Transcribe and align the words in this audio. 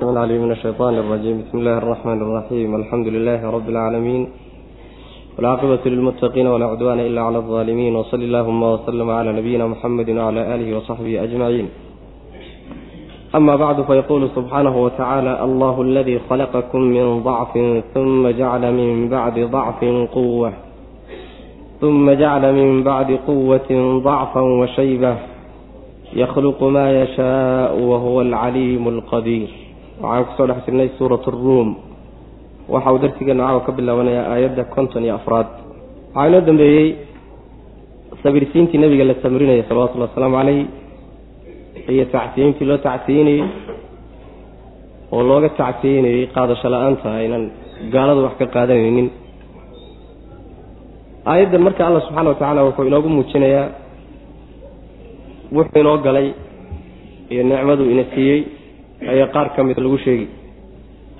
علي 0.00 0.37
من 0.39 0.51
الشيطان 0.51 0.93
الرجيم 0.95 1.41
بسم 1.41 1.57
الله 1.57 1.77
الرحمن 1.77 2.21
الرحيم 2.21 2.75
الحمد 2.75 3.07
لله 3.07 3.49
رب 3.51 3.69
العالمين 3.69 4.29
والعاقبة 5.37 5.79
للمتقين 5.85 6.47
ولا 6.47 6.65
عدوان 6.65 6.99
إلا 6.99 7.21
على 7.21 7.37
الظالمين 7.37 7.95
وصلى 7.95 8.25
اللهم 8.25 8.63
وسلم 8.63 9.09
على 9.09 9.31
نبينا 9.33 9.67
محمد 9.67 10.09
وعلى 10.09 10.55
آله 10.55 10.77
وصحبه 10.77 11.23
أجمعين 11.23 11.69
أما 13.35 13.55
بعد 13.55 13.81
فيقول 13.81 14.29
سبحانه 14.35 14.83
وتعالى 14.83 15.43
الله 15.43 15.81
الذي 15.81 16.19
خلقكم 16.29 16.79
من 16.81 17.23
ضعف 17.23 17.53
ثم 17.93 18.29
جعل 18.29 18.73
من 18.73 19.09
بعد 19.09 19.39
ضعف 19.39 19.83
قوة 20.13 20.53
ثم 21.81 22.11
جعل 22.11 22.53
من 22.53 22.83
بعد 22.83 23.19
قوة 23.27 23.99
ضعفا 24.03 24.41
وشيبة 24.41 25.15
يخلق 26.13 26.63
ما 26.63 27.01
يشاء 27.01 27.79
وهو 27.79 28.21
العليم 28.21 28.87
القدير 28.87 29.49
waxaan 30.01 30.25
ku 30.27 30.31
soo 30.37 30.47
dhex 30.49 30.59
jirnay 30.65 30.89
suurat 30.97 31.25
ruum. 31.27 31.69
Waxa 32.73 32.91
uu 32.93 32.99
darsigeena 33.03 33.43
caawa 33.47 33.61
ka 33.65 33.71
bilaabanayaa 33.77 34.25
aayadda 34.33 34.63
konton 34.75 35.03
iyo 35.05 35.15
afraad. 35.19 35.47
Waxaa 36.15 36.27
inoo 36.29 36.41
dambeeyey 36.47 36.87
sabirsiintii 38.23 38.79
nabiga 38.83 39.03
la 39.09 39.15
samrinaya 39.23 39.63
salawatullhi 39.69 40.07
wasalaamu 40.07 40.35
caleyh 40.39 40.65
iyo 41.93 42.05
tacsiyiintii 42.13 42.65
loo 42.69 42.77
tacsiyeynayey 42.87 43.43
oo 45.13 45.21
looga 45.29 45.49
tacsiyeynayey 45.61 46.27
qaadasho 46.35 46.67
la'aanta 46.73 47.07
aynan 47.21 47.43
gaaladu 47.93 48.21
wax 48.25 48.35
ka 48.41 48.45
qaadanaynin. 48.55 49.07
Aayaddan 51.31 51.61
marka 51.67 51.81
allah 51.87 52.01
subxaana 52.05 52.29
wa 52.33 52.35
tacaala 52.39 52.61
wuxuu 52.67 52.87
inoogu 52.89 53.09
muujinayaa 53.15 53.67
wuxuu 55.57 55.79
inoo 55.83 55.97
galay 56.05 56.27
iyo 57.33 57.41
nicmaduu 57.49 57.87
ina 57.93 58.03
siiyey 58.13 58.39
ayaa 59.13 59.27
qaar 59.33 59.47
ka 59.55 59.63
mida 59.63 59.81
lagu 59.81 59.97
sheegi 60.05 60.27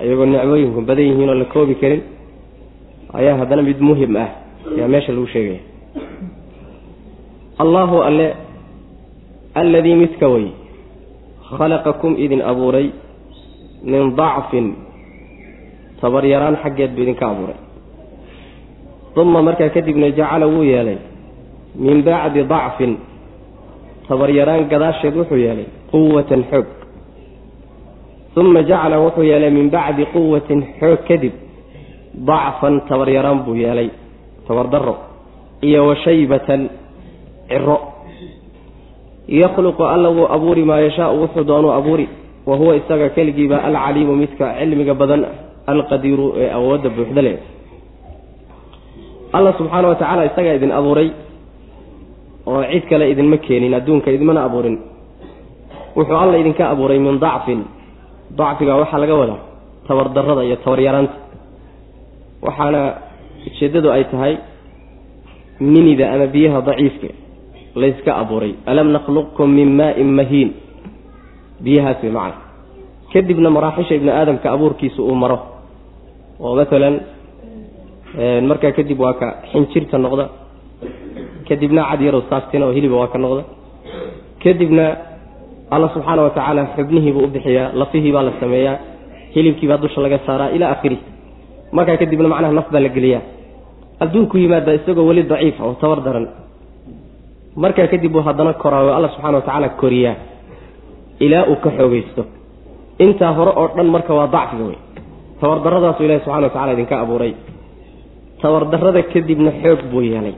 iyagoo 0.04 0.26
nicmooyinku 0.26 0.80
badan 0.88 1.04
yihiin 1.08 1.28
oo 1.32 1.34
la 1.42 1.44
koobi 1.54 1.74
karin 1.82 2.02
ayaa 3.18 3.36
haddana 3.40 3.62
mid 3.62 3.78
muhiim 3.88 4.16
ah 4.16 4.30
ayaa 4.76 4.88
meesha 4.92 5.12
lagu 5.12 5.26
sheegaya 5.34 5.60
allahu 7.62 7.96
alle 8.08 8.26
alladii 9.54 9.96
midka 10.02 10.26
way 10.34 10.46
khalaqakum 11.58 12.12
idin 12.24 12.40
abuuray 12.50 12.86
min 13.84 14.16
dacfin 14.16 14.66
tabaryaraan 16.00 16.56
xaggeed 16.62 16.90
buu 16.96 17.02
idinka 17.06 17.26
abuuray. 17.30 17.58
Uma 19.16 19.42
markaa 19.42 19.68
kadibna 19.74 20.08
jacala 20.10 20.46
wuu 20.48 20.64
yeelay 20.64 20.98
min 21.76 22.02
bacdi 22.02 22.42
dacfin 22.52 22.92
tabaryaraan 24.08 24.66
gadaasheed 24.72 25.14
wuxuu 25.20 25.36
yeelay 25.44 25.66
quwatan 25.92 26.42
xoog 26.50 26.66
uma 28.36 28.62
jacala 28.62 28.96
wuxuu 29.04 29.22
yeelay 29.30 29.50
min 29.50 29.70
bacdi 29.70 30.04
quwatin 30.12 30.60
xoog 30.80 31.00
kadib 31.08 31.32
dacfan 32.28 32.80
tabaryaraan 32.88 33.38
buu 33.44 33.54
yeelay 33.54 33.88
tabardaro 34.48 34.94
iyo 35.62 35.86
washaybatan 35.88 36.60
ciro 37.48 37.76
yakhluqu 39.28 39.82
alla 39.94 40.08
wuu 40.16 40.26
abuuri 40.36 40.64
maa 40.64 40.80
yashaau 40.86 41.20
wuxuu 41.22 41.44
doonuu 41.44 41.72
abuuri 41.78 42.08
wa 42.46 42.56
huwa 42.56 42.76
isaga 42.76 43.08
keligiiba 43.16 43.62
alcaliimu 43.64 44.16
midka 44.16 44.54
cilmiga 44.58 44.94
badan 44.94 45.22
alqadiiru 45.72 46.26
ee 46.42 46.50
awoodda 46.58 46.88
buuxda 46.96 47.22
leh 47.26 47.36
alla 49.32 49.50
subxaana 49.58 49.88
wa 49.88 49.94
tacaala 50.00 50.24
isagaa 50.30 50.54
idin 50.58 50.72
abuuray 50.78 51.08
oo 52.46 52.62
cid 52.72 52.84
kale 52.90 53.04
idinma 53.12 53.36
keenin 53.46 53.74
adduunka 53.78 54.08
idinmana 54.10 54.40
abuurin 54.48 54.76
wuxuu 55.96 56.16
alla 56.22 56.36
idinka 56.42 56.64
abuuray 56.72 56.98
min 56.98 57.16
dacfin 57.24 57.60
dacfiga 58.38 58.72
waxaa 58.82 58.98
laga 59.02 59.14
wadaa 59.22 59.40
tabardarada 59.88 60.42
iyo 60.48 60.56
tabaryaraanta 60.64 61.14
waxaana 62.46 62.80
ujeeddadu 63.46 63.88
ay 63.96 64.04
tahay 64.12 64.34
minida 65.60 66.04
ama 66.14 66.26
biyaha 66.34 66.60
daciifka 66.68 67.08
layska 67.82 68.10
abuuray. 68.22 68.52
Alam 68.66 68.88
nakhluqkum 68.96 69.48
min 69.58 69.68
maain 69.80 70.08
mahiin. 70.18 70.50
Biyahaas 71.64 72.02
way 72.02 72.12
macana 72.12 72.36
kadibna 73.12 73.48
maraaxisha 73.56 73.94
ibni 73.98 74.10
aadamka 74.10 74.46
abuurkiisa 74.54 75.00
uu 75.02 75.14
maro. 75.22 75.38
Oo 76.40 76.54
maalan 76.58 76.94
markaa 78.48 78.72
kadib 78.78 78.98
waa 79.04 79.14
ka 79.20 79.26
xinjirta 79.52 79.98
noqda. 80.04 80.24
Kadibna 81.48 81.82
cad 81.90 82.00
yarow 82.06 82.22
saaftina 82.30 82.66
oo 82.66 82.72
hiliba 82.76 82.96
waa 83.02 83.12
ka 83.12 83.18
noqda. 83.18 83.42
Kadibna 84.42 84.84
alla 85.74 85.86
subxaana 85.94 86.22
wa 86.26 86.30
tacaala 86.36 86.62
xubnihiibuu 86.76 87.24
u 87.24 87.28
bixiyaa 87.34 87.68
lafihii 87.80 88.12
baa 88.16 88.22
la 88.28 88.32
sameeyaa 88.42 88.76
hilibkiibaa 89.34 89.78
dusha 89.84 90.00
laga 90.04 90.18
saaraa 90.26 90.50
ilaa 90.56 90.70
akhirih 90.74 90.98
markaa 91.76 91.96
kadibna 92.02 92.28
macnaha 92.32 92.52
naf 92.58 92.68
baa 92.74 92.80
la 92.80 92.88
geliyaa. 92.96 93.22
Adduunku 94.04 94.34
yimaada 94.42 94.72
isagoo 94.78 95.06
weli 95.08 95.22
daciifa 95.32 95.62
oo 95.68 95.74
tabar 95.82 95.98
daran. 96.06 96.26
Markaa 97.62 97.86
kadib 97.92 98.14
uu 98.16 98.22
haddana 98.26 98.52
koraayo 98.62 98.92
alla 98.96 99.08
subxana 99.14 99.36
wa 99.38 99.44
tacaala 99.46 99.68
koriyaa. 99.80 100.14
Ilaa 101.24 101.44
uu 101.50 101.56
ka 101.64 101.70
xoogeysto 101.78 102.22
intaa 103.04 103.32
hore 103.36 103.52
oo 103.60 103.68
dhan 103.76 103.88
marka 103.94 104.12
waa 104.18 104.26
dacfiga 104.34 104.64
wey. 104.68 104.78
Tabardarradaasu 105.40 106.00
ilahi 106.06 106.20
subxana 106.24 106.46
wa 106.46 106.50
tacala 106.54 106.72
idinka 106.76 106.94
abuuray. 107.02 107.32
Tabardarrada 108.42 109.02
kadibna 109.12 109.50
xoog 109.62 109.80
buu 109.90 110.02
yeelay. 110.10 110.34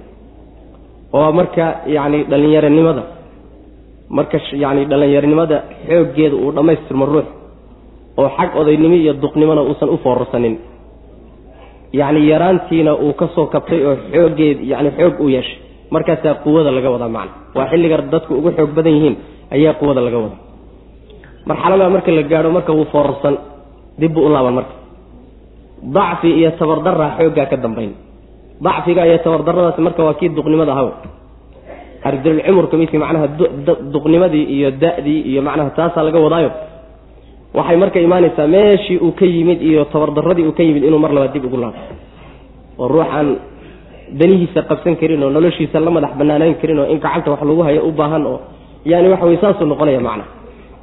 Oo 1.16 1.30
marka 1.38 1.64
yacni 1.94 2.18
dhallinyaronimada 2.30 3.02
marka 4.16 4.38
yacni 4.62 4.84
dhallinyaronimada 4.90 5.56
xooggeeda 5.88 6.36
uu 6.44 6.50
dhammaystirmo 6.56 7.04
ruux 7.12 7.26
oo 8.20 8.28
xag 8.36 8.50
odaynimo 8.60 8.94
iyo 9.02 9.12
duqnimona 9.22 9.62
uusan 9.68 9.88
u 9.88 9.96
foorarsanin. 10.04 10.54
Yacni 11.92 12.20
yaraantiina 12.30 12.92
uu 12.94 13.12
ka 13.20 13.26
soo 13.34 13.46
kabtay 13.54 13.80
oo 13.88 13.96
xooggeed 14.12 14.58
yacni 14.70 14.90
xoog 14.98 15.14
uu 15.20 15.28
yeeshay. 15.34 15.58
Markaasaa 15.94 16.34
quwada 16.44 16.70
laga 16.76 16.90
wadaa 16.94 17.08
macna. 17.16 17.32
Waa 17.56 17.66
xilliga 17.70 17.96
dadku 18.12 18.32
ugu 18.38 18.50
xoog 18.56 18.70
badan 18.76 18.92
yihiin 18.96 19.16
ayaa 19.54 19.74
quwada 19.80 20.00
laga 20.06 20.18
wadaa. 20.24 20.40
Marxaladaa 21.48 21.88
marka 21.94 22.10
la 22.18 22.22
gaadho 22.32 22.50
marka 22.56 22.72
wuu 22.78 22.84
foorarsan 22.92 23.34
dibbuu 24.00 24.26
u 24.26 24.28
laaban 24.34 24.54
marka. 24.58 24.74
Dacfi 25.96 26.28
iyo 26.40 26.50
tabardaraa 26.58 27.10
xooggaa 27.18 27.46
ka 27.50 27.56
dambayn. 27.64 27.92
Dacfiga 28.64 29.02
iyo 29.08 29.18
tabardaradaasi 29.24 29.80
marka 29.86 30.00
waa 30.06 30.14
kii 30.18 30.28
duqnimada 30.36 30.72
ahaw 30.74 30.88
ardulcumurka 32.08 32.76
midkii 32.80 32.98
macnaha 33.04 33.26
duqnimadii 33.94 34.44
iyo 34.56 34.70
da-dii 34.82 35.20
iyo 35.30 35.40
macnaha 35.42 35.70
taasaa 35.78 36.02
laga 36.06 36.18
wadaayo. 36.26 36.50
Waxay 37.54 37.76
marka 37.82 37.98
imaanaysaa 38.06 38.46
meeshii 38.54 38.98
uu 39.06 39.12
ka 39.18 39.24
yimid 39.34 39.62
iyo 39.62 39.84
tabardaradii 39.92 40.44
uu 40.48 40.52
ka 40.58 40.62
yimid 40.62 40.84
inuu 40.84 40.98
mar 41.04 41.12
labaad 41.16 41.32
dib 41.32 41.44
ugu 41.48 41.56
laabo 41.62 41.78
oo 42.78 42.88
ruuxaan 42.88 43.28
danihiisa 44.20 44.60
qabsan 44.70 44.96
karin 45.00 45.22
oo 45.22 45.30
noloshiisa 45.36 45.80
la 45.80 45.90
madax 45.96 46.12
banaanayn 46.20 46.54
karin 46.60 46.78
oo 46.82 46.86
in 46.92 46.98
gacanta 47.04 47.30
wax 47.32 47.40
lagu 47.48 47.62
hayo 47.66 47.80
u 47.88 47.92
baahan 48.00 48.24
oo 48.26 48.38
yani 48.84 49.08
waxa 49.12 49.26
wey 49.28 49.38
saasuu 49.42 49.66
noqonaya 49.72 50.00
macna. 50.08 50.24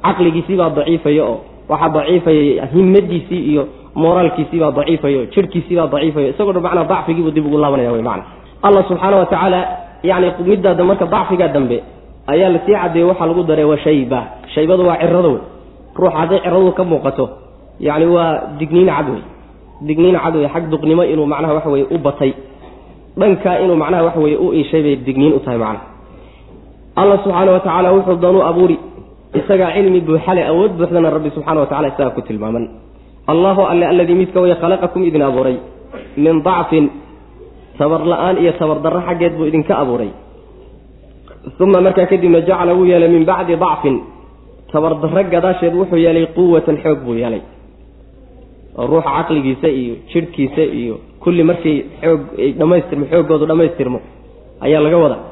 Caqligiisiibaa 0.04 0.70
daciifaya 0.78 1.22
oo 1.30 1.36
waxaa 1.68 1.88
daciifaya 1.96 2.66
himadiisii 2.74 3.42
iyo 3.52 3.62
moraalkiisiibaa 4.02 4.70
daciifayo 4.78 5.20
jirhkiisiibaa 5.34 5.86
daciifayo 5.94 6.28
isagoo 6.32 6.52
dhan 6.56 6.62
macnaa 6.66 6.84
dacfigiibuu 6.92 7.30
dib 7.36 7.46
ugu 7.46 7.58
laabanaya 7.62 7.92
wey 7.96 8.02
macna. 8.08 8.24
Allah 8.66 8.82
subxaana 8.88 9.16
wa 9.20 9.26
tacaala 9.32 9.60
yani 10.02 10.26
midaada 10.48 10.84
marka 10.84 11.06
dacfigaa 11.06 11.48
dambe 11.56 11.78
ayaa 12.32 12.48
la 12.54 12.58
sii 12.66 12.74
cadeeye 12.82 13.04
waxaa 13.10 13.26
lagu 13.30 13.42
daray 13.50 13.64
wa 13.64 13.78
shayba. 13.84 14.20
Shaybadu 14.54 14.82
waa 14.88 14.96
cirado 15.02 15.30
wey. 15.34 15.42
Ruuxa 15.98 16.18
hadday 16.20 16.40
ciradu 16.44 16.72
ka 16.78 16.84
muuqato 16.84 17.24
yani 17.80 18.06
waa 18.06 18.30
digniin 18.58 18.86
cad 18.96 19.08
wey. 19.14 19.22
Digniin 19.88 20.16
cad 20.22 20.34
wey 20.36 20.48
xag 20.54 20.64
duqnimo 20.72 21.02
inuu 21.12 21.26
macnaha 21.26 21.54
waxa 21.54 21.70
weye 21.74 21.86
u 21.90 21.98
batay. 21.98 22.32
Dhankaa 23.18 23.56
inuu 23.64 23.76
macnaha 23.82 24.02
waxa 24.08 24.20
weye 24.24 24.36
u 24.36 24.52
iishay 24.58 24.82
bay 24.82 24.96
digniin 25.06 25.32
u 25.32 25.40
tahay 25.44 25.58
macnaha. 25.58 25.86
Allah 27.00 27.16
subxaana 27.24 27.50
wa 27.52 27.60
tacaala 27.60 27.88
wuxuu 27.96 28.16
doonuu 28.22 28.42
abuuri 28.50 28.76
isagaa 29.34 29.72
cilmi 29.76 30.00
buuxale 30.00 30.42
awood 30.50 30.72
buuxdana 30.78 31.10
rabbi 31.10 31.30
subxana 31.36 31.60
wa 31.60 31.66
tacala 31.66 31.88
isagaa 31.88 32.14
ku 32.16 32.20
tilmaaman. 32.22 32.64
Allahu 33.32 33.62
alle 33.70 33.84
alladii 33.86 34.14
midka 34.14 34.40
way 34.40 34.54
khalaqakum 34.62 35.04
idin 35.08 35.22
abuuray 35.22 35.56
min 36.16 36.42
dacfin 36.42 36.90
tabar 37.82 38.02
la'aan 38.12 38.36
iyo 38.42 38.52
tabardarro 38.60 39.00
xaggeed 39.08 39.32
buu 39.36 39.46
idinka 39.50 39.74
abuuray. 39.82 40.10
Uma 41.60 41.80
markaa 41.86 42.06
kadibna 42.06 42.40
jacala 42.48 42.72
wuu 42.78 42.86
yeelay 42.86 43.10
min 43.14 43.24
bacdi 43.30 43.56
dacfin. 43.64 43.96
Tabardarro 44.72 45.22
gadaasheed 45.34 45.74
wuxuu 45.74 45.98
yeelay 46.04 46.26
quwatan 46.36 46.76
xoog 46.84 46.98
buu 47.04 47.18
yeelay. 47.22 47.42
Oo 48.78 48.86
ruuxa 48.86 49.10
caqligiisa 49.16 49.68
iyo 49.80 49.94
jidhkiisa 50.12 50.62
iyo 50.80 50.94
kulli 51.22 51.42
markay 51.50 51.76
xoog 52.02 52.20
dhamaystirmo 52.58 53.04
xooggoodu 53.12 53.44
dhammaystirmo 53.50 53.98
ayaa 54.64 54.80
laga 54.86 54.98
wadaa. 55.04 55.22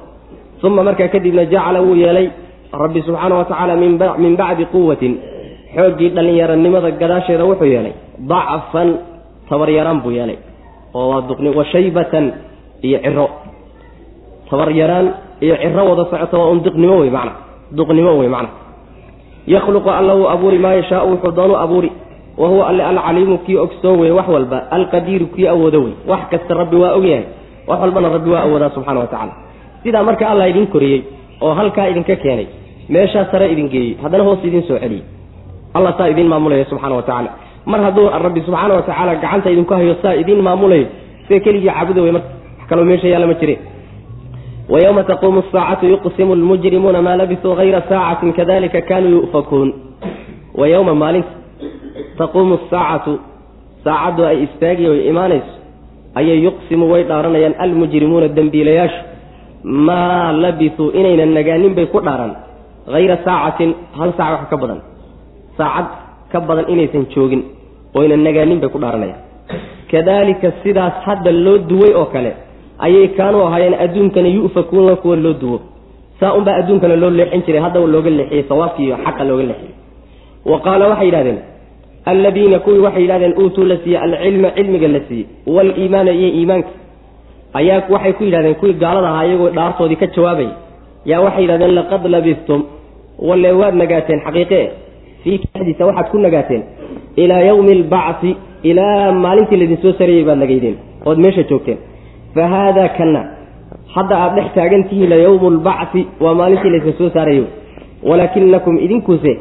Uma 0.67 0.83
markaa 0.89 1.09
kadibna 1.15 1.45
jacala 1.53 1.79
wuu 1.87 1.95
yeelay 2.03 2.27
rabbi 2.83 3.01
subxaana 3.07 3.35
wa 3.41 3.45
tacaala 3.51 3.75
min 4.25 4.35
bacdi 4.41 4.65
quwatin 4.75 5.13
xooggii 5.77 6.11
dhallinyaranimada 6.17 6.91
gadaasheeda 7.01 7.45
wuxuu 7.51 7.71
yeelay 7.75 7.95
dacfan 8.33 8.89
tabaryaraan 9.49 10.01
buu 10.05 10.11
yeelay 10.19 10.39
oo 10.95 11.07
waa 11.11 11.21
duqni 11.29 11.51
washaybatan 11.59 12.25
iyo 12.87 12.99
ciro 13.05 13.27
tabaryaraan 14.51 15.07
iyo 15.45 15.55
ciro 15.63 15.83
wada 15.91 16.05
socota 16.11 16.37
waa 16.39 16.51
un 16.55 16.61
duqnimo 16.67 16.97
wey 17.03 17.11
macna 17.11 17.33
duqnimo 17.79 18.13
wey 18.21 18.29
macna. 18.29 18.49
Yakhluqu 19.47 19.89
alla 19.91 20.15
wuu 20.15 20.29
abuuri 20.35 20.59
maa 20.59 20.75
yashaau 20.81 21.11
wuxuu 21.13 21.33
doonu 21.33 21.55
abuuri. 21.57 21.91
Wa 22.39 22.49
huwa 22.49 22.69
alle 22.69 22.83
alcaliimu 22.85 23.39
kii 23.39 23.57
ogsoon 23.57 24.01
weye 24.01 24.13
wax 24.13 24.29
walba 24.29 24.59
alqadiiru 24.71 25.27
kii 25.35 25.47
awoodo 25.49 25.79
wey 25.85 25.93
wax 26.09 26.21
kasta 26.31 26.55
rabbi 26.55 26.77
waa 26.77 26.93
ogyahay 26.99 27.25
wax 27.69 27.79
walbana 27.81 28.09
rabbi 28.09 28.31
waa 28.31 28.43
awoodaa 28.47 28.71
subxana 28.71 29.01
wa 29.01 29.07
tacala 29.07 29.33
sidaa 29.83 30.03
marka 30.03 30.29
allah 30.31 30.49
idin 30.51 30.67
koriyey 30.67 31.03
oo 31.41 31.55
halkaa 31.55 31.89
idinka 31.89 32.17
keenay 32.17 32.47
meeshaa 32.89 33.25
sare 33.31 33.47
idin 33.53 33.69
geeyey 33.69 33.97
haddana 34.03 34.25
hoos 34.25 34.45
idin 34.45 34.63
soo 34.69 34.79
celiyey. 34.79 35.05
Allah 35.75 35.93
saa 35.99 36.09
idiin 36.13 36.29
maamulaya 36.29 36.65
subxana 36.71 36.95
wa 36.97 37.03
tacaala 37.03 37.31
mar 37.67 37.81
hadduu 37.87 38.09
rabbi 38.25 38.41
subxaana 38.47 38.75
wa 38.75 38.83
tacaala 38.83 39.15
gacanta 39.23 39.51
idinku 39.51 39.75
hayo 39.75 39.95
saa 40.03 40.15
idiin 40.15 40.43
maamulayo 40.43 40.87
sida 41.29 41.41
keligii 41.45 41.71
caabuda 41.71 42.03
wey 42.03 42.13
marka 42.13 42.29
wax 42.59 42.69
kaloo 42.69 42.85
meesha 42.91 43.09
yaalla 43.09 43.27
ma 43.27 43.35
jire. 43.41 43.57
Wayowma 44.73 45.03
taquumu 45.05 45.43
asaacatu 45.43 45.87
yuqsimu 45.93 46.35
lmujrimuuna 46.41 47.03
maa 47.03 47.17
labisuu 47.21 47.55
hayra 47.59 47.83
saacatin 47.89 48.33
kadalika 48.39 48.81
kanuu 48.81 49.11
yu'fakuun. 49.11 49.69
Wa 50.55 50.69
yowma 50.69 50.95
maalinta 50.95 51.29
taquumu 52.19 52.55
asaacatu 52.59 53.13
saacaddu 53.85 54.23
ay 54.31 54.37
istaagi 54.47 54.85
oy 54.93 55.01
imaanayso 55.11 55.53
ayay 56.15 56.39
yuqsimu 56.47 56.85
way 56.93 57.03
dhaaranayaan 57.11 57.55
almujrimuuna 57.65 58.29
dembiilayaashu 58.37 59.01
maa 59.65 60.33
labisuu 60.43 60.89
inaynan 60.99 61.33
nagaanin 61.39 61.75
bay 61.79 61.87
ku 61.95 61.99
dhaaran 62.07 62.33
hayra 62.95 63.17
saacatin 63.27 63.71
hal 63.99 64.11
saaca 64.19 64.33
wax 64.39 64.47
ka 64.53 64.57
badan. 64.63 64.81
Saacad 65.59 65.87
ka 66.33 66.39
badan 66.49 66.67
inaysan 66.73 67.05
joogin 67.15 67.43
oynan 67.99 68.23
nagaanin 68.27 68.61
bay 68.63 68.71
ku 68.75 68.79
dhaaranayaan. 68.79 69.21
Kadalika 69.91 70.49
sidaas 70.63 70.95
hadda 71.07 71.31
loo 71.45 71.59
duway 71.71 71.93
oo 72.01 72.07
kale 72.15 72.33
ayay 72.87 73.09
kaanuu 73.19 73.43
ahaayeen 73.47 73.75
adduunkana 73.85 74.29
yu'fakuuna 74.29 74.97
kuwa 75.03 75.17
loo 75.17 75.35
duwo. 75.43 75.59
Saa 76.21 76.33
unbaa 76.39 76.57
adduunkana 76.61 76.97
loo 76.97 77.11
leexin 77.11 77.43
jiray 77.47 77.61
haddaba 77.67 77.87
looga 77.87 78.11
leexiyey 78.11 78.45
sawaabkii 78.49 78.85
iyo 78.87 78.97
xaqa 79.05 79.25
looga 79.25 79.45
leexiyey. 79.51 79.75
Wa 80.51 80.59
qaala 80.65 80.89
waxay 80.89 81.07
yidhahdeen 81.09 81.39
alladiina 82.13 82.59
kuwii 82.65 82.79
waxay 82.87 83.03
yidhahdeen 83.03 83.35
uutuu 83.43 83.65
la 83.71 83.77
siiyey 83.85 84.01
alcilma 84.07 84.51
cilmiga 84.57 84.89
la 84.89 85.01
siiyey 85.09 85.27
waaliimaana 85.47 86.11
iyo 86.13 86.29
iimaanka. 86.39 86.71
Ayaa 87.59 87.83
waxay 87.95 88.13
ku 88.13 88.23
yidhahdeen 88.25 88.55
kuwii 88.61 88.75
gaalada 88.83 89.09
ahaa 89.09 89.25
iyagoo 89.27 89.51
dhaartoodii 89.59 89.97
ka 90.03 90.07
jawaabaya 90.17 90.51
yaa 91.11 91.21
waxay 91.27 91.43
yidhahdeen 91.45 91.75
laqad 91.79 92.03
labistum 92.15 92.61
walle 93.29 93.53
waad 93.61 93.75
nagaateen 93.83 94.21
xaqiiqe 94.27 94.61
fii 95.23 95.37
dhexdiisa 95.43 95.87
waxaad 95.89 96.07
ku 96.13 96.19
nagaateen 96.19 96.63
ilaa 97.17 97.43
yawmi 97.51 97.73
albacsi 97.79 98.31
ilaa 98.71 99.13
maalintii 99.25 99.59
laidinsoo 99.61 99.93
sareeyey 99.99 100.25
baad 100.29 100.39
nagaydeen 100.39 100.77
ood 101.09 101.19
meesha 101.25 101.43
joogteen. 101.51 101.79
Fa 102.35 102.49
haadaa 102.55 102.89
kana 102.99 103.21
hadda 103.95 104.15
aad 104.25 104.33
dhex 104.37 104.49
taagan 104.55 104.85
tihiin 104.89 105.13
yawmu 105.27 105.51
lbacsi 105.51 106.01
waa 106.21 106.35
maalintii 106.41 106.71
laydin 106.71 106.95
soo 106.99 107.11
saarayo. 107.17 107.45
Walaakinakum 108.09 108.79
idinkuse 108.79 109.33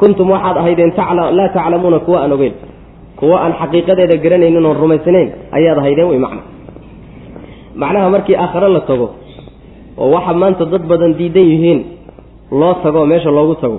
kuntum 0.00 0.30
waxaad 0.30 0.56
ahaydeen 0.56 0.92
laa 1.38 1.48
taclamuuna 1.48 1.98
kuwa 1.98 2.18
aan 2.22 2.32
ogeyn. 2.32 2.54
Kuwa 3.16 3.36
aan 3.44 3.52
xaqiiqadeeda 3.60 4.16
garanaynin 4.24 4.66
oon 4.66 4.76
rumaysnayn 4.76 5.28
ayaad 5.56 5.78
ahaydeen 5.78 6.08
wey 6.08 6.18
macna. 6.18 6.42
Macnaha 7.74 8.10
markii 8.10 8.36
aakhare 8.36 8.68
la 8.68 8.80
tago 8.80 9.08
oo 9.98 10.10
waxa 10.14 10.32
maanta 10.34 10.64
dad 10.64 10.82
badan 10.90 11.14
diidan 11.18 11.46
yihiin 11.52 11.80
loo 12.50 12.74
tago 12.82 13.06
meesha 13.06 13.30
loogu 13.30 13.54
tago 13.54 13.78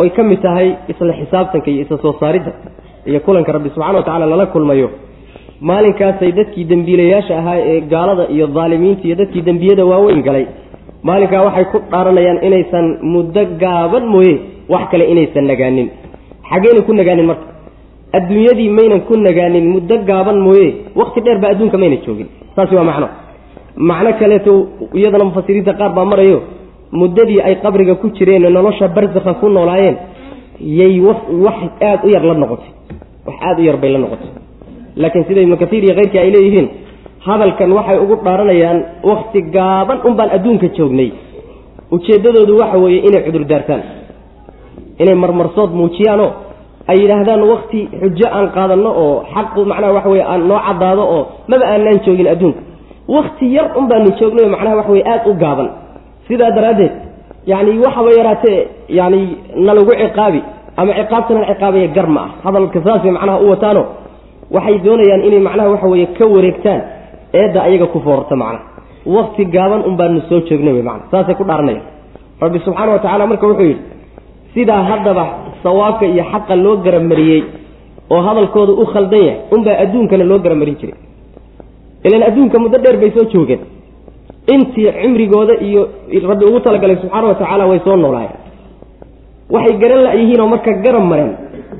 oy 0.00 0.10
ka 0.16 0.22
mid 0.30 0.40
tahay 0.46 0.68
isla 0.92 1.12
xisaabtanka 1.20 1.68
iyo 1.70 1.82
isla 1.84 1.98
soo 2.04 2.14
saaridda 2.20 2.52
iyo 3.10 3.20
kulanka 3.26 3.52
rabbi 3.56 3.68
subxana 3.74 3.98
wa 3.98 4.04
tacala 4.08 4.26
lala 4.32 4.46
kulmayo. 4.54 4.88
Maalinkaasay 5.68 6.30
dadkii 6.38 6.64
dembiilayaasha 6.70 7.34
ahaa 7.40 7.58
ee 7.72 7.80
gaalada 7.92 8.24
iyo 8.34 8.46
daalimiinta 8.56 9.02
iyo 9.08 9.16
dadkii 9.20 9.42
dembiyada 9.48 9.84
waaweyn 9.90 10.22
galay. 10.26 10.44
Maalinkaa 11.08 11.42
waxay 11.46 11.64
ku 11.72 11.78
dhaaranayaan 11.92 12.38
inaysan 12.48 12.86
muddo 13.14 13.42
gaaban 13.62 14.04
mooye 14.14 14.34
wax 14.72 14.84
kale 14.92 15.04
inaysan 15.12 15.44
nagaanin. 15.50 15.88
Xaggeyna 16.50 16.80
ku 16.88 16.92
nagaanin 17.00 17.26
marka. 17.30 17.46
Adduunyadii 18.16 18.68
maynan 18.78 19.00
ku 19.08 19.14
nagaanin 19.26 19.66
muddo 19.74 19.96
gaaban 20.10 20.38
mooye 20.46 20.68
wakti 21.00 21.20
dheer 21.24 21.38
baa 21.42 21.50
adduunka 21.54 21.78
mayna 21.82 21.96
joogin. 22.06 22.28
Saasi 22.56 22.74
waa 22.78 22.84
macno. 22.90 23.08
Macno 23.88 24.10
kaleeto 24.20 24.52
iyadana 24.98 25.24
mufasiriinta 25.28 25.72
qaar 25.80 25.92
baa 25.96 26.04
marayo 26.12 26.38
muddadii 27.00 27.40
ay 27.48 27.54
qabriga 27.64 27.94
ku 28.02 28.06
jireen 28.16 28.42
nolosha 28.56 28.88
barsakha 28.96 29.32
ku 29.40 29.46
noolaayeen 29.48 29.96
yay 30.78 31.00
wax 31.44 31.58
aada 31.88 32.02
u 32.06 32.08
yar 32.14 32.24
la 32.30 32.34
noqotay. 32.42 32.70
Wax 33.26 33.36
aada 33.48 33.60
u 33.62 33.64
yar 33.68 33.76
bay 33.82 33.90
la 33.94 33.98
noqotay. 34.04 34.30
Laakiin 34.96 35.24
sida 35.28 35.40
ibnu 35.44 35.56
kaiir 35.62 35.82
iyo 35.84 35.94
keyrkii 35.98 36.18
ay 36.24 36.30
leeyihiin 36.34 36.68
hadalkan 37.26 37.70
waxay 37.78 37.98
ugu 38.04 38.14
dhaaranayaan 38.24 38.78
wakti 39.10 39.40
gaaban 39.56 39.98
un 40.08 40.14
baan 40.18 40.30
adduunka 40.36 40.68
joognay. 40.76 41.08
Ujeeddadoodu 41.94 42.54
waxa 42.62 42.78
weeye 42.82 43.00
inay 43.08 43.22
cudur 43.26 43.44
daartaan 43.50 43.82
inay 45.02 45.14
marmarsood 45.22 45.70
muujiyaanoo 45.80 46.30
ay 46.90 46.96
yidhaahdaan 47.02 47.42
wakti 47.52 47.80
xujo 48.00 48.26
aan 48.36 48.46
qaadanno 48.56 48.90
oo 49.04 49.14
xaqu 49.34 49.60
macnaha 49.70 49.92
waxa 49.96 50.08
weye 50.14 50.24
aan 50.32 50.42
noo 50.48 50.60
caddaado 50.66 51.02
oo 51.16 51.22
maba 51.50 51.64
aanaan 51.72 51.98
joogin 52.04 52.28
adduunka. 52.34 52.60
Wakti 53.14 53.44
yar 53.56 53.66
un 53.78 53.86
baanu 53.90 54.10
joognay 54.20 54.44
oo 54.46 54.50
macnaha 54.54 54.76
waxa 54.80 54.92
weye 54.94 55.04
aada 55.12 55.30
u 55.30 55.34
gaaban 55.42 55.68
sidaa 56.32 56.50
daraaddeed 56.56 56.92
yacni 57.52 57.78
waxaba 57.84 58.10
yaraatee 58.18 58.58
yani 58.98 59.20
nalagu 59.66 59.92
ciqaabi 60.02 60.40
ama 60.80 60.92
ciqaabtana 60.98 61.44
ciqaabaya 61.50 61.88
gar 61.96 62.06
ma 62.16 62.20
ah. 62.24 62.30
Hadalka 62.44 62.78
saasay 62.86 63.10
macnaha 63.16 63.38
u 63.44 63.46
wataano 63.52 63.82
waxay 64.56 64.76
doonayaan 64.86 65.22
inay 65.28 65.40
macnaha 65.48 65.68
waxa 65.74 65.86
weeye 65.92 66.06
ka 66.18 66.24
wareegtaan 66.34 66.80
eedda 67.40 67.58
ayaga 67.68 67.86
ku 67.94 67.98
foorta 68.06 68.34
macnaha. 68.42 68.64
Wakti 69.14 69.44
gaaban 69.54 69.82
un 69.88 69.94
baanu 70.00 70.20
soo 70.28 70.40
joognay 70.48 70.72
wey 70.76 70.82
macana 70.88 71.10
saasay 71.12 71.34
ku 71.40 71.44
dhaaranayaan 71.44 71.84
rabbi 72.42 72.58
subxaana 72.66 72.90
wa 72.92 72.98
tacala 73.04 73.26
marka 73.30 73.46
wuxuu 73.50 73.66
yidhi 73.70 73.82
sidaa 74.54 74.82
haddaba 74.90 75.24
sawaabka 75.64 76.04
iyo 76.12 76.24
xaqa 76.32 76.54
loo 76.64 76.76
garamariyey 76.84 77.42
oo 78.14 78.20
hadalkooda 78.26 78.72
u 78.82 78.84
khaldan 78.92 79.22
yahay 79.28 79.38
unbaa 79.54 79.76
adduunkana 79.84 80.24
loo 80.30 80.38
garamarin 80.44 80.76
jiray. 80.80 80.96
Ilan 82.06 82.22
adduunka 82.28 82.56
muddo 82.62 82.78
dheer 82.84 82.96
bay 83.02 83.10
soo 83.16 83.26
joogeen 83.32 83.60
intii 84.46 84.92
cimrigooda 85.02 85.54
iyo 85.60 85.88
rabbi 86.28 86.44
ugu 86.44 86.60
talagalay 86.60 86.96
subxaana 86.96 87.28
wa 87.28 87.34
tacaala 87.34 87.66
way 87.66 87.78
soo 87.84 87.96
noolaayeen. 87.96 88.36
Waxay 89.50 89.76
garan 89.78 90.02
la-yihiinoo 90.06 90.48
marka 90.48 90.72
garab 90.84 91.04
mareen 91.04 91.32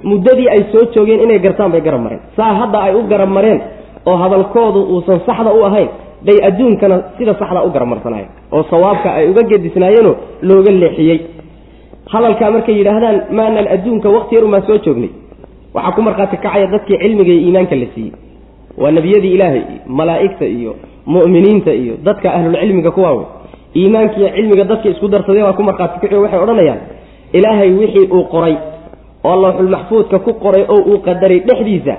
muddadii 0.05 0.49
ay 0.49 0.63
soo 0.73 0.85
joogeen 0.95 1.21
inay 1.25 1.39
gartaan 1.39 1.71
bay 1.73 1.81
garab 1.81 2.01
mareen. 2.01 2.21
Saa 2.37 2.55
hadda 2.61 2.79
ay 2.87 2.95
u 2.95 3.03
garab 3.09 3.29
mareen 3.29 3.61
oo 4.07 4.17
hadalkoodu 4.17 4.81
uusan 4.95 5.21
saxda 5.27 5.53
u 5.53 5.65
ahayn 5.65 5.89
bay 6.27 6.39
adduunkana 6.49 6.97
sida 7.19 7.35
saxda 7.41 7.63
u 7.67 7.71
garabmarsanaayeen 7.75 8.31
oo 8.53 8.63
sawaabka 8.71 9.09
ay 9.19 9.29
uga 9.31 9.43
gedisnaayeenoo 9.53 10.15
looga 10.43 10.71
leexiyey. 10.83 11.19
Hadalkaa 12.13 12.51
markay 12.51 12.75
yidhaahdaan 12.79 13.19
maanan 13.39 13.67
adduunka 13.75 14.09
wakti 14.17 14.35
yar 14.37 14.45
umaa 14.45 14.63
soo 14.69 14.79
joognay. 14.85 15.11
Waxaa 15.75 15.93
ku 15.97 16.03
markhaati 16.03 16.37
kacaya 16.37 16.67
dadkii 16.67 16.99
cilmiga 17.03 17.33
iyo 17.33 17.41
iimaanka 17.47 17.77
la 17.77 17.87
siiyey. 17.95 18.13
Waa 18.79 18.91
nebiyadii 18.97 19.33
ilaahay 19.37 19.59
iyo 19.61 19.81
malaa'igta 19.99 20.45
iyo 20.47 20.73
mu'miniinta 21.07 21.73
iyo 21.75 21.95
dadka 22.05 22.33
ahlulcilmiga 22.35 22.91
kuwaawe 22.91 23.25
iimaanka 23.77 24.17
iyo 24.21 24.29
cilmiga 24.37 24.65
dadka 24.65 24.89
isku 24.89 25.09
darsadeen 25.09 25.45
waa 25.45 25.53
ku 25.53 25.63
markhaati 25.63 26.01
kaci 26.01 26.15
waxay 26.15 26.41
odhanayaan 26.45 26.81
ilaahay 27.33 27.71
wixii 27.81 28.07
uu 28.17 28.25
qoray 28.35 28.55
oo 29.25 29.37
lawxulmaxfuudka 29.43 30.19
ku 30.19 30.33
qoray 30.45 30.65
oo 30.69 30.81
uu 30.91 30.99
qadaray 31.07 31.41
dhexdiisa 31.49 31.95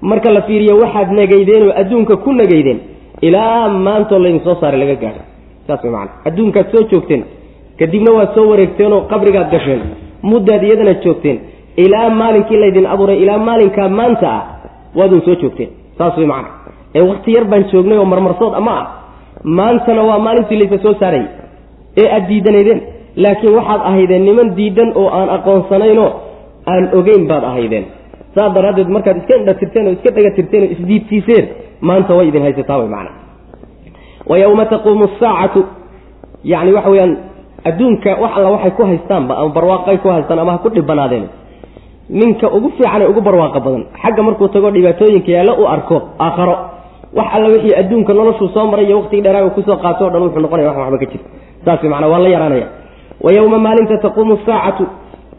marka 0.00 0.30
la 0.36 0.42
fiiriyo 0.42 0.74
waxaad 0.82 1.08
nagaydeen 1.20 1.62
oo 1.68 1.72
adduunka 1.80 2.16
ku 2.16 2.32
nagaydeen 2.32 2.78
ilaa 3.20 3.68
maantoo 3.68 4.18
laydin 4.18 4.40
soo 4.44 4.54
saaray 4.60 4.80
laga 4.80 4.94
gaadho 5.02 5.22
saas 5.66 5.82
way 5.84 5.92
macana 5.92 6.12
adduunkaad 6.28 6.66
soo 6.72 6.82
joogteen 6.90 7.22
kadibna 7.78 8.10
waad 8.18 8.30
soo 8.34 8.46
wareegteenoo 8.50 9.00
qabrigaad 9.12 9.48
gasheen 9.54 9.82
muddaad 10.30 10.62
iyadana 10.62 10.94
joogteen 11.04 11.38
ilaa 11.84 12.08
maalinkii 12.20 12.56
laydin 12.64 12.86
abuuray 12.94 13.18
ilaa 13.22 13.38
maalinkaa 13.48 13.88
maanta 13.88 14.28
ah 14.38 14.42
waadun 14.98 15.22
soo 15.26 15.34
joogteen. 15.42 15.70
Saas 15.98 16.16
way 16.18 16.26
macana 16.26 16.48
ee 16.94 17.02
wakti 17.10 17.30
yar 17.36 17.44
baan 17.52 17.64
joognay 17.72 17.98
oo 17.98 18.04
marmarsood 18.12 18.54
ama 18.60 18.72
ah. 18.80 18.86
Maantana 19.58 20.02
waa 20.08 20.18
maalintii 20.26 20.58
laysa 20.60 20.78
soo 20.84 20.94
saarayay 21.00 21.26
ee 22.00 22.08
aad 22.16 22.24
diidanaydeen. 22.28 22.80
Laakiin 23.16 23.54
waxaad 23.58 23.80
ahaydeen 23.90 24.24
niman 24.28 24.48
diidan 24.56 24.90
oo 25.00 25.08
aan 25.18 25.28
aqoonsanaynoo 25.36 26.10
aan 26.72 26.84
ogeyn 26.98 27.26
baad 27.30 27.44
ahaydeen. 27.50 27.84
Saas 28.34 28.54
daraaddeed 28.54 28.88
markaad 28.96 29.16
iska 29.20 29.34
indhatirteen 29.40 29.86
oo 29.88 29.92
iska 29.96 30.10
dhagatirteen 30.16 30.62
oo 30.66 30.70
isdiidsiiseen 30.76 31.44
maanta 31.88 32.12
way 32.18 32.26
idin 32.28 32.42
haysataa 32.46 32.78
way 32.80 32.88
macana 32.94 33.10
wa 34.30 34.36
yowma 34.42 34.64
taquumu 34.72 35.04
asaacatu 35.10 35.60
yacni 36.52 36.72
waxa 36.76 36.90
weeyaan 36.90 37.12
adduunka 37.68 38.10
wax 38.22 38.32
alla 38.36 38.50
waxay 38.54 38.70
ku 38.78 38.82
haystaanba 38.90 39.32
ama 39.40 39.48
barwaaqay 39.56 39.96
ku 40.02 40.08
haystaan 40.14 40.38
ama 40.42 40.52
ha 40.52 40.58
ku 40.64 40.68
dhibanaadeen. 40.76 41.24
Ninka 42.20 42.46
ugu 42.56 42.68
fiican 42.76 43.02
ee 43.02 43.08
ugu 43.12 43.20
barwaaqa 43.28 43.60
badan 43.66 43.84
xagga 44.02 44.22
markuu 44.28 44.48
tago 44.54 44.70
dhibaatooyinka 44.76 45.30
yaalla 45.36 45.52
u 45.62 45.64
arko 45.74 45.96
aakharo 46.26 46.54
wax 47.18 47.28
alla 47.36 47.48
wixii 47.54 47.74
adduunka 47.80 48.12
noloshuu 48.18 48.48
soo 48.54 48.66
maray 48.72 48.86
iyo 48.88 48.96
waqtigii 49.00 49.22
dheeraaga 49.26 49.50
ku 49.56 49.60
soo 49.68 49.76
qaato 49.84 50.02
o 50.06 50.10
dhan 50.12 50.22
wuxuu 50.26 50.40
noqonaya 50.44 50.68
wax 50.70 50.76
waxba 50.82 50.98
ka 51.02 51.06
jira 51.12 51.24
saas 51.64 51.82
macnaa 51.92 52.08
waa 52.12 52.18
la 52.24 52.28
yaraanaya. 52.36 52.66
Wa 53.24 53.30
yowma 53.36 53.58
maalinta 53.66 53.96
taquumu 54.04 54.34
saacatu 54.46 54.84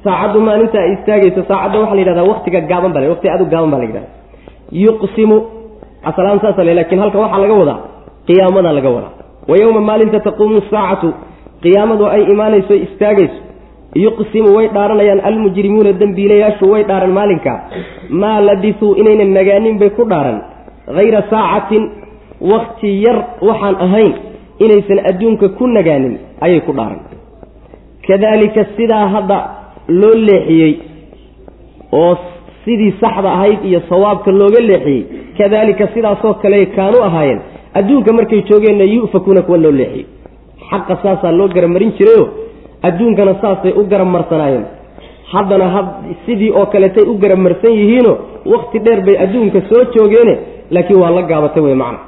saacaddu 0.05 0.39
maalinta 0.47 0.77
ay 0.85 0.91
istaagayso 0.95 1.41
saacadda 1.49 1.77
waxaa 1.81 1.95
la 1.97 2.01
yidhahdaa 2.03 2.27
waktiga 2.31 2.59
gaaban 2.71 2.91
ba 2.95 2.99
waqti 3.13 3.27
aad 3.33 3.41
u 3.41 3.45
gaaban 3.53 3.69
baa 3.73 3.79
la 3.81 3.85
yidhahda 3.89 4.09
yuqsimu 4.85 5.37
asalaan 6.09 6.39
saasa 6.43 6.61
le 6.67 6.73
laakiin 6.77 6.99
halkan 7.03 7.21
waxaa 7.25 7.41
laga 7.43 7.53
wadaa 7.61 7.79
qiyaamada 8.27 8.71
laga 8.77 8.89
wadaa. 8.95 9.13
Wa 9.49 9.55
yowma 9.61 9.81
maalinta 9.89 10.19
taquumu 10.27 10.57
saacatu 10.71 11.09
qiyaamadu 11.63 12.03
ay 12.15 12.21
imaanayso 12.33 12.73
istaagayso. 12.85 13.39
Yuqsimu 14.05 14.49
way 14.57 14.65
dhaaranayaan 14.75 15.19
almujrimuuna 15.29 15.91
dembiilayaashu 16.01 16.65
way 16.73 16.83
dhaaran 16.89 17.11
maalinka. 17.17 17.51
Maa 18.21 18.39
labisuu 18.47 18.91
inaynan 19.01 19.31
nagaanin 19.37 19.75
bay 19.81 19.89
ku 19.97 20.03
dhaaran 20.11 20.37
hayra 20.97 21.23
saacatin 21.29 21.83
wakti 22.51 23.03
yar 23.05 23.17
waxaan 23.41 23.75
ahayn 23.85 24.13
inaysan 24.59 24.99
adduunka 25.09 25.49
ku 25.57 25.67
nagaanin 25.67 26.15
ayay 26.45 26.59
ku 26.67 26.71
dhaaran 26.73 26.99
kadaalika 28.07 28.65
sidaa 28.77 29.07
hadda 29.15 29.37
loo 29.87 30.15
leexiyey 30.27 30.73
oo 32.01 32.13
sidii 32.65 32.93
saxda 33.01 33.29
ahayd 33.37 33.59
iyo 33.65 33.81
sawaabka 33.89 34.31
looga 34.31 34.59
leexiyey 34.69 35.03
kadaalika 35.37 35.87
sidaasoo 35.93 36.33
kale 36.43 36.65
kaanu 36.75 37.03
ahaayeen 37.07 37.41
adduunka 37.79 38.13
markay 38.13 38.41
joogeenna 38.49 38.83
yu'fakuuna 38.95 39.41
kuwa 39.41 39.57
loo 39.57 39.71
leexiyey 39.71 40.05
xaqa 40.69 40.97
saasaa 41.03 41.31
loo 41.39 41.47
garamarin 41.47 41.91
jirayo 41.97 42.25
adduunkana 42.87 43.35
saasay 43.41 43.71
u 43.79 43.83
garamarsanaayeen 43.91 44.65
haddana 45.33 45.67
ha 45.73 45.81
sidii 46.25 46.51
oo 46.59 46.65
kaletay 46.65 47.03
u 47.11 47.13
garamarsan 47.23 47.71
yihiino 47.79 48.17
wakti 48.53 48.79
dheer 48.85 49.01
bay 49.05 49.15
adduunka 49.25 49.59
soo 49.69 49.83
joogeene 49.95 50.35
laakiin 50.71 50.99
waa 51.01 51.09
la 51.11 51.21
gaabatay 51.21 51.63
wey 51.63 51.75
macna. 51.75 51.99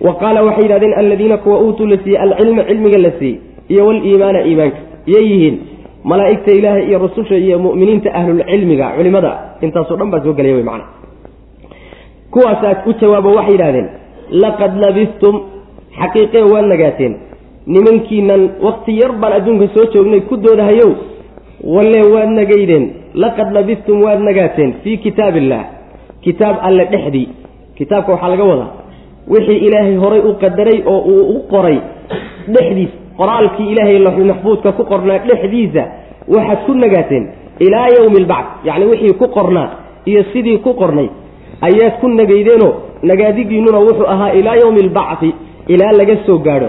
Wa 0.00 0.14
qaala 0.20 0.42
waxay 0.44 0.62
yidhahdeen 0.64 0.94
alladiina 1.00 1.36
kuwa 1.36 1.60
uutuu 1.60 1.86
la 1.86 1.96
siiyey 2.04 2.18
alcilma 2.22 2.64
cilmiga 2.64 2.98
la 2.98 3.10
siiyey 3.18 3.38
iyo 3.68 3.86
waliimaana 3.86 4.40
iimaanka. 4.46 4.78
Iyay 5.06 5.24
yihiin 5.32 5.56
malaa'igta 6.04 6.52
ilaahay 6.58 6.84
iyo 6.88 6.98
rususha 6.98 7.36
iyo 7.36 7.58
mu'miniinta 7.58 8.08
ahlulcilmiga 8.14 8.86
culimada 8.96 9.32
intaasoo 9.60 9.96
dhan 9.96 10.10
baa 10.10 10.20
soo 10.24 10.32
gelaya 10.32 10.54
wey 10.54 10.64
macna. 10.70 10.84
Kuwaasaa 12.30 12.82
u 12.86 12.92
jawaabo 13.00 13.30
waxay 13.38 13.52
yidhahdeen 13.54 13.88
laqad 14.42 14.72
labistum 14.84 15.34
xaqiiqee 16.00 16.42
waad 16.52 16.66
nagaateen. 16.72 17.14
Nimankiinan 17.66 18.42
wakti 18.66 18.92
yar 19.00 19.12
baan 19.20 19.32
adduunka 19.38 19.66
soo 19.74 19.84
joognay 19.94 20.20
ku 20.28 20.36
doodahayow 20.36 20.90
walle 21.74 22.00
waad 22.14 22.30
nagaydeen. 22.40 22.84
Laqad 23.14 23.52
labistum 23.56 24.02
waad 24.02 24.20
nagaateen 24.28 24.70
fii 24.82 24.96
kitaab 25.04 25.36
illaah 25.36 25.64
kitaab 26.24 26.56
alle 26.68 26.84
dhexdii 26.92 27.28
kitaabka 27.80 28.10
waxaa 28.14 28.30
laga 28.34 28.44
wadaa 28.52 28.70
wixii 29.32 29.58
ilaahay 29.66 29.96
horay 30.04 30.20
u 30.30 30.32
qadaray 30.42 30.78
oo 30.92 30.98
uu 31.12 31.22
u 31.36 31.38
qoray 31.52 31.78
dhexdiis 32.54 32.92
qoraalkii 33.20 33.68
ilaahay 33.72 33.98
laxul 34.06 34.26
maxfuudka 34.32 34.70
ku 34.78 34.82
qornaa 34.92 35.18
dhexdiisa 35.28 35.82
waxaad 36.34 36.60
ku 36.66 36.72
nagaateen 36.84 37.24
ilaa 37.66 37.88
yowmi 37.96 38.18
albacd 38.22 38.48
yacni 38.68 38.84
wixii 38.92 39.14
ku 39.22 39.26
qornaa 39.36 39.68
iyo 40.10 40.22
sidii 40.32 40.58
ku 40.66 40.70
qornay 40.80 41.08
ayaad 41.68 41.94
ku 42.02 42.06
nagaydeenoo 42.20 42.72
nagaadigiinnuna 43.10 43.78
wuxuu 43.88 44.08
ahaa 44.14 44.30
ilaa 44.40 44.56
yowmi 44.62 44.80
albacdi 44.86 45.30
ilaa 45.74 45.92
laga 46.00 46.16
soo 46.26 46.38
gaadho 46.46 46.68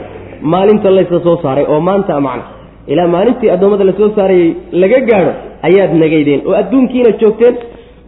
maalinta 0.53 0.89
laysa 0.98 1.20
soo 1.25 1.38
saaray 1.44 1.65
oo 1.74 1.80
maanta 1.88 2.20
macna. 2.27 2.44
Ilaa 2.91 3.08
maalintii 3.15 3.50
addoommada 3.56 3.84
la 3.89 3.94
soo 4.00 4.10
saarayay 4.18 4.50
laga 4.82 5.00
gaadho 5.10 5.32
ayaad 5.68 5.91
nagaydeen 6.03 6.41
oo 6.48 6.53
adduunkiina 6.62 7.12
joogteen 7.22 7.56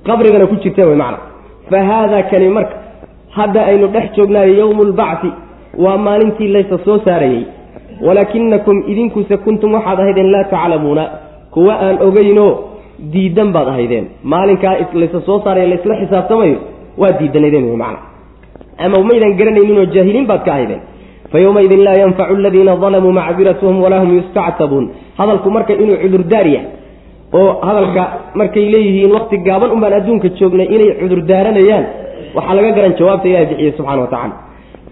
qabrigana 0.08 0.46
ku 0.52 0.56
jirteen 0.64 0.88
way 0.90 0.98
macna. 1.04 1.20
Fa 1.70 1.78
haadaa 1.90 2.24
kani 2.32 2.48
marka 2.58 2.76
hadda 3.38 3.62
aynu 3.72 3.88
dhex 3.96 4.06
joognaayo 4.18 4.54
yowmu 4.62 4.84
lbacdi 4.92 5.30
waa 5.84 5.98
maalintii 5.98 6.48
laysa 6.56 6.78
soo 6.86 6.98
saarayey. 7.06 7.44
Walaakinakum 8.06 8.78
idinkuse 8.92 9.38
kuntum 9.46 9.74
waxaad 9.74 10.00
ahaydeen 10.00 10.32
laa 10.36 10.44
taclamuuna 10.54 11.04
kuwa 11.54 11.74
aan 11.86 11.98
ogeynoo 12.08 12.52
diidan 13.14 13.50
baad 13.56 13.68
ahaydeen. 13.74 14.06
Maalinkaa 14.24 14.76
laysa 15.02 15.20
soo 15.28 15.40
saaraya 15.44 15.68
laysla 15.72 15.96
xisaabtamayo 16.02 16.58
waa 17.02 17.12
diidanaydeen 17.20 17.66
wy 17.72 17.78
macna. 17.84 18.00
Ama 18.86 18.98
maydan 19.10 19.34
garanayninoo 19.40 19.86
jaahiliin 19.96 20.28
baad 20.32 20.44
ka 20.46 20.52
ahaydeen. 20.56 20.82
Fa 21.32 21.40
yowmaidin 21.40 21.84
laa 21.88 21.98
yanfacu 22.04 22.36
aladiina 22.36 22.76
dalamuu 22.84 23.12
macdiratuhum 23.20 23.78
walaa 23.84 24.00
hum 24.04 24.12
yustactabuun. 24.18 24.86
Hadalku 25.18 25.50
marka 25.56 25.74
inuu 25.74 25.98
cudurdaar 26.04 26.48
yahay 26.56 26.68
oo 27.40 27.52
hadalka 27.68 28.04
markay 28.40 28.66
leeyihiin 28.74 29.12
wakti 29.16 29.38
gaaban 29.48 29.72
unbaan 29.76 29.94
adduunka 30.00 30.28
joognay 30.40 30.68
inay 30.76 30.90
cudurdaaranayaan 31.02 31.86
waxaa 32.36 32.54
laga 32.58 32.72
garan 32.78 32.94
jawaabta 33.00 33.28
ilahi 33.32 33.46
bixiye 33.52 33.72
subxana 33.78 34.02
wa 34.02 34.08
tacala 34.14 34.36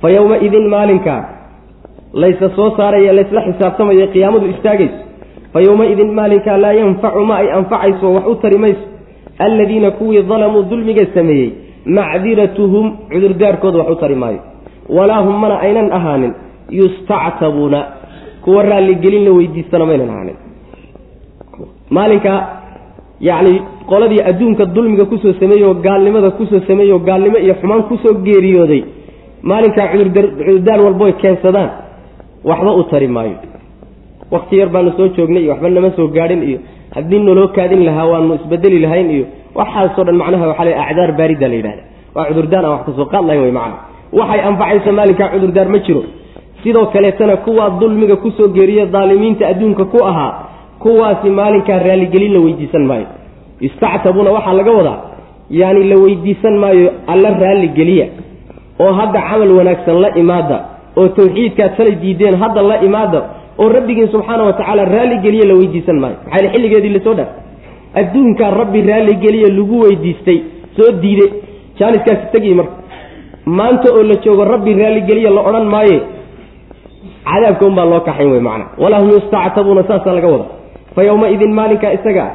fa 0.01 0.07
yowmaidin 0.15 0.65
maalinkaa 0.75 1.21
laysa 2.21 2.47
soo 2.55 2.69
saaraya 2.77 3.13
laysla 3.17 3.41
xisaabtamayo 3.47 4.07
qiyaamadu 4.13 4.45
istaagayso. 4.53 4.97
Fa 5.53 5.59
yowmaidin 5.67 6.09
maalinkaa 6.19 6.57
laa 6.63 6.73
yanfacu 6.81 7.21
ma 7.29 7.35
ay 7.41 7.47
anfacayso 7.57 8.07
wax 8.15 8.25
u 8.31 8.35
tari 8.41 8.57
mayso. 8.63 8.83
Alladiina 9.45 9.89
kuwii 9.97 10.21
dalamuu 10.31 10.63
dulmiga 10.71 11.05
sameeyey 11.15 11.49
macdiratuhum 11.97 12.85
cudurdaarkooda 13.11 13.77
wax 13.79 13.89
u 13.91 13.95
tari 14.01 14.15
maayo. 14.23 14.39
Walaa 14.97 15.21
hum 15.25 15.35
mana 15.43 15.55
aynan 15.65 15.87
ahaanin 15.97 16.33
yustactabuuna 16.79 17.79
kuwa 18.43 18.63
raalligelin 18.69 19.23
la 19.27 19.31
weydiistana 19.37 19.85
maynan 19.89 20.09
ahaanin. 20.13 20.37
Maalinka 21.89 22.33
yacni 23.27 23.53
qoladii 23.91 24.21
adduunka 24.29 24.65
dulmiga 24.75 25.05
ku 25.11 25.15
soo 25.23 25.33
sameeyey 25.39 25.65
oo 25.69 25.73
gaalnimada 25.85 26.29
ku 26.37 26.43
soo 26.51 26.61
sameeyey 26.67 26.93
oo 26.95 26.99
gaalnimo 27.09 27.37
iyo 27.45 27.53
xumaan 27.61 27.83
ku 27.89 27.95
soo 28.03 28.13
geeriyooday 28.25 28.81
maalinkaa 29.49 29.87
cudurdaar 29.93 30.79
walboy 30.85 31.11
keensadaan 31.21 31.69
waxba 32.49 32.71
u 32.79 32.83
tari 32.91 33.07
maayo. 33.07 33.37
Wakti 34.33 34.55
yar 34.59 34.69
baanu 34.73 34.91
soo 34.97 35.07
joognay 35.15 35.41
iyo 35.43 35.51
waxba 35.53 35.69
nama 35.69 35.89
soo 35.97 36.07
gaadhin 36.17 36.41
iyo 36.49 36.59
haddii 36.95 37.19
naloo 37.27 37.47
kaadin 37.57 37.81
lahaa 37.87 38.05
waanu 38.11 38.33
isbedeli 38.39 38.79
lahayn 38.85 39.09
iyo 39.15 39.25
waxaasoo 39.59 40.03
dhan 40.07 40.15
macnaha 40.21 40.47
waxaa 40.51 40.65
le 40.69 40.73
acdaar 40.83 41.11
baarida 41.19 41.47
la 41.51 41.55
yidhahda 41.59 41.83
waa 42.15 42.25
cudurdaan 42.29 42.65
aan 42.65 42.71
wax 42.75 42.83
ka 42.87 42.91
soo 42.97 43.05
qaad 43.13 43.23
lahayn 43.27 43.43
wey 43.45 43.51
macana 43.59 43.77
waxay 44.19 44.41
anfacaysa 44.49 44.91
maalinkaa 44.99 45.27
cudurdaar 45.33 45.67
ma 45.73 45.79
jiro. 45.85 46.01
Sidoo 46.63 46.85
kaleetana 46.93 47.35
kuwaa 47.45 47.69
dulmiga 47.81 48.15
ku 48.23 48.29
soo 48.37 48.47
geeriya 48.55 48.85
daalimiinta 48.95 49.43
adduunka 49.51 49.85
ku 49.93 49.99
ahaa 50.09 50.31
kuwaasi 50.83 51.29
maalinkaa 51.39 51.79
raaligelin 51.87 52.33
la 52.33 52.39
weydiisan 52.45 52.85
maayo. 52.89 53.07
Istactabuuna 53.67 54.31
waxaa 54.37 54.53
laga 54.59 54.71
wadaa 54.79 54.99
yaani 55.59 55.83
la 55.91 55.95
weydiisan 56.03 56.55
maayo 56.63 56.91
alla 57.07 57.29
raalligeliya 57.43 58.07
oo 58.83 58.91
hadda 58.99 59.21
camal 59.29 59.51
wanaagsan 59.57 59.97
la 60.03 60.09
imaada 60.21 60.57
oo 60.99 61.07
tawxiidkaad 61.17 61.71
salay 61.77 61.95
diideen 62.03 62.35
hadda 62.43 62.61
la 62.71 62.75
imaada 62.87 63.19
oo 63.61 63.69
rabbigiin 63.75 64.07
subxaana 64.13 64.43
wa 64.47 64.53
tacaala 64.59 64.85
raalligeliya 64.95 65.45
la 65.51 65.53
weydiisan 65.59 65.97
maayo. 66.03 66.17
Maxaa 66.31 66.51
xilligeedii 66.53 66.93
la 66.97 66.99
soo 67.05 67.13
dhaaf. 67.19 67.29
Adduunkaa 68.01 68.51
rabbi 68.61 68.79
raalligeliya 68.91 69.47
lagu 69.57 69.75
weydiistay 69.83 70.37
soo 70.77 70.91
diide. 71.01 71.25
Jaaniskaasi 71.79 72.25
tegi 72.31 72.53
marka. 72.59 72.71
Maanta 73.45 73.87
oo 73.97 74.03
la 74.09 74.15
joogo 74.23 74.43
rabbi 74.53 74.73
raalligeliya 74.81 75.29
la 75.37 75.41
odhan 75.49 75.65
maaye 75.75 75.97
cadaabka 77.31 77.65
unbaa 77.69 77.85
loo 77.91 77.99
kaxayn 78.07 78.31
wey 78.33 78.39
macana 78.47 78.65
walaa 78.83 78.99
hum 79.01 79.09
yustactabuuna 79.15 79.83
saasaa 79.89 80.13
laga 80.17 80.27
wada 80.33 80.45
fa 80.95 81.03
yowmaidin 81.09 81.53
maalinkaa 81.59 81.91
isaga 81.97 82.25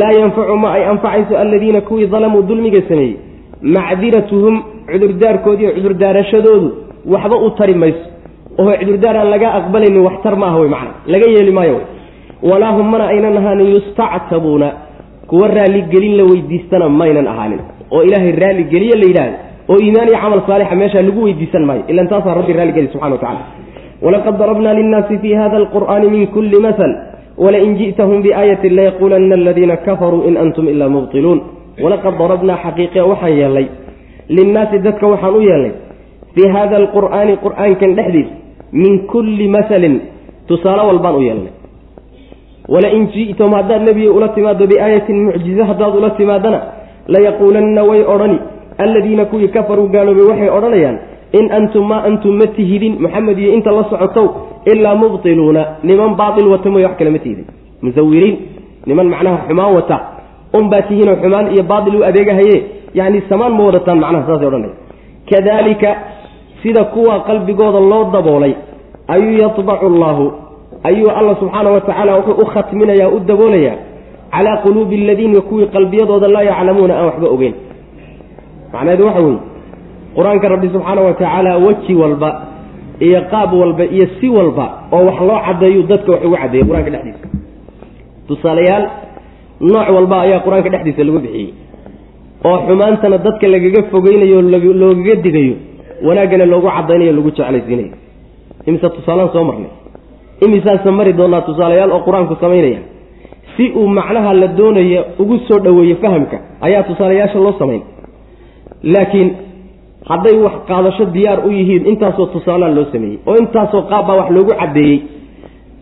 laa 0.00 0.12
yanfacu 0.20 0.56
ma 0.62 0.68
ay 0.76 0.84
anfacayso 0.92 1.34
aladiina 1.42 1.80
kuwii 1.88 2.06
dalamuu 2.14 2.42
dulmiga 2.50 2.82
sameeyey 2.88 3.16
macdiratuhum 3.76 4.54
cudurdaarkoodiiyo 4.92 5.70
cudurdaarashadoodu 5.76 6.68
waxba 7.14 7.36
u 7.46 7.50
tari 7.58 7.74
mayso 7.82 8.04
oo 8.62 8.72
cudurdaar 8.80 9.16
aan 9.20 9.30
laga 9.34 9.48
aqbalaynin 9.58 10.02
waxtar 10.08 10.34
ma 10.42 10.46
aha 10.50 10.58
wey 10.62 10.68
macana 10.74 10.92
laga 11.14 11.26
yeeli 11.34 11.52
maayo 11.58 11.74
wey 11.76 12.50
walaa 12.52 12.72
hum 12.76 12.86
mana 12.92 13.04
aynan 13.12 13.36
ahaanin 13.40 13.68
yustactabuuna 13.74 14.68
kuwa 15.30 15.48
raalligelin 15.56 16.14
la 16.20 16.24
weydiistana 16.30 16.88
maynan 17.00 17.26
ahaanin 17.32 17.60
oo 17.94 18.02
ilaahay 18.08 18.32
raalligeliye 18.42 18.94
la 19.02 19.06
yidhaahdo 19.10 19.36
oo 19.72 19.78
iimaan 19.84 20.08
iyo 20.08 20.18
camal 20.24 20.40
saalixa 20.48 20.74
meeshaa 20.82 21.02
lagu 21.08 21.20
weydiisan 21.26 21.64
maayo 21.68 21.82
ilan 21.92 22.08
taasaa 22.12 22.34
rabbi 22.40 22.52
raalligeli 22.58 22.88
subxana 22.92 23.14
wa 23.14 23.20
tacala 23.24 23.40
walaqad 24.04 24.38
darabna 24.42 24.74
linnaasi 24.80 25.18
fi 25.22 25.30
hada 25.40 25.56
alqur'aani 25.62 26.06
min 26.14 26.26
kulli 26.34 26.58
masal 26.66 26.92
walain 27.38 27.76
ji'tahum 27.80 28.22
biaayatin 28.22 28.76
layaquulanna 28.76 29.34
aladiina 29.34 29.76
kafaruu 29.76 30.22
in 30.28 30.36
antum 30.36 30.68
ilaa 30.68 30.88
mubtiluun 30.88 31.40
walaqad 31.82 32.18
darabnaa 32.18 32.58
xaqiiqe 32.64 33.00
waxaan 33.10 33.36
yeelnay 33.40 33.66
linnaasi 34.28 34.78
dadka 34.78 35.06
waxaan 35.12 35.34
u 35.34 35.40
yeelnay 35.40 35.72
fii 36.34 36.48
hada 36.56 36.76
alqur'aani 36.82 37.36
qur'aankan 37.44 37.90
dhexdiis 37.98 38.28
min 38.72 38.92
kulli 39.12 39.48
masalin 39.48 39.94
tusaale 40.48 40.82
walbaan 40.88 41.14
u 41.14 41.22
yeelnay 41.28 41.52
walain 42.68 43.08
ji'tahum 43.14 43.52
haddaad 43.58 43.82
nebiga 43.88 44.10
ula 44.12 44.28
timaado 44.36 44.66
biaayatin 44.72 45.16
mucjize 45.26 45.62
haddaad 45.70 45.94
ula 46.00 46.10
timaadana 46.20 46.60
layaquulanna 47.14 47.82
way 47.90 48.00
odhani 48.14 48.38
alladiina 48.84 49.24
kuwii 49.24 49.48
kafaruu 49.48 49.88
gaaloobay 49.94 50.26
waxay 50.30 50.50
odhanayaan 50.58 50.98
in 51.38 51.46
antum 51.58 51.84
maa 51.90 52.02
antum 52.08 52.34
ma 52.40 52.46
tihidin 52.56 52.94
maxamed 53.04 53.38
iyo 53.38 53.50
inta 53.56 53.70
la 53.72 53.84
socotow 53.90 54.26
ilaa 54.72 54.94
mubtiluuna 54.94 55.62
niman 55.82 56.14
baail 56.20 56.46
wata 56.52 56.70
mooye 56.70 56.84
wax 56.86 56.96
kale 56.98 57.10
ma 57.10 57.18
tihidin 57.18 57.46
musawiriin 57.82 58.36
niman 58.86 59.06
macnaha 59.12 59.38
xumaan 59.48 59.74
wata 59.78 59.96
unbaa 60.58 60.82
tihiinoo 60.88 61.16
xumaan 61.22 61.46
iyo 61.54 61.62
baail 61.62 61.94
u 62.00 62.04
adeegahaye 62.04 62.56
yani 62.94 63.22
samaan 63.28 63.52
ma 63.58 63.62
wadataan 63.68 63.98
macnaha 64.04 64.26
saasay 64.28 64.46
odhanaya 64.46 64.74
kadalika 65.30 65.90
sida 66.62 66.84
kuwa 66.84 67.20
qalbigooda 67.28 67.80
loo 67.80 68.04
daboolay 68.12 68.54
ayuu 69.08 69.38
yatbacu 69.42 69.86
allaahu 69.86 70.32
ayuu 70.84 71.10
alla 71.18 71.34
subxaana 71.40 71.70
wa 71.70 71.80
tacaala 71.80 72.16
wuxuu 72.16 72.36
u 72.42 72.46
khatminayaa 72.54 73.08
u 73.08 73.18
daboolayaa 73.30 73.76
calaa 74.34 74.56
quluubi 74.64 74.96
aladiina 75.04 75.40
kuwii 75.40 75.66
qalbiyadooda 75.66 76.28
laa 76.28 76.42
yaclamuuna 76.50 76.94
aan 76.98 77.06
waxba 77.06 77.28
ogeyn 77.36 77.54
macnaheedu 78.72 79.04
waxa 79.06 79.20
weeye 79.20 79.38
qur'aanka 80.16 80.46
rabbi 80.54 80.68
subxaana 80.74 81.00
wa 81.06 81.12
tacaala 81.20 81.52
weji 81.66 81.94
walba 82.02 82.30
iyo 83.06 83.20
qaab 83.32 83.50
walba 83.62 83.84
iyo 83.94 84.06
si 84.20 84.28
walba 84.36 84.66
oo 84.92 85.02
wax 85.08 85.18
loo 85.28 85.38
caddeeyu 85.46 85.82
dadka 85.90 86.10
wax 86.12 86.22
ugu 86.26 86.36
caddeeyey 86.42 86.66
qur'aanka 86.68 86.90
dhexdiisa. 86.94 87.26
Tusaalayaal 88.28 88.84
nooc 89.72 89.88
walba 89.96 90.16
ayaa 90.24 90.40
qur'aanka 90.46 90.68
dhexdiisa 90.74 91.02
lagu 91.08 91.18
bixiyey 91.24 91.50
oo 92.48 92.56
xumaantana 92.68 93.18
dadka 93.26 93.46
lagaga 93.54 93.80
fogeynayo 93.92 94.38
loogaga 94.82 95.14
digayo 95.24 95.54
wanaaggana 96.06 96.44
loogu 96.52 96.68
cadaynayo 96.76 97.12
lagu 97.18 97.30
jeclaysiinayo 97.36 97.94
imise 98.68 98.88
tusaalaan 98.96 99.30
soo 99.34 99.44
marnay. 99.48 99.70
Imisaasa 100.44 100.90
mari 100.98 101.12
doonaa 101.18 101.40
tusaalayaal 101.48 101.90
oo 101.96 102.00
qur'aanku 102.06 102.34
samaynaya. 102.42 102.80
Si 103.56 103.64
uu 103.80 103.86
macnaha 103.98 104.30
la 104.40 104.46
doonaya 104.58 105.00
ugu 105.22 105.36
soo 105.48 105.58
dhoweeyo 105.64 105.96
fahamka 106.02 106.36
ayaa 106.66 106.82
tusaalayaasha 106.88 107.38
loo 107.44 107.54
samayn. 107.60 107.82
Laakiin 108.94 109.28
hadday 110.12 110.36
wax 110.44 110.54
qaadasho 110.70 111.04
diyaar 111.14 111.38
u 111.46 111.50
yihiin 111.58 111.86
intaasoo 111.92 112.26
tusaalaa 112.34 112.70
loo 112.76 112.86
sameeyey 112.92 113.18
oo 113.28 113.36
intaasoo 113.42 113.82
qaabbaa 113.92 114.16
wax 114.20 114.28
loogu 114.36 114.52
caddeeyey. 114.60 114.98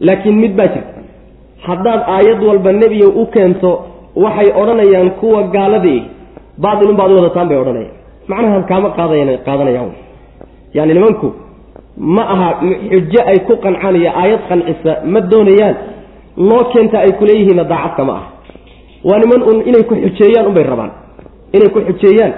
Laakiin 0.07 0.37
mid 0.43 0.53
baa 0.59 0.69
jirta 0.75 1.01
haddaad 1.69 2.01
aayad 2.17 2.41
walba 2.49 2.73
nebiga 2.81 3.09
u 3.21 3.27
keento 3.35 3.71
waxay 4.25 4.49
odhanayaan 4.61 5.11
kuwa 5.21 5.43
gaaladii 5.55 6.01
baatilun 6.63 6.97
baad 7.01 7.11
wadataan 7.19 7.49
bay 7.51 7.59
odhanayaan. 7.63 7.95
Macnaha 8.31 8.61
kaama 8.71 8.89
qaadayan 8.99 9.31
qaadanayaan. 9.47 9.91
Yani 10.77 10.93
nimanku 10.97 11.29
ma 12.17 12.23
aha 12.35 12.49
xujo 12.91 13.21
ay 13.31 13.39
ku 13.49 13.55
qancaan 13.65 13.97
iyo 14.01 14.11
aayad 14.23 14.41
qancisa 14.49 14.93
ma 15.13 15.21
doonayaan 15.33 15.75
loo 16.49 16.63
keenta 16.73 16.97
ay 17.05 17.13
kuleeyihiinna 17.21 17.65
daacadka 17.73 18.03
ma 18.09 18.13
aha. 18.19 18.27
Waa 19.09 19.19
niman 19.23 19.43
un 19.51 19.59
inay 19.69 19.83
ku 19.91 19.95
xujeeyaan 20.05 20.47
unbay 20.51 20.65
rabaan. 20.73 20.91
Inay 21.57 21.69
ku 21.75 21.79
xujeeyaan 21.89 22.33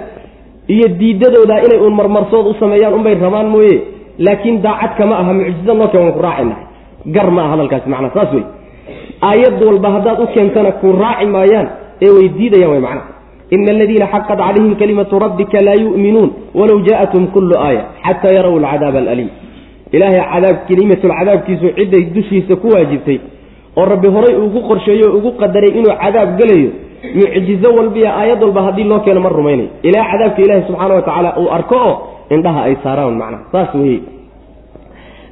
iyo 0.67 0.87
diidadooda 0.99 1.55
inay 1.65 1.79
uun 1.79 1.95
marmarsood 1.95 2.45
u 2.47 2.53
sameeyaan 2.59 2.93
unbay 2.93 3.15
rabaan 3.15 3.47
mooye. 3.49 3.81
Laakiin 4.19 4.61
daacadka 4.61 5.05
ma 5.05 5.15
aha 5.19 5.33
mucjiza 5.33 5.73
noo 5.73 5.87
keen 5.87 6.01
waan 6.03 6.13
ku 6.13 6.21
raacayna 6.21 6.55
gar 7.15 7.31
ma 7.31 7.41
aha 7.41 7.51
hadalkaasi 7.53 7.89
macnaa 7.89 8.13
saas 8.13 8.33
wey 8.33 8.43
aayad 9.29 9.63
walba 9.63 9.89
haddaad 9.95 10.19
u 10.23 10.27
keentana 10.33 10.71
ku 10.81 10.87
raaci 11.01 11.25
maayaan 11.25 11.67
ee 12.01 12.11
way 12.15 12.27
diidayaan 12.37 12.71
way 12.73 12.81
macnaha 12.85 13.09
ina 13.55 13.71
aladiina 13.75 14.07
xaqat 14.13 14.37
calayhim 14.37 14.75
kalimatu 14.81 15.19
rabbika 15.19 15.57
laa 15.67 15.77
yu'minuun 15.85 16.29
walow 16.59 16.77
jaaءathum 16.87 17.27
kullu 17.33 17.55
aaya 17.57 17.83
xataa 18.05 18.33
yaraw 18.37 18.53
alcadaaba 18.57 18.99
alaliim. 18.99 19.29
Ilaahay 19.95 20.21
cadaab 20.33 20.57
kelimatulcadaabkiisu 20.67 21.67
cidday 21.77 22.03
dushiisa 22.15 22.55
ku 22.55 22.67
waajibtay. 22.73 23.19
Oo 23.77 23.85
rabbi 23.85 24.07
horay 24.15 24.35
ugu 24.45 24.59
qorsheeyo 24.69 25.05
o 25.11 25.17
ugu 25.17 25.31
qadaray 25.41 25.71
inuu 25.79 25.95
cadaab 26.03 26.29
gelayo 26.39 26.69
mucjizo 27.03 27.69
walbiya 27.77 28.09
aayad 28.19 28.39
walba 28.43 28.61
haddii 28.67 28.83
loo 28.91 28.99
keeno 29.05 29.19
ma 29.25 29.29
rumaynayo 29.29 29.69
ilaa 29.87 30.05
cadaabka 30.11 30.41
ilaahi 30.45 30.63
subxaana 30.67 30.93
wa 30.95 31.01
tacaala 31.01 31.29
uu 31.41 31.49
arko 31.57 31.75
oo 31.87 31.93
indhaha 32.35 32.61
ay 32.67 32.75
saaraan 32.83 33.15
macnaha. 33.21 33.43
Saas 33.51 33.71
weye 33.81 33.99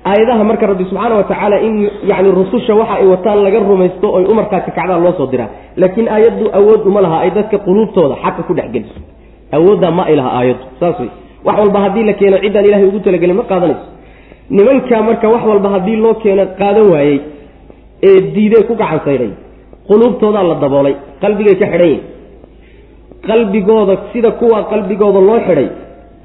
aayadaha 0.10 0.44
marka 0.50 0.66
rabbi 0.72 0.84
subxaana 0.90 1.16
wa 1.16 1.24
tacaala 1.24 1.58
in 1.68 1.74
yani 2.12 2.30
rususha 2.40 2.74
waxa 2.80 2.96
ay 3.01 3.08
wataan 3.13 3.40
laga 3.46 3.60
rumaysto 3.70 4.08
oy 4.18 4.24
umarkaasi 4.34 4.72
kacdaa 4.78 5.00
loo 5.06 5.13
soo 5.20 5.28
diraa. 5.34 5.50
Laakiin 5.82 6.08
aayaddu 6.16 6.46
awood 6.60 6.82
uma 6.90 7.01
laha 7.06 7.18
ay 7.25 7.32
dadka 7.38 7.58
quluubtooda 7.66 8.16
xaqa 8.24 8.42
ku 8.48 8.54
dhex 8.58 8.68
geliso. 8.75 9.00
Awooddaa 9.58 9.92
ma 9.98 10.04
ay 10.10 10.16
laha 10.20 10.30
aayaddu. 10.40 10.63
Saas 10.80 11.00
wey 11.01 11.10
wax 11.48 11.56
walba 11.62 11.80
haddii 11.86 12.04
la 12.10 12.13
keeno 12.20 12.38
ciddaan 12.44 12.66
ilahay 12.70 12.86
ugu 12.90 13.00
talagelin 13.06 13.36
ma 13.40 13.44
qaadanayso. 13.51 13.86
Nimanka 14.56 14.96
marka 15.08 15.28
wax 15.34 15.44
walba 15.51 15.70
haddii 15.75 15.96
loo 16.04 16.13
keeno 16.24 16.44
qaadan 16.60 16.86
waayey 16.94 17.18
ee 18.10 18.18
diidee 18.36 18.63
ku 18.70 18.74
gacan 18.82 19.00
saydhay 19.08 19.32
quluubtoodaa 19.92 20.44
la 20.52 20.56
daboolay 20.64 20.96
qalbigay 21.24 21.56
ka 21.62 21.66
xidhan 21.72 21.90
yihiin 21.92 22.04
qalbigooda 23.28 23.94
sida 24.14 24.32
kuwa 24.42 24.60
qalbigooda 24.72 25.20
loo 25.30 25.40
xidhay 25.48 25.68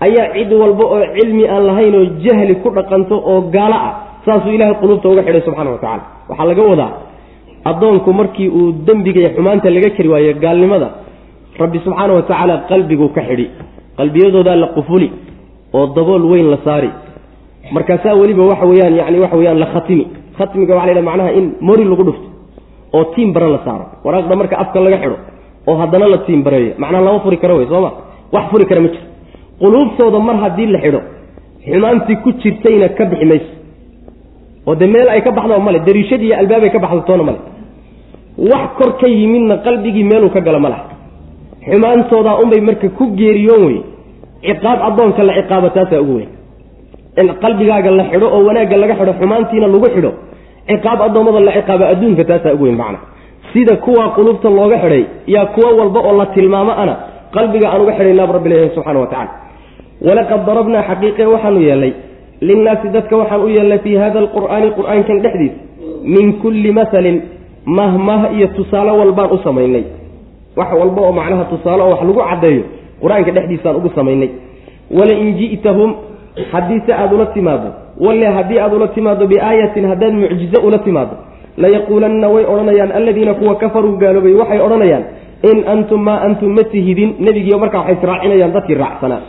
ayaa 0.07 0.27
cid 0.37 0.51
walba 0.63 0.85
oo 0.95 1.03
cilmi 1.17 1.45
aan 1.55 1.63
lahayn 1.69 1.95
oo 2.01 2.05
jahli 2.25 2.55
ku 2.63 2.69
dhaqanto 2.79 3.17
oo 3.31 3.41
gaalo 3.55 3.77
ah 3.89 3.93
saasuu 4.27 4.53
ilahay 4.57 4.75
quluubta 4.83 5.07
uga 5.13 5.23
xidhay 5.27 5.43
subxana 5.47 5.71
wa 5.75 5.79
tacala 5.83 6.03
waxaa 6.29 6.47
laga 6.51 6.63
wadaa 6.73 6.93
addoonku 7.71 8.11
markii 8.21 8.49
uu 8.59 8.73
dembiga 8.87 9.21
iyo 9.21 9.31
xumaanta 9.37 9.69
laga 9.77 9.91
kari 9.97 10.09
waayo 10.13 10.33
gaalnimada 10.45 10.89
rabbi 11.63 11.79
subxaana 11.85 12.13
wa 12.19 12.23
tacaala 12.29 12.55
qalbiguu 12.71 13.09
ka 13.17 13.23
xidhi. 13.29 13.47
qalbiyadoodaa 13.99 14.57
la 14.63 14.67
qufuli 14.77 15.09
oo 15.77 15.87
dabool 15.97 16.23
weyn 16.33 16.47
la 16.55 16.59
saari. 16.67 16.91
markaasaa 17.77 18.15
weliba 18.21 18.43
waxa 18.51 18.67
weyaan 18.71 18.95
yani 19.01 19.19
waxa 19.25 19.37
weyaan 19.41 19.59
la 19.65 19.67
khatimi. 19.75 20.05
khatmiga 20.39 20.73
waxa 20.79 20.87
la 20.87 20.93
yidhaha 20.93 21.09
macnaha 21.11 21.31
in 21.39 21.45
mori 21.69 21.85
lagu 21.91 22.05
dhufto 22.09 22.29
oo 22.97 23.05
tiim 23.15 23.33
bara 23.37 23.49
la 23.55 23.61
saaro. 23.67 23.85
Waraaqda 24.05 24.35
marka 24.41 24.57
afka 24.63 24.79
laga 24.87 24.99
xidho 25.03 25.17
oo 25.69 25.77
haddana 25.81 26.07
la 26.15 26.19
tiim 26.27 26.41
bareeyo. 26.47 26.73
Macnaha 26.83 27.03
lama 27.07 27.21
furi 27.25 27.37
karo 27.43 27.55
wey 27.61 27.67
sooma? 27.73 27.91
Wax 28.35 28.45
furi 28.51 28.65
kara 28.71 28.81
ma 28.85 28.89
jiro. 28.95 29.05
Quluubtooda 29.61 30.19
mar 30.29 30.37
haddii 30.45 30.67
la 30.75 30.79
xidho 30.85 31.01
xumaantii 31.67 32.17
ku 32.25 32.31
jirtayna 32.43 32.89
ka 32.99 33.05
bixi 33.11 33.25
mayso. 33.31 33.51
Oo 34.67 34.75
dee 34.81 34.87
meel 34.95 35.09
ay 35.09 35.21
ka 35.27 35.31
baxdo 35.37 35.59
male 35.67 35.79
dariishadii 35.87 36.27
iyo 36.31 36.37
albaabay 36.43 36.71
ka 36.75 36.79
baxdo 36.85 37.25
male 37.29 37.41
wax 38.51 38.67
kor 38.79 38.91
ka 39.01 39.07
yimidna 39.09 39.57
qalbigii 39.67 40.05
meeluu 40.11 40.31
ka 40.35 40.41
gala 40.47 40.59
ma 40.65 40.69
laha. 40.69 40.85
Xumaantoodaa 41.71 42.39
unbay 42.43 42.61
marka 42.61 42.89
ku 42.99 43.05
geeriyoon 43.19 43.63
wey. 43.67 43.79
Ciqaab 44.47 44.79
addoonka 44.89 45.23
la 45.29 45.33
ciqaabo 45.39 45.69
taasaa 45.77 46.01
ugu 46.05 46.15
weyn. 46.19 46.29
In 47.21 47.29
qalbigaaga 47.43 47.91
la 47.99 48.05
xidho 48.11 48.27
oo 48.35 48.45
wanaagga 48.49 48.77
laga 48.83 48.95
xidho 49.01 49.13
xumaantiina 49.21 49.67
lagu 49.67 49.87
xidho 49.95 50.11
ciqaab 50.71 51.01
addoommada 51.07 51.41
la 51.49 51.53
ciqaabo 51.59 51.85
adduunka 51.93 52.25
taasaa 52.31 52.53
ugu 52.57 52.65
weyn 52.65 52.77
macna. 52.83 52.99
Sida 53.53 53.77
kuwa 53.85 54.05
qulubta 54.17 54.49
looga 54.59 54.79
xidhay 54.83 55.03
yaa 55.35 55.47
kuwo 55.55 55.69
walba 55.81 56.01
oo 56.09 56.15
la 56.21 56.27
tilmaamo 56.35 56.73
ana 56.83 56.95
qalbiga 57.35 57.67
aan 57.73 57.81
uga 57.85 57.93
xidhaynaab 57.99 58.31
rabbi 58.37 58.49
leeyahay 58.51 58.71
subxana 58.77 58.99
wa 59.03 59.07
tacala 59.13 59.31
walaqad 60.07 60.41
darabnaa 60.49 60.83
xaqiiqe 60.91 61.23
waxaanu 61.35 61.61
yeelnay 61.69 61.93
linnaasi 62.49 62.87
dadka 62.97 63.15
waxaan 63.21 63.41
u 63.41 63.49
yeelnay 63.57 63.79
fii 63.85 63.97
hada 64.03 64.19
alqur'aani 64.25 64.69
qur'aankan 64.79 65.17
dhexdiisa 65.25 65.57
min 66.15 66.27
kulli 66.43 66.71
masalin 66.81 67.17
mahmah 67.79 68.21
iyo 68.37 68.47
tusaale 68.57 68.91
walbaan 69.01 69.31
u 69.33 69.39
samaynay. 69.47 69.85
Wax 70.59 70.69
walba 70.81 71.01
oo 71.07 71.13
macnaha 71.19 71.45
tusaale 71.53 71.83
oo 71.85 71.91
wax 71.95 72.01
lagu 72.09 72.21
caddeeyo 72.31 72.63
qur'aanka 73.03 73.31
dhexdiisaan 73.37 73.77
ugu 73.81 73.91
samaynay. 73.99 74.31
Walain 74.99 75.29
ji'tahum 75.39 75.91
haddii 76.53 76.81
se 76.87 76.93
aada 76.95 77.15
ula 77.17 77.27
timaado 77.27 77.69
walle 78.01 78.27
haddii 78.27 78.59
aada 78.59 78.77
ula 78.77 78.89
timaado 78.89 79.27
biaayatin 79.27 79.85
haddaad 79.91 80.15
mucjizo 80.23 80.61
ula 80.69 80.79
timaado 80.79 81.15
layaquulanna 81.57 82.29
way 82.35 82.45
odhanayaan 82.53 82.93
alladiina 82.99 83.35
kuwa 83.35 83.55
kafaruu 83.63 83.97
gaaloobay 84.03 84.35
waxay 84.41 84.61
odhanayaan 84.67 85.05
in 85.51 85.59
antum 85.75 86.01
maa 86.09 86.21
antum 86.27 86.51
ma 86.59 86.65
tihidin 86.73 87.11
nebigiiyo 87.27 87.59
markaa 87.59 87.79
waxay 87.81 87.97
israacinayaan 87.99 88.53
dadkii 88.57 88.75
raacsanaa 88.85 89.21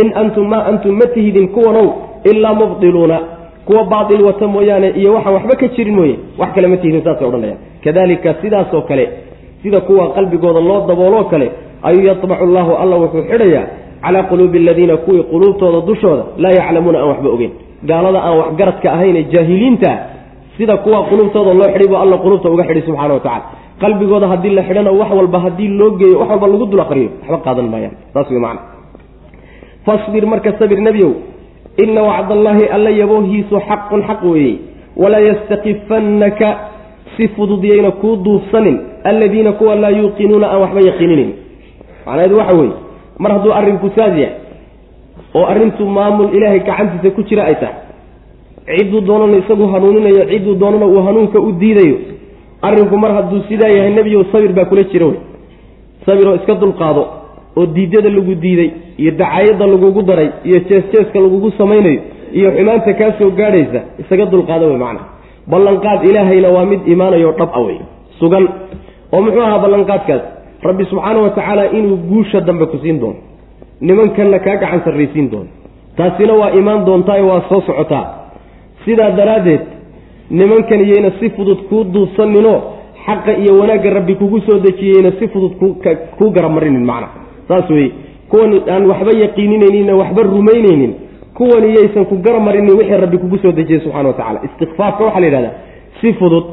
in 0.00 0.12
antum 0.22 0.46
maa 0.52 0.64
antum 0.70 0.94
ma 1.00 1.06
tihidin 1.14 1.48
kuwanow 1.48 1.86
ilaa 2.30 2.54
mubdiluuna 2.54 3.18
kuwa 3.66 3.84
baatil 3.84 4.22
wata 4.22 4.46
mooyaane 4.54 4.88
iyo 5.00 5.14
waxaan 5.14 5.34
waxba 5.34 5.54
ka 5.60 5.68
jirin 5.76 5.94
mooye 5.98 6.16
wax 6.38 6.50
kale 6.54 6.66
ma 6.72 6.76
tihidin 6.76 7.02
saasay 7.04 7.26
odhanayaan. 7.28 7.58
Kadalika 7.84 8.34
sidaasoo 8.42 8.80
kale 8.88 9.04
sida 9.62 9.80
kuwa 9.80 10.04
qalbigooda 10.16 10.60
loo 10.60 10.86
dabooloo 10.88 11.24
kale 11.24 11.50
ayuu 11.82 12.04
yatbacu 12.10 12.44
allahu 12.44 12.72
alla 12.82 12.96
wuxuu 12.96 13.22
xidhayaa 13.30 13.64
calaa 14.04 14.22
quluubi 14.30 14.58
aladiina 14.64 14.96
kuwii 15.04 15.22
quluubtooda 15.32 15.80
dushooda 15.88 16.24
laa 16.42 16.52
yaclamuuna 16.58 16.98
aan 17.00 17.08
waxba 17.12 17.28
ogeyn 17.36 17.52
gaalada 17.90 18.18
aan 18.26 18.36
waxgaradka 18.42 18.88
ahayn 18.96 19.16
ee 19.20 19.24
jaahiliinta 19.34 19.90
sida 20.56 20.74
kuwa 20.84 20.98
quluubtooda 21.10 21.50
loo 21.58 21.68
xidhay 21.72 21.88
buu 21.92 21.96
alla 22.04 22.16
quluubta 22.24 22.48
uga 22.54 22.64
xidhay 22.68 22.82
subxana 22.88 23.14
wa 23.14 23.20
tacala 23.26 23.44
qalbigooda 23.82 24.26
haddii 24.32 24.52
la 24.58 24.62
xidhana 24.68 24.90
wax 25.00 25.10
walba 25.18 25.38
haddii 25.44 25.68
loo 25.80 25.90
geeyo 26.00 26.16
wax 26.20 26.28
walba 26.32 26.46
lagu 26.52 26.66
dul 26.72 26.80
akriyo 26.84 27.08
waxba 27.22 27.38
qaadan 27.46 27.66
maayaan. 27.72 27.94
Saas 28.14 28.28
wey 28.30 28.38
macana 28.44 28.60
fasbir 29.86 30.24
marka 30.32 30.50
sabir 30.58 30.78
nebiyow 30.86 31.12
ina 31.84 32.02
wacdallaahi 32.08 32.64
alla 32.76 32.90
yaboohiisu 33.00 33.56
xaqun 33.68 34.00
xaq 34.08 34.20
weeye. 34.32 34.54
Walaa 35.02 35.20
yastakifannaka 35.30 36.48
si 37.16 37.28
fududiyayna 37.34 37.90
kuu 38.00 38.16
duufsanin 38.24 38.76
alladiina 39.10 39.52
kuwa 39.58 39.74
laa 39.82 39.90
yuuqinuuna 40.00 40.46
aan 40.52 40.60
waxba 40.64 40.80
yaqiininayn 40.90 41.30
macnaheedu 42.06 42.36
waxa 42.40 42.56
weeye 42.60 42.72
mar 43.18 43.32
hadduu 43.36 43.52
arrinku 43.58 43.88
saas 43.96 44.14
yahay 44.22 44.34
oo 45.34 45.44
arrintu 45.52 45.82
maamul 45.96 46.28
ilaahay 46.36 46.60
gacantiisa 46.68 47.10
ku 47.16 47.22
jira 47.28 47.42
ay 47.50 47.54
tahay 47.62 47.76
cidduu 48.78 49.00
doonana 49.08 49.36
isagu 49.42 49.66
hanuuninayo 49.72 50.22
cidduu 50.32 50.54
doonana 50.62 50.86
uu 50.86 51.02
hanuunka 51.06 51.38
u 51.40 51.52
diidayo 51.62 51.96
arrinku 52.68 52.96
mar 53.04 53.12
hadduu 53.18 53.40
sidaa 53.48 53.68
yahay 53.76 53.92
nebiyow 53.98 54.24
sabir 54.32 54.52
baa 54.58 54.64
kula 54.70 54.82
jira 54.92 55.06
wey. 55.06 55.18
Sabiroo 56.06 56.34
iska 56.38 56.54
dulqaado 56.62 57.02
oo 57.56 57.66
diidyada 57.76 58.10
lagu 58.16 58.34
diiday 58.44 58.70
iyo 59.02 59.10
dacaayadda 59.20 59.66
lagugu 59.72 60.02
daray 60.02 60.28
iyo 60.48 60.58
jees-jeeska 60.68 61.18
lagugu 61.24 61.50
samaynayo 61.58 62.00
iyo 62.38 62.48
xumaanta 62.56 62.92
kaa 63.00 63.12
soo 63.18 63.30
gaadhaysa 63.40 63.80
isaga 64.02 64.24
dulqaado 64.32 64.64
wey 64.70 64.78
macna 64.84 65.00
ballanqaad 65.52 66.00
ilaahayna 66.10 66.48
waa 66.56 66.64
mid 66.72 66.80
imaanayo 66.94 67.32
dhab 67.38 67.50
a 67.54 67.60
wey. 67.66 67.78
Sugan. 68.18 68.44
Oo 69.12 69.20
muxuu 69.24 69.42
ahaa 69.46 69.58
ballanqaadkaas 69.64 70.22
rabbi 70.64 70.84
subxaana 70.90 71.20
wa 71.26 71.30
tacaala 71.30 71.64
inuu 71.78 71.96
guusha 72.10 72.40
dambe 72.40 72.66
ku 72.66 72.78
siin 72.82 72.98
doono. 73.00 73.18
Nimankanna 73.80 74.38
kaa 74.38 74.56
gacan 74.56 74.80
sarraysiin 74.84 75.30
doono. 75.30 75.50
Taasina 75.96 76.32
waa 76.40 76.50
imaan 76.60 76.84
doontaa 76.86 77.22
waa 77.30 77.42
soo 77.48 77.60
socotaa 77.66 78.04
sidaa 78.84 79.10
daraaddeed 79.10 79.60
nimankan 80.30 80.80
iyayna 80.86 81.10
si 81.20 81.30
fudud 81.36 81.58
kuu 81.68 81.84
duubsaninoo 81.94 82.58
xaqa 83.06 83.32
iyo 83.42 83.52
wanaagga 83.60 83.90
rabbi 83.90 84.14
kugu 84.14 84.40
soo 84.46 84.58
dejiyeyna 84.58 85.10
si 85.18 85.28
fudud 85.28 85.52
kuu 86.18 86.30
garamarinin 86.30 86.84
macna. 86.90 87.08
Saas 87.48 87.70
weye 87.70 87.90
kuwan 88.30 88.50
aan 88.74 88.86
waxba 88.90 89.12
yaqiininayninna 89.24 89.94
waxba 90.00 90.22
rumaynaynin 90.22 90.92
kuwan 91.38 91.64
iyaysan 91.70 92.04
ku 92.10 92.14
garamarinin 92.26 92.76
wixii 92.78 93.00
rabbi 93.04 93.18
kugu 93.18 93.38
soo 93.38 93.52
dejiyey 93.52 93.80
subxana 93.84 94.08
wa 94.08 94.14
tacala 94.14 94.40
istikfaafka 94.48 95.04
waxaa 95.04 95.20
la 95.20 95.26
yidhahdaa 95.26 95.54
si 96.00 96.12
fudud 96.20 96.44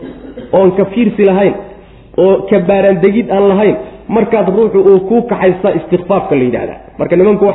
oon 0.57 0.71
ka 0.77 0.85
fiirsi 0.85 1.23
lahayn 1.29 1.53
oo 2.17 2.33
kabaaraandegid 2.49 3.31
aan 3.31 3.47
lahayn 3.51 3.75
markaad 4.15 4.47
ruuxu 4.57 4.79
uu 4.89 4.99
kuu 5.09 5.21
kaxaysta 5.31 5.69
istikfaafka 5.79 6.33
la 6.39 6.43
yidhahda 6.47 6.75
marka 6.99 7.15
nimanku 7.19 7.45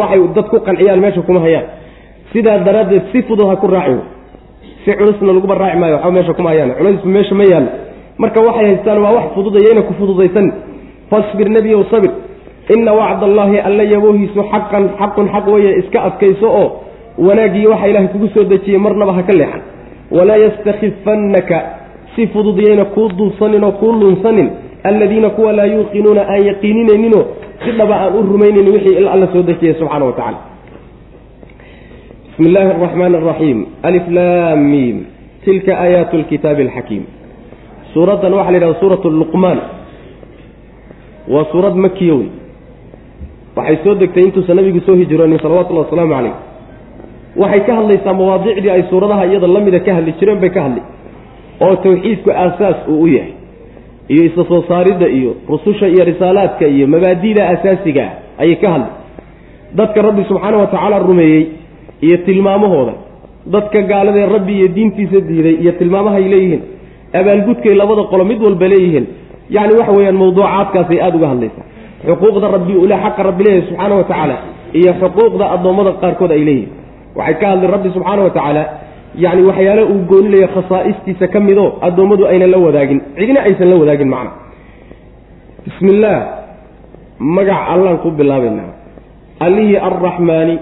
waxay 0.00 0.20
dad 0.36 0.46
ku 0.52 0.56
qanciyaan 0.68 1.00
meesha 1.04 1.22
kuma 1.28 1.40
hayaan. 1.46 1.66
Sidaa 2.32 2.58
daraaddeed 2.66 3.02
si 3.12 3.22
fudud 3.28 3.46
ha 3.50 3.56
ku 3.62 3.66
raaci 3.66 3.96
si 4.84 4.90
culusna 4.98 5.32
laguba 5.36 5.54
raaci 5.62 5.78
maayo 5.82 5.94
waxba 5.96 6.10
meesha 6.16 6.32
kuma 6.38 6.48
hayaan. 6.52 6.70
Culusba 6.78 7.08
meesha 7.16 7.34
ma 7.40 7.44
yaallo 7.52 7.70
marka 8.22 8.38
waxay 8.48 8.64
haystaan 8.70 8.98
waa 9.04 9.12
wax 9.18 9.26
fududayayna 9.36 9.82
ku 9.88 9.92
fududaysan. 10.00 10.46
Fasbir 11.10 11.48
nebiyow 11.56 11.82
sabir. 11.90 12.10
Ina 12.76 12.92
wacd 13.00 13.22
allaahi 13.28 13.58
alla 13.68 13.82
yaboohiisu 13.94 14.40
xaqan 14.52 14.84
xaqun 15.00 15.26
xaq 15.34 15.46
weeye 15.54 15.72
iska 15.80 15.98
adkayso 16.08 16.46
oo 16.60 16.66
wanaaggii 17.26 17.66
waxa 17.72 17.86
ilaahay 17.90 18.08
kugu 18.14 18.28
soo 18.34 18.44
dejiyey 18.52 18.78
marnaba 18.86 19.12
ha 19.18 19.22
ka 19.28 19.32
leexan. 19.40 19.62
Walaa 20.16 20.36
yastakifannaka 20.44 21.56
si 22.16 22.26
fudud 22.32 22.58
yayna 22.66 22.84
kuu 22.94 23.08
dulsanin 23.18 23.64
oo 23.64 23.72
kuu 23.80 23.92
lunsanin 24.00 24.48
alladiina 24.88 25.30
kuwa 25.36 25.52
laa 25.58 25.66
yuuqinuuna 25.74 26.22
aan 26.32 26.42
yaqiininayninoo 26.50 27.24
si 27.64 27.70
dhaba 27.78 27.94
aan 28.02 28.14
u 28.18 28.22
rumaynayn 28.32 28.68
wixii 28.74 29.06
alla 29.14 29.26
soo 29.32 29.42
dejiyey 29.50 29.74
subxana 29.80 30.04
wa 30.08 30.12
tacala 30.18 30.38
bismi 32.28 32.46
illaahi 32.48 32.70
araxmaan 32.76 33.14
araxiim 33.20 33.58
aliflaamiim 33.88 34.96
tilka 35.44 35.72
aayaatu 35.84 36.14
lkitaabi 36.22 36.62
alxakiim. 36.66 37.02
Suuraddan 37.94 38.32
waxaa 38.38 38.50
la 38.52 38.56
yidhahda 38.58 38.80
suurat 38.80 39.04
luqmaan. 39.20 39.58
Waa 41.32 41.44
suurad 41.52 41.74
makiya 41.84 42.14
wey 42.20 42.28
waxay 43.56 43.76
soo 43.84 43.94
degtay 44.00 44.22
intuusan 44.28 44.56
nabigu 44.58 44.80
soo 44.86 44.96
hijroonin 45.00 45.38
salawatullahi 45.44 45.86
wasalaamu 45.86 46.12
calayh. 46.14 46.34
Waxay 47.42 47.60
ka 47.66 47.72
hadlaysaa 47.78 48.14
mawaadicdii 48.20 48.70
ay 48.76 48.82
suuradaha 48.90 49.24
iyada 49.30 49.46
la 49.54 49.60
mida 49.66 49.80
ka 49.86 49.94
hadli 49.96 50.12
jireen 50.20 50.38
bay 50.42 50.50
ka 50.56 50.60
hadli 50.66 50.82
oo 51.64 51.74
tawxiidku 51.84 52.30
aasaas 52.30 52.78
uu 52.88 53.00
u 53.02 53.06
yahay 53.16 53.32
iyo 54.12 54.22
isla 54.28 54.44
soo 54.50 54.62
saaridda 54.70 55.06
iyo 55.18 55.30
rususha 55.52 55.86
iyo 55.94 56.04
risaalaadka 56.10 56.64
iyo 56.74 56.86
mabaadida 56.94 57.42
asaasiga 57.54 58.02
ah 58.10 58.42
ayay 58.42 58.56
ka 58.62 58.68
hadli 58.74 58.90
dadka 59.78 59.98
rabbi 60.08 60.22
subxaana 60.30 60.56
wa 60.62 60.66
tacaala 60.72 60.98
rumeeyey 61.08 61.42
iyo 62.06 62.16
tilmaamahooda 62.26 62.94
dadka 63.54 63.78
gaaladee 63.92 64.26
rabbi 64.36 64.52
iyo 64.58 64.68
diintiisa 64.76 65.20
diiday 65.28 65.54
iyo 65.62 65.72
tilmaamahay 65.80 66.24
leeyihiin 66.34 66.62
abaalgudkay 67.20 67.74
labada 67.82 68.02
qolo 68.12 68.24
mid 68.30 68.40
walba 68.46 68.68
leeyihiin 68.72 69.06
yacni 69.56 69.74
waxa 69.80 69.92
weeyaan 69.98 70.16
mawduucaadkaasay 70.22 70.98
aada 71.06 71.16
uga 71.20 71.28
hadlaysaa 71.32 71.66
xuquuqda 72.08 72.46
rabbi 72.56 72.72
ule 72.84 72.96
xaqa 73.04 73.22
rabbi 73.28 73.42
leeyahay 73.46 73.66
subxaana 73.68 73.94
wa 74.00 74.04
tacaala 74.10 74.36
iyo 74.80 74.92
xuquuqda 75.02 75.44
addoommada 75.54 75.92
qaarkood 76.02 76.30
ay 76.36 76.42
leeyihiin. 76.48 76.70
Waxay 77.18 77.34
ka 77.40 77.46
hadleen 77.52 77.70
rabbi 77.76 77.88
subxaana 77.96 78.22
wa 78.26 78.30
tacaala 78.36 78.62
yacni 79.24 79.42
waxyaale 79.48 79.82
uu 79.92 80.00
goonilayo 80.10 80.48
khasaa'istiisa 80.54 81.26
ka 81.32 81.38
midoo 81.48 81.68
addoommadu 81.86 82.24
aynan 82.32 82.50
la 82.54 82.58
wadaagin. 82.66 82.98
Cidina 83.18 83.40
aysan 83.48 83.68
la 83.70 83.76
wadaagin 83.82 84.08
macna. 84.14 84.30
Bismi 85.64 85.90
illaah 85.94 86.20
magac 87.36 87.60
allaan 87.74 87.98
ku 88.04 88.08
bilaabaynaa. 88.18 88.70
Allihii 89.46 89.78
arraxmaani 89.88 90.54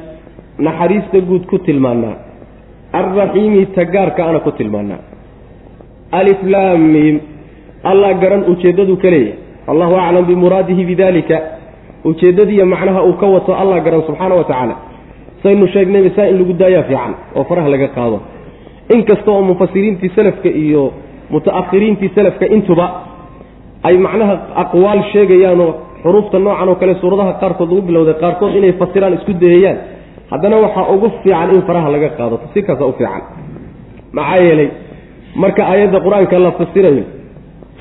naxariista 0.67 1.19
guud 1.29 1.45
ku 1.51 1.57
tilmaanaa 1.67 2.17
alraxiimi 2.99 3.67
tagaarka 3.77 4.21
ana 4.29 4.39
ku 4.47 4.51
tilmaanaa 4.59 5.01
aliflaamiim 6.19 7.17
allah 7.91 8.11
garan 8.23 8.43
ujeeddadu 8.53 8.95
ka 9.03 9.09
leeyahay. 9.15 9.39
Allahu 9.73 9.95
aclam 10.05 10.25
bimuraadihi 10.31 10.83
bidalika 10.91 11.37
ujeeddadiiyo 12.05 12.67
macnaha 12.67 13.01
uu 13.09 13.17
ka 13.21 13.27
wato 13.35 13.53
allah 13.63 13.77
garan 13.87 14.03
subxaana 14.09 14.35
wa 14.41 14.45
tacaala 14.45 14.75
saynu 15.43 15.67
sheegnayba 15.75 16.11
saa 16.17 16.27
in 16.31 16.37
lagu 16.41 16.53
daayaa 16.63 16.83
fiican 16.89 17.13
oo 17.37 17.45
faraha 17.49 17.69
laga 17.75 17.89
qaado 17.97 18.19
inkasta 18.97 19.31
oo 19.35 19.43
mufasiriintii 19.51 20.11
salafka 20.17 20.49
iyo 20.65 20.83
muta'akhiriintii 21.35 22.11
salafka 22.17 22.47
intuba 22.57 22.87
ay 23.89 23.95
macnaha 24.07 24.35
aqwaal 24.63 25.01
sheegayaanoo 25.13 25.71
xuruufta 26.03 26.39
noocan 26.47 26.69
oo 26.69 26.75
kale 26.81 26.95
suuradaha 27.03 27.33
qaarkood 27.43 27.69
lagu 27.73 27.83
bilowday 27.89 28.15
qaarkood 28.23 28.53
inay 28.59 28.73
fasiraan 28.81 29.15
isku 29.19 29.33
dayayaan 29.45 29.79
haddana 30.33 30.57
waxaa 30.65 30.85
ugu 30.95 31.09
fiican 31.23 31.51
in 31.57 31.63
faraha 31.69 31.89
laga 31.95 32.09
qaado. 32.19 32.35
Tafsiirkaasa 32.43 32.85
u 32.87 32.93
fiican. 32.99 33.23
Maxaa 34.17 34.41
yeelay 34.47 34.69
marka 35.43 35.63
aayadda 35.71 35.99
qur'aanka 36.07 36.37
la 36.47 36.51
fasirayo 36.61 37.05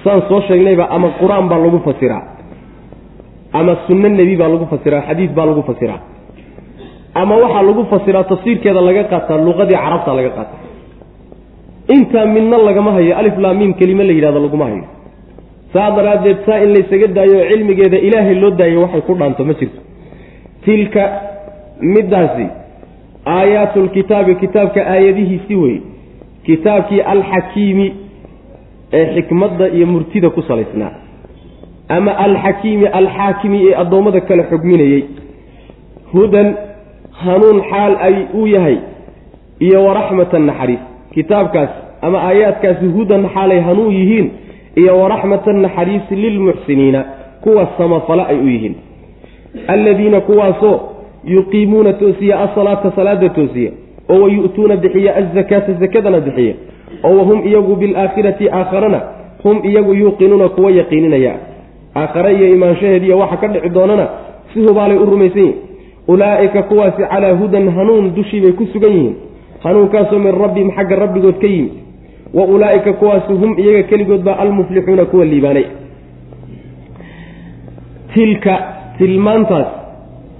saan 0.03 0.21
soo 0.29 0.39
sheegnayba 0.47 0.85
ama 0.95 1.07
qur'aan 1.21 1.45
baa 1.51 1.59
lagu 1.65 1.79
fasiraa 1.87 2.23
ama 3.59 3.73
sunno 3.87 4.07
nebi 4.19 4.35
baa 4.41 4.49
lagu 4.53 4.65
fasiraa 4.73 5.01
xadiid 5.07 5.31
baa 5.37 5.45
lagu 5.49 5.61
fasiraa 5.69 5.99
ama 7.21 7.33
waxaa 7.43 7.63
lagu 7.69 7.81
fasiraa 7.93 8.23
tafsiirkeeda 8.31 8.81
laga 8.87 9.03
qaataa 9.11 9.37
luqadii 9.47 9.77
carabta 9.83 10.11
laga 10.19 10.29
qaata 10.37 10.55
intaa 11.87 12.25
midna 12.25 12.57
lagama 12.57 12.91
hayo 12.91 13.17
aliflaamiim 13.17 13.73
kelime 13.73 14.03
la 14.03 14.13
yidhahdo 14.13 14.39
laguma 14.39 14.65
hayo. 14.65 14.83
Saa 15.73 15.91
daraaddeed 15.95 16.37
saa 16.45 16.59
in 16.63 16.69
laysaga 16.73 17.07
daayo 17.07 17.37
oo 17.39 17.49
cilmigeeda 17.51 17.97
ilaahay 17.97 18.35
loo 18.35 18.51
daayo 18.51 18.81
waxay 18.81 19.01
ku 19.01 19.13
dhaanto 19.15 19.45
ma 19.45 19.53
jirto. 19.53 19.81
Tilka 20.65 21.03
middaasi 21.81 22.45
aayaatulkitaabi 23.25 24.35
kitaabka 24.35 24.81
aayadihiisi 24.87 25.55
wey 25.55 25.77
kitaabkii 26.45 27.01
alxakiimi 27.01 27.95
ee 28.93 29.05
xikmadda 29.15 29.67
iyo 29.69 29.87
murtida 29.87 30.29
ku 30.29 30.41
salaysnaa. 30.41 30.91
Ama 31.89 32.17
alxakiimi 32.17 32.87
alxaakimi 32.87 33.67
ee 33.67 33.75
addoommada 33.75 34.21
kale 34.21 34.43
xugminayey. 34.43 35.03
Hudan 36.13 36.55
hanuun 37.11 37.61
xaal 37.71 37.93
ay 38.07 38.15
uu 38.33 38.47
yahay 38.47 38.77
iyo 39.59 39.83
waraxmatan 39.85 40.45
naxariis 40.45 40.79
kitaabkaas 41.13 41.69
ama 42.01 42.17
aayaadkaasi 42.27 42.85
hudan 42.95 43.29
xaalay 43.33 43.59
hanuun 43.59 43.93
yihiin 43.93 44.31
iyo 44.75 44.99
waraxmatan 45.01 45.61
naxariis 45.61 46.11
lilmuxsiniina 46.11 47.03
kuwa 47.43 47.67
samafala 47.77 48.27
ay 48.27 48.37
u 48.37 48.47
yihiin. 48.47 48.75
Alladiina 49.67 50.21
kuwaasoo 50.21 50.79
yuqiimuuna 51.25 51.93
toosiya 51.93 52.39
asalaata 52.41 52.91
salaada 52.95 53.29
toosiya 53.29 53.71
oo 54.09 54.21
wayu'tuuna 54.23 54.75
bixiya 54.75 55.15
azakaata 55.15 55.73
zakadana 55.73 56.19
bixiya 56.19 56.53
oo 57.03 57.17
wahum 57.17 57.47
iyagu 57.47 57.75
bilaakhirati 57.75 58.49
aakharana 58.49 59.01
hum 59.43 59.61
iyagu 59.63 59.93
yuuqinuuna 59.93 60.49
kuwa 60.49 60.71
yaqiininaya. 60.71 61.33
Aakhare 61.95 62.35
iyo 62.35 62.47
imaanshaheediiyo 62.55 63.17
waxa 63.19 63.37
ka 63.37 63.47
dhici 63.47 63.69
doonana 63.69 64.07
si 64.53 64.59
hubaalay 64.59 64.97
u 64.97 65.05
rumaysan 65.05 65.39
yihiin 65.39 65.55
ulaa'ika 66.07 66.63
kuwaasi 66.63 67.01
calaa 67.11 67.31
hudan 67.33 67.69
hanuun 67.69 68.15
dushii 68.15 68.41
bay 68.41 68.51
ku 68.51 68.65
sugan 68.73 68.91
yihiin 68.91 69.15
hanuunkaasoo 69.63 70.19
min 70.25 70.33
rabbihim 70.43 70.69
xagga 70.77 70.95
rabbigood 71.03 71.37
ka 71.43 71.47
yimid. 71.47 71.73
Wa 72.37 72.43
ulaa'ika 72.55 72.93
kuwaasi 72.99 73.33
hum 73.41 73.51
iyaga 73.63 73.83
keligood 73.91 74.21
baa 74.27 74.37
almuflixuuna 74.43 75.05
kuwa 75.11 75.25
liibaanay. 75.31 75.65
Tilka 78.13 78.53
tilmaantaas 78.97 79.67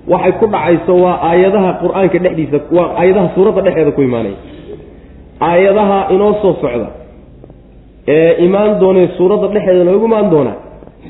waxay 0.07 0.31
ku 0.39 0.45
dhacayso 0.53 0.93
waa 1.03 1.17
aayadaha 1.29 1.69
qur'aanka 1.83 2.17
dhexdiisa 2.23 2.57
waa 2.77 2.89
aayadaha 2.99 3.27
suuradda 3.35 3.61
dhexeeda 3.67 3.91
ku 3.97 4.01
imaanaya 4.01 4.35
aayadaha 5.49 5.97
inoo 6.15 6.33
soo 6.41 6.53
socda 6.61 6.87
ee 8.15 8.31
imaan 8.45 8.79
doonee 8.81 9.07
suuradda 9.17 9.47
dhexeeda 9.55 9.83
noogu 9.89 10.05
imaan 10.11 10.29
doona 10.33 10.53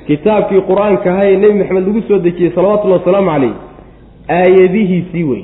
kitaabkii 0.08 0.62
qur'aanka 0.69 1.08
ahaa 1.13 1.26
ee 1.32 1.38
nebi 1.43 1.54
maxamed 1.62 1.86
lagu 1.88 2.02
soo 2.10 2.19
dejiyey 2.26 2.52
salawatullahi 2.56 2.99
wasalaamu 3.02 3.30
calayh 3.34 3.54
aayadihiisii 4.39 5.23
wey 5.32 5.43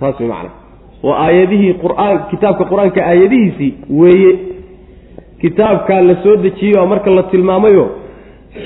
saas 0.00 0.16
way 0.20 0.28
macana 0.32 0.50
waa 1.06 1.18
aayadihii 1.26 1.74
qur'aan 1.84 2.16
kitaabka 2.30 2.64
qur'aanka 2.70 3.00
aayadihiisii 3.10 3.70
weeye. 4.00 4.32
Kitaabkaa 5.42 6.00
la 6.08 6.14
soo 6.22 6.36
dejiyeyo 6.44 6.86
marka 6.92 7.10
la 7.10 7.22
tilmaamayo 7.32 7.84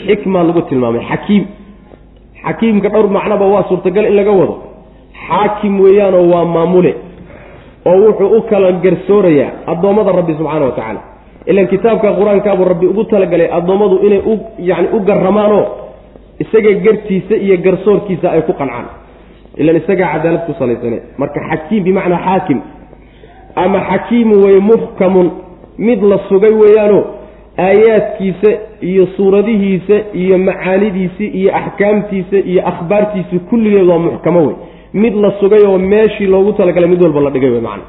xikmaa 0.06 0.42
lagu 0.48 0.62
tilmaamay 0.70 1.02
xakiim. 1.10 1.44
Xakiimka 2.44 2.88
dhowr 2.92 3.08
macnoba 3.16 3.46
waa 3.54 3.64
suurtagal 3.68 4.04
in 4.10 4.14
laga 4.18 4.32
wado. 4.40 4.54
Xaakim 5.26 5.74
weeyaanoo 5.84 6.24
waa 6.32 6.44
maamule 6.54 6.92
oo 7.90 7.96
wuxuu 8.06 8.30
u 8.38 8.42
kala 8.50 8.72
garsoorayaa 8.84 9.50
addoommada 9.72 10.12
rabbi 10.18 10.32
subxaana 10.38 10.64
wa 10.68 10.72
tacaala. 10.78 11.00
Ilan 11.50 11.66
kitaabka 11.72 12.08
qur'aankaabuu 12.18 12.64
rabbi 12.72 12.86
ugu 12.92 13.04
talagalay 13.12 13.48
addoommadu 13.58 13.96
inay 14.06 14.20
u 14.32 14.34
yani 14.70 14.88
u 14.96 15.00
garramaanoo 15.08 15.64
isaga 16.42 16.72
gartiisa 16.84 17.34
iyo 17.44 17.56
garsoorkiisa 17.66 18.26
ay 18.34 18.42
ku 18.48 18.52
qancaan 18.60 18.86
ilan 19.56 19.76
isagaa 19.76 20.12
cadaalad 20.12 20.42
ku 20.46 20.52
salaysane 20.58 20.98
marka 21.18 21.40
xakiim 21.50 21.84
bimacnaa 21.84 22.20
xaakim 22.26 22.60
ama 23.64 23.80
xakiimu 23.90 24.34
weye 24.44 24.60
muxkamun 24.60 25.30
mid 25.78 26.02
la 26.02 26.18
sugay 26.28 26.52
weeyaano 26.62 27.04
aayaadkiisa 27.58 28.50
iyo 28.80 29.06
suuradihiisa 29.16 29.94
iyo 30.14 30.38
macaanidiisa 30.38 31.24
iyo 31.24 31.50
axkaamtiisa 31.56 32.36
iyo 32.50 32.60
akhbaartiisa 32.68 33.38
kulligeed 33.50 33.88
waa 33.88 33.98
muxkamo 33.98 34.40
wey 34.46 34.54
mid 34.94 35.14
la 35.24 35.32
sugay 35.40 35.62
oo 35.66 35.78
meeshii 35.78 36.26
loogu 36.26 36.52
talagalay 36.52 36.88
mid 36.90 37.02
walba 37.02 37.20
la 37.20 37.30
dhigay 37.30 37.50
wey 37.50 37.60
macna 37.60 37.84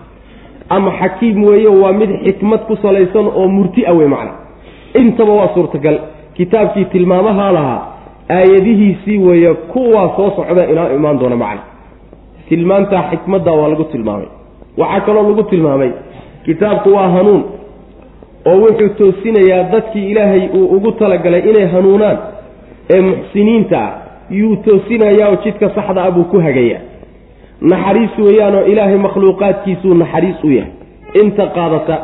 ama 0.69 0.91
xakiim 0.99 1.43
weeye 1.43 1.67
waa 1.67 1.93
mid 1.93 2.09
xikmad 2.25 2.59
ku 2.67 2.75
salaysan 2.81 3.25
oo 3.27 3.47
murti 3.47 3.85
a 3.85 3.93
wey 3.93 4.07
macna 4.07 4.31
intaba 5.01 5.33
waa 5.33 5.49
suurtagal 5.53 5.99
kitaabkii 6.33 6.85
tilmaamahaa 6.85 7.51
lahaa 7.51 7.92
aayadihiisii 8.29 9.17
weeye 9.17 9.53
kuwaa 9.53 10.15
soo 10.15 10.31
socda 10.35 10.69
inaa 10.71 10.93
imaan 10.93 11.19
doona 11.19 11.35
macna 11.35 11.61
tilmaantaa 12.49 13.03
xikmadda 13.11 13.51
waa 13.51 13.67
lagu 13.67 13.83
tilmaamay. 13.83 14.27
Waxaa 14.77 15.01
kaloo 15.01 15.23
lagu 15.23 15.43
tilmaamay 15.43 15.91
kitaabku 16.45 16.93
waa 16.93 17.09
hanuun 17.09 17.43
oo 18.45 18.57
wuxuu 18.57 18.89
toosinayaa 18.89 19.63
dadkii 19.63 20.11
ilaahay 20.11 20.47
uu 20.55 20.65
ugu 20.65 20.91
talagalay 20.91 21.49
inay 21.49 21.65
hanuunaan 21.67 22.17
ee 22.89 23.01
muxsiniinta 23.01 23.79
ah. 23.81 23.91
Yuu 24.29 24.55
toosinayaa 24.55 25.29
oo 25.29 25.35
jidka 25.43 25.69
saxda 25.75 26.03
ah 26.03 26.11
buu 26.11 26.23
ku 26.23 26.39
hagayaa. 26.39 26.81
Naxariis 27.61 28.17
weeyaanoo 28.17 28.65
ilaahay 28.65 28.97
makhluuqaadkiisuu 28.97 29.93
naxariis 29.93 30.43
u 30.43 30.51
yahay. 30.51 30.71
Inta 31.21 31.47
qaadata 31.47 31.97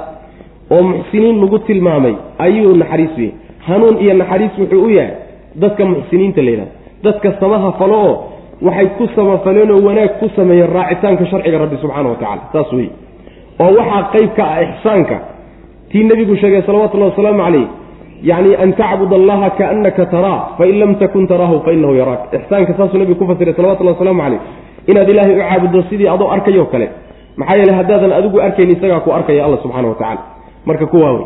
oo 0.72 0.84
muxsiniin 0.84 1.42
lagu 1.42 1.60
tilmaamay 1.60 2.14
ayuu 2.38 2.76
naxariis 2.76 3.10
u 3.18 3.22
yahay. 3.22 3.34
Hanuun 3.68 3.98
iyo 4.04 4.14
naxariis 4.14 4.52
wuxuu 4.60 4.84
u 4.84 4.90
yahay 4.90 5.12
dadka 5.56 5.86
muxsiniinta 5.86 6.42
la 6.46 6.52
yidhahdo 6.52 6.74
dadka 7.04 7.28
samaha 7.42 7.72
falo 7.80 7.98
oo 8.08 8.16
waxay 8.68 8.88
ku 8.98 9.08
samafaleen 9.16 9.72
oo 9.72 9.82
wanaag 9.88 10.12
ku 10.20 10.30
sameeyeen 10.36 10.70
raacitaanka 10.78 11.26
sharciga 11.32 11.58
rabbi 11.64 11.78
subxaana 11.84 12.10
wa 12.10 12.16
tacala 12.22 12.42
saas 12.54 12.72
weye 12.78 12.90
oo 13.64 13.72
waxaa 13.80 14.04
qeyb 14.14 14.30
ka 14.38 14.44
ah 14.56 14.62
ixsaanka. 14.68 15.18
Tii 15.92 16.04
nebigu 16.10 16.36
sheegay 16.42 16.62
salawatullahi 16.68 17.12
wasalaamu 17.12 17.40
calayh 17.44 17.66
yacni 18.30 18.52
an 18.64 18.70
tacbud 18.80 19.12
allaha 19.20 19.50
kaannaka 19.60 20.06
taraa 20.14 20.40
fain 20.58 20.76
lam 20.82 20.92
takun 21.02 21.28
taraahu 21.32 21.58
fainahu 21.66 21.94
yaraak. 22.02 22.22
Ixsaanka 22.40 22.74
saasuu 22.78 22.98
nebigu 23.02 23.20
ku 23.20 23.26
fasiray 23.32 23.54
salawatullahi 23.60 23.96
wasalaamu 23.98 24.22
calayh 24.26 24.40
inaad 24.92 25.10
ilaahay 25.14 25.34
u 25.36 25.40
caabuddo 25.42 25.82
sidii 25.90 26.08
adoo 26.16 26.30
arkayoo 26.36 26.66
kale. 26.74 26.88
Maxaa 27.40 27.58
yeele 27.60 27.74
haddaadan 27.80 28.12
adigu 28.20 28.38
arkayn 28.48 28.70
isagaa 28.76 29.00
ku 29.06 29.10
arkaya 29.18 29.46
alla 29.46 29.58
subxaana 29.64 29.88
wa 29.88 29.96
tacala 30.02 30.22
marka 30.66 30.86
kuwaa 30.94 31.12
wey 31.18 31.26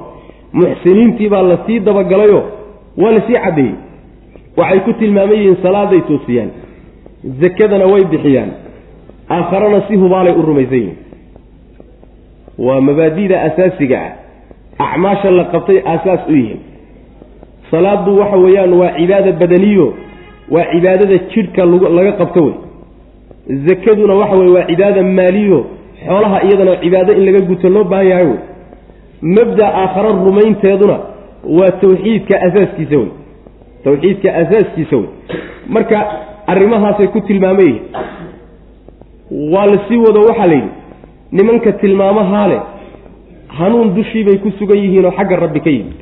muxsiniintii 0.59 1.29
baa 1.33 1.41
la 1.51 1.57
sii 1.65 1.79
dabagalayo 1.79 2.39
waa 3.01 3.11
la 3.11 3.21
sii 3.27 3.37
caddeeyey 3.45 3.75
waxay 4.57 4.79
ku 4.85 4.93
tilmaaman 4.93 5.37
yihiin 5.37 5.57
salaaday 5.63 6.01
toosiyaan. 6.09 6.49
Zakadana 7.41 7.85
way 7.93 8.03
bixiyaan. 8.11 8.51
Aakharana 9.29 9.81
si 9.87 9.95
hubaalay 9.95 10.33
u 10.39 10.41
rumaysan 10.41 10.77
yihiin. 10.77 10.97
Waa 12.57 12.81
mabaadida 12.81 13.41
asaasiga 13.47 13.97
ah. 14.05 14.11
Acmaasha 14.85 15.31
la 15.31 15.43
qabtay 15.53 15.79
aasaas 15.85 16.21
u 16.29 16.35
yihiin. 16.35 16.59
Salaadu 17.71 18.17
waxa 18.19 18.37
weeyaan 18.37 18.73
waa 18.73 18.91
cibaada 18.97 19.31
badaniyo 19.31 19.93
waa 20.51 20.65
cibaadada 20.73 21.17
jidhka 21.31 21.65
laga 21.65 22.11
qabto 22.11 22.43
wey. 22.45 22.53
Zakaduna 23.67 24.13
waxa 24.21 24.35
weye 24.35 24.51
waa 24.51 24.65
cibaada 24.69 25.03
maaliyo 25.03 25.65
xoolaha 26.05 26.43
iyadana 26.43 26.75
cibaado 26.83 27.13
in 27.13 27.25
laga 27.25 27.41
guto 27.49 27.69
loo 27.69 27.83
baahan 27.83 28.07
yahay 28.07 28.25
wey. 28.25 28.39
Mabda 29.21 29.65
aakhara 29.81 30.09
rumaynteeduna 30.25 30.97
waa 31.57 31.71
tawxiidka 31.81 32.41
asaaskiisa 32.41 32.97
wey 32.97 33.09
tawxiidka 33.83 34.29
asaaskiisa 34.41 34.95
wey. 34.97 35.07
Marka 35.75 35.97
arrimahaasay 36.51 37.07
ku 37.07 37.21
tilmaama 37.27 37.61
yihiin 37.61 37.81
waa 39.53 39.65
la 39.71 39.77
sii 39.87 39.97
wado 40.05 40.21
waxaa 40.29 40.47
la 40.47 40.55
yidhi 40.55 40.71
nimanka 41.31 41.71
tilmaamahaa 41.81 42.47
leh 42.51 42.61
hanuun 43.59 43.93
dushii 43.95 44.23
bay 44.27 44.37
ku 44.43 44.51
sugan 44.59 44.77
yihiin 44.83 45.05
oo 45.05 45.11
xagga 45.17 45.35
rabbi 45.45 45.59
ka 45.65 45.69
yimid. 45.69 45.97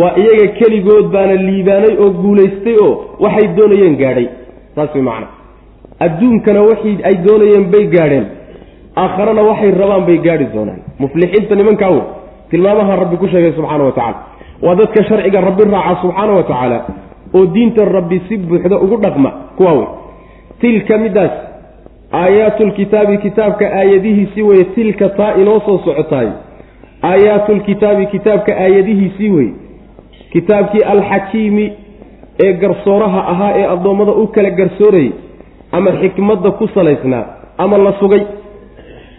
Waa 0.00 0.14
iyaga 0.22 0.46
keligood 0.58 1.06
baana 1.14 1.34
liibaanay 1.46 1.94
oo 2.02 2.10
guulaystay 2.22 2.76
oo 2.86 2.92
waxay 3.24 3.46
doonayeen 3.56 3.96
gaadhay. 4.02 4.26
Saas 4.74 4.94
way 4.94 5.02
macana 5.08 5.28
adduunkana 6.06 6.60
waxii 6.70 6.96
ay 7.08 7.14
doonayeen 7.26 7.64
bay 7.72 7.84
gaadheen. 7.94 8.26
Aakharana 9.02 9.42
waxay 9.50 9.70
rabaan 9.80 10.04
bay 10.08 10.18
gaadhi 10.26 10.46
doonaan. 10.54 10.80
Muflixiinta 11.02 11.54
nimankaa 11.60 11.90
wey 11.96 12.02
tilmaamaha 12.50 12.96
rabbi 13.02 13.16
ku 13.22 13.26
sheegay 13.32 13.52
subxaana 13.58 13.84
wa 13.88 13.92
tacala 13.92 14.18
waa 14.62 14.74
dadka 14.74 15.04
sharciga 15.08 15.40
rabbi 15.40 15.64
raaca 15.64 16.00
subxaana 16.02 16.32
wa 16.32 16.42
tacaala 16.42 16.78
oo 17.34 17.46
diinta 17.54 17.84
rabbi 17.84 18.20
si 18.28 18.36
buuxda 18.36 18.76
ugu 18.84 18.96
dhaqma. 18.96 19.30
Kuwaa 19.56 19.72
wey 19.74 19.86
tilka 20.60 20.98
midaas 20.98 21.30
aayaatulkitaabi 22.12 23.18
kitaabka 23.18 23.66
aayadihiisii 23.78 24.42
weye 24.42 24.64
tilka 24.64 25.08
taa 25.08 25.34
inoo 25.34 25.60
soo 25.66 25.78
socotaay 25.84 26.28
aayaatulkitaabi 27.02 28.06
kitaabka 28.06 28.56
aayadihiisii 28.56 29.30
weye 29.30 29.52
kitaabkii 30.32 30.82
alxakiimi 30.82 31.72
ee 32.44 32.52
garsooraha 32.52 33.20
ahaa 33.28 33.52
ee 33.56 33.66
addoommada 33.66 34.12
u 34.12 34.26
kala 34.26 34.50
garsoorayay 34.50 35.12
ama 35.72 35.90
xikmadda 35.92 36.50
ku 36.50 36.68
salaysnaa 36.74 37.24
ama 37.58 37.78
la 37.78 37.92
sugay 38.00 38.22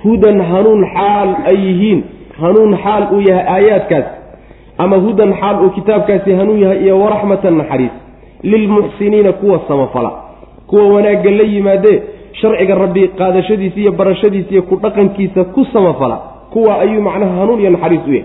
hudan 0.04 0.41
hanuun 0.41 0.86
xaal 0.93 1.30
ay 1.51 1.58
yihiin. 1.67 2.04
Hanuun 2.41 2.77
xaal 2.84 3.04
uu 3.13 3.21
yahay 3.30 3.45
aayaadkaas 3.56 4.06
ama 4.78 4.98
hudan 4.98 5.34
xaal 5.42 5.66
uu 5.66 5.70
kitaabkaasi 5.70 6.34
hanuun 6.34 6.60
yahay 6.60 6.84
iyo 6.84 7.00
waraxmatan 7.00 7.58
naxariis 7.58 7.92
lilmuxsiniina 8.44 9.32
kuwa 9.32 9.60
samafala 9.68 10.12
kuwa 10.68 10.88
wanaagga 10.88 11.32
la 11.32 11.44
yimaadee 11.44 12.02
sharciga 12.42 12.76
rabbi 12.76 13.08
qaadashadiisa 13.08 13.80
iyo 13.80 13.92
barashadiisa 13.92 14.50
iyo 14.52 14.62
ku 14.62 14.76
dhaqankiisa 14.76 15.44
ku 15.44 15.66
samafala 15.74 16.16
kuwa 16.54 16.80
ayuu 16.80 17.02
macnaha 17.02 17.36
hanuun 17.40 17.60
iyo 17.60 17.70
naxariis 17.70 18.02
u 18.08 18.14
yahay. 18.14 18.24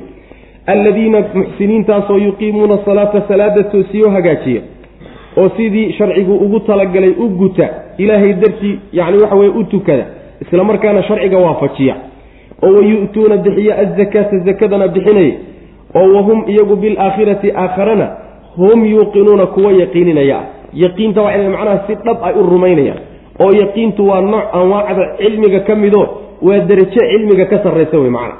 Alladiina 0.67 1.19
muxsiniintaasoo 1.35 2.17
yuqiimuuna 2.19 2.79
salaata 2.85 3.23
salaada 3.29 3.63
toosiyo 3.63 4.11
hagaajiya 4.11 4.63
oo 5.37 5.49
sidii 5.57 5.93
sharcigu 5.93 6.35
ugu 6.35 6.61
talagalay 6.61 7.11
u 7.11 7.29
guta 7.29 7.69
ilaahay 7.99 8.33
dartii 8.33 8.79
yacni 8.93 9.19
waxa 9.23 9.37
weye 9.37 9.51
u 9.51 9.65
tukada 9.65 10.07
isla 10.41 10.65
markaana 10.65 11.03
sharciga 11.03 11.39
waafajiya. 11.39 11.95
Oo 12.63 12.73
wayu'tuuna 12.75 13.37
bixiya 13.37 13.79
azakaata 13.79 14.39
zakadana 14.39 14.89
bixinaya 14.89 15.33
oo 15.95 16.09
wahum 16.15 16.45
iyagu 16.49 16.77
bilaakhirati 16.77 17.53
aakharana 17.53 18.09
hum 18.57 18.85
yuuqinuuna 18.85 19.47
kuwa 19.47 19.73
yaqiininaya. 19.73 20.41
Yaqiinta 20.73 21.23
waa 21.23 21.35
inay 21.35 21.49
macnaha 21.49 21.79
si 21.87 21.95
dhab 21.95 22.19
ay 22.23 22.35
u 22.35 22.43
rumaynayaan 22.43 22.99
oo 23.41 23.53
yaqiintu 23.53 24.09
waa 24.09 24.21
nooc 24.21 24.45
anwaacda 24.53 25.05
cilmiga 25.19 25.61
ka 25.61 25.75
mido 25.75 26.03
waa 26.43 26.59
derajo 26.69 27.01
cilmiga 27.11 27.45
ka 27.47 27.59
sarraysa 27.65 27.99
wey 27.99 28.11
macna. 28.11 28.35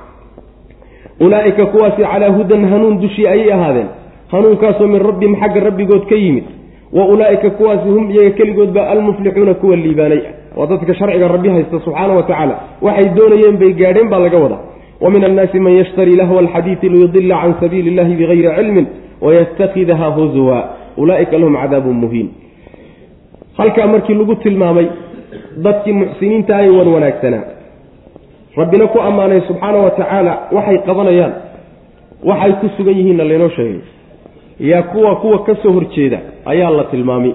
Ulaa'ika 1.21 1.67
kuwaasi 1.67 2.03
calaa 2.03 2.29
hudan 2.37 2.65
hanuun 2.71 3.01
dushii 3.01 3.27
ayay 3.29 3.53
ahaadeen. 3.53 3.89
Hanuunkaasoo 4.33 4.87
min 4.87 5.01
rabbihim 5.03 5.37
xagga 5.41 5.61
rabbigood 5.61 6.05
ka 6.09 6.15
yimid. 6.15 6.45
Wa 6.93 7.05
ulaa'ika 7.07 7.51
kuwaasi 7.51 7.89
hum 7.89 8.11
iyaga 8.11 8.31
keligood 8.31 8.71
baa 8.73 8.87
almuflixuuna 8.93 9.55
kuwa 9.55 9.77
liibaanay 9.77 10.19
ah 10.19 10.59
waa 10.59 10.67
dadka 10.67 10.95
sharciga 10.95 11.29
rabbi 11.29 11.49
haysta 11.49 11.81
subxaana 11.85 12.15
wa 12.15 12.23
tacaala. 12.23 12.55
Waxay 12.83 13.09
doonayeen 13.17 13.57
bay 13.57 13.73
gaadheen 13.73 14.09
baa 14.09 14.19
laga 14.19 14.39
wadaa 14.39 14.61
wa 15.01 15.11
min 15.11 15.25
annaasi 15.25 15.59
man 15.61 15.73
yashtari 15.81 16.17
lahwa 16.17 16.39
alxadiidi 16.41 16.89
liyudila 16.89 17.37
can 17.43 17.55
sabiili 17.61 17.91
illahi 17.91 18.15
bigayri 18.21 18.49
cilmin 18.57 18.87
wayatakhidaha 19.21 20.07
huzuwa 20.17 20.59
ulaa'ika 20.97 21.39
lahum 21.39 21.57
cadaabun 21.63 21.97
muhiin 22.05 22.29
halkaa 23.59 23.87
markii 23.87 24.15
lagu 24.15 24.35
tilmaamay 24.35 24.87
dadkii 25.65 25.93
muxsiniinta 25.93 26.57
ay 26.57 26.69
wan 26.71 26.89
wanaagsanaa 26.89 27.45
rabbina 28.57 28.87
ku 28.87 29.01
ammaanay 29.01 29.41
subxaana 29.49 29.79
wa 29.79 29.91
tacaala 29.91 30.33
waxay 30.53 30.79
qabanayaan 30.89 31.33
waxay 32.31 32.53
ku 32.61 32.69
sugan 32.77 32.97
yihiinna 32.99 33.25
laynoo 33.25 33.49
sheegay 33.57 33.81
yaa 34.71 34.83
kuwa 34.83 35.17
kuwa 35.17 35.39
ka 35.45 35.57
soo 35.63 35.73
horjeeda 35.73 36.19
ayaa 36.45 36.71
la 36.71 36.85
tilmaamay 36.85 37.33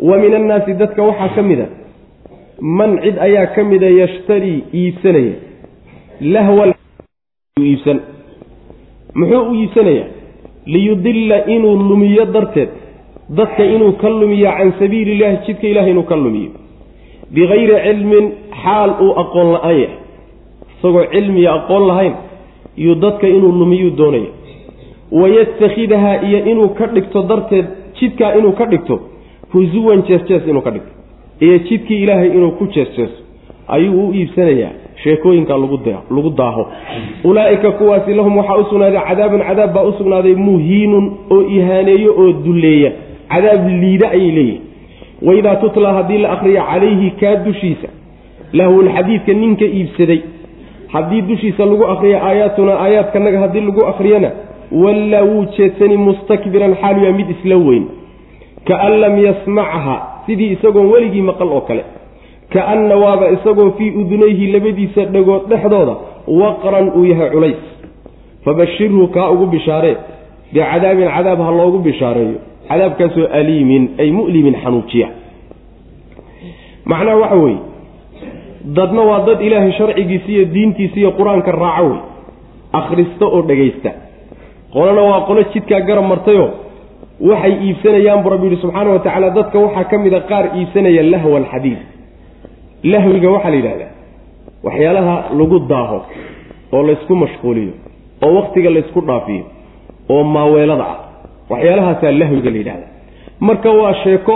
wa 0.00 0.18
min 0.18 0.34
annaasi 0.34 0.74
dadka 0.74 1.02
waxaa 1.02 1.28
ka 1.36 1.42
mid 1.42 1.60
a 1.60 1.66
man 2.60 2.98
cid 3.02 3.18
ayaa 3.18 3.46
ka 3.46 3.64
mida 3.64 3.86
yashtarii 4.00 4.64
iibsanaya 4.74 5.32
lahwa 6.20 6.74
iibsan. 7.60 8.00
Muxuu 9.14 9.50
u 9.50 9.54
iibsanayaa? 9.54 10.06
Liyudilla 10.66 11.46
inuu 11.46 11.76
lumiyo 11.76 12.24
darteed. 12.26 12.68
Dadka 13.30 13.64
inuu 13.64 13.92
ka 13.92 14.08
lumiyo 14.08 14.50
can 14.58 14.72
sabiili 14.78 15.12
illahi 15.12 15.36
jidka 15.46 15.66
ilahay 15.68 15.90
inuu 15.90 16.02
ka 16.02 16.16
lumiyo. 16.16 16.50
Bikayri 17.30 17.74
cilmin 17.84 18.30
xaal 18.62 18.90
uu 19.00 19.12
aqoon 19.20 19.52
la'aan 19.52 19.76
yahay. 19.80 19.98
Isagoo 20.78 21.04
cilmiya 21.12 21.52
aqoon 21.54 21.86
lahayn 21.86 22.14
yuu 22.76 22.94
dadka 22.94 23.26
inuu 23.28 23.52
lumiyuu 23.52 23.96
doonaya. 23.96 24.30
Wayatakhidahaa 25.12 26.20
iyo 26.22 26.38
inuu 26.50 26.68
ka 26.68 26.86
dhigto 26.86 27.22
darteed 27.22 27.66
jidkaa 28.00 28.34
inuu 28.38 28.52
ka 28.52 28.64
dhigto 28.66 29.00
husuwan 29.52 30.02
jees-jees 30.08 30.46
inuu 30.48 30.62
ka 30.62 30.70
dhigto. 30.70 30.92
Iyo 31.40 31.58
jidkii 31.58 32.02
ilaahay 32.02 32.28
inuu 32.28 32.50
ku 32.58 32.64
jees-jeeso 32.66 33.18
ayuu 33.68 34.08
u 34.08 34.14
iibsanayaa 34.14 34.72
sheekooyinka 35.06 35.54
lagu 36.10 36.30
daaho. 36.36 36.66
Ulaa'ika 37.24 37.70
kuwaasi 37.78 38.14
lahum 38.14 38.36
waxaa 38.38 38.58
u 38.58 38.64
sugnaaday 38.70 39.00
cadaabun 39.08 39.40
cadaab 39.48 39.72
baa 39.74 39.92
sugnaaday 39.98 40.34
muhiinun 40.34 41.04
oo 41.30 41.42
ihaaneeyo 41.56 42.10
oo 42.22 42.32
dulleeya 42.44 42.90
cadaab 43.32 43.68
liida 43.82 44.10
ayay 44.10 44.30
leeyihiin 44.30 44.62
waidaa 45.22 45.56
tutla 45.62 45.92
haddii 45.92 46.18
la 46.18 46.30
akriya 46.32 46.62
calayhi 46.70 47.10
kaa 47.20 47.34
dushiisa 47.46 47.88
lahulxadiidka 48.52 49.32
ninka 49.32 49.64
iibsaday. 49.64 50.20
Haddii 50.92 51.22
dushiisa 51.22 51.64
lagu 51.70 51.84
akriya 51.86 52.18
aayaatuna 52.28 52.72
aayaadkanaga 52.84 53.38
haddii 53.40 53.60
lagu 53.60 53.86
akriyana 53.86 54.30
wallaa 54.82 55.22
wuu 55.30 55.44
jeedsani 55.56 55.96
mustakbiran 55.96 56.74
xaal 56.82 57.02
yaa 57.04 57.12
mid 57.12 57.30
isla 57.30 57.56
weyn. 57.56 57.84
Kaan 58.68 59.00
lam 59.00 59.14
yasmacha 59.26 59.96
sidii 60.26 60.50
isagoon 60.56 60.86
weligii 60.92 61.22
maqal 61.22 61.48
oo 61.48 61.60
kale 61.60 61.84
kaanna 62.54 62.96
waaba 63.04 63.26
isagoo 63.36 63.70
fii 63.78 63.90
udunayhi 64.00 64.46
labadiisa 64.54 65.04
dhagood 65.14 65.42
dhexdooda 65.50 65.94
waqran 66.40 66.86
uu 66.98 67.04
yahay 67.12 67.30
culays. 67.34 67.62
Fabashirhu 68.44 69.08
kaa 69.16 69.30
ugu 69.34 69.46
bishaaree 69.54 69.96
bicadaabin 70.52 71.08
cadaab 71.16 71.40
ha 71.46 71.50
loogu 71.58 71.78
bishaareeyo. 71.86 72.38
Cadaabkaasoo 72.68 73.26
aliimin 73.38 73.82
ay 74.02 74.10
mu'limin 74.18 74.54
xanuujiya. 74.62 75.08
Macnaha 76.90 77.16
waxa 77.22 77.36
weeye 77.44 77.58
dadna 78.76 79.02
waa 79.10 79.20
dad 79.26 79.40
ilaahay 79.46 79.72
sharcigiisa 79.78 80.28
iyo 80.34 80.44
diintiisa 80.54 80.96
iyo 81.00 81.10
qur'aanka 81.18 81.52
raaco 81.52 81.86
wey 81.90 81.98
akhrista 82.80 83.24
oo 83.26 83.42
dhegaysta 83.48 83.90
qolana 84.74 85.02
waa 85.10 85.20
qolo 85.28 85.42
jidkaa 85.52 85.80
garab 85.88 86.04
martayo 86.12 86.46
waxay 87.30 87.52
iibsanayaan 87.66 88.22
buu 88.22 88.30
rabbi 88.34 88.46
yihi 88.50 88.60
subxaana 88.62 88.90
wa 88.94 88.98
tacaala 89.04 89.30
dadka 89.38 89.58
waxaa 89.64 89.84
ka 89.90 89.96
mid 90.04 90.14
a 90.14 90.20
qaar 90.30 90.44
iibsanaya 90.58 91.02
lahwa 91.12 91.36
alxadiid 91.42 91.78
lahwiga 92.82 93.30
waxaa 93.30 93.50
la 93.50 93.56
yidhahdaa 93.56 93.90
waxyaalaha 94.66 95.14
lagu 95.38 95.58
daaho 95.72 95.98
oo 96.72 96.82
laysku 96.88 97.14
mashquuliyo 97.16 97.72
oo 98.26 98.34
waktiga 98.34 98.70
laysku 98.70 99.00
dhaafiyo 99.00 99.44
oo 100.14 100.24
maaweelada 100.24 100.84
ah 100.92 100.98
waxyaalahaasaa 101.50 102.10
lahwiga 102.20 102.50
la 102.50 102.56
yidhahda 102.62 102.86
marka 103.40 103.70
waa 103.80 103.94
sheeko 104.04 104.34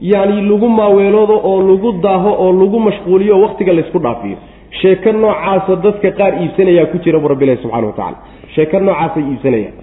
yacni 0.00 0.42
lagu 0.50 0.68
maaweeloodo 0.68 1.36
oo 1.50 1.58
lagu 1.70 1.92
daaho 2.06 2.30
oo 2.44 2.52
lagu 2.60 2.80
mashquuliyo 2.88 3.32
oo 3.36 3.42
waktiga 3.46 3.72
laysku 3.72 3.98
dhaafiyo 3.98 4.36
sheeko 4.80 5.12
noocaasa 5.12 5.76
dadka 5.84 6.10
qaar 6.18 6.32
iibsanayaa 6.42 6.86
ku 6.92 6.98
jira 7.04 7.18
bu 7.22 7.28
rabbi 7.32 7.44
ilahi 7.44 7.62
subxana 7.62 7.86
wa 7.86 7.92
tacala 7.92 8.16
sheeko 8.54 8.78
noocaasay 8.86 9.22
iibsanayaan 9.30 9.74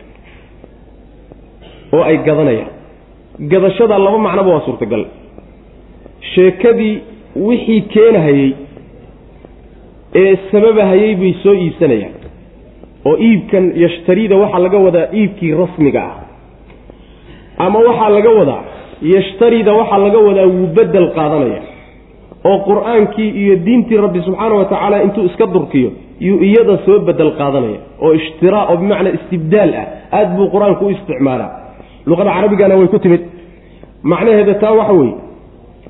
oo 1.95 2.03
ay 2.09 2.17
gadanayaan. 2.27 2.71
Gadashada 3.51 3.97
laba 4.05 4.17
macnoba 4.17 4.49
waa 4.53 4.65
suurtagal. 4.65 5.03
Sheekadii 6.33 6.93
wixii 7.35 7.81
keenahayey 7.81 8.53
ee 10.15 10.37
sababahayey 10.51 11.15
bay 11.15 11.33
soo 11.43 11.53
iibsanayaan. 11.53 12.13
oo 13.05 13.15
iibkan 13.17 13.71
yashtarida 13.75 14.35
waxaa 14.37 14.59
laga 14.59 14.77
wadaa 14.77 15.07
iibkii 15.13 15.53
rasmiga 15.53 16.01
ah. 16.03 16.15
ama 17.65 17.79
waxaa 17.79 18.09
laga 18.09 18.29
wadaa 18.29 18.63
yashtarida 19.01 19.73
waxaa 19.73 19.97
laga 19.97 20.19
wadaa 20.19 20.45
wuu 20.45 20.67
bedel 20.77 21.09
qaadanaya. 21.17 21.61
oo 22.45 22.57
qur'aankii 22.69 23.29
iyo 23.41 23.55
diintii 23.65 23.97
rabbi 23.97 24.21
subxaana 24.21 24.55
wa 24.55 24.65
tacaala 24.65 25.03
intuu 25.03 25.25
iska 25.25 25.45
durkiyo 25.45 25.91
yuu 26.19 26.39
iyada 26.43 26.77
soo 26.85 26.99
bedel 26.99 27.31
qaadanaya. 27.39 27.79
oo 28.01 28.13
ishtiraa 28.13 28.65
oo 28.69 28.77
bimacnaa 28.77 29.17
istibdaal 29.19 29.73
ah 29.81 29.85
aada 30.11 30.35
buu 30.37 30.47
qur'aanku 30.53 30.85
u 30.85 30.89
isticmaalaa. 30.89 31.51
luqada 32.05 32.31
carabigana 32.37 32.75
way 32.75 32.87
ku 32.87 32.99
timid. 32.99 33.21
macnaheeda 34.03 34.53
taa 34.53 34.71
waxa 34.71 34.93
weeye 34.93 35.22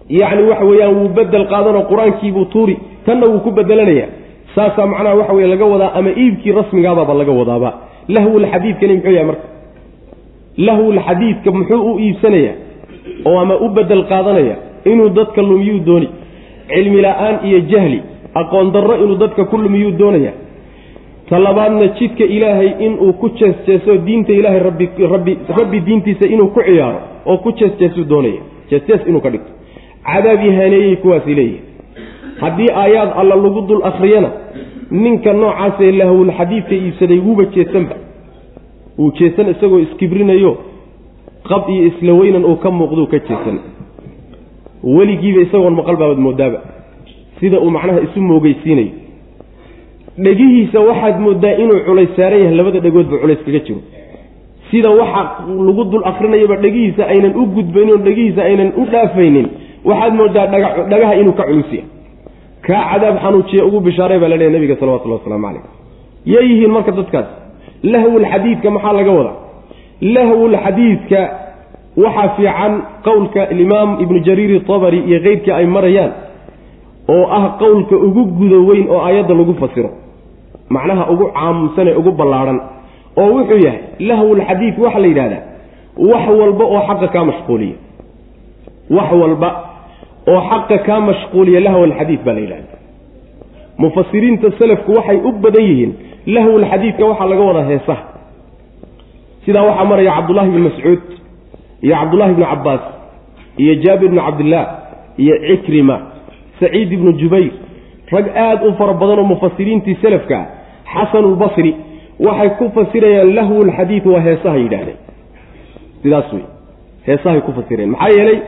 yacni 0.10 0.44
waxa 0.50 0.66
weeyaan 0.66 0.96
wuu 1.00 1.10
bedel 1.10 1.46
qaadanoo 1.48 1.84
qur'aankiibuu 1.92 2.46
tuuri 2.46 2.78
tanna 3.06 3.26
wuu 3.28 3.39
ku 3.39 3.52
bedelanaya 3.52 4.08
saasaa 4.56 4.86
macnaha 4.86 5.16
waxa 5.16 5.34
weye 5.34 5.48
laga 5.48 5.66
wadaa 5.66 5.92
ama 5.94 6.10
iibkii 6.10 6.52
rasmigaababa 6.52 7.13
laga 7.13 7.32
wadaaba 7.32 7.70
lahwulxadiidkani 8.08 8.94
muxuu 8.96 9.12
yahay 9.12 9.26
marka? 9.26 9.48
Lahwulxadiidka 10.58 11.52
muxuu 11.52 11.94
u 11.94 12.00
iibsanaya 12.00 12.52
oo 13.26 13.39
ama 13.39 13.56
u 13.58 13.70
bedel 13.70 14.04
qaadanaya 14.12 14.56
inuu 14.86 15.10
dadka 15.10 15.42
lumiyuu 15.42 15.80
dooni. 15.86 16.10
Cilmi 16.68 17.02
la'aan 17.02 17.36
iyo 17.48 17.60
jahli 17.72 18.02
aqoon 18.36 18.72
darro 18.72 18.96
inuu 19.04 19.16
dadka 19.16 19.46
ku 19.46 19.58
lumiyuu 19.58 19.92
doonaya. 19.92 20.32
Talabaadna 21.30 21.88
jidka 22.00 22.24
ilaahay 22.24 22.70
inuu 22.86 23.13
ku 23.13 23.30
jeesjeeso 23.30 23.98
diinta 24.06 24.34
ilaahay 24.34 24.60
rabbi 24.60 24.89
rabbi 25.13 25.38
rabbi 25.60 25.80
diintiisa 25.80 26.28
inuu 26.34 26.48
ku 26.48 26.62
ciyaaro 26.62 27.00
oo 27.26 27.38
ku 27.38 27.52
jeesjeesuu 27.52 28.04
doonaya. 28.04 28.42
Jeesjees 28.70 29.02
inuu 29.08 29.22
ka 29.22 29.30
dhigto 29.30 29.52
cadaab 30.12 30.46
ihaaneeyey 30.50 30.96
kuwaasi 30.96 31.36
leeyihi 31.36 31.62
haddii 32.42 32.70
aayaad 32.82 33.12
alla 33.22 33.36
lagu 33.36 33.62
dul 33.68 33.84
akhriyana 33.92 34.30
ninka 34.92 35.34
noocaasee 35.34 35.92
lahwul 35.92 36.32
xadiidka 36.38 36.76
iibsaday 36.76 37.20
wuuba 37.20 37.46
jeesanba. 37.56 37.96
Wuu 38.98 39.12
jeesan 39.20 39.50
isagoo 39.50 39.80
iskibrinayo 39.80 40.58
qab 41.50 41.70
iyo 41.70 41.84
isla 41.88 42.13
weynan 42.13 42.46
uu 42.46 42.56
ka 42.56 42.72
muuqduu 42.72 43.08
ka 43.08 43.20
jeesan. 43.20 43.58
Weligiiba 44.84 45.42
isagoon 45.42 45.76
maqal 45.80 45.96
baabaad 46.02 46.20
moodaaba. 46.26 46.60
Sida 47.39 47.60
uu 47.60 47.70
macnaha 47.76 48.00
isu 48.08 48.22
moogeysiinayo 48.22 48.92
dhegihiisa 50.18 50.80
waxaad 50.80 51.20
moodaa 51.26 51.56
inuu 51.63 51.80
culays 51.88 52.10
saaran 52.16 52.39
yahay 52.44 52.56
labada 52.56 52.80
dhegoodba 52.80 53.18
culays 53.22 53.39
kaga 53.46 53.60
jiro. 53.66 53.82
Sida 54.72 54.89
waxa 54.89 55.22
lagu 55.68 55.84
dul 55.92 56.04
akrinayaba 56.12 56.56
dhegihiisa 56.63 57.04
aynan 57.13 57.34
u 57.36 57.46
gudbaynin 57.56 57.94
oo 57.94 57.98
dhegihiisa 58.08 58.42
aynan 58.50 58.70
u 58.78 58.86
dhaafaynin 58.92 59.48
waxaad 59.89 60.13
moodaa 60.19 60.48
dhagaha 60.91 61.13
inuu 61.22 61.34
ka 61.39 61.43
culusya 61.50 61.84
kaa 62.67 62.82
cadaab 62.91 63.15
xanuujiya 63.24 63.65
ugu 63.67 63.80
bishaaray 63.88 64.19
baa 64.24 64.30
la 64.34 64.38
leehay 64.39 64.54
nabiga 64.56 64.76
salawatullah 64.82 65.17
waslamu 65.19 65.48
calayh. 65.48 65.63
Yay 66.34 66.46
yihiin 66.52 66.72
marka 66.76 66.91
dadkaas. 67.00 67.28
Lahwulxadiidka 67.93 68.69
maxaa 68.76 68.93
laga 69.00 69.12
wadaa? 69.19 69.36
Lahwulxadiidka 70.15 71.19
waxaa 72.04 72.30
fiican 72.38 72.74
qowlka 73.08 73.41
alimaam 73.54 73.89
ibnu 74.04 74.19
jariir 74.28 74.52
itabari 74.60 75.00
iyo 75.10 75.19
keyrkii 75.26 75.52
ay 75.60 75.65
marayaan 75.76 76.12
oo 77.15 77.26
ah 77.38 77.43
qowlka 77.62 77.96
ugu 78.08 78.24
guda 78.39 78.58
weyn 78.69 78.86
oo 78.93 79.02
aayadda 79.08 79.34
lagu 79.39 79.54
fasiro. 79.62 79.89
Macnaha 80.76 81.04
ugu 81.13 81.26
caamsan 81.38 81.88
ee 81.91 81.96
ugu 82.02 82.12
ballaadhan 82.19 82.60
oo 83.22 83.28
wuxuu 83.36 83.60
yahay 83.67 83.80
lahwulxadiid 84.10 84.76
waxaa 84.84 85.00
la 85.04 85.08
yidhahdaa 85.12 85.41
wax 86.12 86.24
walba 86.41 86.63
oo 86.74 86.82
xaqa 86.88 87.08
kaa 87.15 87.24
mashquuliya. 87.30 87.76
Wax 88.98 89.10
walba 89.22 89.50
oo 90.32 90.42
xaqa 90.50 90.78
kaa 90.88 91.00
mashquuliya 91.10 91.60
lahwalxadiid 91.68 92.22
baa 92.26 92.34
la 92.34 92.40
yidhahda 92.46 92.78
mufasiriinta 93.84 94.48
selafku 94.60 94.92
waxay 94.98 95.18
u 95.18 95.32
badan 95.44 95.64
yihiin 95.70 95.92
lahwulxadiidka 96.36 97.06
waxaa 97.12 97.28
laga 97.32 97.42
wadaa 97.50 97.66
heesaha. 97.72 98.04
Sidaa 99.46 99.64
waxaa 99.70 99.86
maraya 99.92 100.12
cabdullahi 100.18 100.50
bni 100.52 100.62
mascuud 100.68 101.02
iyo 101.86 101.96
cabdullahi 102.00 102.34
bni 102.34 102.46
cabbaas 102.52 102.82
iyo 103.58 103.74
jaabir 103.84 104.10
bni 104.10 104.22
cabdillaah 104.28 104.68
iyo 105.24 105.36
cikrima 105.48 105.96
saciid 106.60 106.92
ibnu 106.92 107.12
jubayr. 107.22 107.52
Rag 108.12 108.28
aada 108.46 108.66
u 108.68 108.74
fara 108.80 108.94
badan 108.94 109.20
oo 109.20 109.24
mufasiriintii 109.34 109.98
selafka 110.02 110.38
ah 110.40 110.48
xasanulbasri 110.94 111.72
waxay 112.20 112.50
ku 112.60 112.66
fasirayaan 112.76 113.34
lahwulxadiid 113.38 114.06
waa 114.14 114.22
heesaha 114.28 114.58
yidhaahdeen. 114.64 114.98
Sidaas 116.04 116.34
wey 116.34 116.44
heesahay 117.08 117.42
ku 117.42 117.52
fasireen 117.58 117.90
maxaa 117.94 118.10
yeelay 118.18 118.40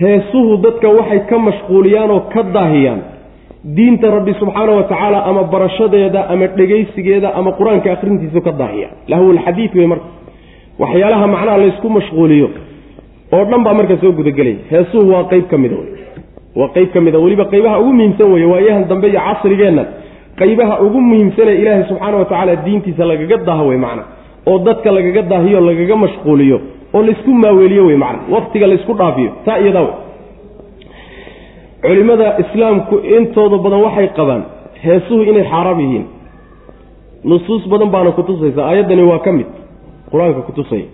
heesuhu 0.00 0.56
dadka 0.64 0.88
waxay 0.98 1.20
ka 1.30 1.36
mashquuliyaan 1.48 2.10
oo 2.16 2.20
ka 2.34 2.42
daahiyaan. 2.56 3.00
Diinta 3.76 4.10
rabbi 4.16 4.32
subxaana 4.40 4.72
wa 4.78 4.82
tacaala 4.90 5.18
ama 5.30 5.42
barashadeeda 5.52 6.20
ama 6.32 6.46
dhegaysigeeda 6.58 7.28
ama 7.38 7.50
qur'aanka 7.58 7.88
akhrintiisu 7.96 8.40
ka 8.46 8.52
daahiya 8.60 8.88
lahwulxadiid 9.12 9.72
wey 9.78 9.86
marka. 9.92 10.06
Waxyaalaha 10.82 11.26
macnaha 11.34 11.56
laysku 11.62 11.88
mashquuliyo 11.98 12.48
oo 13.36 13.44
dhan 13.50 13.62
baa 13.66 13.74
marka 13.80 13.96
soo 14.02 14.12
gudagelaya 14.18 14.56
heesuhu 14.72 15.04
waa 15.12 15.24
qeyb 15.32 15.44
ka 15.52 15.56
mida 15.64 15.76
waa 16.60 16.68
qeyb 16.76 16.88
ka 16.94 17.00
mid 17.06 17.14
a. 17.14 17.18
Weliba 17.24 17.44
qaybaha 17.52 17.76
ugu 17.82 17.92
muhiimsan 17.98 18.32
weeye 18.32 18.46
waayahan 18.52 18.84
dambe 18.90 19.06
iyo 19.12 19.20
casrigeenna. 19.28 19.84
Qaybaha 20.40 20.74
ugu 20.86 21.00
muhiimsanee 21.08 21.56
ilaahay 21.62 21.84
subxaana 21.90 22.16
wa 22.16 22.24
tacaala 22.24 22.56
diintiisa 22.64 23.04
lagaga 23.10 23.36
daaho 23.48 23.64
wey 23.70 23.76
macna. 23.84 24.02
Oo 24.48 24.58
dadka 24.66 24.88
lagaga 24.96 25.22
daahiyo 25.32 25.60
lagaga 25.68 25.96
mashquuliyo 26.04 26.58
oo 26.94 27.02
laysku 27.02 27.30
maaweeliyo 27.44 27.86
wey 27.86 27.96
macna. 27.96 28.22
Waktiga 28.36 28.66
laysku 28.66 28.92
dhaafiyo 28.94 29.30
taa 29.44 29.58
iyadaa 29.58 29.82
wey 29.82 29.94
culimmada 31.82 32.26
islaamku 32.42 32.94
intooda 33.16 33.56
badan 33.64 33.80
waxay 33.86 34.08
qabaan 34.18 34.42
heesuhu 34.84 35.22
inay 35.30 35.44
xaaraam 35.52 35.80
yihiin. 35.84 36.04
Nusuus 37.30 37.62
badan 37.72 37.90
baana 37.94 38.10
kutusaysa 38.18 38.60
aayaddani 38.68 39.02
waa 39.10 39.18
ka 39.26 39.32
mid. 39.38 39.46
Qur'aanka 40.12 40.40
kutusaya 40.48 40.84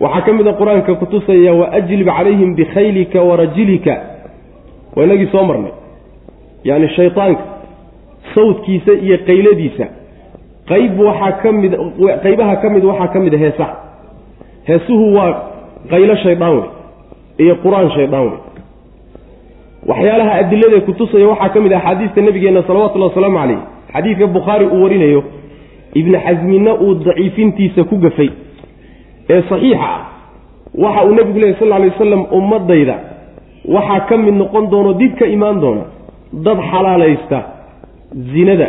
waxaa 0.00 0.20
ka 0.26 0.32
mid 0.38 0.46
a 0.46 0.52
qur'aanka 0.60 0.92
kutusaya 1.02 1.52
waajlib 1.60 2.06
calayhim 2.16 2.50
bikhaylika 2.58 3.18
warajilika 3.28 3.94
waa 4.96 5.04
inagii 5.04 5.28
soo 5.32 5.44
marnay. 5.50 5.72
Yacni 6.68 6.88
shaydaanka 6.96 7.42
sawdkiisa 8.34 8.92
iyo 9.04 9.16
qayladiisa. 9.28 9.86
Qayb 10.70 11.00
waxaa 11.08 11.32
ka 11.42 11.48
mid 11.52 11.72
qaybaha 12.24 12.54
ka 12.62 12.68
mid 12.74 12.84
waxaa 12.90 13.08
ka 13.14 13.18
mid 13.24 13.34
a 13.34 13.38
heesaha 13.44 13.74
heesuhu 14.68 15.14
waa 15.16 15.32
qaylo 15.90 16.16
shaydaan 16.24 16.52
wey 16.58 16.66
iyo 17.44 17.54
qur'aan 17.64 17.90
shaydaan 17.96 18.22
wey 18.28 18.38
waxyaalaha 19.90 20.32
adiladae 20.42 20.80
kutusaya 20.88 21.28
waxaa 21.32 21.48
ka 21.54 21.60
mid 21.64 21.72
ah 21.72 21.78
axaadiista 21.78 22.20
nabigeenna 22.28 22.62
salawatullahi 22.68 23.10
wasalaamu 23.12 23.38
calayh 23.38 23.58
xadiidka 23.94 24.26
bukhaari 24.36 24.66
uu 24.66 24.82
warinayo 24.82 25.22
ibni 26.00 26.18
xasminna 26.26 26.72
uu 26.74 26.94
daciifintiisa 26.94 27.84
ku 27.90 27.96
gafay. 28.04 28.30
Ee 29.30 29.42
saxiixa 29.50 29.88
ah 29.94 30.00
waxa 30.84 31.04
uu 31.06 31.14
nebigu 31.18 31.38
lehy 31.42 31.54
sal 31.58 31.72
alay 31.72 31.88
wasalam 31.94 32.22
ummadayda 32.38 32.96
waxaa 33.76 34.00
ka 34.08 34.16
mid 34.16 34.34
noqon 34.42 34.70
doono 34.72 34.92
dib 35.00 35.14
ka 35.20 35.26
imaan 35.36 35.60
doona 35.60 35.84
dad 36.46 36.58
xalaalaysta 36.70 37.38
zinada 38.32 38.68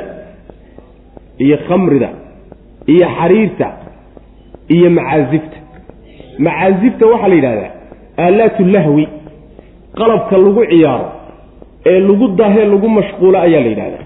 iyo 1.46 1.58
khamrida 1.68 2.10
iyo 2.94 3.08
xariirta 3.18 3.68
iyo 4.76 4.90
macaasifta 4.98 5.58
macaasifta 6.46 7.06
waxaa 7.12 7.28
la 7.32 7.36
yidhahdaa 7.40 7.72
aalaatu 8.26 8.64
lahwi 8.76 9.06
qalabka 10.00 10.38
lagu 10.46 10.62
ciyaaro 10.72 11.08
ee 11.92 12.00
lagu 12.08 12.28
daahee 12.40 12.66
lagu 12.74 12.88
mashquulo 12.98 13.38
ayaa 13.46 13.62
la 13.66 13.70
yidhahdaa. 13.74 14.06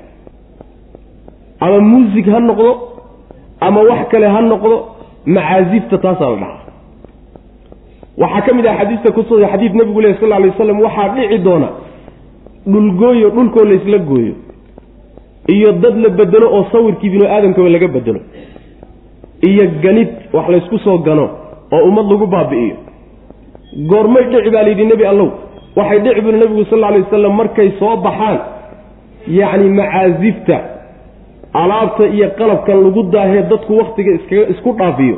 Ama 1.65 1.79
muusig 1.91 2.25
ha 2.33 2.39
noqdo 2.49 2.69
ama 3.67 3.79
wax 3.89 4.01
kale 4.11 4.27
ha 4.35 4.41
noqdo 4.51 4.75
macaasifta 5.35 5.97
taasaa 6.05 6.29
la 6.33 6.35
dhahaa. 6.41 6.59
Waxaa 8.21 8.41
ka 8.45 8.51
mid 8.57 8.65
ah 8.71 8.75
xadiista 8.79 9.11
kususa 9.17 9.47
xadiid 9.53 9.73
nebigu 9.79 10.01
leh 10.01 10.13
sal 10.19 10.33
alay 10.37 10.49
waslam 10.53 10.79
waxaa 10.85 11.09
dhici 11.15 11.37
doona 11.47 11.69
dhulgooyo 12.73 13.29
dhulkoo 13.35 13.65
laysla 13.71 13.97
gooyo 14.09 14.33
iyo 15.55 15.71
dad 15.83 15.95
la 16.03 16.09
bedelo 16.09 16.47
oo 16.57 16.63
sawirkii 16.71 17.09
binu 17.09 17.25
aadamkaba 17.35 17.69
laga 17.69 17.87
bedelo 17.95 18.19
iyo 19.49 19.63
ganid 19.83 20.09
wax 20.33 20.45
laysku 20.53 20.77
soo 20.85 20.97
gano 20.97 21.25
oo 21.75 21.81
ummad 21.89 22.05
lagu 22.13 22.27
baabi'iyo. 22.35 22.75
Goormay 23.91 24.23
dhici 24.31 24.49
baa 24.55 24.63
layidhi 24.67 24.85
nebi 24.91 25.05
allow 25.11 25.29
waxay 25.79 25.99
dhici 26.05 26.21
buli 26.25 26.37
nebigu 26.43 26.63
sal 26.71 26.83
alay 26.89 27.01
wasalam 27.05 27.33
markay 27.41 27.69
soo 27.79 27.95
baxaan 28.05 28.37
yacni 29.39 29.69
macaasifta 29.79 30.57
alaabta 31.61 32.03
iyo 32.15 32.27
qalabkan 32.39 32.77
lagu 32.85 33.01
daahee 33.13 33.43
dadku 33.51 33.71
wakhtiga 33.81 34.11
iskaga 34.17 34.43
isku 34.53 34.69
dhaafiyo. 34.79 35.17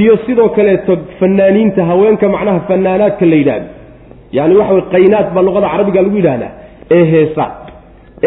Iyo 0.00 0.14
sidoo 0.26 0.48
kaleeto 0.56 0.92
fanaaniinta 1.18 1.82
haweenka 1.90 2.26
macnaha 2.34 2.60
fanaanaadka 2.68 3.24
la 3.30 3.36
yidhaahdo. 3.40 3.68
Yani 4.36 4.54
waxa 4.60 4.72
way 4.76 4.82
qaynaad 4.94 5.26
baa 5.34 5.42
luqada 5.46 5.68
carabiga 5.72 6.00
lagu 6.04 6.16
yidhahdaa 6.20 6.52
ee 6.96 7.04
heesa 7.12 7.44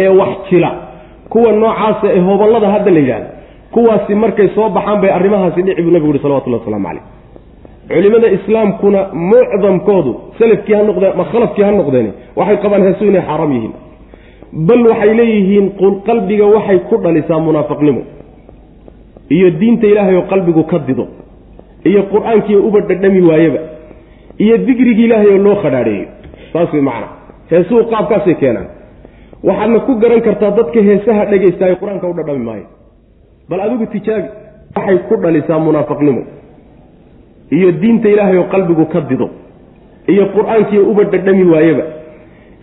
ee 0.01 0.07
wax 0.19 0.34
jila. 0.49 0.71
Kuwa 1.31 1.51
noocaasa 1.61 2.07
ee 2.15 2.19
hoballada 2.29 2.67
hadda 2.73 2.91
la 2.95 2.99
yidhahdo 3.03 3.27
kuwaasi 3.73 4.15
markay 4.23 4.47
soo 4.55 4.69
baxaan 4.77 4.97
bay 5.01 5.11
arrimahaasi 5.17 5.61
dhici 5.67 5.81
buu 5.86 5.91
nebigu 5.95 6.11
uhi 6.13 6.19
salawatullah 6.25 6.59
waslamu 6.61 6.88
calayh 6.88 7.03
culimada 7.88 8.27
islaamkuna 8.38 8.99
mucdamkoodu 9.31 10.11
salafkii 10.39 10.73
ha 10.77 10.84
noqdeen 10.89 11.13
ma 11.19 11.23
khalafkii 11.31 11.63
ha 11.67 11.71
noqdeen 11.79 12.07
waxay 12.39 12.57
qabaan 12.63 12.84
heesu 12.88 13.03
inay 13.11 13.21
xaaraam 13.29 13.51
yihiin. 13.55 13.73
Bal 14.67 14.81
waxay 14.91 15.13
leeyihiin 15.19 15.65
qalbiga 16.07 16.45
waxay 16.55 16.79
ku 16.89 16.95
dhalisaa 17.03 17.39
munaafiqnimo 17.47 18.01
iyo 19.36 19.47
diinta 19.59 19.88
ilaahay 19.91 20.15
oo 20.15 20.25
qalbigu 20.31 20.63
ka 20.71 20.77
dido. 20.88 21.05
Iyo 21.89 22.01
qur'aankii 22.13 22.55
uba 22.67 22.79
dhadhami 22.89 23.21
waayeba 23.29 23.59
iyo 24.43 24.55
digrigii 24.67 25.05
ilaahay 25.07 25.29
oo 25.36 25.38
loo 25.45 25.55
khadhaadheeyo 25.63 26.07
saas 26.53 26.69
way 26.73 26.81
macana 26.81 27.07
heesuhu 27.51 27.81
qaabkaasay 27.93 28.36
keenaan. 28.41 28.67
Waxaadna 29.47 29.79
ku 29.88 29.91
garan 30.01 30.21
kartaa 30.27 30.51
dadka 30.57 30.79
heesaha 30.89 31.25
dhegaystaay 31.31 31.75
qur'aanka 31.81 32.05
u 32.07 32.13
dhadhami 32.19 32.43
maayo 32.49 32.65
bal 33.49 33.59
adigu 33.65 33.86
tijaabi 33.95 34.27
waxay 34.75 34.97
ku 35.09 35.15
dhalisaa 35.23 35.59
munaafiqnimo 35.67 36.21
iyo 37.51 37.71
diinta 37.71 38.09
ilaahay 38.09 38.37
oo 38.37 38.47
qalbigu 38.53 38.85
ka 38.93 39.01
dido 39.09 39.29
iyo 40.07 40.25
qur'aankii 40.35 40.79
uba 40.91 41.03
dhadhami 41.03 41.43
waayeba 41.53 41.83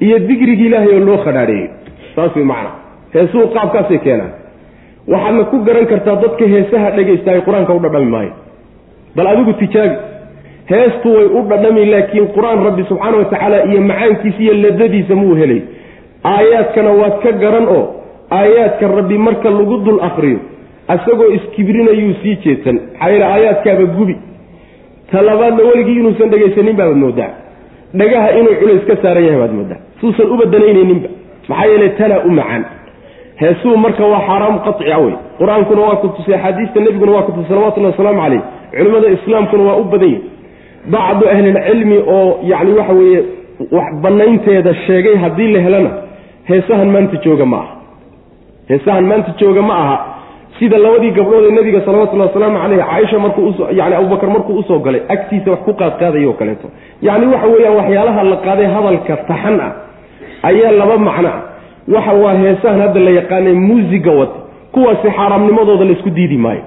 iyo 0.00 0.18
digrigii 0.18 0.66
ilaahay 0.66 0.94
oo 0.98 1.04
loo 1.08 1.18
khadhaadheeyo 1.24 1.68
saas 2.14 2.36
way 2.36 2.44
macana 2.44 2.70
heesuhu 3.14 3.48
qaabkaasay 3.56 3.98
keenaan. 3.98 4.32
Waxaadna 5.12 5.44
ku 5.50 5.56
garan 5.66 5.86
kartaa 5.90 6.16
dadka 6.22 6.44
heesaha 6.54 6.90
dhegaystaay 6.96 7.40
qur'aanka 7.46 7.72
u 7.74 7.80
dhadhami 7.84 8.10
maayo 8.14 8.32
bal 9.16 9.26
adigu 9.26 9.52
tijaabi 9.62 9.96
heestu 10.72 11.08
way 11.16 11.26
u 11.38 11.42
dhadhami 11.52 11.84
laakiin 11.92 12.26
qur'aan 12.36 12.64
rabbi 12.68 12.82
subxaana 12.90 13.16
wa 13.22 13.24
tacaala 13.32 13.64
iyo 13.70 13.80
macaankiisa 13.90 14.40
iyo 14.42 14.54
ladadiisa 14.64 15.14
muu 15.22 15.34
helay. 15.40 15.62
Aayaadkana 16.24 16.90
waad 17.00 17.16
ka 17.22 17.32
garan 17.42 17.66
oo 17.76 17.82
aayaadka 18.38 18.88
rabbi 18.98 19.18
marka 19.18 19.50
lagu 19.50 19.76
dul 19.86 20.00
akriyo 20.08 20.38
isagoo 20.94 21.28
iskibrinayuu 21.36 22.14
sii 22.22 22.36
jeedsan 22.44 22.76
maxaa 22.80 23.10
yeele 23.10 23.24
aayaadkaaba 23.24 23.84
gubi 23.98 24.16
talabaadna 25.12 25.62
weligii 25.70 25.98
inuusan 26.00 26.30
dhegaysanin 26.32 26.76
baabaad 26.76 26.96
moodaa. 27.04 27.30
Dhagaha 27.98 28.28
inuu 28.38 28.54
culays 28.60 28.84
ka 28.88 28.94
saaran 29.02 29.24
yahay 29.24 29.40
baad 29.42 29.52
moodaa. 29.58 29.80
Suusan 30.00 30.26
u 30.32 30.36
badanaynayninba 30.40 31.08
maxaa 31.48 31.66
yeele 31.70 31.88
tanaa 31.98 32.20
u 32.28 32.30
macaan. 32.38 32.64
Heesuu 33.40 33.76
marka 33.84 34.04
waa 34.12 34.20
xaaraam 34.28 34.56
qacica 34.66 34.98
wey. 35.04 35.14
Qur'aankuna 35.38 35.80
waa 35.88 35.96
ku 36.02 36.08
tusay 36.16 36.34
axaadiista 36.34 36.80
nebiguna 36.80 37.12
waa 37.16 37.22
ku 37.26 37.32
tusay 37.32 37.48
salawatullahi 37.48 37.92
wasalaamu 37.94 38.20
caleyh 38.22 38.42
culimmada 38.76 39.08
islaamkuna 39.16 39.62
waa 39.68 39.76
u 39.82 39.84
badan 39.92 40.08
yihi 40.08 40.22
bacdu 40.92 41.24
ahlilcilmi 41.34 41.96
oo 42.16 42.38
yacni 42.50 42.72
waxa 42.78 42.92
weeye 43.00 43.20
wax 43.76 43.88
banaynteeda 44.02 44.74
sheegay 44.86 45.16
haddii 45.22 45.52
la 45.54 45.60
helana 45.66 45.90
heesahan 46.50 46.88
maanta 46.94 47.16
jooga 47.24 47.46
ma 47.52 47.56
aha. 47.56 47.74
Heesahan 48.68 49.04
maanta 49.10 49.30
jooga 49.40 49.62
ma 49.62 49.74
aha 49.82 49.96
sida 50.60 50.78
labadii 50.78 51.10
gabdhood 51.10 51.44
ee 51.48 51.50
nebiga 51.58 51.80
salawatullahi 51.86 52.28
wasalaamu 52.28 52.58
caleyh 52.62 52.84
caaisha 52.90 53.18
markuu 53.18 53.54
yani 53.72 53.94
abubakar 53.94 54.30
markuu 54.30 54.58
u 54.58 54.62
soo 54.62 54.78
galay 54.78 55.00
agtiisa 55.08 55.50
wax 55.50 55.60
ku 55.60 55.72
qaadqaadayo 55.72 56.30
o 56.30 56.32
kaleeto. 56.32 56.68
Yacni 57.02 57.26
waxa 57.32 57.46
weeyaan 57.46 57.76
waxyaalaha 57.76 58.22
la 58.32 58.36
qaaday 58.46 58.66
hadalka 58.66 59.16
taxan 59.16 59.60
ah 59.60 59.72
ayaa 60.42 60.72
laba 60.80 60.98
macno 60.98 61.28
ah. 61.28 61.40
Waxa 61.94 62.12
waa 62.22 62.34
heesahan 62.42 62.80
hadda 62.80 63.00
la 63.00 63.10
yaqaanay 63.10 63.54
muusiga 63.68 64.12
wata 64.20 64.38
kuwaasi 64.72 65.08
xaaraamnimadooda 65.16 65.84
laysku 65.84 66.10
diidi 66.10 66.36
maayo. 66.36 66.62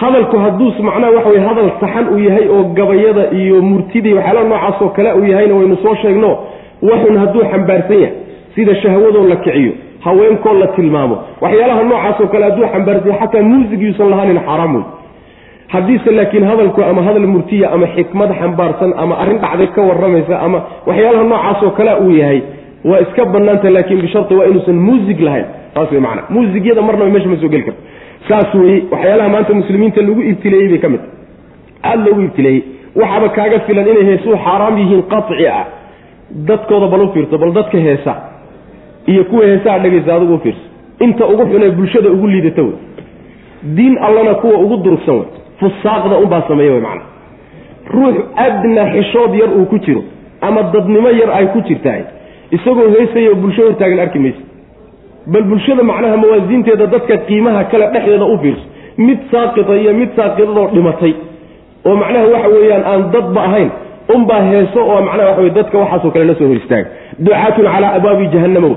Hadalku 0.00 0.36
hadduus 0.38 0.78
macnaha 0.80 1.12
waxa 1.12 1.28
weye 1.28 1.40
hadal 1.48 1.70
saxan 1.80 2.08
uu 2.14 2.18
yahay 2.18 2.48
oo 2.48 2.64
gabayada 2.78 3.30
iyo 3.40 3.62
murtidii 3.62 4.14
waxyaalaha 4.14 4.48
noocaasoo 4.48 4.88
kale 4.88 5.12
uu 5.12 5.24
yahayna 5.24 5.54
waynu 5.54 5.76
soo 5.82 5.94
sheegno 6.02 6.38
waxun 6.82 7.16
hadduu 7.22 7.42
xambaarsan 7.52 8.00
yahay 8.00 8.14
sida 8.54 8.74
shahwadoo 8.82 9.28
la 9.28 9.36
kiciyo 9.36 9.72
haweenkoo 10.04 10.54
la 10.62 10.66
tilmaamo. 10.76 11.16
Waxyaalaha 11.40 11.82
noocaasoo 11.82 12.26
kale 12.32 12.44
hadduu 12.44 12.66
xambaarsan 12.72 13.08
yahay 13.12 13.20
xataa 13.26 13.42
muusigiiusan 13.42 14.10
lahaanin 14.12 14.40
xaaraam 14.46 14.74
wey 14.76 14.84
haddiise 15.74 16.10
laakiin 16.18 16.44
hadalku 16.50 16.82
ama 16.90 17.02
hadal 17.02 17.26
murtiya 17.34 17.70
ama 17.74 17.86
xikmad 17.96 18.30
xambaarsan 18.40 18.90
ama 19.02 19.14
arrin 19.22 19.38
dhacday 19.44 19.66
ka 19.76 19.80
warramaysa 19.88 20.34
ama 20.46 20.58
waxyaalaha 20.88 21.24
noocaasoo 21.32 21.70
kale 21.78 21.92
uu 22.04 22.10
yahay 22.22 22.40
waa 22.90 23.00
iska 23.04 23.24
banaanta 23.34 23.70
laakiin 23.76 24.00
bishari 24.04 24.34
waa 24.36 24.46
inuusan 24.50 24.78
muusig 24.88 25.20
lahayn. 25.20 25.46
Saas 25.74 25.90
wey 25.92 26.00
maana 26.06 26.22
muusigyada 26.34 26.82
marnaba 26.82 27.10
meesha 27.14 27.28
ma 27.28 27.36
soo 27.42 27.48
geli 27.54 27.64
karto. 27.68 27.80
Saas 28.28 28.54
weye 28.54 28.82
waxyaalaha 28.92 29.28
maanta 29.34 29.54
muslimiinta 29.60 30.00
lagu 30.06 30.22
ibtileeyey 30.30 30.68
bay 30.72 30.78
ka 30.84 30.88
mid 30.94 31.00
aada 31.82 32.02
loogu 32.06 32.20
ibtileeyey. 32.28 32.62
Waxaaba 33.00 33.28
kaaga 33.36 33.58
filan 33.66 33.86
inay 33.92 34.04
heesuu 34.10 34.36
xaaraam 34.46 34.74
yihiin 34.78 35.02
qaci 35.12 35.46
ah. 35.58 35.64
Dadkooda 36.48 36.86
bal 36.92 37.00
u 37.04 37.08
fiirso 37.14 37.38
bal 37.42 37.52
dadka 37.58 37.78
heesa 37.86 38.12
iyo 39.06 39.24
kuwa 39.24 39.44
heesaha 39.46 39.78
dhegaysa 39.78 40.14
adigu 40.14 40.34
u 40.34 40.38
fiirso. 40.38 40.60
Inta 41.00 41.26
ugu 41.26 41.46
xunee 41.46 41.70
bulshada 41.70 42.08
ugu 42.10 42.26
liidata 42.28 42.62
wey. 42.62 42.72
Diin 43.62 43.98
allana 43.98 44.34
kuwa 44.34 44.58
ugu 44.58 44.76
durugsan 44.76 45.14
wey. 45.14 45.28
Fusaaqda 45.60 46.16
unbaa 46.16 46.42
sameeya 46.48 46.72
wey 46.72 46.80
macana 46.80 47.02
ruux 47.94 48.14
adna 48.36 48.84
xishood 48.92 49.34
yar 49.34 49.50
uu 49.58 49.64
ku 49.66 49.78
jiro 49.78 50.02
ama 50.40 50.62
dadnimo 50.62 51.08
yar 51.10 51.30
ay 51.38 51.46
ku 51.52 51.60
jirtahay 51.68 52.02
isagoo 52.50 52.88
heesaya 52.94 53.30
oo 53.30 53.34
bulsho 53.34 53.62
hortaagan 53.66 53.98
arki 54.00 54.18
maysa 54.18 54.42
bal 55.26 55.42
bulshada 55.42 55.82
macnaha 55.82 56.16
mawaasiinteeda 56.16 56.86
dadka 56.86 57.16
qiimaha 57.28 57.64
kale 57.64 57.86
dhexdeeda 57.92 58.24
u 58.24 58.38
fiirso. 58.42 58.64
Mid 58.98 59.18
saaqita 59.32 59.76
iyo 59.76 59.92
mid 59.94 60.10
saaqidadoo 60.16 60.68
dhimatay. 60.74 61.14
Oo 61.86 61.96
macnaha 61.96 62.26
waxa 62.34 62.48
weeyaan 62.48 62.84
aan 62.92 63.02
dadba 63.12 63.40
ahayn 63.48 63.70
unbaa 64.14 64.42
heeso 64.50 64.80
oo 64.92 65.00
macnaha 65.08 65.28
waxa 65.28 65.42
wey 65.42 65.50
dadka 65.58 65.78
waxaasoo 65.82 66.10
kale 66.14 66.24
la 66.30 66.34
soo 66.38 66.46
hor 66.50 66.56
istaaga 66.62 66.88
ducaatun 67.24 67.66
calaa 67.74 67.92
abwaabi 67.98 68.26
jahannama 68.34 68.70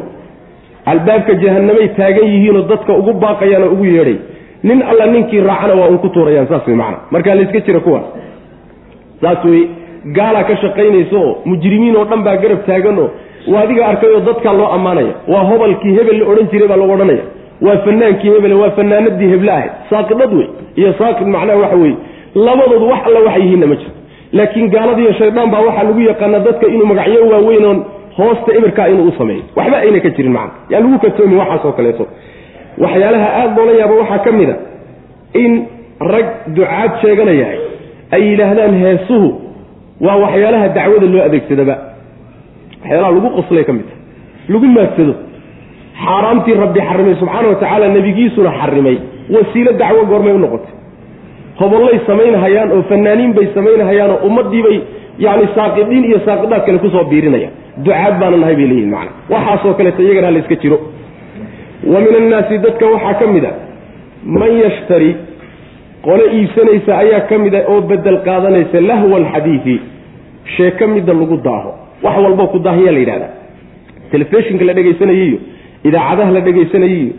albaabka 0.92 1.34
jahanamay 1.44 1.88
taagan 2.00 2.26
yihiinoo 2.34 2.62
dadka 2.72 2.92
ugu 3.00 3.14
baaqayaan 3.24 3.64
oo 3.68 3.72
ugu 3.76 3.86
yeedhay. 3.86 4.18
Nin 4.68 4.80
alla 4.92 5.06
ninkii 5.14 5.42
raacana 5.50 5.74
waa 5.80 5.88
un 5.94 5.98
ku 6.04 6.10
tuurayaan 6.16 6.48
saas 6.52 6.68
wey 6.68 6.76
macana 6.82 6.98
markaa 7.12 7.36
layska 7.40 7.60
jira 7.68 7.80
kuwaas 7.86 8.04
saas 9.22 9.46
wey 9.52 9.62
gaalaa 10.18 10.44
ka 10.50 10.56
shaqaynaysa 10.64 11.16
oo 11.24 11.32
mujrimiin 11.50 11.96
oo 12.00 12.06
dhan 12.12 12.22
baa 12.28 12.36
garab 12.44 12.62
taagan 12.70 13.00
oo 13.04 13.10
waa 13.54 13.62
adiga 13.66 13.84
arkayoo 13.92 14.20
dadkaa 14.30 14.54
loo 14.60 14.68
ammaanaya. 14.78 15.14
Waa 15.34 15.44
hobalkii 15.50 15.94
hebel 15.98 16.18
la 16.20 16.26
odhan 16.32 16.48
jiray 16.52 16.68
baa 16.72 16.78
lagu 16.82 16.94
odhanaya. 16.98 17.24
Waa 17.66 17.78
fanaankii 17.86 18.32
hebele 18.36 18.56
waa 18.62 18.72
fanaanadii 18.78 19.30
heble 19.34 19.52
ahayd. 19.58 19.72
Saaqidad 19.90 20.32
wey 20.40 20.48
iyo 20.80 20.94
saaqid 21.00 21.28
macnaha 21.36 21.60
waxa 21.64 21.78
weye 21.84 21.96
labadoodu 22.46 22.86
wax 22.92 23.00
alla 23.08 23.20
waxay 23.28 23.42
yihiinna 23.46 23.68
ma 23.72 23.76
jirto 23.82 23.93
laakiin 24.38 24.68
gaaladiiyo 24.76 25.12
shaydaan 25.20 25.50
baa 25.54 25.62
waxaa 25.68 25.84
lagu 25.90 26.00
yaqaana 26.12 26.40
dadka 26.48 26.66
inuu 26.74 26.86
magacyo 26.92 27.22
waaweyn 27.34 27.66
oon 27.70 27.80
hoosta 28.18 28.50
imirkaa 28.58 28.88
inuu 28.94 29.08
u 29.08 29.14
sameeyo. 29.20 29.44
Waxba 29.58 29.78
ayna 29.84 30.00
ka 30.06 30.10
jirin 30.16 30.32
macna 30.38 30.54
yaan 30.72 30.84
lagu 30.86 30.98
katoomin 31.06 31.38
waxaas 31.42 31.66
oo 31.68 31.72
kaleeto. 31.78 32.04
Waxyaalaha 32.84 33.28
aada 33.40 33.56
loola 33.58 33.74
yaaba 33.82 33.94
waxaa 34.02 34.20
ka 34.26 34.32
mid 34.40 34.50
a 34.50 34.56
in 35.44 35.52
rag 36.14 36.28
ducaad 36.56 36.92
sheeganayahay 37.02 37.60
ay 38.16 38.22
yidhaahdaan 38.30 38.74
heesuhu 38.84 39.28
waa 40.06 40.18
waxyaalaha 40.24 40.68
dacwada 40.78 41.08
loo 41.14 41.24
adeegsadaba. 41.28 41.76
Waxyaalaha 42.82 43.12
lagu 43.16 43.30
qoslay 43.38 43.64
ka 43.70 43.74
mid 43.78 43.86
tahay 43.90 44.02
lagu 44.54 44.66
maadsado. 44.78 45.14
Xaaraamtii 46.06 46.54
rabbi 46.64 46.80
xarimay 46.90 47.16
subxaana 47.22 47.48
wa 47.52 47.56
tacaala 47.62 47.86
nebigiisuna 47.96 48.52
xarimay. 48.60 48.98
Wasiilo 49.36 49.72
dacwo 49.82 50.02
goormay 50.12 50.34
u 50.34 50.40
noqotay 50.44 50.74
hobollay 51.62 51.98
samaynhayaan 52.10 52.70
oo 52.76 52.82
fanaaniin 52.92 53.34
bay 53.38 53.48
samaynhayaan 53.58 54.12
oo 54.16 54.20
ummaddii 54.28 54.64
bay 54.68 54.78
yani 55.26 55.46
saaqidiin 55.58 56.04
iyo 56.10 56.20
saaqidaad 56.28 56.64
kale 56.66 56.78
ku 56.84 56.90
soo 56.96 57.04
biirinayaan. 57.12 57.54
Ducaad 57.86 58.16
baana 58.22 58.38
nahay 58.42 58.56
bay 58.60 58.68
leeyihiin 58.72 58.92
macana 58.96 59.12
waxaasoo 59.34 59.74
kaleeto 59.80 60.02
iyagana 60.06 60.28
hala 60.30 60.40
iska 60.44 60.56
jiro. 60.64 60.78
Wa 61.94 62.00
min 62.06 62.14
annaasi 62.22 62.56
dadka 62.66 62.86
waxaa 62.96 63.14
ka 63.22 63.26
mid 63.36 63.46
a 63.46 63.52
man 64.40 64.52
yashtari 64.64 65.12
qole 66.06 66.26
iibsanaysa 66.38 66.92
ayaa 67.04 67.22
ka 67.30 67.36
mid 67.44 67.56
a 67.56 67.62
oo 67.72 67.80
bedel 67.92 68.18
qaadanaysa 68.28 68.78
lahwa 68.90 69.16
alxadiidi 69.22 69.76
sheeko 70.56 70.88
midda 70.96 71.14
lagu 71.22 71.38
daaho. 71.48 71.72
Wax 72.06 72.16
walbo 72.26 72.44
ku 72.54 72.60
daahiyaa 72.68 72.94
la 72.96 73.00
yidhahdaa 73.04 73.32
telefishinka 74.12 74.64
la 74.70 74.74
dhegaysanayay 74.78 75.28
iyo 75.30 75.38
idaacadaha 75.88 76.32
la 76.38 76.42
dhegaysanayay 76.48 76.98
iyo 77.04 77.14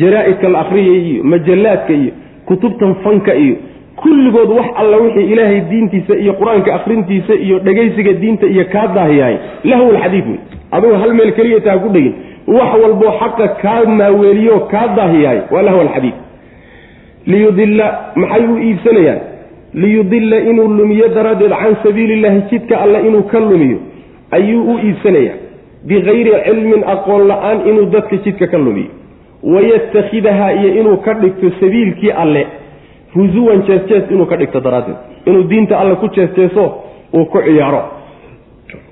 jaraa-idka 0.00 0.48
la 0.54 0.58
akhriyay 0.64 1.00
iyo 1.10 1.20
majallaadka 1.32 1.92
iyo 2.00 2.12
kutubtan 2.48 2.92
fanka 3.04 3.34
iyo 3.44 3.56
kulligood 3.96 4.50
wax 4.58 4.66
alla 4.76 4.96
wixii 4.96 5.32
ilaahay 5.32 5.60
diintiisa 5.60 6.14
iyo 6.16 6.32
qur'aanka 6.32 6.74
akhrintiisa 6.74 7.34
iyo 7.34 7.58
dhegaysiga 7.58 8.12
diinta 8.12 8.46
iyo 8.46 8.64
kaa 8.72 8.86
daahiyahay 8.86 9.36
lahw 9.64 9.90
alxadiid 9.90 10.24
wey 10.28 10.38
adugu 10.70 10.94
hal 10.94 11.14
meel 11.14 11.32
keliya 11.32 11.60
taa 11.60 11.78
ku 11.78 11.88
dhegin 11.88 12.14
wax 12.46 12.70
walboo 12.82 13.12
xaqa 13.20 13.48
kaa 13.62 13.84
maaweeliyo 13.84 14.60
kaa 14.60 14.86
daahiyahay 14.96 15.40
waa 15.50 15.62
lahw 15.62 15.80
alxadiid 15.80 16.14
liyudilla 17.26 17.86
maxay 18.16 18.44
u 18.46 18.58
iibsanayaan? 18.58 19.20
Liyudilla 19.74 20.38
inuu 20.50 20.68
lumiyo 20.68 21.08
daraaddeed 21.14 21.50
can 21.50 21.76
sabiili 21.82 22.12
illaahi 22.12 22.40
jidka 22.50 22.80
alle 22.80 22.98
inuu 23.08 23.22
ka 23.22 23.40
lumiyo 23.40 23.78
ayuu 24.30 24.62
u 24.74 24.78
iibsanayaa 24.86 25.36
bikayri 25.86 26.32
cilmin 26.46 26.82
aqoon 26.94 27.26
la'aan 27.28 27.58
inuu 27.70 27.84
dadka 27.94 28.16
jidka 28.24 28.46
ka 28.46 28.58
lumiyo. 28.58 28.90
Wayatakhidahaa 29.42 30.52
iyo 30.52 30.74
inuu 30.80 30.96
ka 30.96 31.14
dhigto 31.14 31.50
sabiilkii 31.60 32.10
alle 32.10 32.46
husuwan 33.14 33.62
jees-jees 33.68 34.10
inuu 34.10 34.26
ka 34.26 34.36
dhigto 34.36 34.60
daraaddeed. 34.60 34.96
Inuu 35.26 35.42
diinta 35.50 35.78
alle 35.80 35.94
ku 36.02 36.06
jees-jeeso 36.16 36.64
uu 37.14 37.24
ku 37.24 37.38
ciyaaro. 37.46 37.82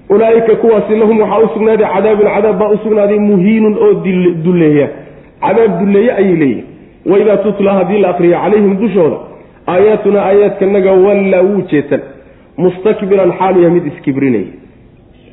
Ulaaika 0.09 0.55
kuwaasi 0.57 0.97
lahum 0.97 1.21
waxaa 1.21 1.39
u 1.45 1.49
sugnaaday 1.55 1.87
cadaabun 1.95 2.27
cadaab 2.35 2.59
baa 2.59 2.69
u 2.75 2.79
sugnaaday 2.85 3.19
muhiinun 3.19 3.75
oo 3.85 3.93
dulleeya. 4.45 4.89
Cadaab 5.41 5.73
dulleeye 5.81 6.13
ayay 6.13 6.37
leeyihiin 6.43 6.65
waidaa 7.11 7.37
tutla 7.37 7.73
haddii 7.79 7.99
la 8.05 8.09
akriyo 8.09 8.39
calayhim 8.43 8.75
dushooda 8.81 9.17
aayaatuna 9.67 10.21
aayaadkanaga 10.29 10.93
wallaa 11.07 11.43
wuu 11.49 11.63
jeetan 11.71 12.01
mustakbiran 12.57 13.33
xaaluya 13.39 13.71
mid 13.75 13.87
iskibrinaya 13.87 14.51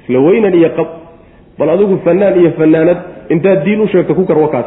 isla 0.04 0.20
weynan 0.28 0.54
iyo 0.60 0.70
qab 0.78 0.88
bal 1.60 1.70
adigu 1.76 1.98
fanaan 2.06 2.36
iyo 2.42 2.52
fanaanad 2.60 2.98
intaad 3.34 3.64
diin 3.66 3.82
u 3.82 3.88
sheegto 3.88 4.14
ku 4.16 4.26
kar 4.30 4.38
wakaas. 4.38 4.66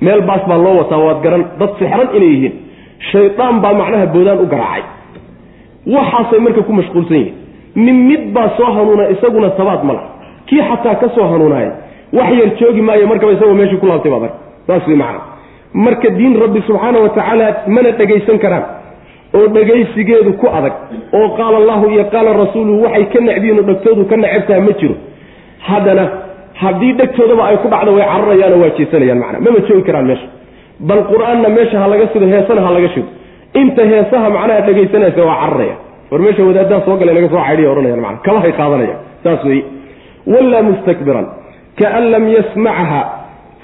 Meel 0.00 0.20
baas 0.30 0.42
baa 0.50 0.58
loo 0.64 0.76
wataa 0.80 0.98
waad 1.06 1.20
garan 1.24 1.44
dad 1.60 1.70
sixran 1.78 2.08
inay 2.16 2.28
yihiin 2.34 2.54
shaydaan 3.10 3.60
baa 3.64 3.74
macnaha 3.80 4.06
boodaan 4.14 4.38
u 4.44 4.46
garaacay. 4.52 4.82
Waxaasay 5.94 6.40
marka 6.46 6.62
ku 6.68 6.72
mashquulsan 6.72 7.16
yihiin 7.16 7.34
nin 7.84 7.96
mid 8.08 8.22
baa 8.34 8.48
soo 8.56 8.70
hanuuna 8.76 9.08
isaguna 9.14 9.50
tabaad 9.58 9.82
ma 9.88 9.92
lah 9.98 10.04
kii 10.46 10.62
xataa 10.70 10.94
ka 11.02 11.08
soo 11.14 11.26
hanuunaaya 11.32 11.72
wax 12.12 12.30
yar 12.40 12.50
joogi 12.60 12.82
maayo 12.88 13.06
markaba 13.06 13.32
isagoo 13.32 13.54
meeshii 13.60 13.80
ku 13.82 13.86
laabtay 13.90 14.12
baad 14.12 14.22
ark 14.28 14.34
saas 14.66 14.86
way 14.88 14.96
macna 15.02 15.20
marka 15.84 16.08
diin 16.18 16.34
rabbi 16.44 16.60
subxaana 16.68 16.98
wa 17.04 17.08
tacaala 17.16 17.46
mana 17.66 17.90
dhegaysan 17.98 18.38
karaan. 18.44 18.64
Oo 19.34 19.46
dhegaysigeedu 19.56 20.32
ku 20.40 20.46
adag. 20.58 20.74
Oo 21.16 21.28
qaala 21.38 21.56
allahu 21.62 21.84
iyo 21.94 22.04
qaala 22.14 22.30
rasuuluhu 22.42 22.82
waxay 22.84 23.04
ka 23.12 23.18
necbiyiin 23.28 23.64
dhegtoodu 23.68 24.04
ka 24.10 24.16
necabtaha 24.16 24.60
ma 24.66 24.72
jiro. 24.80 24.94
Haddana 25.68 26.04
haddii 26.62 26.92
dhegtoodaba 27.00 27.42
ay 27.50 27.56
ku 27.62 27.68
dhacdo 27.72 27.90
way 27.96 28.04
cararayaanoo 28.12 28.60
waa 28.62 28.72
jeesanayaan 28.78 29.18
macna 29.22 29.38
mama 29.46 29.58
joogi 29.68 29.82
karaan 29.88 30.06
meesha 30.10 30.26
bal 30.88 31.02
qur'aanna 31.12 31.48
meesha 31.56 31.76
ha 31.82 31.86
laga 31.92 32.06
sido 32.12 32.26
heesana 32.34 32.60
ha 32.66 32.70
laga 32.76 32.88
shido. 32.94 33.08
Inta 33.60 33.82
heesaha 33.92 34.28
macnaha 34.36 34.60
dhegaysanaysa 34.66 35.20
waa 35.28 35.36
cararaya 35.42 35.76
war 36.10 36.20
meesha 36.26 36.42
wadaaddaa 36.48 36.80
soo 36.86 36.96
gala 37.00 37.12
laga 37.18 37.28
soo 37.32 37.42
caydhiya 37.46 37.70
ohanayaan 37.72 38.00
mana 38.06 38.18
kabahay 38.26 38.52
qaadanaya. 38.60 38.96
Saas 39.24 39.44
weeye. 39.48 39.64
Wallaa 40.32 40.62
mustakbiran. 40.68 41.26
Kaan 41.80 42.04
lam 42.14 42.24
yasmacha 42.36 43.00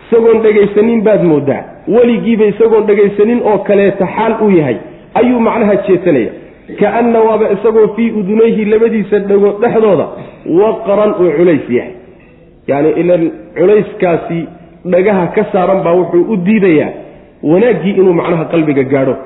isagoon 0.05 0.39
dhegaysanin 0.45 1.01
baad 1.07 1.23
moodaa. 1.31 1.63
Weligiiba 1.95 2.45
isagoon 2.53 2.85
dhegaysanin 2.91 3.41
oo 3.51 3.59
kaleeta 3.69 4.07
xaal 4.17 4.35
u 4.47 4.51
yahay 4.59 4.77
ayuu 5.21 5.41
macnaha 5.49 5.75
jeesanaya. 5.87 6.31
Kaanna 6.81 7.19
waaba 7.29 7.47
isagoo 7.57 7.89
fii 7.97 8.11
udunayhi 8.21 8.65
labadiisa 8.73 9.19
dhagood 9.31 9.57
dhexdooda 9.63 10.07
waqran 10.61 11.11
uu 11.23 11.31
culays 11.39 11.67
yahay. 11.79 11.93
Yacni 12.71 12.91
ilan 13.03 13.23
culayskaasi 13.59 14.41
dhagaha 14.93 15.25
ka 15.37 15.43
saaran 15.53 15.81
baa 15.87 15.95
wuxuu 16.01 16.25
u 16.33 16.37
diidayaa 16.47 16.91
wanaaggii 17.43 17.91
inuu 17.91 18.13
macnaha 18.13 18.45
qalbiga 18.45 18.83
gaadho. 18.83 19.17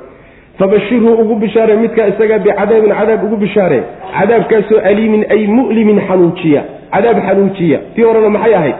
Fabashirhu 0.59 1.13
ugu 1.23 1.35
bishaare 1.35 1.77
midka 1.77 2.09
isaga 2.09 2.39
bicadaabin 2.39 2.93
cadaab 2.99 3.25
ugu 3.25 3.37
bishaare. 3.37 3.83
Cadaabkaasoo 4.19 4.79
aliimin 4.85 5.25
ay 5.31 5.47
mu'limin 5.47 6.01
xanuujiya 6.09 6.63
cadaab 6.93 7.17
xanuujiya 7.27 7.79
tii 7.95 8.03
horena 8.03 8.29
maxay 8.29 8.55
ahayd? 8.55 8.75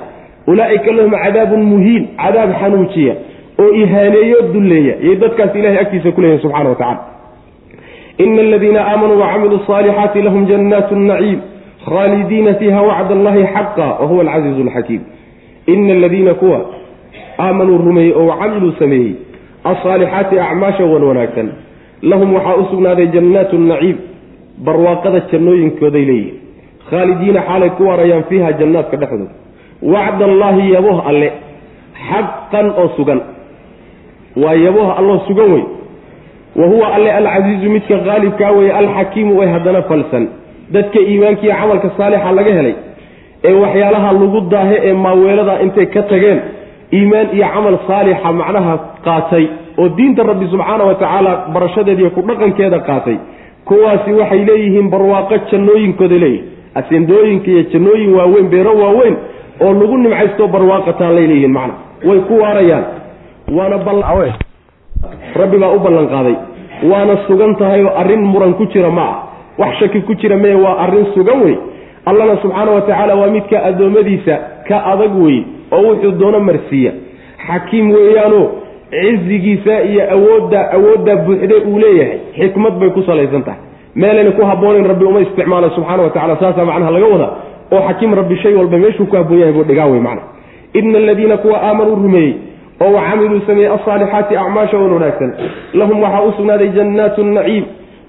Ulaa'ika 0.47 0.93
lahum 0.93 1.13
cadaabun 1.25 1.63
muhiin. 1.63 2.09
Cadaab 2.23 2.51
xanuujiya 2.61 3.15
oo 3.59 3.73
ihaaneeyo 3.83 4.43
dulleeya. 4.53 4.95
Yay 5.07 5.17
dadkaas 5.17 5.55
ilahay 5.55 5.79
agtiisa 5.79 6.13
ku 6.13 6.21
leeyihiin 6.21 6.43
subxana 6.43 6.69
wa 6.71 6.77
tacala 6.77 7.01
ina 8.19 8.43
aladiina 8.43 8.81
aamanuu 8.91 9.21
wacamiluu 9.21 9.61
asaalixaati 9.65 10.23
lahum 10.23 10.47
jannaatu 10.47 10.97
naciim. 10.97 11.41
Khaalidiina 11.85 12.55
fiiha 12.55 12.83
wacd 12.83 13.11
allahi 13.13 13.47
xaqa 13.55 13.87
wa 14.01 14.07
huwa 14.07 14.21
alcasiizu 14.25 14.61
alxakiim 14.63 15.01
ina 15.67 15.93
aladiina 15.95 16.35
kuwa 16.35 16.61
aamanuu 17.47 17.79
rumeeyey 17.87 18.13
oo 18.21 18.27
wacamiluu 18.31 18.73
sameeyey. 18.83 19.13
Alsaalixaati 19.71 20.37
acmaasha 20.47 20.85
wan 20.93 21.03
wanaagsan. 21.11 21.49
Lahum 22.11 22.29
waxaa 22.37 22.57
u 22.63 22.65
sugnaaday 22.71 23.07
jannaatu 23.15 23.59
naciim. 23.71 23.97
Barwaaqada 24.67 25.21
jannooyinkooday 25.33 26.05
leeyihiin 26.11 26.41
khaalidiina 26.91 27.41
xaalay 27.49 27.71
ku 27.77 27.83
waarayaan 27.89 28.25
fiiha 28.31 28.51
jannaadka 28.61 28.97
dhexdooda 29.03 29.35
wacd 29.95 30.21
allaahi 30.31 30.65
yaboh 30.77 30.99
alle. 31.11 31.29
Xaqan 32.09 32.67
oo 32.81 32.89
sugan. 32.97 33.21
Waa 34.43 34.55
yaboh 34.67 34.89
alloo 34.99 35.19
sugan 35.29 35.51
wey. 35.55 35.65
Wa 36.59 36.67
huwa 36.73 36.87
alle 36.97 37.11
alcasiizu 37.19 37.71
midka 37.75 37.97
qaalibkaa 38.09 38.51
weye 38.57 38.73
alxakiimu 38.81 39.33
way 39.39 39.49
haddana 39.55 39.83
falsan. 39.91 40.25
Dadka 40.75 40.99
iimaankiiyo 41.11 41.55
camalka 41.61 41.89
saalixa 41.99 42.33
laga 42.39 42.53
helay 42.59 42.75
ee 43.49 43.53
waxyaalaha 43.63 44.13
lagu 44.13 44.41
daahe 44.53 44.77
ee 44.89 44.93
maaweelada 45.05 45.55
intay 45.65 45.87
ka 45.95 46.03
tageen 46.11 46.39
iimaan 46.93 47.29
iyo 47.37 47.47
camal 47.55 47.77
saalixa 47.89 48.33
macnaha 48.33 48.75
qaatay 49.07 49.45
oo 49.81 49.89
diinta 49.97 50.23
rabbi 50.23 50.47
subxaana 50.53 50.85
wa 50.85 50.95
tacaala 50.95 51.33
barashadeediiyo 51.55 52.11
ku 52.11 52.21
dhaqankeeda 52.29 52.79
qaatay. 52.89 53.17
Kuwaasi 53.65 54.11
waxay 54.13 54.45
leeyihiin 54.49 54.91
barwaaqo 54.91 55.37
jannooyinkooda 55.51 56.17
leeyihiin 56.25 56.49
asendooyinka 56.75 57.49
iyo 57.51 57.63
jannooyin 57.73 58.15
waaweyn 58.19 58.49
beero 58.53 58.73
waaweyn 58.83 59.17
oo 59.65 59.73
lagu 59.81 59.97
nimcaysto 59.99 60.49
barwaaqataan 60.55 61.15
lay 61.17 61.27
leeyihiin 61.27 61.53
macna. 61.59 61.75
Way 62.09 62.21
ku 62.29 62.35
waarayaan. 62.43 62.85
Waana 63.57 63.77
rabbi 65.41 65.57
baa 65.59 65.73
u 65.77 65.79
ballan 65.79 66.07
qaaday. 66.15 66.37
Waana 66.91 67.15
sugan 67.27 67.57
tahay 67.57 67.85
oo 67.85 67.95
arrin 68.03 68.23
muran 68.33 68.55
ku 68.55 68.67
jira 68.67 68.91
ma 68.91 69.03
ah 69.03 69.17
wax 69.59 69.79
shaki 69.81 70.01
ku 70.03 70.15
jira 70.15 70.37
mee 70.37 70.55
waa 70.55 70.77
arrin 70.85 71.07
sugan 71.15 71.41
wey. 71.45 71.57
Allana 72.07 72.37
subxaana 72.43 72.71
wa 72.77 72.81
tacaala 72.81 73.15
waa 73.15 73.31
midka 73.31 73.63
addoommadiisa 73.69 74.35
ka 74.69 74.77
adag 74.93 75.15
wey 75.25 75.39
oo 75.73 75.83
wuxuu 75.89 76.13
doono 76.21 76.41
marsiiya. 76.41 76.93
Xakiim 77.47 77.91
weeyaano 77.91 78.41
cizigiisa 78.91 79.75
iyo 79.91 80.03
awoodda 80.15 80.61
awoodda 80.73 81.17
buuxde 81.17 81.55
uu 81.71 81.79
leeyahay. 81.79 82.19
Xikmad 82.39 82.75
bay 82.81 82.91
ku 82.91 83.03
salaysan 83.03 83.43
tahay. 83.43 83.61
Meelayna 83.95 84.31
ku 84.37 84.43
habboonayn 84.51 84.87
rabbi 84.93 85.05
uma 85.05 85.21
isticmaala 85.21 85.71
subxaana 85.77 86.03
wa 86.03 86.11
tacala 86.11 86.37
saasaa 86.41 86.65
macnaha 86.65 86.91
laga 86.97 87.07
wadaa. 87.15 87.33
Oo 87.73 87.83
xakiim 87.89 88.15
rabbi 88.15 88.37
shay 88.43 88.55
walba 88.55 88.79
meeshuu 88.79 89.07
ku 89.07 89.17
habboon 89.17 89.41
yahay 89.41 89.53
buu 89.53 89.65
dhigaa 89.65 89.87
wey 89.93 90.01
macna 90.01 90.23
ina 90.75 90.99
aladiina 90.99 91.37
kuwa 91.37 91.63
aamanuu 91.63 91.95
rumeeyey 91.95 92.35
oo 92.85 93.01
camiluu 93.11 93.41
sameeyey 93.47 93.73
alsaalixaati 93.73 94.37
acmaasha 94.37 94.79
wan 94.79 94.93
wanaagsan. 94.93 95.31
Lahum 95.75 96.03
waxaa 96.03 96.23
u 96.29 96.33
sugnaaday 96.37 96.69
jannaatu 96.77 97.25
naciim. 97.25 97.65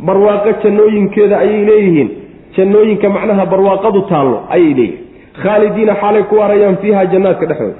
Barwaaqo 0.06 0.50
jannooyinkeeda 0.64 1.38
ayay 1.40 1.66
leeyihiin. 1.70 2.10
Jannooyinka 2.58 3.10
macnaha 3.10 3.46
barwaaqadu 3.46 4.02
taallo 4.12 4.38
ayay 4.50 4.74
leeyihiin 4.74 5.00
khaalidiina 5.42 5.96
xaalay 6.02 6.24
ku 6.30 6.36
waarayaan 6.42 6.78
fiiha 6.84 7.06
jannaadka 7.14 7.46
dhexdooda. 7.46 7.78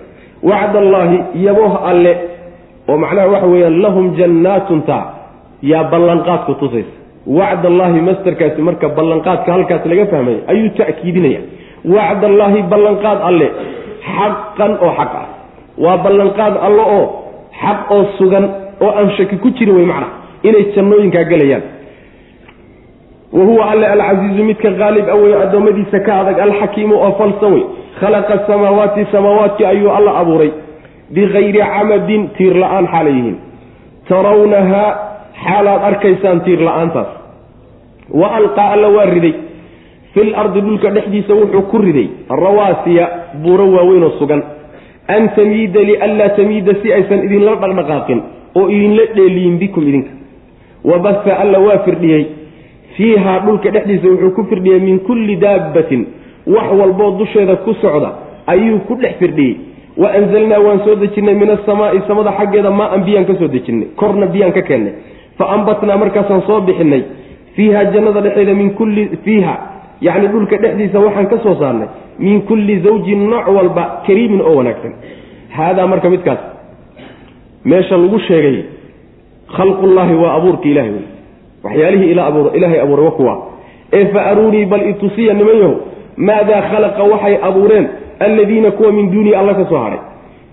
Wacd 0.50 0.76
allaahi 0.84 1.18
yabooh 1.46 1.74
alle 1.92 2.14
oo 2.90 2.98
macnaha 2.98 3.28
waxa 3.34 3.48
weeyaan 3.54 3.82
lahum 3.86 4.06
jannaatun 4.20 4.82
taa 4.90 5.06
yaa 5.72 5.84
ballanqaadku 5.94 6.54
tusaysa. 6.62 6.94
Wacd 7.38 7.66
allaahi 7.72 8.02
masterkaasi 8.10 8.62
marka 8.62 8.90
ballanqaadka 8.98 9.50
halkaas 9.56 9.86
laga 9.92 10.06
fahmaya 10.14 10.40
ayuu 10.52 10.70
ta'kiidinaya. 10.80 11.42
Wacd 11.96 12.24
allaahi 12.32 12.62
ballanqaad 12.74 13.20
alle 13.30 13.48
xaqan 14.16 14.72
oo 14.86 14.92
xaq 15.00 15.14
ah. 15.22 15.28
Waa 15.84 15.98
ballanqaad 16.06 16.56
alle 16.68 16.84
oo 16.98 17.06
xaq 17.62 17.80
oo 17.96 18.04
sugan 18.18 18.46
oo 18.84 18.92
aan 19.00 19.10
shaki 19.18 19.38
ku 19.44 19.50
jirin 19.58 19.76
wey 19.78 19.86
macna 19.86 20.08
inay 20.44 20.64
jannooyinkaa 20.76 21.24
gelayaan 21.32 21.64
wa 23.34 23.44
huwa 23.50 23.72
alle 23.72 23.88
alcasiizu 23.88 24.44
midka 24.44 24.72
qaalib 24.82 25.10
a 25.10 25.16
wey 25.16 25.34
addoommadiisa 25.44 26.00
ka 26.00 26.20
adag 26.22 26.40
alxakiimu 26.40 26.96
oo 26.96 27.12
falsan 27.22 27.54
wey 27.54 27.64
khalaqa 28.00 28.34
asamaawaati 28.34 29.06
samaawaadkii 29.12 29.66
ayuu 29.66 29.90
alla 29.98 30.18
abuuray 30.22 30.52
bikayri 31.16 31.60
camadin 31.74 32.30
tiir 32.38 32.56
la'aan 32.64 32.88
xaalay 32.94 33.14
yihiin 33.20 33.38
xaalaad 35.44 35.82
arkaysaan 35.90 36.42
tiir 36.46 36.62
la'aantaas 36.68 37.10
wa 38.20 38.28
alqaa 38.40 38.70
alla 38.76 38.90
waa 38.96 39.06
riday 39.06 39.34
fil 40.14 40.32
ardi 40.36 40.62
dhulka 40.62 40.92
dhexdiisa 40.96 41.34
wuxuu 41.42 41.64
ku 41.72 41.78
riday 41.78 42.08
rawaasiya 42.44 43.06
buuro 43.44 43.66
waaweyn 43.76 44.04
oo 44.04 44.14
sugan 44.20 44.44
an 45.16 45.30
tamiida 45.36 45.82
lianlaa 45.90 46.30
tamiida 46.40 46.74
si 46.82 46.94
aysan 46.94 47.26
idinla 47.28 47.56
dhaqdhaqaaqin 47.64 48.20
oo 48.56 48.68
idinla 48.76 49.04
dheeliyin 49.16 49.58
bikum 49.64 49.88
idinka 49.90 50.12
wabaha 50.90 51.40
alla 51.44 51.60
waa 51.68 51.80
firdhiyey 51.86 52.26
fiihaa 52.98 53.40
dhulka 53.46 53.70
dhexdiisa 53.76 54.08
wuxuu 54.08 54.32
ku 54.38 54.44
firdhiyey 54.50 54.80
min 54.80 55.00
kulli 55.08 55.36
daabbatin. 55.36 56.06
Wax 56.56 56.68
walboo 56.80 57.12
dusheeda 57.20 57.56
ku 57.66 57.74
socda 57.82 58.10
ayuu 58.48 58.80
ku 58.88 58.96
dhex 59.02 59.16
firdhiyey. 59.22 59.56
Wa 59.98 60.10
anzalnaa 60.18 60.60
waan 60.66 60.80
soo 60.86 60.96
dejinnay 60.96 61.36
min 61.42 61.50
asamaai 61.56 62.02
samada 62.08 62.32
xaggeeda 62.40 62.72
maa-an 62.72 63.04
biyaan 63.08 63.26
ka 63.30 63.34
soo 63.40 63.48
dejinnay 63.48 63.88
korna 63.96 64.26
biyaan 64.34 64.52
ka 64.58 64.62
keennay 64.70 64.94
fa 65.38 65.46
ambatnaa 65.56 65.98
markaasaan 66.04 66.42
soo 66.48 66.62
bixinay 66.68 67.04
fiiha 67.56 67.84
jannada 67.94 68.22
dhexeeda 68.26 68.54
min 68.62 68.70
kulli 68.80 69.04
fiiha 69.26 69.54
yacni 70.02 70.28
dhulka 70.34 70.58
dhexdiisa 70.64 71.00
waxaan 71.06 71.28
ka 71.34 71.38
soo 71.46 71.56
saarnay 71.62 71.88
min 72.20 72.42
kulli 72.50 72.80
zawjin 72.86 73.22
nooc 73.30 73.48
walba 73.58 73.84
kariimin 74.08 74.42
oo 74.42 74.56
wanaagsan. 74.60 74.94
Haadaa 75.58 75.88
marka 75.88 76.10
midkaas 76.10 76.42
meesha 77.66 77.98
lagu 77.98 78.20
sheegay 78.28 78.58
khalqullaahi 79.58 80.16
waa 80.24 80.34
abuurka 80.38 80.68
ilahay 80.74 80.92
wey 80.98 81.06
waxyaalihii 81.64 82.12
ilaahay 82.12 82.80
abuuray 82.82 83.06
wa 83.06 83.12
kuwa. 83.12 83.34
Ee 83.94 84.06
fa 84.06 84.26
aruunii 84.26 84.66
bal 84.66 84.90
itusiya 84.90 85.34
nimanyaho 85.34 85.76
maadaa 86.18 86.62
khalaqa 86.62 87.04
waxay 87.04 87.36
abuureen 87.42 87.88
alladiina 88.20 88.72
kuwa 88.72 88.92
min 88.92 89.12
duunii 89.12 89.34
alla 89.36 89.54
ka 89.54 89.66
soo 89.70 89.78
hadhay 89.84 90.00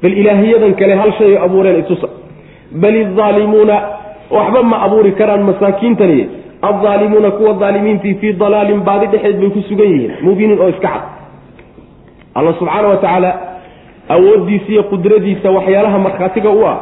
bal 0.02 0.12
ilaahiyadan 0.12 0.74
kale 0.74 0.94
hal 0.94 1.12
shay 1.18 1.38
abuureen 1.38 1.78
itusa. 1.78 2.08
Bal 2.72 2.96
idaalimuuna 2.96 3.76
waxba 4.30 4.62
ma 4.62 4.82
abuuri 4.82 5.12
karaan 5.12 5.42
masaakiintani. 5.42 6.28
Addaalimuuna 6.62 7.30
kuwa 7.30 7.52
daalimiintii 7.54 8.14
fii 8.14 8.32
dalaalin 8.32 8.80
baadi 8.80 9.06
dhexeed 9.06 9.36
bay 9.40 9.50
ku 9.50 9.60
sugan 9.68 9.86
yihiin 9.92 10.12
mubiinin 10.22 10.60
oo 10.60 10.68
iska 10.68 10.88
cad. 10.88 11.02
Alla 12.34 12.52
subxaana 12.58 12.88
wa 12.88 12.96
tacaala 12.96 13.30
awooddiisa 14.08 14.72
iyo 14.72 14.82
qudradiisa 14.82 15.50
waxyaalaha 15.50 15.98
markhaatiga 15.98 16.50
u 16.50 16.66
ah. 16.66 16.76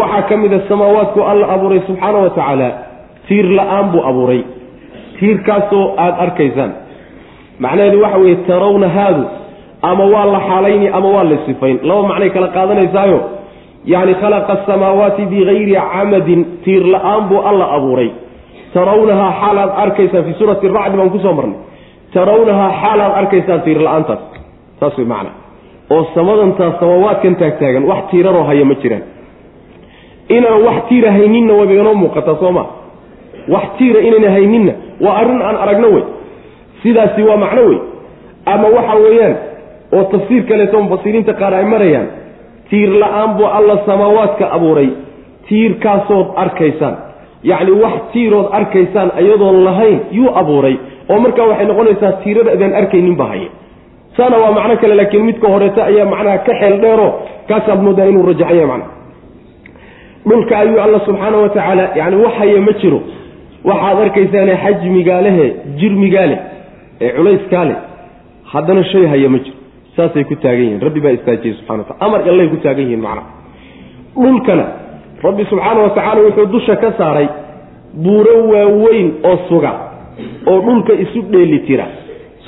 Waxaa 0.00 0.22
ka 0.28 0.36
mid 0.36 0.52
a 0.54 0.60
samaawaadku 0.68 1.20
alla 1.22 1.48
abuuray 1.54 1.80
subxaana 1.86 2.18
wa 2.18 2.30
tacaala 2.30 2.68
tiir 3.28 3.46
la'aan 3.58 3.86
buu 3.92 4.02
abuuray. 4.10 4.42
Tiirkaasoo 5.18 5.94
aada 5.96 6.16
arkaysaan. 6.24 6.72
Macnaheedu 7.58 8.02
waxa 8.04 8.18
weeye 8.18 8.36
tarawna 8.48 8.88
haadu 8.88 9.24
ama 9.82 10.04
waa 10.14 10.26
la 10.34 10.40
xaalayni 10.48 10.88
ama 10.98 11.08
waa 11.16 11.24
la 11.30 11.36
sifayn. 11.46 11.76
Laba 11.88 12.02
macnay 12.10 12.30
kala 12.30 12.48
qaadanaysaayo 12.56 13.18
yacni 13.92 14.14
khalaqa 14.22 14.52
asamaawaati 14.56 15.22
bigayri 15.32 15.74
camadin 15.92 16.40
tiir 16.64 16.82
la'aan 16.94 17.22
buu 17.28 17.40
alla 17.50 17.66
abuuray. 17.76 18.10
Tarawnahaa 18.74 19.32
xaal 19.40 19.58
aad 19.64 19.72
arkaysaan 19.84 20.24
fii 20.26 20.34
suurati 20.38 20.68
racdi 20.68 20.96
baan 20.98 21.10
ku 21.14 21.18
soo 21.24 21.32
marnay. 21.38 21.58
Tarawnahaa 22.14 22.70
xaal 22.82 23.00
arkaysaan 23.20 23.60
tiir 23.66 23.78
la'aantaas. 23.86 24.20
Saas 24.80 24.94
way 24.98 25.06
macna. 25.12 25.30
Oo 25.90 26.02
samadantaas 26.14 26.74
samaawaadkan 26.80 27.34
taagtaagan 27.40 27.84
wax 27.90 28.02
tiiraroo 28.10 28.44
haya 28.48 28.64
ma 28.70 28.74
jiraan. 28.82 29.02
Inaan 30.36 30.60
wax 30.66 30.76
tiira 30.88 31.10
hayninna 31.16 31.52
wayba 31.58 31.72
inoo 31.80 31.94
muuqataa 32.02 32.36
soo 32.42 32.52
ma 32.56 32.64
wax 33.54 33.64
tiira 33.78 34.00
inayna 34.08 34.30
hayninna 34.36 34.72
waa 35.04 35.16
arrin 35.20 35.40
aan 35.48 35.56
aragno 35.64 35.88
wey. 35.94 36.04
Sidaasi 36.82 37.22
waa 37.28 37.36
macno 37.44 37.62
wey. 37.70 37.78
Ama 38.52 38.68
waxa 38.76 38.94
weeyaan 39.04 39.34
oo 39.96 40.04
tafsiir 40.12 40.42
kaleeto 40.48 40.82
mufasiriinta 40.82 41.32
qaar 41.40 41.54
ay 41.60 41.64
marayaan 41.74 42.06
tiir 42.70 42.90
la'aan 43.02 43.30
buu 43.38 43.46
alla 43.58 43.74
samaawaadka 43.86 44.44
abuuray 44.56 44.88
tiirkaasood 45.48 46.26
arkaysaan. 46.44 46.96
Yacni 47.50 47.70
wax 47.82 47.94
tiirood 48.12 48.48
arkaysaan 48.58 49.08
iyadoon 49.22 49.64
lahayn 49.64 49.98
yuu 50.18 50.30
abuuray 50.40 50.76
oo 51.10 51.18
markaa 51.24 51.46
waxay 51.50 51.66
noqonaysaa 51.70 52.12
tiirada 52.22 52.50
adaan 52.56 52.74
arkaynin 52.80 53.16
baa 53.20 53.26
haya 53.32 53.50
saana 54.16 54.36
waa 54.42 54.52
macno 54.58 54.76
kale 54.82 54.94
laakiin 55.00 55.24
midka 55.28 55.48
horeeta 55.52 55.80
ayaa 55.90 56.06
macnaha 56.12 56.38
ka 56.46 56.52
xeel 56.60 56.76
dheero 56.84 57.08
kaasaad 57.48 57.80
moodaa 57.86 58.06
inuu 58.10 58.26
rajaxan 58.30 58.56
yahay 58.62 58.82
dhulka 60.28 60.58
ayuu 60.58 60.80
alla 60.86 60.98
subxaana 61.06 61.36
wa 61.42 61.48
tacaala 61.48 61.84
yani 62.00 62.16
wax 62.24 62.34
haya 62.40 62.60
ma 62.66 62.72
jiro 62.82 63.00
waxaad 63.68 63.98
arkaysaane 64.06 64.54
xajmigaa 64.64 65.20
lehe 65.26 65.46
jirmigaa 65.80 66.26
leh 66.32 66.40
ee 67.04 67.10
culayskaa 67.16 67.64
leh 67.70 67.78
haddana 68.52 68.82
shay 68.92 69.04
haya 69.12 69.28
ma 69.34 69.38
jiro. 69.44 69.56
Saasay 69.96 70.24
ku 70.30 70.34
taagan 70.44 70.64
yihiin. 70.66 70.80
Rabbi 70.86 71.00
baa 71.04 71.14
istaajiyey 71.18 71.54
subxana 71.58 71.82
wa 71.82 71.86
taala 71.88 72.00
amar 72.06 72.20
allay 72.32 72.46
ku 72.52 72.58
taagan 72.64 72.84
yihiin 72.88 73.02
macnaha 73.06 73.28
dhulkana 74.24 74.64
rabbi 75.26 75.42
subxaana 75.50 75.80
wa 75.86 75.90
tacaala 75.96 76.20
wuxuu 76.26 76.46
dusha 76.54 76.74
ka 76.82 76.88
saaray 76.98 77.28
buuro 78.04 78.34
waaweyn 78.52 79.08
oo 79.30 79.36
suga 79.48 79.72
oo 80.50 80.58
dhulka 80.66 80.92
isu 81.04 81.20
dheeli 81.32 81.58
tira 81.68 81.86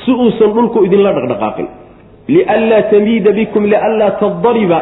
si 0.05 0.11
uusan 0.23 0.51
dhulku 0.57 0.79
idinla 0.87 1.11
dhaqdhaqaaqin. 1.16 1.66
Lianlaa 2.35 2.83
tamiida 2.93 3.31
bikum 3.39 3.62
lianlaa 3.73 4.11
tadariba. 4.23 4.79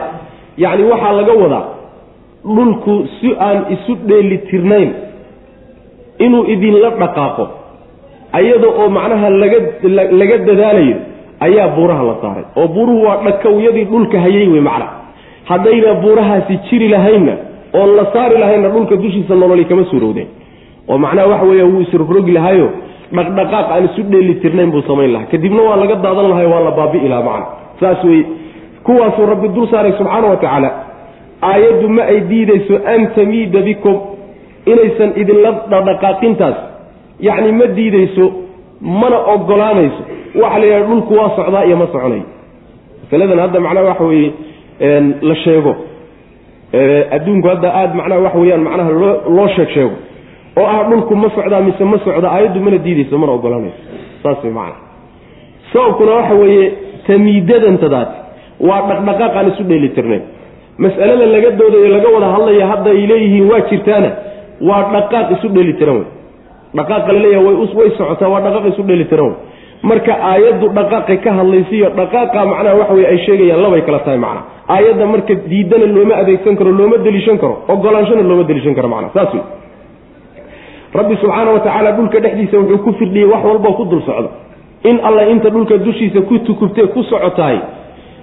Yacni 0.64 0.84
waxaa 0.92 1.12
laga 1.18 1.32
wadaa 1.42 1.64
dhulku 2.56 2.92
si 3.20 3.28
aan 3.48 3.58
isu 3.74 3.92
dheeli 4.08 4.38
tirnayn 4.50 4.90
inuu 6.18 6.44
idinla 6.54 6.90
dhaqaaqo 6.90 7.44
ayada 8.32 8.68
oo 8.68 8.88
macnaha 8.88 9.30
laga 9.30 9.58
laga 10.20 10.36
dadaalayo 10.38 10.96
ayaa 11.40 11.68
buuraha 11.76 12.02
la 12.02 12.14
saaray. 12.22 12.44
oo 12.56 12.68
buuruhu 12.68 13.02
waa 13.06 13.16
dhakawyadii 13.24 13.84
dhulka 13.84 14.20
hayay 14.20 14.48
wey 14.48 14.60
macna. 14.60 14.86
haddayna 15.44 15.94
buurahaasi 15.94 16.58
jiri 16.70 16.88
lahaynna 16.88 17.32
oon 17.74 17.96
la 17.96 18.04
saari 18.12 18.38
lahaynna 18.38 18.68
dhulka 18.68 18.96
dushiisa 18.96 19.34
nololi 19.34 19.64
kama 19.64 19.84
suurowdeen. 19.84 20.28
oo 20.88 20.98
macnaha 20.98 21.28
waxa 21.28 21.46
weeya 21.46 21.64
wuu 21.64 21.80
isrogrogi 21.80 22.32
lahaayo 22.32 22.68
dhaqdhaqaaq 23.12 23.66
aan 23.74 23.84
isu 23.84 24.02
dheeli 24.12 24.34
tirnayn 24.42 24.70
buu 24.70 24.82
samayn 24.88 25.12
lahaa. 25.12 25.26
kadibna 25.30 25.62
waa 25.62 25.76
laga 25.76 25.94
daadan 25.94 26.28
lahay 26.32 26.46
waa 26.46 26.60
la 26.60 26.70
baabi'i 26.70 27.08
lahaa 27.08 27.24
macna. 27.28 27.46
saas 27.80 28.04
weye 28.04 28.24
kuwaasuu 28.82 29.26
rabbi 29.26 29.48
dul 29.48 29.68
saaray 29.68 29.92
subxaana 30.00 30.26
wa 30.32 30.36
tacaala 30.36 30.70
aayaddu 31.42 31.88
ma 31.88 32.02
ay 32.02 32.20
diidayso 32.20 32.74
an 32.94 33.00
tamiida 33.14 33.60
bikum 33.60 34.15
inaysan 34.72 35.10
idinla 35.22 35.50
dhaqdhaqaaqintaas 35.72 36.56
yacni 37.28 37.52
ma 37.60 37.66
diidayso 37.78 38.24
mana 39.00 39.18
ogolaanayso 39.34 40.02
waxa 40.42 40.58
la 40.62 40.66
yidhaha 40.66 40.86
dhulku 40.90 41.12
waa 41.20 41.30
socdaa 41.38 41.64
iyo 41.68 41.76
ma 41.82 41.86
soconayo 41.92 42.24
masaladan 43.02 43.38
hadda 43.44 43.60
macnaha 43.66 43.86
waxa 43.90 44.04
weeye 44.10 44.30
la 45.28 45.34
sheego. 45.44 45.72
Adduunku 47.16 47.46
hadda 47.52 47.68
aada 47.80 47.94
macnaha 48.00 48.20
waxa 48.26 48.38
weeyaan 48.42 48.62
macnaha 48.68 48.90
loo 49.00 49.14
loo 49.36 49.48
sheeg 49.56 49.68
sheego 49.74 49.96
oo 50.60 50.66
ah 50.74 50.82
dhulku 50.90 51.14
ma 51.22 51.28
socdaa 51.36 51.60
mise 51.68 51.84
ma 51.92 51.98
socda 52.04 52.28
aayaddu 52.34 52.60
mana 52.66 52.78
diidayso 52.86 53.18
mana 53.22 53.32
ogolaanayso 53.38 53.80
saas 54.22 54.38
way 54.44 54.52
macana 54.58 54.76
sababkuna 55.72 56.12
waxa 56.20 56.34
weeye 56.42 56.64
tamiidadantadaati 57.06 58.16
waa 58.68 58.80
dhaqdhaqaaqaan 58.90 59.46
isu 59.52 59.62
dheeli 59.70 59.88
tirnayn 59.96 60.22
mas'alada 60.84 61.26
laga 61.34 61.50
doodayo 61.60 61.88
laga 61.96 62.08
wada 62.14 62.28
hadlaya 62.34 62.66
hadda 62.72 62.90
ay 62.96 63.02
leeyihiin 63.12 63.46
waa 63.52 63.60
jirtaana 63.70 64.10
waa 64.60 64.82
dhaqaaq 64.94 65.30
isu 65.36 65.48
dheeli 65.48 65.74
tiran 65.80 65.96
wey. 66.00 66.08
Dhaqaaqa 66.74 67.12
laleeyaha 67.12 67.44
way 67.78 67.90
socotaa 67.98 68.28
waa 68.28 68.40
dhaqaaq 68.46 68.66
isu 68.72 68.82
dheeli 68.82 69.04
tiran 69.04 69.26
wey. 69.26 69.36
Marka 69.82 70.12
aayaddu 70.32 70.66
dhaqaaqay 70.78 71.16
ka 71.24 71.30
hadlaysiiyo 71.38 71.90
dhaqaaqa 72.00 72.44
macnaha 72.52 72.74
waxa 72.80 72.94
weye 72.94 73.06
ay 73.12 73.18
sheegayaan 73.26 73.62
labay 73.62 73.82
kala 73.88 73.98
tahay 74.06 74.18
macna. 74.18 74.42
Aayadda 74.68 75.06
marka 75.06 75.34
diidana 75.50 75.86
looma 75.96 76.14
adeegsan 76.22 76.56
karo 76.56 76.70
looma 76.80 76.96
deliishan 77.06 77.38
karo 77.38 77.54
ogolaanshana 77.68 78.22
looma 78.30 78.44
deliishan 78.50 78.74
karo 78.74 78.88
macna. 78.88 79.08
Saas 79.14 79.34
wey. 79.34 79.44
Rabbi 80.96 81.14
subxaana 81.20 81.50
wa 81.52 81.60
tacaala 81.60 81.92
dhulka 81.92 82.20
dhexdiisa 82.24 82.56
wuxuu 82.58 82.78
ku 82.84 82.92
firdhiyey 82.98 83.28
wax 83.32 83.44
walboo 83.44 83.74
ku 83.76 83.84
dul 83.84 84.02
socda 84.08 84.30
in 84.90 84.96
alla 85.08 85.28
inta 85.28 85.50
dhulka 85.50 85.76
dushiisa 85.78 86.20
ku 86.28 86.38
tukubtee 86.46 86.86
ku 86.94 87.02
socotahay 87.02 87.58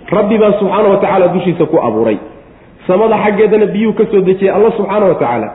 rabbi 0.10 0.38
baa 0.42 0.58
subxaana 0.60 0.90
wa 0.90 0.98
tacaala 0.98 1.28
dushiisa 1.38 1.66
ku 1.66 1.78
abuuray. 1.78 2.18
Samada 2.88 3.16
xaggeedana 3.24 3.66
biyuu 3.66 3.94
ka 3.94 4.04
soo 4.12 4.22
dejiyey 4.26 4.50
alla 4.50 4.72
subxaana 4.78 5.06
wa 5.06 5.16
tacaala 5.22 5.48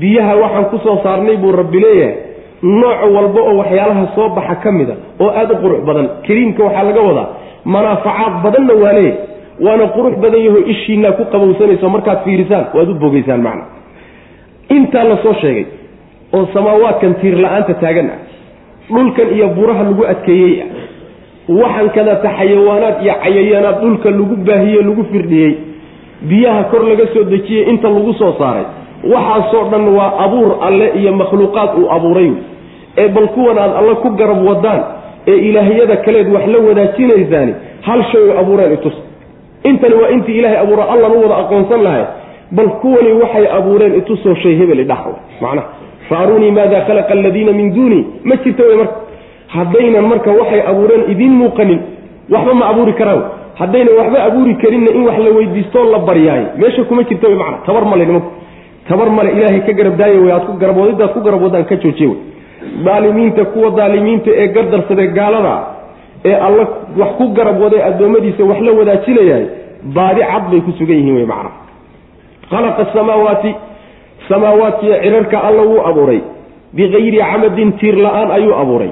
biyaha 0.00 0.32
waxaan 0.42 0.64
ku 0.72 0.78
soo 0.84 0.96
saarnay 1.04 1.36
buu 1.42 1.52
rabbi 1.52 1.78
leeyahay. 1.84 2.14
Nooc 2.62 3.00
walba 3.16 3.40
oo 3.48 3.54
waxyaalaha 3.60 4.04
soo 4.14 4.28
baxa 4.36 4.54
ka 4.62 4.70
mida 4.72 4.94
oo 5.20 5.28
aada 5.40 5.54
u 5.54 5.58
qurux 5.62 5.80
badan 5.88 6.06
kariimka 6.26 6.62
waxaa 6.64 6.84
laga 6.88 7.00
wadaa. 7.08 7.28
Manaafacaad 7.74 8.34
badanna 8.44 8.74
waa 8.82 8.92
leeyahy 8.92 9.18
waana 9.66 9.84
qurux 9.96 10.14
badan 10.22 10.40
yaho 10.46 10.58
ishiinaa 10.72 11.12
ku 11.18 11.24
qabowsanayso 11.32 11.88
markaad 11.94 12.18
fiirisaan 12.24 12.64
waad 12.76 12.88
u 12.90 12.94
bogaysaan 13.04 13.42
macna. 13.46 13.64
Intaa 14.76 15.04
la 15.10 15.16
soo 15.22 15.34
sheegay 15.42 15.66
oo 16.36 16.44
samaawaadkan 16.54 17.14
tiir 17.20 17.36
la'aanta 17.44 17.74
taagan 17.82 18.08
ah 18.14 18.18
dhulkan 18.94 19.28
iyo 19.36 19.46
buraha 19.56 19.82
lagu 19.88 20.02
adkeeyey 20.12 20.54
ah 20.64 20.68
waxan 21.60 21.88
kadata 21.96 22.28
xayawaanaad 22.38 22.96
iyo 23.04 23.14
cayayaanaad 23.24 23.76
dhulka 23.82 24.08
lagu 24.10 24.34
baahiye 24.48 24.80
lagu 24.88 25.02
firdhiyey 25.12 25.52
biyaha 26.30 26.62
kor 26.72 26.82
laga 26.90 27.06
soo 27.14 27.24
dejiyey 27.32 27.64
inta 27.72 27.88
lagu 27.96 28.12
soo 28.20 28.32
saaray 28.40 28.66
waxaasoo 29.12 29.64
dhan 29.72 29.88
waa 29.96 30.12
abuur 30.24 30.50
alle 30.66 30.86
iyo 31.00 31.12
makhluuqaad 31.12 31.70
uu 31.78 31.90
abuuray. 31.96 32.30
Ee 32.98 33.08
bal 33.08 33.28
kuwan 33.28 33.58
aad 33.58 33.72
alle 33.80 33.94
ku 34.02 34.08
garab 34.20 34.40
wadaan 34.48 34.82
ee 35.26 35.38
ilaahiyada 35.48 35.96
kaleed 35.96 36.28
wax 36.34 36.46
la 36.46 36.58
wadaajinaysaani 36.68 37.54
hal 37.86 38.00
shay 38.12 38.22
u 38.28 38.38
abuureen 38.40 38.72
itus 38.72 38.96
intani 39.64 39.94
waa 39.94 40.08
intii 40.14 40.38
ilaahay 40.38 40.58
abuura 40.64 40.84
allan 40.92 41.12
u 41.12 41.22
wada 41.22 41.36
aqoonsan 41.42 41.82
lahay 41.86 42.04
bal 42.52 42.68
kuwani 42.82 43.12
waxay 43.22 43.46
abuureen 43.58 43.94
itusoo 44.00 44.34
shay 44.42 44.54
hebel 44.60 44.80
idhax 44.84 44.98
macnaha 45.40 45.66
faarunii 46.08 46.50
maada 46.50 46.80
khalaqa 46.86 47.12
aladiina 47.18 47.52
min 47.52 47.74
duuni. 47.74 48.00
Ma 48.24 48.36
jirta 48.44 48.62
wey 48.68 48.76
marka. 48.76 48.94
Haddaynan 49.54 50.04
marka 50.12 50.30
waxay 50.40 50.60
abuureen 50.70 51.02
idiin 51.12 51.32
muuqanin 51.40 51.80
waxba 52.34 52.54
ma 52.60 52.64
abuuri 52.72 52.92
karaan. 53.00 53.22
Haddaynan 53.60 53.94
waxba 54.00 54.18
abuuri 54.28 54.54
karinna 54.62 54.90
in 54.98 55.02
wax 55.08 55.18
la 55.26 55.30
weydiistoo 55.36 55.84
la 55.92 55.98
baryaayo 55.98 56.46
meesha 56.60 56.84
kuma 56.88 57.02
jirta 57.08 57.26
wey 57.28 57.36
macna 57.42 57.58
tabar 57.66 57.84
male 57.90 58.04
nimanku 58.06 58.28
tabar 58.88 59.08
male 59.10 59.30
ilaahay 59.36 59.60
ka 59.66 59.72
garab 59.78 59.96
daaya 60.00 60.18
wey 60.24 60.32
aad 60.36 60.44
ku 60.48 60.52
garabwadidaad 60.62 61.10
ku 61.16 61.20
garab 61.26 61.42
wadaan 61.46 61.64
ka 61.70 61.76
joojiye 61.84 62.08
wey 62.08 62.18
daalimiinta 62.86 63.44
kuwa 63.52 63.70
daalimiinta 63.78 64.30
ee 64.42 64.48
gardarsadee 64.56 65.08
gaalada 65.18 65.54
ee 66.30 66.34
alla 66.46 66.64
wax 67.00 67.10
ku 67.20 67.24
garab 67.38 67.60
waday 67.64 67.82
addoommadiisa 67.88 68.44
wax 68.50 68.60
la 68.68 68.72
wadaajinayahay 68.80 69.46
baadi 69.96 70.20
cad 70.32 70.44
bay 70.52 70.60
ku 70.66 70.72
sugan 70.78 70.96
yihiin 71.00 71.16
wey 71.20 71.26
macna. 71.32 71.50
Khalaqa 72.50 72.82
asamaawaati 72.88 73.50
samaawaadkiiyo 74.28 74.96
cirarka 75.02 75.36
alla 75.48 75.62
wuu 75.62 75.80
abuuray. 75.90 76.20
Bikayri 76.76 77.18
camadin 77.18 77.72
tiir 77.80 77.96
la'aan 78.04 78.30
ayuu 78.36 78.54
abuuray. 78.62 78.90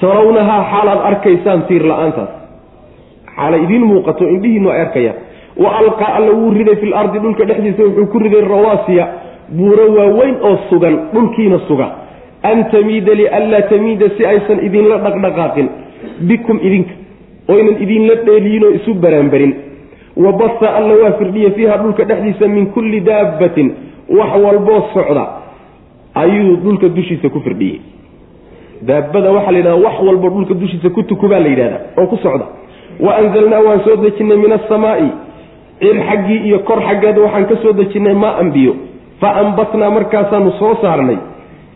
Tarawnahaa 0.00 0.62
xaalaad 0.72 1.00
arkaysaan 1.10 1.60
tiir 1.68 1.82
la'aantaas. 1.90 2.32
Xaala 3.36 3.56
idiin 3.64 3.84
muuqato 3.90 4.24
indhihiinu 4.34 4.68
ay 4.74 4.80
arkayaan. 4.86 5.16
Wa 5.62 5.70
alqaa 5.80 6.12
alla 6.18 6.32
wuu 6.38 6.50
riday 6.58 6.76
fil 6.82 6.94
ardi 7.02 7.18
dhulka 7.24 7.44
dhexdiisa 7.50 7.82
wuxuu 7.88 8.06
ku 8.12 8.18
riday 8.18 8.40
rawaasiya 8.52 9.04
buuro 9.48 9.84
waaweyn 9.96 10.36
oo 10.42 10.58
sugan 10.70 10.98
dhulkiina 11.12 11.58
suga. 11.68 11.88
An 12.42 12.64
tamiida 12.70 13.14
lianlaa 13.14 13.62
tamiida 13.62 14.06
si 14.16 14.26
aysan 14.26 14.58
idinla 14.66 14.98
dhaqdhaqaaqin. 14.98 15.68
Bikum 16.28 16.58
idinka 16.62 16.92
oo 17.48 17.58
ynan 17.58 17.76
idinla 17.82 18.14
dheeliyin 18.26 18.64
oo 18.64 18.70
isu 18.78 18.94
baraanbarin 18.94 19.54
wa 20.16 20.32
basa 20.32 20.74
alla 20.78 20.94
waa 21.02 21.12
firdhiye 21.18 21.50
fiiha 21.50 21.76
dhulka 21.82 22.04
dhexdiisa 22.04 22.48
min 22.48 22.66
kulli 22.74 23.00
daabbatin 23.00 23.72
wax 24.08 24.32
walboo 24.44 24.82
socda. 24.94 25.24
Ayuu 26.14 26.56
dhulka 26.56 26.88
dushiisa 26.88 27.28
ku 27.28 27.40
firdhiyey. 27.40 27.80
Daabada 28.82 29.32
waxaa 29.32 29.50
la 29.52 29.58
yidhahda 29.58 29.82
wax 29.86 29.94
walbo 30.06 30.28
dhulka 30.30 30.54
dushiisa 30.54 30.90
ku 30.90 31.02
tukubaa 31.02 31.38
la 31.40 31.48
yidhahda 31.48 31.80
oo 31.98 32.06
ku 32.06 32.16
socda. 32.16 32.46
Wa 33.00 33.16
anzalnaa 33.16 33.60
waan 33.66 33.80
soo 33.84 33.96
dejinnay 33.96 34.36
min 34.36 34.52
asamaa'i 34.52 35.08
cir 35.80 35.96
xaggii 36.08 36.40
iyo 36.48 36.58
kor 36.58 36.80
xaggeeda 36.88 37.20
waxaan 37.20 37.46
ka 37.46 37.56
soo 37.62 37.72
dejinnay 37.72 38.14
maa 38.14 38.36
anbiyo 38.42 38.74
fa 39.20 39.28
ambatnaa 39.42 39.90
markaasaanu 39.90 40.52
soo 40.58 40.74
saarnay. 40.82 41.16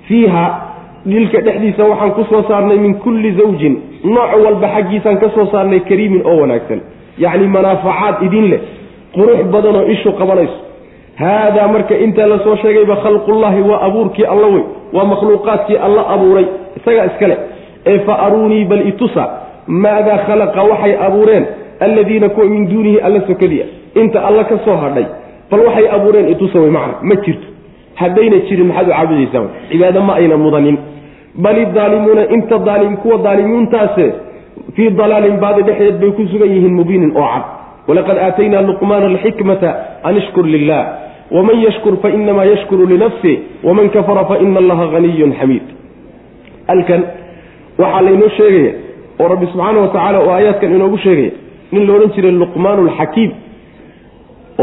Fiiha 0.08 0.44
dhilka 1.06 1.40
dhexdiisa 1.40 1.84
waxaan 1.84 2.10
ku 2.16 2.24
soo 2.30 2.42
saarnay 2.48 2.78
min 2.78 2.94
kulli 3.04 3.32
zawjin. 3.40 3.74
Nooc 4.04 4.30
walba 4.44 4.68
xaggiisaan 4.74 5.18
ka 5.22 5.28
soo 5.34 5.46
saarnay 5.52 5.80
kariimin 5.80 6.22
oo 6.24 6.36
wanaagsan. 6.40 6.80
Yacni 7.18 7.48
manaafacaad 7.48 8.22
idin 8.26 8.50
leh. 8.50 8.60
Qurux 9.14 9.44
badan 9.52 9.76
oo 9.76 9.86
ishu 9.94 10.12
qabanayso. 10.12 10.58
Haadaa 11.22 11.68
marka 11.68 11.94
intaa 12.04 12.26
la 12.26 12.38
soo 12.44 12.56
sheegayba 12.62 12.96
khalqullaahi 13.04 13.60
waa 13.70 13.80
abuurkii 13.86 14.24
alla 14.32 14.46
wey 14.54 14.64
waa 14.92 15.04
makhluuqaadkii 15.12 15.76
alla 15.86 16.02
abuuray. 16.14 16.46
Isagaa 16.76 17.06
iskale 17.10 17.36
ee 17.86 17.98
fa 18.06 18.14
aruunii 18.26 18.64
bal 18.64 18.82
itusa. 18.88 19.24
Maadaa 19.66 20.18
khalaqa 20.26 20.62
waxay 20.62 20.94
abuureen. 21.06 21.46
Alladiina 21.80 22.28
kuwa 22.28 22.46
min 22.46 22.68
duunihi 22.70 23.00
alla 23.00 23.20
sokadiia 23.26 23.64
inta 23.94 24.18
alla 24.26 24.44
ka 24.44 24.58
soo 24.64 24.76
hadhay 24.76 25.04
bal 25.50 25.60
waxay 25.66 25.86
abuureen 25.96 26.28
itusa 26.32 26.58
wey 26.64 26.70
macna 26.76 26.94
ma 27.08 27.14
jirto. 27.24 27.46
Haddayna 28.00 28.36
jirin 28.48 28.66
maxaad 28.70 28.88
u 28.88 28.92
caabudaysaa 28.92 29.44
cibaado 29.70 30.00
ma 30.08 30.12
ayna 30.20 30.36
mudanin. 30.44 30.76
Bal 31.44 31.58
idaalimuuna 31.64 32.22
inta 32.36 32.58
daalim 32.68 32.96
kuwa 33.02 33.16
daalimiintaase 33.26 34.06
fii 34.76 34.90
dalaalin 35.00 35.36
baadi 35.44 35.62
dhexdeed 35.68 35.96
bay 36.00 36.10
ku 36.16 36.22
sugan 36.32 36.50
yihiin 36.54 36.74
mubiinin 36.80 37.12
oo 37.16 37.28
cad. 37.32 37.44
Walaqad 37.88 38.16
aataynaa 38.26 38.62
luqmaana 38.68 39.06
alxikmata 39.12 39.68
an 40.08 40.16
ishkur 40.20 40.46
lilah 40.54 40.82
waman 41.36 41.56
yashkur 41.66 41.94
fainamaa 42.02 42.44
yashkuru 42.52 42.86
linafsi 42.92 43.32
waman 43.64 43.88
kafara 43.94 44.24
faina 44.30 44.58
allaha 44.62 44.84
haniyun 44.94 45.32
xamiid 45.40 45.66
halkan 46.70 47.02
waxaa 47.80 48.02
laynoo 48.06 48.28
sheegaya 48.38 48.72
oo 49.20 49.28
rabbi 49.32 49.46
subxaana 49.52 49.78
wa 49.84 49.88
tacaala 49.94 50.18
oo 50.24 50.30
aayaadkan 50.36 50.74
inoogu 50.76 50.98
sheegaya 51.04 51.30
nin 51.72 51.82
la 51.86 51.92
odhan 51.96 52.10
jiray 52.16 52.32
luqmaan 52.42 52.78
alxakiim 52.86 53.30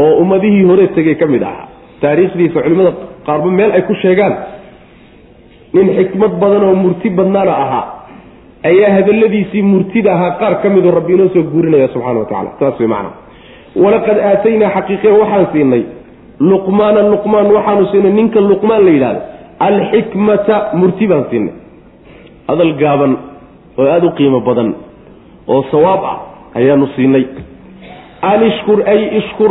oo 0.02 0.12
ummadihii 0.22 0.64
hore 0.70 0.86
tegey 0.96 1.14
ka 1.14 1.26
mid 1.26 1.42
ahaa. 1.42 1.66
Taariikhdiisa 2.00 2.62
culimmada 2.62 2.92
qaarba 3.26 3.50
meel 3.58 3.72
ay 3.72 3.82
ku 3.88 3.94
sheegaan 4.02 4.34
nin 5.74 5.86
xikmad 5.98 6.32
badan 6.42 6.64
oo 6.68 6.74
murti 6.84 7.10
badnaana 7.18 7.52
ahaa 7.64 7.84
ayaa 8.70 8.92
hadalladiisii 8.96 9.62
murtida 9.62 10.10
ahaa 10.16 10.30
qaar 10.40 10.54
ka 10.62 10.68
midoo 10.74 10.90
rabbi 10.98 11.12
inoo 11.16 11.28
soo 11.34 11.42
guurinaya 11.52 11.88
subxana 11.94 12.18
wa 12.20 12.26
tacala 12.30 12.50
saas 12.60 12.78
way 12.80 12.88
macana 12.88 13.10
walaqad 13.84 14.18
aataynaa 14.30 14.70
xaqiiqe 14.76 15.08
waxaan 15.20 15.46
siinay 15.52 15.82
luqmaana 16.50 17.00
luqmaan 17.12 17.46
waxaanu 17.56 17.84
siinay 17.92 18.12
ninka 18.18 18.40
luqmaan 18.50 18.82
la 18.86 18.90
yidhahdo 18.96 19.20
alxikmata 19.68 20.56
murti 20.80 21.04
baan 21.10 21.24
siinay. 21.30 21.54
Hadal 22.48 22.72
gaaban 22.82 23.12
oo 23.78 23.86
aada 23.94 24.06
u 24.06 24.10
qiimo 24.18 24.40
badan 24.48 24.68
oo 25.52 25.62
sawaab 25.72 26.02
ah 26.12 26.16
ayaanu 26.58 26.86
siinay. 26.96 27.24
An 28.30 28.40
ishkur 28.50 28.78
ay 28.92 29.00
ishkur 29.20 29.50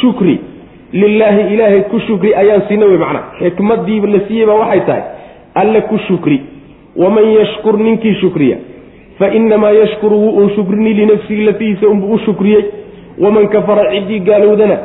shukri. 0.00 0.38
Lilaahi 0.92 1.54
ilaahay 1.54 1.82
ku 1.90 2.00
shukri 2.06 2.34
ayaan 2.34 2.62
siinay 2.68 2.88
wey 2.88 2.98
macnaa 2.98 3.24
xikmadii 3.38 4.00
la 4.00 4.20
siiyey 4.28 4.46
baa 4.46 4.54
waxay 4.62 4.80
tahay 4.86 5.02
alle 5.54 5.80
ku 5.90 5.98
shukri. 6.08 6.40
Waman 6.96 7.24
yashkur 7.38 7.78
ninkii 7.78 8.14
shukriya. 8.20 8.56
Fa 9.18 9.28
inamaa 9.34 9.70
yashkuru 9.70 10.16
wuu 10.16 10.36
un 10.42 10.50
shukrini 10.54 10.94
linafsihi 10.94 11.44
lafihiisa 11.44 11.88
unbuu 11.88 12.14
u 12.14 12.18
shukriyey. 12.18 12.64
Waman 13.18 13.48
kafara 13.48 13.90
ciddii 13.90 14.20
gaalowdana 14.20 14.78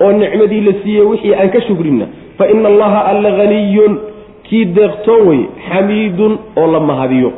oo 0.00 0.12
nicmadii 0.12 0.60
la 0.60 0.72
siiyey 0.82 1.02
wixii 1.04 1.34
aan 1.34 1.50
ka 1.50 1.60
shukrinna 1.60 2.06
fa 2.38 2.48
ina 2.48 2.68
allaha 2.68 3.04
alla 3.04 3.30
haniyun 3.36 3.98
kii 4.42 4.64
deeqtoon 4.64 5.28
wey 5.28 5.40
xamiidun 5.68 6.38
oo 6.56 6.66
la 6.72 6.80
mahadiyo. 6.80 7.32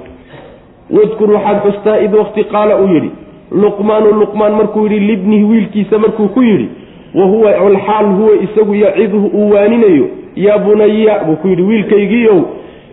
Wadkur 0.90 1.30
waxaad 1.32 1.58
xustaa 1.66 1.98
id 2.00 2.14
waqti 2.14 2.44
qaala 2.44 2.76
uu 2.82 2.88
yidhi 2.94 3.10
luqmaanu 3.50 4.12
luqmaan 4.20 4.52
markuu 4.52 4.86
yidhi 4.86 5.00
libnihi 5.00 5.44
wiilkiisa 5.44 5.98
markuu 5.98 6.28
ku 6.28 6.42
yidhi 6.42 6.68
wa 7.14 7.24
huwa 7.24 7.50
alxaal 7.56 8.06
huwa 8.06 8.32
isagu 8.44 8.74
yacidhu 8.74 9.26
uu 9.26 9.50
waaninayo. 9.50 10.08
Yaa 10.36 10.58
bunaya 10.58 11.18
buu 11.24 11.36
ku 11.36 11.48
yidhi 11.48 11.62
wiilkaygiiow 11.62 12.40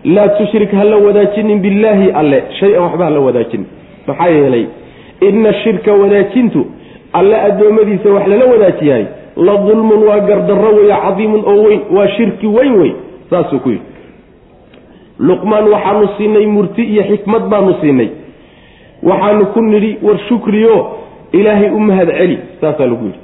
laa 0.04 0.28
tushrik 0.28 0.70
ha 0.72 0.84
la 0.84 0.96
wadaajinin 0.96 1.58
billaahi 1.60 2.10
alle 2.10 2.42
shay-an 2.60 2.82
waxba 2.82 3.04
ha 3.04 3.10
la 3.10 3.20
wadaajinin 3.20 3.66
maxaa 4.06 4.28
yeelay 4.28 4.66
ina 5.20 5.52
shirka 5.54 5.92
wadaajintu 5.92 6.66
alle 7.12 7.36
addoommadiisa 7.36 8.08
wax 8.10 8.26
lala 8.26 8.44
wadaajiyahay 8.52 9.04
la 9.36 9.56
dulmun 9.56 10.02
waa 10.08 10.20
gardarro 10.20 10.74
weya 10.76 10.96
cadiimun 10.96 11.42
oo 11.46 11.62
weyn 11.62 11.80
waa 11.96 12.08
shirki 12.08 12.46
weyn 12.46 12.72
wey 12.80 12.92
saasuu 13.30 13.58
ku 13.58 13.68
yidhi. 13.68 13.82
Luqmaan 15.18 15.68
waxaanu 15.68 16.08
siinay 16.16 16.46
murti 16.46 16.82
iyo 16.82 17.02
xikmad 17.10 17.48
baanu 17.48 17.74
siinay. 17.80 18.08
Waxaanu 19.02 19.46
ku 19.46 19.60
nidhi 19.62 19.96
war 20.02 20.18
shukriyo 20.28 20.76
ilaahay 21.32 21.70
u 21.70 21.80
mahad 21.80 22.08
celi 22.18 22.38
saasaa 22.60 22.86
lagu 22.86 23.04
yidhi 23.04 23.18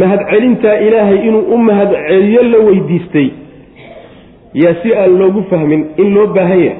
mahadcelintaa 0.00 0.76
ilaahay 0.86 1.18
inuu 1.28 1.40
u 1.54 1.58
mahadceliyo 1.58 2.42
la 2.42 2.58
weydiistay. 2.58 3.28
Yaa 4.54 4.74
si 4.82 4.94
aan 4.94 5.18
loogu 5.18 5.42
fahmin 5.50 5.86
in 5.96 6.14
loo 6.14 6.26
baahan 6.26 6.60
yahay 6.64 6.76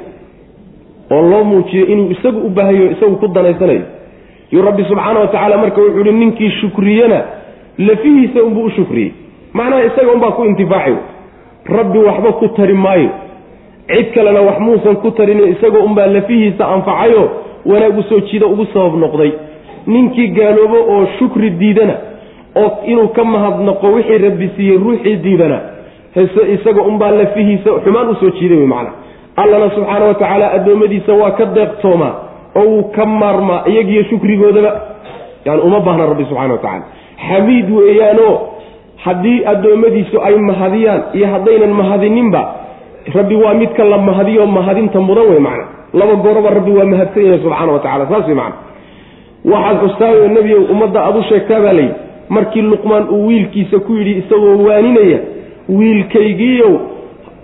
oo 1.11 1.23
loo 1.31 1.45
muujiyo 1.45 1.87
inuu 1.87 2.11
isagu 2.11 2.39
u 2.47 2.51
baahanyaho 2.51 2.91
isagu 2.93 3.17
ku 3.17 3.29
danaysanayo. 3.29 3.83
Yuu 4.53 4.63
rabbi 4.63 4.85
subxaana 4.85 5.21
wa 5.21 5.27
tacaala 5.27 5.59
marka 5.59 5.81
wuxuu 5.81 6.01
uhi 6.01 6.13
ninkii 6.13 6.51
shukriyena 6.61 7.23
lafihiisa 7.79 8.43
unbuu 8.43 8.65
u 8.65 8.71
shukriyey. 8.71 9.13
Macnaha 9.53 9.85
isaga 9.85 10.13
unbaa 10.13 10.31
ku 10.31 10.45
intifaaci 10.45 10.97
rabbi 11.67 11.99
waxba 11.99 12.33
ku 12.33 12.49
tari 12.49 12.75
maayo. 12.75 13.11
Cid 13.89 14.07
kalena 14.15 14.41
wax 14.41 14.59
muusan 14.61 14.97
ku 14.97 15.11
tarin 15.11 15.41
isagoo 15.53 15.85
unbaa 15.85 16.07
lafihiisa 16.07 16.69
anfacayo 16.69 17.31
wanaag 17.67 17.99
u 17.99 18.03
soo 18.03 18.21
jiida 18.21 18.47
ugu 18.47 18.67
sabab 18.73 18.95
noqday. 18.99 19.33
Ninkii 19.87 20.29
gaaloobo 20.29 20.79
oo 20.95 21.07
shukri 21.19 21.51
diidana 21.51 21.95
oo 22.57 22.71
inuu 22.87 23.09
ka 23.09 23.25
mahadnaqo 23.25 23.87
wixii 23.97 24.19
rabbi 24.19 24.51
siiyey 24.57 24.79
ruuxii 24.79 25.17
diidana 25.17 25.61
hese 26.15 26.43
isaga 26.55 26.83
unbaa 26.83 27.11
lafihiisa 27.11 27.71
xumaan 27.85 28.09
u 28.09 28.15
soo 28.15 28.31
jiiday 28.31 28.59
wey 28.59 28.67
macana 28.67 28.93
allana 29.37 29.71
subxaana 29.71 30.05
wa 30.05 30.15
tacaala 30.15 30.53
addoommadiisa 30.53 31.13
waa 31.13 31.31
ka 31.31 31.45
deeqtoomaa 31.45 32.15
oo 32.57 32.65
wuu 32.65 32.83
ka 32.97 33.07
maarmaa 33.07 33.65
iyagiyo 33.67 34.05
shukrigoodaba. 34.05 34.73
Yani 35.45 35.61
uma 35.63 35.81
baahna 35.81 36.07
rabbi 36.07 36.25
subxana 36.25 36.55
wa 36.55 36.81
xamiid 37.29 37.71
weeyaanoo 37.71 38.55
haddii 39.05 39.45
addoommadiisu 39.47 40.21
ay 40.23 40.37
mahadiyaan 40.37 41.03
iyo 41.13 41.27
haddaynan 41.27 41.73
mahadininba 41.81 42.43
rabbi 43.15 43.37
waa 43.37 43.55
midka 43.55 43.85
la 43.85 43.99
mahadiyo 43.99 44.47
mahadinta 44.47 45.01
mudan 45.01 45.27
wey 45.31 45.39
macna 45.39 45.65
laba 45.93 46.15
gooroba 46.15 46.51
rabbi 46.51 46.71
waa 46.71 46.85
mahadsan 46.85 47.25
yahay 47.25 47.39
subxaana 47.39 47.73
wa 47.73 47.79
tacala 47.79 48.07
saas 48.09 48.27
wey 48.27 48.35
macna 48.35 48.57
waxaad 49.45 49.77
xustaayo 49.85 50.29
nebiyow 50.29 50.63
ummadda 50.73 51.01
aad 51.05 51.17
u 51.17 51.23
sheegtaa 51.23 51.61
baa 51.61 51.73
layidhi 51.73 51.95
markii 52.29 52.63
luqmaan 52.63 53.09
uu 53.11 53.27
wiilkiisa 53.27 53.79
ku 53.79 53.97
yidhi 53.97 54.19
isagoo 54.19 54.65
waaninaya 54.67 55.19
wiilkaygiiyow 55.69 56.75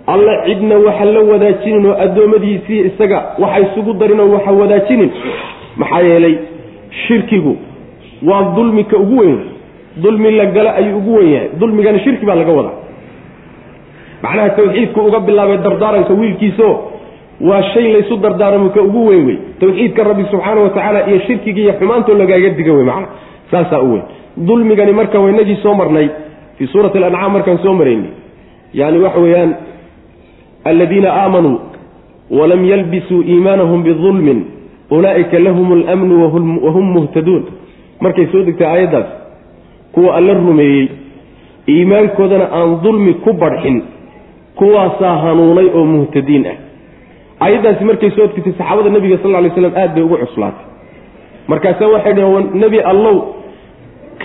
alla 0.07 0.45
cidna 0.45 0.77
waxa 0.77 1.05
la 1.05 1.19
wadaajinin 1.19 1.85
oo 1.85 1.95
addoommadiisii 2.05 2.79
isaga 2.79 3.23
waxa 3.39 3.59
isugu 3.59 3.93
darinoo 3.93 4.31
waxa 4.31 4.51
wadaajinin. 4.51 5.11
Maxaa 5.77 6.01
yeelay 6.01 6.35
shirkigu 7.07 7.57
waa 8.27 8.53
dulmika 8.55 8.97
ugu 8.97 9.17
weyn. 9.17 9.39
Dulmi 10.03 10.31
la 10.31 10.45
gala 10.45 10.75
ayuu 10.75 10.97
ugu 10.97 11.15
wen 11.15 11.33
yahay. 11.33 11.49
Dulmigana 11.59 11.99
shirki 11.99 12.25
baa 12.25 12.35
laga 12.35 12.51
wadaa. 12.51 12.77
Macnaha 14.21 14.49
tawxiidku 14.49 14.99
uga 14.99 15.19
bilaabay 15.19 15.57
dardaaranka 15.57 16.13
wiilkiisao 16.13 16.91
waa 17.41 17.63
shay 17.73 17.93
laysu 17.93 18.17
dardaaramo 18.17 18.69
ka 18.69 18.81
ugu 18.81 19.07
weyn 19.07 19.25
wey 19.25 19.37
tawxiidka 19.59 20.03
rabbi 20.03 20.25
subxaana 20.31 20.61
wa 20.61 21.09
iyo 21.09 21.19
shirkiga 21.19 21.61
iyo 21.61 21.73
xumaantoo 21.73 22.13
lagaaga 22.13 22.49
diga 22.49 22.73
wey 22.73 22.83
macna 22.83 23.07
saasaa 23.51 23.79
u 23.79 23.93
weyn 23.93 24.03
dulmigani 24.37 24.93
marka 24.93 25.19
waynagii 25.19 25.55
soo 25.63 25.73
marnay 25.73 26.09
fii 26.57 26.67
suurati 26.67 26.97
alancaam 26.97 27.31
markaan 27.33 27.57
soo 27.63 27.73
maraynay 27.73 28.11
yani 28.73 28.99
waxa 28.99 29.19
weeyaan 29.19 29.55
aladiina 30.63 31.13
aamanuu 31.13 31.59
walam 32.39 32.65
yalbisuu 32.65 33.21
iimaanahum 33.21 33.83
bidulmin 33.83 34.45
ulaa'ika 34.91 35.39
lahum 35.39 35.71
almnu 35.71 36.15
wahum 36.65 36.85
muhtaduun 36.97 37.43
markay 37.99 38.27
soo 38.31 38.43
degtay 38.43 38.67
aayaddaas 38.67 39.05
kuwa 39.91 40.15
alla 40.15 40.33
rumeeyey 40.33 40.87
iimaankoodana 41.69 42.45
aan 42.59 42.79
dulmi 42.83 43.13
ku 43.13 43.33
badxin 43.33 43.83
kuwaasaa 44.55 45.17
hanuunay 45.17 45.67
oo 45.73 45.85
muhtadiin 45.85 46.45
ah. 46.47 46.57
Ayaddaasi 47.39 47.83
markay 47.85 48.11
soo 48.11 48.27
degtay 48.27 48.53
saxaabada 48.57 48.89
nebiga 48.89 49.17
sal 49.23 49.43
ly 49.43 49.49
slam 49.55 49.73
aad 49.75 49.93
bay 49.95 50.03
ugu 50.03 50.17
cuslaatay. 50.17 50.65
Markaase 51.47 51.85
waxay 51.85 52.13
dhaheen 52.13 52.49
nebi 52.53 52.79
allow 52.79 53.15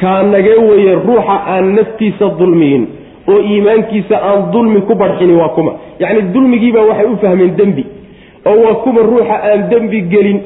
kaa 0.00 0.22
nagee 0.22 0.58
weye 0.68 0.94
ruuxa 1.06 1.36
aan 1.54 1.74
naftiisa 1.76 2.26
dulmiyin 2.38 2.84
oo 3.32 3.38
iimaankiisa 3.50 4.16
aan 4.28 4.50
dulmi 4.52 4.80
ku 4.88 4.94
barxini 4.94 5.34
waa 5.40 5.48
kuma. 5.56 5.72
Yacni 6.00 6.22
dulmigiibaa 6.34 6.84
waxay 6.90 7.06
u 7.06 7.16
fahmeen 7.22 7.56
dembi 7.58 7.84
oo 8.50 8.56
waa 8.64 8.74
kuma 8.84 9.00
ruuxa 9.10 9.36
aan 9.50 9.68
dembi 9.70 10.00
gelin. 10.12 10.40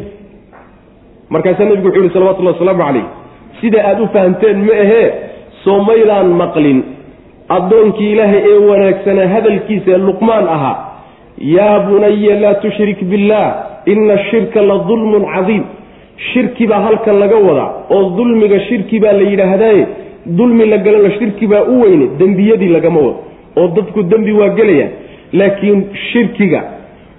Markaasaa 1.31 1.65
nebigu 1.65 1.87
wuxuu 1.89 2.03
yihi 2.03 2.15
salawatullahi 2.15 2.55
wasalaamu 2.57 2.83
calayh 2.85 3.05
sida 3.61 3.79
aada 3.89 4.03
u 4.03 4.09
fahamteen 4.15 4.59
ma 4.67 4.73
ahee 4.85 5.07
soo 5.65 5.79
maydaan 5.89 6.29
maqlin. 6.43 6.79
Addoonkii 7.57 8.13
ilaahay 8.13 8.43
ee 8.51 8.59
wanaagsanaa 8.71 9.29
hadalkiisa 9.35 9.99
luqmaan 10.07 10.49
ahaa. 10.57 10.77
Yaa 11.57 11.79
bunaya 11.87 12.35
laa 12.43 12.55
tushrik 12.65 13.01
billaah 13.11 13.49
ina 13.87 14.15
ashirka 14.15 14.63
la 14.63 14.77
dulmun 14.89 15.25
cadiim 15.35 15.65
shirki 16.33 16.66
baa 16.66 16.81
halkan 16.87 17.18
laga 17.18 17.37
wadaa 17.49 17.71
oo 17.91 18.03
dulmiga 18.16 18.61
shirki 18.68 19.01
baa 19.01 19.12
la 19.12 19.25
yidhaahdaaye 19.31 19.87
dulmi 20.39 20.66
la 20.73 20.79
galana 20.79 21.11
shirki 21.18 21.47
baa 21.47 21.62
u 21.73 21.81
weyne 21.83 22.07
dembiyadii 22.18 22.68
lagama 22.77 23.01
wado 23.01 23.16
oo 23.57 23.68
dadku 23.77 24.03
dembi 24.03 24.33
waa 24.33 24.49
gelayaan. 24.49 24.91
Laakiin 25.33 25.85
shirkiga 26.12 26.61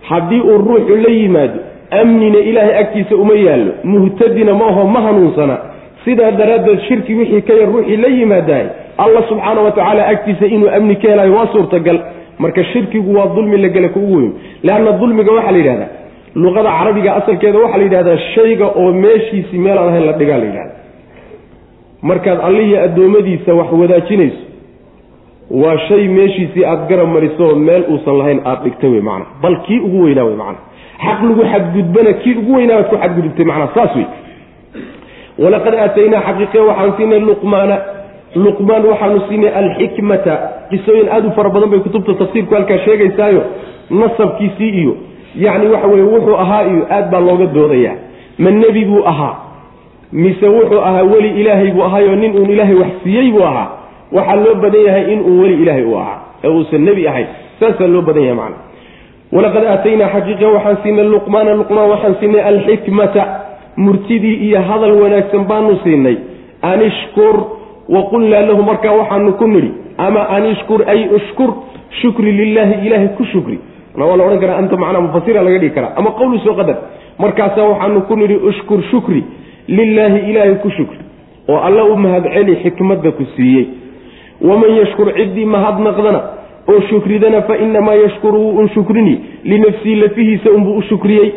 haddii 0.09 0.41
uu 0.41 0.57
ruuxu 0.67 0.95
la 1.05 1.09
yimaado 1.09 1.59
amnina 2.01 2.39
ilaahay 2.49 2.75
agtiisa 2.83 3.15
uma 3.15 3.33
yaallo 3.33 3.71
muhtadina 3.83 4.53
ma 4.53 4.65
aho 4.71 4.87
ma 4.87 5.01
hanuunsana. 5.01 5.57
Sidaa 6.05 6.31
daraaddeed 6.31 6.79
shirki 6.87 7.13
wixii 7.15 7.41
ka 7.41 7.53
yar 7.53 7.69
ruuxii 7.73 7.97
la 7.97 8.07
yimaadaay 8.07 8.65
alla 8.97 9.21
subxaana 9.29 9.61
wa 9.61 9.71
tacaala 9.71 10.07
agtiisa 10.07 10.45
inuu 10.45 10.69
amni 10.77 10.95
ka 10.95 11.07
helayo 11.11 11.33
waa 11.35 11.47
suurtagal. 11.53 11.99
Marka 12.39 12.63
shirkigu 12.63 13.15
waa 13.17 13.27
dulmi 13.35 13.57
la 13.57 13.69
gela 13.69 13.89
kuugu 13.89 14.15
weyn. 14.15 14.31
Leanna 14.63 14.91
dulmiga 14.91 15.31
waxaa 15.31 15.51
la 15.51 15.57
yidhahdaa 15.57 15.89
luqada 16.35 16.69
carabiga 16.79 17.15
asalkeeda 17.15 17.59
waxaa 17.59 17.77
la 17.77 17.83
yidhahdaa 17.83 18.17
shayga 18.35 18.67
oo 18.81 18.91
meeshiisii 19.03 19.57
meel 19.65 19.77
aan 19.77 19.89
ahayn 19.89 20.05
la 20.05 20.13
dhigaa 20.13 20.37
la 20.37 20.45
yidhahda. 20.45 20.73
Markaad 22.01 22.39
allihii 22.47 22.77
addoommadiisa 22.77 23.53
wax 23.53 23.71
wadaajinayso 23.81 24.41
waa 25.61 25.77
shay 25.87 26.07
meeshiisii 26.07 26.65
aada 26.65 26.85
garab 26.89 27.07
mariso 27.15 27.55
meel 27.55 27.83
uusan 27.93 28.17
lahayn 28.17 28.39
aada 28.45 28.61
dhigtay 28.63 28.89
wey 28.89 29.01
macana 29.01 29.25
bal 29.41 29.55
kii 29.65 29.79
ugu 29.79 30.03
weynaa 30.03 30.23
wey 30.23 30.35
macana 30.35 30.57
xaq 31.05 31.19
lagu 31.29 31.43
xadgudbana 31.53 32.13
kii 32.13 32.35
ugu 32.41 32.53
weynaa 32.55 32.75
baad 32.77 32.89
ku 32.89 32.95
xadgudubtay 33.03 33.45
macnaa 33.45 33.69
saas 33.75 33.95
wey. 33.95 34.05
Walaqad 35.43 35.73
aataynaa 35.75 36.21
xaqiiqe 36.27 36.59
waxaan 36.69 36.93
siinay 36.97 37.19
luqmaana. 37.29 37.77
Luqmaan 38.35 38.83
waxaanu 38.91 39.19
siinay 39.29 39.51
alxikmata. 39.61 40.33
Qisooyin 40.69 41.07
aada 41.15 41.27
u 41.27 41.31
fara 41.37 41.49
badan 41.49 41.69
bay 41.71 41.79
kutubta 41.79 42.13
tafsiirku 42.21 42.53
halkaa 42.55 42.77
sheegaysaayo 42.85 43.41
nasabkiisii 44.01 44.69
iyo 44.81 44.93
yacni 45.35 45.67
waxa 45.73 45.87
weye 45.87 46.03
wuxuu 46.03 46.35
ahaa 46.43 46.63
iyo 46.67 46.85
aad 46.89 47.11
baa 47.11 47.19
looga 47.19 47.45
doodayaa. 47.45 47.95
Ma 48.39 48.51
nebi 48.51 48.85
buu 48.85 49.03
ahaa 49.05 49.35
mise 50.11 50.47
wuxuu 50.47 50.79
ahaa 50.81 51.03
weli 51.03 51.29
ilaahay 51.41 51.71
buu 51.71 51.83
ahaayo 51.83 52.15
nin 52.15 52.31
uun 52.37 52.49
ilaahay 52.51 52.75
wax 52.75 52.91
siiyey 53.03 53.31
buu 53.31 53.43
ahaa? 53.43 53.67
Waxaa 54.11 54.35
loo 54.35 54.55
badan 54.55 54.81
yahay 54.87 55.13
inuu 55.13 55.41
weli 55.41 55.55
ilaahay 55.63 55.83
u 55.85 55.95
ahaa 55.99 56.19
ee 56.43 56.47
uusan 56.49 56.81
nebi 56.85 57.07
ahayn. 57.07 57.27
Saasaa 57.59 57.87
loo 57.87 58.01
badan 58.01 58.23
yahay 58.23 58.35
macna. 58.41 58.57
Walaqad 59.31 59.63
aataynaa 59.65 60.09
xaqiiqa 60.15 60.47
waxaan 60.55 60.77
siinay 60.83 61.05
luqmaana 61.13 61.53
luqmaan 61.59 61.89
waxaan 61.89 62.15
siinay 62.19 62.41
alxikmata. 62.51 63.23
Murtidii 63.77 64.35
iyo 64.47 64.59
hadal 64.61 64.91
wanaagsan 65.01 65.43
baanu 65.49 65.79
siinay. 65.83 66.17
Anishkur 66.61 67.35
waqulnaa 67.89 68.41
lahu 68.49 68.63
markaa 68.63 68.91
waxaanu 68.99 69.33
ku 69.39 69.47
nidhi 69.47 69.71
ama 69.97 70.21
anishkur 70.29 70.83
ay 70.87 71.07
ushkur 71.17 71.49
shukri 72.01 72.31
lilaahi 72.31 72.87
ilaahay 72.87 73.07
ku 73.17 73.23
shukri 73.31 73.57
waa 73.97 74.15
la 74.17 74.23
odhan 74.23 74.39
karaa 74.39 74.57
anta 74.57 74.77
macnaa 74.77 75.01
mufasira 75.01 75.41
laga 75.41 75.57
dhigi 75.59 75.73
karaa 75.75 75.93
ama 75.95 76.11
qowlu 76.11 76.39
soo 76.39 76.53
qadar 76.59 76.75
markaasaa 77.19 77.63
waxaanu 77.71 78.01
ku 78.07 78.15
nidhi 78.15 78.35
ushkur 78.35 78.83
shukri 78.91 79.23
lilaahi 79.67 80.19
ilaahay 80.31 80.55
ku 80.63 80.69
shukri 80.77 80.99
oo 81.49 81.57
alla 81.67 81.83
u 81.85 81.95
mahadceli 81.97 82.55
xikmadda 82.63 83.11
ku 83.11 83.25
siiyey. 83.35 83.65
Waman 84.41 84.71
yashkur 84.79 85.07
ciddii 85.17 85.45
mahadnaqdana 85.45 86.21
oo 86.71 86.79
shukridana 86.89 87.41
fa 87.41 87.57
inamaa 87.57 87.93
yashkuru 88.03 88.37
wuu 88.41 88.57
un 88.59 88.69
shukrini. 88.69 89.19
Linafsii 89.43 89.95
lafihiisa 89.95 90.51
unbuu 90.51 90.77
u 90.77 90.81
shukriyey. 90.81 91.31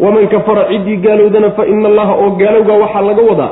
Waman 0.00 0.26
kafara 0.28 0.64
ciddii 0.70 0.96
gaalowdana 0.96 1.50
fa 1.50 1.66
ina 1.66 1.88
allaha 1.88 2.12
oo 2.14 2.30
gaalowga 2.30 2.72
waxaa 2.82 3.02
laga 3.02 3.22
wadaa 3.30 3.50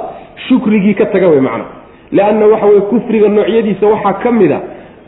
shukrigii 0.49 0.95
ka 0.95 1.07
taga 1.07 1.29
wey 1.29 1.41
macna. 1.41 1.65
Leanna 2.13 2.47
waxa 2.47 2.67
weye 2.67 2.81
kufriga 2.81 3.29
noocyadiisa 3.29 3.87
waxaa 3.87 4.13
ka 4.23 4.33
mid 4.33 4.53
a 4.53 4.61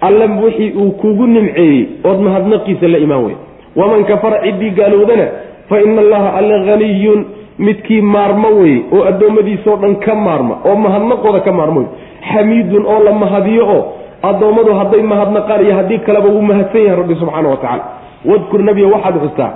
alla 0.08 0.26
wixii 0.44 0.72
uu 0.82 0.90
kugu 1.02 1.26
nimceeyey 1.26 1.86
ood 2.04 2.20
mahadnaqiisa 2.26 2.88
la 2.94 2.98
imaan 3.06 3.24
wey 3.26 3.36
waman 3.76 4.04
kafara 4.10 4.38
ciddii 4.44 4.70
gaalowdana 4.70 5.26
fa 5.68 5.80
ina 5.86 6.00
allaha 6.04 6.28
alla 6.38 6.56
haniyun 6.68 7.20
midkii 7.58 8.00
maarmo 8.14 8.48
weye 8.60 8.80
oo 8.92 9.04
addoommadiisao 9.10 9.76
dhan 9.82 9.96
ka 10.06 10.14
maarma 10.14 10.54
oo 10.64 10.76
mahadnaqooda 10.86 11.40
ka 11.46 11.52
maarmo 11.52 11.84
xamiidun 12.32 12.84
oo 12.86 12.98
la 13.04 13.12
mahadiyo 13.22 13.64
oo 13.76 13.82
addoommadu 14.22 14.74
hadday 14.80 15.02
mahadnaqaan 15.12 15.64
iyo 15.66 15.74
haddii 15.74 15.98
kaleba 15.98 16.28
wuu 16.28 16.42
mahadsan 16.50 16.82
yahay 16.82 16.96
rabbi 17.00 17.14
subxaana 17.20 17.48
wa 17.48 17.56
tacala 17.56 17.84
wadkur 18.30 18.62
nabiya 18.68 18.88
waxaad 18.94 19.14
xustaa 19.24 19.52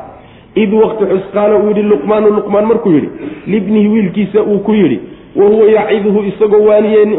id 0.63 0.73
waqti 0.83 1.05
xus 1.13 1.25
qaala 1.35 1.55
uu 1.59 1.69
yidhi 1.69 1.83
luqmaanu 1.93 2.29
luqmaan 2.37 2.67
markuu 2.71 2.93
yidhi 2.97 3.09
libnihi 3.47 3.89
wiilkiisa 3.89 4.43
uu 4.43 4.59
ku 4.59 4.73
yidhi 4.81 5.01
wa 5.37 5.47
huwa 5.49 5.67
yaciduhu 5.71 6.23
isagoo 6.31 6.65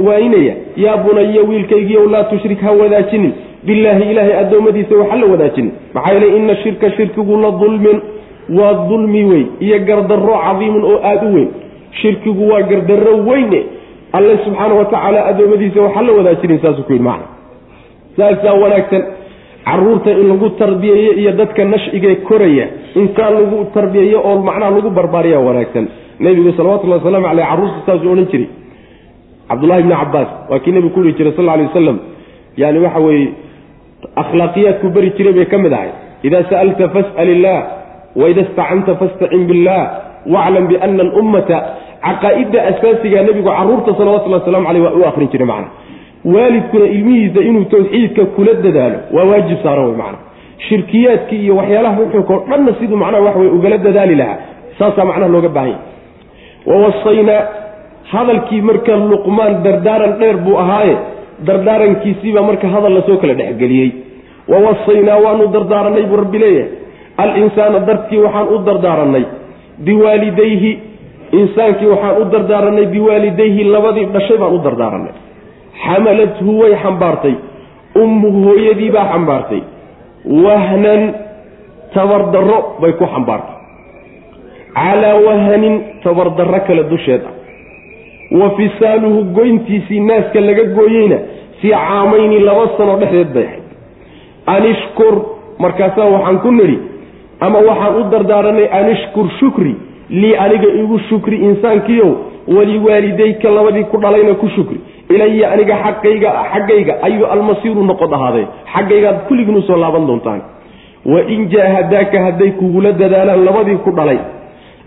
waaninaya 0.07 0.55
yaa 0.75 0.97
bunaya 0.97 1.41
wiilkaygiiow 1.49 2.09
laa 2.09 2.23
tushrik 2.23 2.59
ha 2.61 2.71
wadaajinin. 2.71 3.31
Billaahi 3.63 4.11
ilaahay 4.11 4.35
addoommadiisa 4.39 4.95
waxa 4.95 5.15
la 5.15 5.25
wadaajinin. 5.25 5.71
Maxaa 5.93 6.13
yeele 6.13 6.37
ina 6.37 6.55
shirka 6.55 6.91
shirkigu 6.91 7.37
la 7.41 7.51
dulmin. 7.51 8.01
Waa 8.59 8.73
dulmi 8.89 9.23
wey 9.23 9.43
iyo 9.59 9.79
gardarro 9.79 10.35
cadiimun 10.45 10.83
oo 10.83 10.99
aada 11.03 11.27
u 11.27 11.33
weyn. 11.35 11.47
Shirkigu 12.01 12.49
waa 12.51 12.61
gardarro 12.61 13.17
weyne. 13.29 13.63
Alle 14.13 14.37
subxaana 14.45 14.73
wa 14.73 14.85
tacaala 14.85 15.25
addoommadiisa 15.25 15.81
waxa 15.81 16.01
la 16.01 16.11
wadaajinin 16.13 16.59
saasuu 16.61 16.83
ku 16.83 16.91
yidhi. 16.93 17.03
Macna. 17.03 17.25
Saasaa 18.17 18.53
wanaagsan. 18.53 19.03
Caruurta 19.65 20.11
in 20.11 20.27
lagu 20.27 20.49
tarbiyeeyo 20.49 21.13
iyo 21.13 21.31
dadka 21.31 21.63
nashigee 21.65 22.15
koraya 22.15 22.67
intaa 22.95 23.29
lagu 23.29 23.65
tarbiyeeyo 23.73 24.19
oo 24.25 24.39
macnaha 24.41 24.71
lagu 24.71 24.89
barbaariya 24.89 25.39
wanaagsan 25.39 25.87
nebigu 26.25 26.51
salawatullhi 26.57 26.97
wasalaamu 26.99 27.25
caleyh 27.29 27.45
carruurta 27.51 27.79
saasuu 27.87 28.11
odhan 28.13 28.27
jiray. 28.31 28.49
Cabdullahi 29.49 29.83
bni 29.85 29.95
cabaas 30.01 30.29
waa 30.49 30.59
kii 30.63 30.71
nebigu 30.75 30.93
ku 30.95 31.01
dhihi 31.03 31.15
jiray 31.19 31.33
sal 31.37 31.49
alay 31.53 31.65
wasalam 31.69 31.97
yani 32.61 32.79
waxa 32.85 32.99
weeye 33.07 33.27
akhlaaqiyaadku 34.21 34.87
beri 34.95 35.09
jiray 35.17 35.33
bay 35.37 35.45
ka 35.53 35.57
mid 35.63 35.73
ahay. 35.77 35.91
Idaa 36.27 36.43
sa'alta 36.51 36.85
fas'al 36.95 37.29
illah 37.35 37.57
waida 38.21 38.41
istacanta 38.47 38.95
fastacin 39.01 39.43
billah 39.49 39.81
waclam 40.33 40.65
biana 40.71 41.03
alummata 41.07 41.57
caqaa'idda 42.07 42.59
asaasiga 42.71 43.19
nebigu 43.27 43.49
carruurta 43.49 43.91
salawatullahi 43.99 44.41
waslamu 44.43 44.65
caleyh 44.69 44.83
waa 44.87 44.95
u 44.99 45.03
akrin 45.09 45.29
jiray 45.33 45.47
macna. 45.51 45.69
Waalidkuna 46.33 46.85
ilmihiisa 46.95 47.41
inuu 47.49 47.65
tawxiidka 47.73 48.23
kula 48.35 48.53
dadaalo 48.65 48.97
waa 49.15 49.25
waajib 49.31 49.57
saaran 49.63 49.85
wey 49.89 49.97
macna. 50.03 50.19
Shirkiyaadkii 50.67 51.41
iyo 51.45 51.53
waxyaalaha 51.59 51.95
xuxunka 51.99 52.33
oo 52.33 52.43
dhanna 52.49 52.71
siduu 52.79 52.97
macnaha 53.03 53.23
wax 53.27 53.35
wey 53.41 53.49
ugala 53.57 53.77
dadaali 53.77 54.15
lahaa. 54.21 54.37
Saasaa 54.79 55.05
macnaha 55.09 55.31
looga 55.35 55.49
baahan 55.55 55.69
yahy 55.73 55.90
wawasaynaa 56.69 57.41
hadalkii 58.13 58.61
marka 58.69 58.95
luqmaan 59.11 59.53
dardaaran 59.65 60.13
dheer 60.19 60.37
buu 60.45 60.57
ahaaye 60.63 60.95
dardaarankiisiibaa 61.47 62.43
marka 62.49 62.67
hadal 62.75 62.93
la 62.97 63.01
soo 63.07 63.17
kala 63.21 63.33
dhexgeliyey 63.41 63.89
wawasaynaa 64.51 65.17
waanu 65.25 65.47
dardaaranay 65.55 66.03
buu 66.11 66.17
rabbi 66.23 66.39
leeyahay 66.43 66.69
alinsaana 67.23 67.79
dartii 67.89 68.19
waxaan 68.25 68.47
u 68.55 68.57
dardaaranay 68.69 69.23
biwaalidayhi 69.87 70.71
insaankii 71.39 71.89
waxaan 71.93 72.21
u 72.21 72.25
dardaaranay 72.33 72.85
biwaalidayhi 72.95 73.63
labadii 73.75 74.05
dhashay 74.15 74.37
baan 74.41 74.53
u 74.53 74.59
dardaaranay 74.67 75.13
xamalathu 75.85 76.59
way 76.61 76.73
xambaartay 76.83 77.35
ummuhu 78.03 78.39
hooyadii 78.49 78.91
baa 78.95 79.07
xambaartay 79.13 79.61
wahnan 80.45 81.01
tabardarro 81.95 82.59
bay 82.81 82.93
ku 82.99 83.05
xambaartay 83.13 83.50
calaa 84.75 85.15
wahanin 85.27 85.75
tabardarro 86.03 86.59
kale 86.67 86.83
dusheed 86.91 87.21
ah 87.29 87.33
wa 88.39 88.49
fisaaluhu 88.57 89.23
goyntiisii 89.37 89.99
naaska 89.99 90.39
laga 90.39 90.63
gooyeyna 90.77 91.17
fii 91.61 91.71
caamayni 91.71 92.39
laba 92.39 92.65
sano 92.77 92.95
dhexdeed 93.01 93.33
bay 93.33 93.45
ahayd. 93.45 93.63
Anishkur 94.55 95.15
markaasaa 95.59 96.05
waxaan 96.15 96.39
ku 96.45 96.51
nidhi 96.51 96.77
ama 97.39 97.59
waxaan 97.69 97.95
u 97.99 98.03
dardaaranay 98.13 98.67
anishkur 98.79 99.27
shukri 99.39 99.75
lii 100.09 100.35
aniga 100.45 100.69
igu 100.83 100.99
shukri 101.09 101.37
insaankiiow 101.49 102.11
waliwaalidayka 102.55 103.49
labadii 103.49 103.83
ku 103.91 103.97
dhalayna 103.97 104.33
ku 104.33 104.49
shukri. 104.55 104.79
Ilaya 105.09 105.51
aniga 105.51 105.75
xaqayga 105.83 106.29
xaggayga 106.53 106.93
ayuu 107.07 107.25
almasiiru 107.35 107.83
noqod 107.83 108.13
ahaadee 108.13 108.47
xaggaygaad 108.73 109.17
kulligiin 109.27 109.57
u 109.57 109.61
soo 109.61 109.77
laaban 109.83 110.07
doontaan. 110.07 110.41
Wain 111.05 111.49
jaahadaaka 111.49 112.17
hadday 112.25 112.51
kugula 112.51 112.91
dadaalaan 112.91 113.45
labadii 113.45 113.77
ku 113.85 113.91
dhalay 113.91 114.19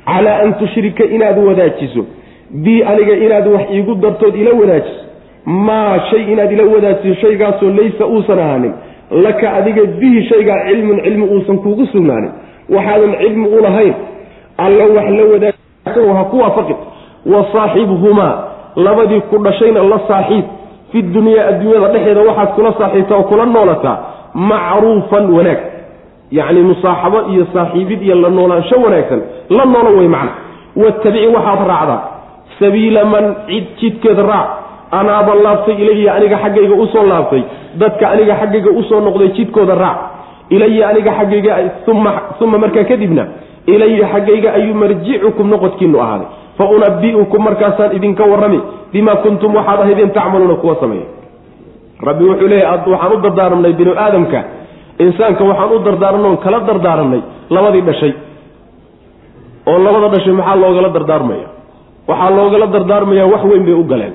calaa 0.07 0.39
an 0.43 0.55
tushrika 0.55 1.05
inaad 1.05 1.39
wadaajiso. 1.39 2.07
Bii 2.51 2.83
aniga 2.83 3.15
inaad 3.27 3.47
wax 3.47 3.71
iigu 3.73 3.95
dartood 3.95 4.35
ila 4.37 4.51
wadaajiso. 4.61 5.01
Maa 5.47 6.01
shay 6.11 6.33
inaad 6.33 6.53
ila 6.53 6.65
wadaajiso 6.75 7.21
shaygaasoo 7.21 7.71
laysa 7.71 8.07
uusan 8.07 8.39
ahaanin. 8.39 8.73
Laka 9.11 9.53
adiga 9.53 9.85
bihi 9.85 10.29
shaygaa 10.29 10.65
cilmun 10.69 11.03
cilmi 11.05 11.25
uusan 11.25 11.59
kuugu 11.59 11.87
sugnaanin. 11.87 12.31
Waxaadan 12.69 13.15
cilmi 13.21 13.49
u 13.49 13.63
lahayn. 13.63 13.95
Alla 14.59 14.85
wax 14.85 15.11
la 15.11 15.25
wadaaj 15.33 15.55
ha 16.17 16.25
ku 16.31 16.39
waafaqin. 16.39 16.77
Wa 17.27 17.47
saaxibhumaa 17.53 18.35
labadii 18.77 19.21
ku 19.21 19.39
dhashayna 19.39 19.83
la 19.83 20.01
saaxiib. 20.09 20.45
Fi 20.93 21.03
dunyaa 21.03 21.47
adduunyada 21.49 21.89
dhexeeda 21.89 22.21
waxaad 22.21 22.49
kula 22.55 22.73
saaxiibtaa 22.79 23.17
oo 23.17 23.23
kula 23.23 23.47
noolataa 23.47 23.99
macruufan 24.35 25.31
wanaag 25.31 25.74
yacni 26.39 26.61
musaaxabo 26.71 27.19
iyo 27.33 27.45
saaxiibid 27.55 28.01
iyo 28.07 28.15
la 28.25 28.29
noolaansho 28.37 28.77
wanaagsan 28.85 29.21
la 29.57 29.65
noolo 29.73 29.91
wey 29.99 30.09
macna. 30.15 30.33
Watabici 30.83 31.27
waxaad 31.37 31.61
raacdaa 31.71 32.01
sabiila 32.59 33.05
man 33.13 33.25
cid 33.49 33.65
jidkeed 33.81 34.19
raac 34.31 34.49
anaaba 34.99 35.33
laabtay 35.45 35.75
ilaya 35.83 36.15
aniga 36.19 36.37
xaggayga 36.45 36.75
u 36.75 36.87
soo 36.93 37.05
laabtay 37.13 37.43
dadka 37.83 38.05
aniga 38.15 38.35
xaggayga 38.41 38.71
u 38.71 38.83
soo 38.89 39.01
noqday 39.07 39.29
jidkooda 39.37 39.75
raac. 39.85 39.99
Ilaya 40.55 40.89
aniga 40.91 41.13
xaggayga 41.19 41.53
uma 42.45 42.59
markaa 42.59 42.85
kadibna 42.91 43.25
ilaya 43.67 44.07
xaggayga 44.13 44.49
ayuu 44.59 44.75
marjicukum 44.83 45.47
noqodkiinu 45.53 45.99
ahaaday. 46.05 46.27
Fa 46.59 46.65
unabi'ukum 46.77 47.41
markaasaan 47.49 47.97
idinka 47.97 48.25
warrami 48.31 48.61
bimaa 48.93 49.17
kuntum 49.25 49.55
waxaad 49.59 49.81
ahaydeen 49.85 50.11
tacmaluuna 50.17 50.55
kuwa 50.63 50.77
sameeya 50.81 51.07
rabbi 52.09 52.25
wuxuu 52.25 52.49
leeyahy 52.49 52.91
waxaan 52.91 53.13
u 53.13 53.21
dardaaramnay 53.25 53.73
binu 53.73 53.93
aadamka 54.05 54.39
insaanka 54.99 55.45
waxaan 55.45 55.73
u 55.73 55.79
dardaarannoon 55.87 56.37
kala 56.45 56.61
dardaaranay 56.61 57.21
labadii 57.51 57.83
dhashay. 57.89 58.13
oo 59.67 59.79
labada 59.79 60.09
dhashay 60.15 60.33
maxaa 60.33 60.57
loogala 60.57 60.89
dardaarmaya? 60.97 61.47
waxaa 62.09 62.31
loogala 62.31 62.67
dardaarmayaa 62.67 63.27
wax 63.33 63.43
weyn 63.51 63.65
bay 63.65 63.75
u 63.75 63.85
galeen. 63.85 64.15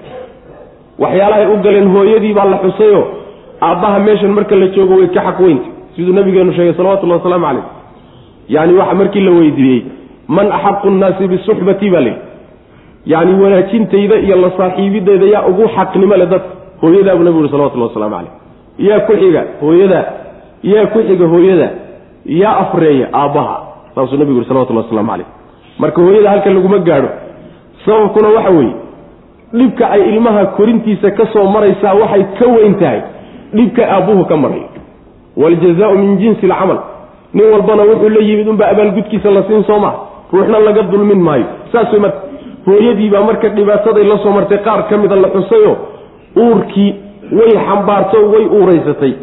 waxyaalahay 0.99 1.45
u 1.53 1.57
galeen 1.65 1.87
hooyadii 1.95 2.33
baa 2.33 2.45
la 2.53 2.57
xusayo. 2.63 3.01
aabbaha 3.61 3.99
meeshan 3.99 4.31
marka 4.37 4.55
la 4.55 4.67
joogo 4.75 4.93
way 4.99 5.07
ka 5.07 5.21
xaq 5.27 5.39
weynta 5.39 5.67
siduu 5.95 6.13
nabigeenu 6.13 6.53
sheegay 6.53 6.73
salawatullahi 6.73 7.19
wasalaamu 7.19 7.45
calayh. 7.45 7.63
yani 8.49 8.73
waxa 8.79 8.93
markii 8.95 9.21
la 9.27 9.31
weydiiyey 9.31 9.81
man 10.27 10.47
axaqu 10.51 10.89
nnaasi 10.89 11.27
bisuxbatii 11.27 11.89
baa 11.89 12.01
layidhi 12.07 12.21
yani 13.05 13.31
wanaajintayda 13.43 14.15
iyo 14.25 14.35
la 14.43 14.49
saaxiibidayda 14.57 15.25
yaa 15.25 15.43
ugu 15.51 15.67
xaqnimo 15.75 16.15
le 16.21 16.25
dadka 16.25 16.49
hooyadaa 16.81 17.15
buu 17.15 17.23
nabigu 17.23 17.39
uri 17.43 17.49
salawatullahi 17.49 17.89
waslamu 17.91 18.15
calayh. 18.15 18.31
yaa 18.87 18.99
ku 19.07 19.13
xiga 19.21 19.41
hooyadaa 19.61 20.03
yaa 20.63 20.85
ku 20.93 20.99
xiga 21.07 21.27
hooyada 21.27 21.69
yaa 22.25 22.57
afreeya 22.63 23.07
aabbaha 23.13 23.55
saasuu 23.95 24.17
nabigu 24.17 24.37
yuri 24.37 24.47
salawatullahi 24.47 24.85
waslamu 24.87 25.09
calayh. 25.11 25.27
Marka 25.79 26.01
hooyada 26.01 26.29
halkan 26.29 26.53
laguma 26.55 26.77
gaadho 26.79 27.09
sababkuna 27.85 28.27
waxa 28.37 28.49
weeye 28.57 28.75
dhibka 29.53 29.89
ay 29.95 30.01
ilmaha 30.13 30.45
korintiisa 30.45 31.11
ka 31.11 31.25
soo 31.33 31.45
maraysaa 31.55 31.93
waxay 32.01 32.23
ka 32.39 32.45
weyn 32.55 32.75
tahay 32.79 33.01
dhibka 33.53 33.83
aabbuhu 33.95 34.25
ka 34.25 34.37
maray. 34.37 34.63
Waaljazaau 35.37 35.97
min 35.97 36.17
jinsi 36.19 36.45
alcamal 36.45 36.79
nin 37.33 37.45
walbana 37.53 37.83
wuxuu 37.83 38.09
la 38.09 38.21
yimid 38.29 38.47
unbaa 38.47 38.69
abaalgudkiisa 38.73 39.31
la 39.31 39.43
siin 39.47 39.63
soo 39.63 39.79
maha 39.79 39.97
ruuxna 40.33 40.59
laga 40.59 40.81
dulmin 40.91 41.21
maayo. 41.27 41.45
Saas 41.71 41.91
wey 41.93 41.99
marka 42.01 42.19
hooyadiibaa 42.65 43.23
marka 43.23 43.49
dhibaataday 43.49 44.03
la 44.03 44.17
soo 44.23 44.31
martay 44.31 44.57
qaar 44.67 44.87
ka 44.89 44.97
mida 44.97 45.15
la 45.15 45.29
xusayo 45.35 45.73
uurkii 46.37 46.89
way 47.39 47.51
xambaarto 47.67 48.17
way 48.33 48.45
uuraysatay 48.57 49.13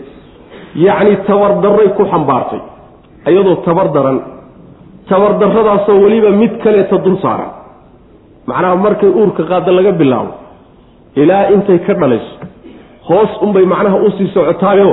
yacni 0.85 1.17
tabardarray 1.29 1.89
ku 1.97 2.05
xambaartay. 2.13 2.61
Iyadoo 3.31 3.57
tabar 3.67 3.89
daran 3.97 4.19
tabardarradaasoo 5.09 5.99
weliba 6.05 6.31
mid 6.31 6.53
kaleeta 6.65 6.99
dul 7.05 7.17
saaran. 7.23 7.51
Macnaha 8.47 8.77
markay 8.85 9.09
uurka 9.09 9.43
qaada 9.51 9.73
laga 9.73 9.93
bilaabo 10.01 10.33
ilaa 11.17 11.51
intay 11.55 11.79
ka 11.87 11.95
dhalayso 11.95 12.35
hoos 13.09 13.31
unbay 13.43 13.65
macnaha 13.73 13.97
u 14.07 14.11
sii 14.19 14.29
socotaayo 14.35 14.91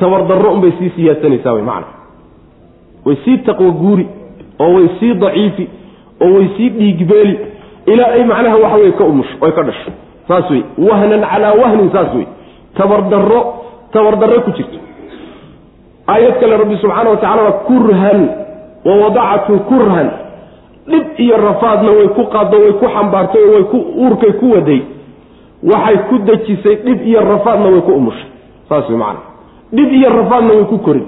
tabardarro 0.00 0.48
unbay 0.56 0.72
sii 0.78 0.90
siyaasanaysaa 0.96 1.52
wey 1.56 1.62
macnaha. 1.62 1.94
Way 3.06 3.16
sii 3.24 3.38
taqwo 3.46 3.70
guuri 3.82 4.06
oo 4.60 4.74
way 4.76 4.88
sii 5.00 5.14
daciifi 5.14 5.64
oo 6.24 6.32
way 6.36 6.46
sii 6.56 6.68
dhiigbeeli 6.78 7.34
ilaa 7.86 8.10
ay 8.16 8.24
macnaha 8.24 8.56
waxa 8.64 8.76
weye 8.76 8.92
ka 8.92 9.04
umusho 9.04 9.34
oy 9.40 9.52
ka 9.52 9.62
dhasho 9.62 9.90
saas 10.28 10.50
wey 10.50 10.62
wahnan 10.88 11.22
calaa 11.30 11.54
wahnin 11.62 11.90
saas 11.94 12.14
wey 12.14 12.26
tabardarro 12.78 13.40
tabardarro 13.92 14.40
ku 14.46 14.50
jirto 14.58 14.78
aayad 16.08 16.40
kale 16.40 16.56
rabbi 16.56 16.76
subxaana 16.82 17.10
wa 17.10 17.16
tacala 17.16 17.52
kurhan 17.68 18.20
wa 18.84 18.94
wadacathu 19.02 19.58
kurhan. 19.68 20.10
Dhib 20.86 21.06
iyo 21.18 21.36
rafaadna 21.36 21.90
way 21.90 22.08
ku 22.08 22.22
qaaddo 22.34 22.56
way 22.58 22.72
ku 22.72 22.86
xambaartay 22.94 23.42
oo 23.42 23.52
way 23.54 23.64
ku 23.72 23.78
uurkay 24.02 24.32
ku 24.40 24.46
waday. 24.54 24.80
Waxay 25.62 25.96
ku 26.08 26.18
dejisay 26.26 26.76
dhib 26.86 27.06
iyo 27.06 27.20
rafaadna 27.20 27.68
way 27.70 27.80
ku 27.86 27.92
umushay. 27.92 28.26
Saas 28.68 28.88
wey 28.90 28.98
macana 28.98 29.20
dhib 29.72 29.92
iyo 29.92 30.08
rafaadna 30.10 30.52
way 30.58 30.64
ku 30.64 30.78
korin. 30.78 31.06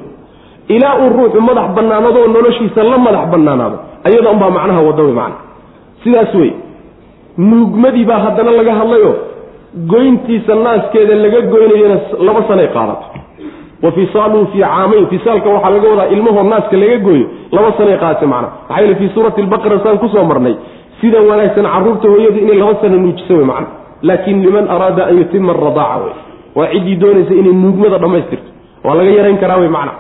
Ilaa 0.69 0.95
uu 1.03 1.11
ruuxu 1.17 1.41
madax 1.41 1.75
bannaanadoo 1.77 2.27
noloshiisa 2.27 2.83
la 2.83 2.99
madax 2.99 3.27
bannaanaado 3.33 3.79
ayada 4.05 4.31
unbaa 4.31 4.51
macnaha 4.51 4.81
wadda 4.89 5.03
wey 5.03 5.13
macana 5.13 5.37
sidaas 6.05 6.35
wey 6.35 6.53
nuugmadii 7.39 8.05
baa 8.05 8.19
haddana 8.25 8.51
laga 8.51 8.75
hadlayo. 8.75 9.13
Goyntiisa 9.91 10.55
naaskeeda 10.55 11.15
laga 11.15 11.41
goynayana 11.53 11.97
laba 12.27 12.41
sanay 12.49 12.69
qaadato 12.77 13.07
wa 13.85 13.91
fisaaluhu 13.93 14.47
fii 14.53 14.61
caamayn. 14.61 15.07
Fisaalka 15.13 15.49
waxaa 15.55 15.71
laga 15.71 15.89
wadaa 15.89 16.09
ilmahoo 16.15 16.43
naaska 16.43 16.77
laga 16.77 16.97
gooyo. 17.07 17.27
Laba 17.53 17.73
sanay 17.79 17.97
qaadata 18.03 18.27
macna. 18.27 18.49
Maxaa 18.69 18.81
yeele 18.81 18.95
fii 19.01 19.11
suurati 19.15 19.41
albaqara 19.41 19.79
saan 19.85 19.99
ku 19.99 20.09
soo 20.09 20.25
marnay 20.25 20.55
sida 21.01 21.21
wanaagsan 21.21 21.67
carruurta 21.75 22.09
hooyadu 22.09 22.39
inay 22.45 22.59
laba 22.63 22.75
sano 22.81 22.97
nuujiso 22.97 23.35
wey 23.37 23.45
macna. 23.45 23.67
Laakiin 24.03 24.43
liman 24.47 24.67
araada 24.75 25.07
an 25.07 25.19
yutima 25.19 25.53
aradaaca 25.53 26.05
wey 26.05 26.15
waa 26.57 26.69
ciddii 26.73 26.97
doonaysa 26.97 27.35
inay 27.35 27.53
nuugmada 27.53 27.99
dhammaystirto. 27.99 28.51
Waa 28.85 28.95
laga 28.95 29.11
yarayn 29.11 29.39
karaa 29.39 29.61
wey 29.61 29.69
macna. 29.69 29.93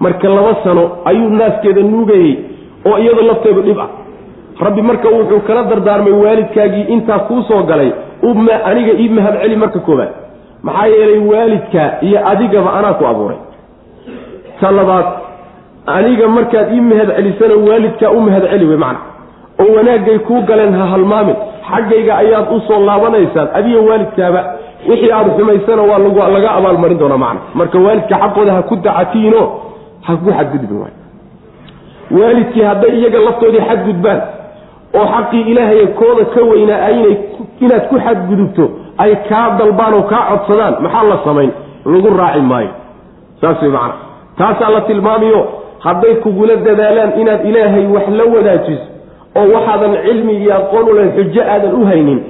Marka 0.00 0.28
laba 0.28 0.56
sano 0.64 0.82
ayuu 1.04 1.28
naaskeeda 1.28 1.82
nuugayey 1.82 2.36
oo 2.86 2.98
iyadoo 2.98 3.26
lafteedu 3.26 3.62
dhib 3.62 3.78
ah. 3.78 3.90
Rabbi 4.60 4.82
marka 4.82 5.08
wuxuu 5.08 5.40
kala 5.46 5.62
dardaarmay 5.62 6.12
waalidkaagii 6.12 6.86
intaa 6.94 7.18
kuu 7.18 7.42
soo 7.42 7.62
galay 7.62 7.92
aniga 8.64 8.92
ii 9.00 9.08
mahad 9.08 9.56
marka 9.56 9.78
koobaad 9.80 10.21
maxaa 10.62 10.86
yeelay 10.86 11.18
waalidka 11.32 11.82
iyo 12.06 12.18
adigaba 12.28 12.72
anaa 12.78 12.92
ku 12.98 13.04
abuuray. 13.06 13.36
Ta 14.60 14.70
labaad 14.70 15.06
aniga 15.86 16.28
markaad 16.28 16.72
ii 16.74 16.80
mahad 16.80 17.08
celisana 17.16 17.54
waalidkaa 17.68 18.10
u 18.10 18.20
mahad 18.20 18.44
celi 18.50 18.66
wey 18.66 18.76
macna. 18.76 19.00
Oo 19.60 19.74
wanaagay 19.76 20.18
kuu 20.18 20.40
galeen 20.42 20.74
ha 20.74 20.86
halmaamin. 20.86 21.36
Xaggayga 21.70 22.16
ayaad 22.16 22.46
u 22.56 22.60
soo 22.68 22.80
laabanaysaan 22.86 23.48
adiga 23.58 23.80
waalidkaaba 23.88 24.40
wixii 24.88 25.12
aada 25.12 25.30
xumaysana 25.38 25.82
waa 25.82 26.28
laga 26.28 26.50
abaalmarin 26.58 26.98
doonaa 26.98 27.18
macna. 27.24 27.40
Marka 27.54 27.78
waalidka 27.78 28.14
xaqooda 28.22 28.52
ha 28.56 28.62
ku 28.62 28.76
dacatiino 28.76 29.42
ha 30.06 30.16
ku 30.16 30.30
xadgudbin 30.38 30.78
waay 30.82 30.94
waalidkii 32.10 32.62
hadday 32.62 32.90
iyaga 32.98 33.18
laftoodii 33.18 33.60
xadgudbaan 33.68 34.20
oo 34.98 35.06
xaqii 35.14 35.40
ilaahay 35.50 35.86
kooda 35.86 36.24
ka 36.34 36.40
weynaa 36.50 36.80
aynay 36.88 37.16
inaad 37.60 37.84
ku 37.90 37.96
xadgudubto 38.06 38.64
ay 39.04 39.12
kaa 39.28 39.46
dalbaan 39.58 39.94
oo 39.98 40.02
kaa 40.12 40.22
codsadaan 40.30 40.74
maxaa 40.84 41.04
la 41.10 41.16
samayn? 41.26 41.50
Lagu 41.92 42.08
raaci 42.20 42.40
maayo. 42.50 42.70
Saas 43.40 43.62
way 43.62 43.70
macana 43.76 43.94
taasaa 44.38 44.70
la 44.74 44.80
tilmaamiyo 44.88 45.40
hadday 45.86 46.14
kugula 46.24 46.56
dadaalaan 46.66 47.12
inaad 47.20 47.40
ilaahay 47.50 47.86
wax 47.94 48.06
la 48.18 48.24
wadaajiso 48.34 48.86
oo 49.38 49.46
waxaadan 49.54 49.92
cilmi 50.04 50.32
iyo 50.42 50.52
aqoon 50.60 50.86
u 50.92 50.94
xujo 51.16 51.42
aadan 51.54 51.72
u 51.80 51.84
haynin 51.90 52.20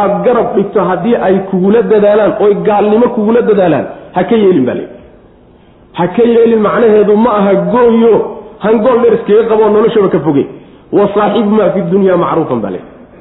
aad 0.00 0.12
garab 0.24 0.46
dhigto 0.56 0.80
haddii 0.90 1.16
ay 1.26 1.36
kugula 1.50 1.82
dadaalaan 1.92 2.32
oy 2.44 2.54
gaalnimo 2.68 3.06
kugula 3.16 3.40
dadaalaan 3.50 3.86
ha 4.16 4.24
ka 4.30 4.36
yeelin 4.42 4.64
baa 4.68 4.74
le 4.80 4.84
ha 5.98 6.04
ka 6.16 6.22
yeelin 6.34 6.60
macnaheedu 6.66 7.16
ma 7.24 7.30
aha 7.40 7.52
gooyo 7.74 8.14
hangool 8.64 8.98
dheer 9.02 9.14
iskaga 9.18 9.42
qaboo 9.50 9.68
noloshaba 9.76 10.08
ka 10.14 10.18
foge 10.26 10.44
wa 10.98 11.08
saaxibumaa 11.14 11.70
fi 11.74 11.80
dunya 11.94 12.16
macruufan 12.24 12.60
baa 12.64 12.72
le 12.76 12.80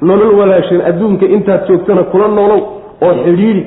nolol 0.09 0.32
walaashan 0.39 0.82
adduunka 0.89 1.26
intaad 1.36 1.62
joogtana 1.68 2.03
kula 2.12 2.28
noolow 2.38 2.62
oo 3.06 3.14
xidhiidi 3.26 3.64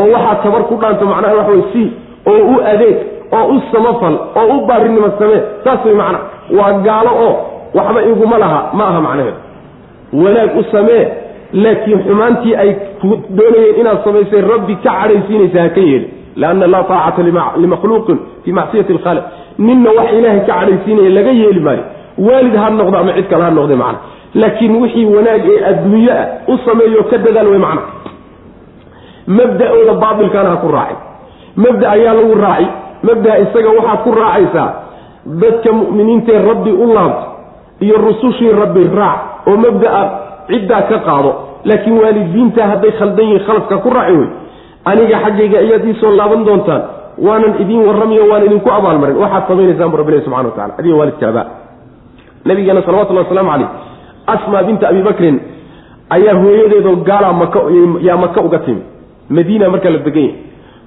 oo 0.00 0.06
waxaad 0.14 0.42
tabar 0.44 0.62
ku 0.70 0.74
dhaanto 0.82 1.04
macnaha 1.12 1.34
wax 1.40 1.48
way 1.52 1.62
sii 1.72 1.86
oo 2.32 2.40
u 2.52 2.60
adeeg 2.72 2.96
oo 3.38 3.44
u 3.54 3.60
samafal 3.72 4.14
oo 4.40 4.46
u 4.56 4.66
baarinimo 4.68 5.08
samee 5.18 5.40
saas 5.64 5.84
way 5.86 5.94
macna 6.02 6.18
waa 6.58 6.72
gaalo 6.86 7.10
oo 7.26 7.32
waxba 7.78 8.00
iguma 8.10 8.38
laha 8.38 8.60
ma 8.78 8.84
aha 8.90 9.00
macnaheedu. 9.06 9.36
Wanaag 10.22 10.50
u 10.60 10.62
samee 10.72 11.04
laakiin 11.52 12.00
xumaantii 12.06 12.54
ay 12.62 12.70
doonayeen 13.38 13.76
inaad 13.80 13.98
samaysay 14.04 14.40
rabbi 14.52 14.74
ka 14.84 14.90
cadhaysiinaysa 15.00 15.60
ha 15.62 15.68
ka 15.76 15.80
yeeli. 15.80 16.06
Lianna 16.40 16.66
laa 16.66 16.82
taacata 16.90 17.22
limakhluuqin 17.62 18.18
fii 18.44 18.52
macsiyati 18.58 18.92
alkhaaliq. 18.92 19.24
Ninna 19.66 19.90
wax 19.98 20.08
ilaahay 20.18 20.40
ka 20.40 20.52
cadhaysiinaya 20.58 21.10
laga 21.16 21.30
yeeli 21.40 21.60
maayo. 21.66 21.84
Waalid 22.26 22.56
ha 22.62 22.70
noqdo 22.78 22.96
ama 22.98 23.12
cid 23.16 23.26
kale 23.30 23.42
ha 23.44 23.50
noqde 23.58 23.74
macna. 23.82 23.98
Laakiin 24.40 24.76
wixii 24.82 25.04
wanaag 25.16 25.42
ee 25.54 25.64
adduunye 25.70 26.12
ah 26.20 26.26
u 26.52 26.58
sameeyo 26.66 27.02
ka 27.10 27.16
dadaal 27.24 27.48
wey 27.52 27.58
macna 27.66 27.82
mabda-ooda 29.26 29.92
baatilkaana 30.02 30.50
ha 30.50 30.56
ku 30.56 30.68
raacin. 30.76 30.98
Mabda 31.56 31.86
ayaa 31.96 32.14
lagu 32.18 32.34
raaci. 32.44 32.66
Mabdaa 33.08 33.36
isaga 33.44 33.70
waxaad 33.78 34.00
ku 34.04 34.10
raacaysaa 34.20 34.68
dadka 35.42 35.70
mu'miniintae 35.72 36.38
rabbi 36.50 36.70
u 36.72 36.86
laabto 36.94 37.26
iyo 37.80 37.96
rusushii 38.06 38.52
rabbi 38.62 38.82
raac 38.98 39.18
oo 39.50 39.56
mabdaa 39.56 40.02
ciddaa 40.48 40.82
ka 40.90 40.98
qaado. 41.06 41.30
Laakiin 41.64 41.98
waalidiinta 42.02 42.62
hadday 42.70 42.92
khaldan 42.98 43.24
yihiin 43.26 43.44
khaladka 43.46 43.76
ku 43.84 43.90
raaci 43.90 44.16
wey 44.18 44.28
aniga 44.90 45.16
xaggayga 45.24 45.58
ayaad 45.64 45.84
ii 45.90 45.94
soo 46.00 46.10
laaban 46.18 46.42
doontaan 46.46 46.82
waanan 47.26 47.54
idiin 47.62 47.82
warramiyo 47.88 48.24
waan 48.30 48.42
idinku 48.48 48.68
abaalmarin 48.78 49.16
waxaad 49.22 49.44
samaynaysaan 49.50 49.90
bu 49.92 49.96
rabbi 50.00 50.12
subxana 50.26 50.48
wa 50.48 50.54
tacala 50.56 50.74
adiga 50.80 50.94
waalidkaaba 51.00 51.42
nabigeena 52.44 52.82
salawatullahi 52.86 53.26
waslamu 53.28 53.50
caleyh 53.50 53.68
asmaa 54.34 54.62
binta 54.68 54.84
abi 54.90 55.02
bakrin 55.08 55.36
ayaa 56.16 56.34
hooyadeedoo 56.42 56.96
gaalaa 57.08 57.32
maka 57.42 57.58
yaa 58.08 58.16
maka 58.24 58.38
uga 58.42 58.58
timi 58.66 58.82
madiina 59.38 59.68
markaa 59.74 59.90
la 59.90 59.98
degan 60.06 60.22
yahay 60.22 60.34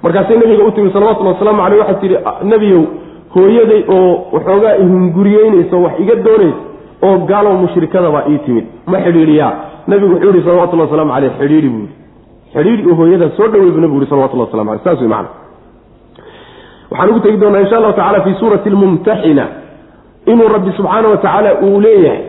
markaasay 0.03 0.37
nabiga 0.41 0.63
u 0.63 0.71
timi 0.75 0.89
salawatullhi 0.95 1.33
wasalaamu 1.33 1.61
caleyh 1.63 1.79
waxaa 1.83 1.99
tihi 2.01 2.15
nebiyow 2.51 2.83
hooyaday 3.35 3.81
oo 3.97 4.09
waxoogaa 4.35 4.75
ihunguriyeynaysa 4.83 5.75
wax 5.85 5.93
iga 6.03 6.15
doonaysa 6.27 6.57
oo 7.07 7.17
gaalow 7.29 7.53
mushrikadabaa 7.63 8.23
ii 8.31 8.37
timid. 8.45 8.65
Ma 8.91 8.97
xidhiidhiyaa. 9.05 9.53
Nabigu 9.87 10.13
wuxuu 10.13 10.31
yihi 10.33 10.43
salawatullahi 10.47 10.89
waslamu 10.91 11.11
caleyh 11.13 11.31
xidhiidhi 11.39 11.69
buu 11.69 11.79
yihi 11.85 11.93
xidhiidhi 12.53 12.89
oo 12.91 12.95
hooyadaa 12.99 13.29
soo 13.37 13.47
dhawey 13.53 13.71
buu 13.73 13.81
nabigu 13.83 13.99
yihi 13.99 14.09
salawatullahi 14.09 14.47
waslamu 14.49 14.71
aleh 14.71 14.81
saas 14.83 14.99
wey 15.01 15.09
macana 15.13 15.29
waxaan 16.91 17.09
ugu 17.11 17.19
tegi 17.25 17.37
doonaa 17.43 17.59
insha 17.65 17.77
allahu 17.79 17.93
tacala 17.99 18.21
fii 18.25 18.35
suurati 18.39 18.69
almumtaxina 18.69 19.45
inuu 20.31 20.47
rabbi 20.55 20.71
subxaana 20.77 21.07
wa 21.13 21.17
tacaala 21.17 21.49
uu 21.67 21.79
leeyahay 21.85 22.21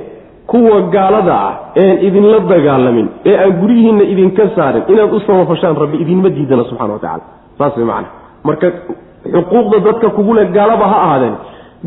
kuwa 0.51 0.77
gaalada 0.95 1.35
ah 1.49 1.53
een 1.83 1.97
idinla 2.07 2.39
dagaalamin 2.53 3.07
ee 3.31 3.37
aan 3.43 3.53
guryihiinna 3.61 4.05
idinka 4.13 4.45
saarin 4.57 4.83
inaad 4.93 5.13
u 5.17 5.21
samafashaan 5.27 5.77
rabbi 5.83 5.97
idinma 6.05 6.29
diidana 6.37 6.65
subxana 6.71 6.93
wa 6.97 7.01
tacala 7.05 7.25
saas 7.59 7.75
way 7.79 7.87
macana 7.91 8.09
marka 8.49 8.67
xuquuqda 9.35 9.77
dadka 9.87 10.09
kugule 10.17 10.43
gaalaba 10.57 10.85
ha 10.93 10.97
ahaadeen. 11.07 11.37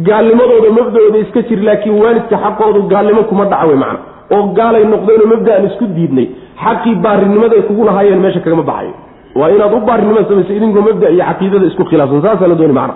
Gaalnimadooda 0.07 0.69
mabdooda 0.79 1.17
iska 1.23 1.41
jir 1.49 1.59
laakiin 1.67 1.95
waalidka 2.03 2.35
xaqoodu 2.45 2.79
gaalnimo 2.93 3.21
kuma 3.29 3.43
dhaca 3.51 3.65
wey 3.69 3.77
macana 3.83 3.99
oo 4.35 4.43
gaalay 4.57 4.83
noqdeenoo 4.93 5.27
mabdaan 5.33 5.65
isku 5.69 5.85
diidnay 5.97 6.27
xaqii 6.63 6.95
baarinimaday 7.05 7.61
kugu 7.69 7.83
lahaayeen 7.89 8.21
meesha 8.25 8.39
kagama 8.45 8.63
baxayo. 8.71 8.93
Waa 9.39 9.49
inaad 9.55 9.73
u 9.77 9.79
baarinimo 9.89 10.19
samayso 10.29 10.51
idinkoo 10.57 10.83
mabda 10.89 11.07
iyo 11.15 11.23
caqiidada 11.29 11.65
isku 11.71 11.83
khilaafsan 11.89 12.21
saasaa 12.25 12.47
la 12.51 12.55
dooni 12.61 12.75
macna. 12.79 12.95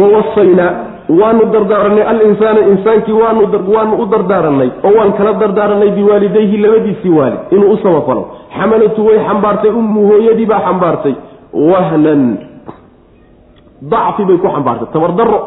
Wawasaynaa 0.00 0.70
waanu 1.18 1.44
dardaaranay 1.52 2.04
alinsaana 2.12 2.60
insaankii 2.72 3.12
waanu 3.12 3.94
u 4.02 4.06
dardaaranay 4.06 4.70
oo 4.84 4.92
waan 4.98 5.12
kala 5.18 5.32
dardaaranay 5.42 5.90
biwaalidayhi 5.90 6.56
labadiisii 6.64 7.10
waalid 7.18 7.40
inuu 7.50 7.72
u 7.72 7.78
samafalo 7.82 8.22
xamalatu 8.58 9.06
way 9.06 9.18
xambaartay 9.28 9.70
ummu 9.70 10.00
hooyadii 10.10 10.46
baa 10.46 10.60
xambaartay. 10.66 11.14
Wahnan. 11.52 12.22
Dacfi 13.82 14.24
bay 14.28 14.38
ku 14.38 14.48
xambaartay 14.54 14.88
tabardaro. 14.92 15.38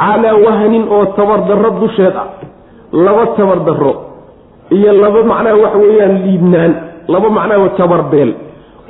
Calaa 0.00 0.34
wahnin 0.46 0.84
oo 0.88 1.04
tabardaro 1.18 1.70
dusheed 1.80 2.14
ah. 2.16 2.28
Laba 2.92 3.26
tabardaro 3.36 3.92
iyo 4.70 4.92
laba 5.02 5.22
macnaha 5.22 5.56
waxa 5.62 5.78
weeyaan 5.78 6.14
liibnaan 6.24 6.72
laba 7.08 7.28
macnaha 7.30 7.68
tabarbeel 7.78 8.30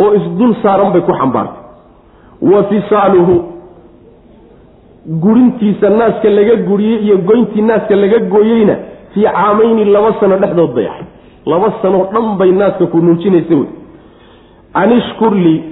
oo 0.03 0.15
isdul 0.15 0.55
saaran 0.63 0.93
bay 0.93 1.03
ku 1.03 1.13
xambaartay. 1.13 1.61
Wa 2.51 2.63
fisaaluhu 2.71 3.35
gurintiisa 5.11 5.91
naaska 5.91 6.31
laga 6.31 6.57
guriyey 6.57 7.05
iyo 7.05 7.17
goyntii 7.19 7.63
naaska 7.63 7.97
laga 7.97 8.19
gooyeyna 8.19 8.77
fii 9.15 9.23
caamayni 9.23 9.85
laba 9.85 10.15
sano 10.21 10.37
dhexdood 10.37 10.75
bay 10.75 10.87
ahayd. 10.87 11.07
Laba 11.47 11.73
sanoo 11.83 12.07
dhan 12.13 12.37
bay 12.39 12.51
naaska 12.53 12.87
ku 12.87 12.99
nuujinaysa 12.99 13.55
wey. 13.55 13.69
Anishkur 14.75 15.35
lii 15.35 15.63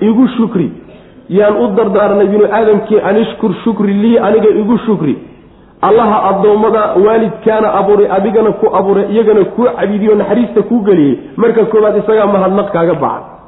igu 0.00 0.28
shukri. 0.36 0.70
Yaan 1.28 1.56
u 1.56 1.66
dardaaranay 1.76 2.26
binu 2.26 2.44
aadamkii 2.52 3.00
anishkur 3.00 3.54
shukri 3.64 3.92
lii 3.92 4.18
aniga 4.18 4.48
igu 4.48 4.78
shukri. 4.86 5.18
Allaha 5.82 6.22
addoommada 6.30 6.94
waalidkaana 7.06 7.74
abuuray 7.74 8.08
adigana 8.10 8.52
ku 8.52 8.66
abuuray 8.76 9.12
iyagana 9.12 9.44
kuu 9.44 9.64
cabiidiyo 9.76 10.14
naxariista 10.14 10.62
kuu 10.62 10.80
geliyey. 10.80 11.18
Marka 11.36 11.64
koowaad 11.64 11.96
isagaa 11.96 12.26
mahadnaq 12.26 12.72
kaaga 12.72 12.94
bacan 12.94 13.39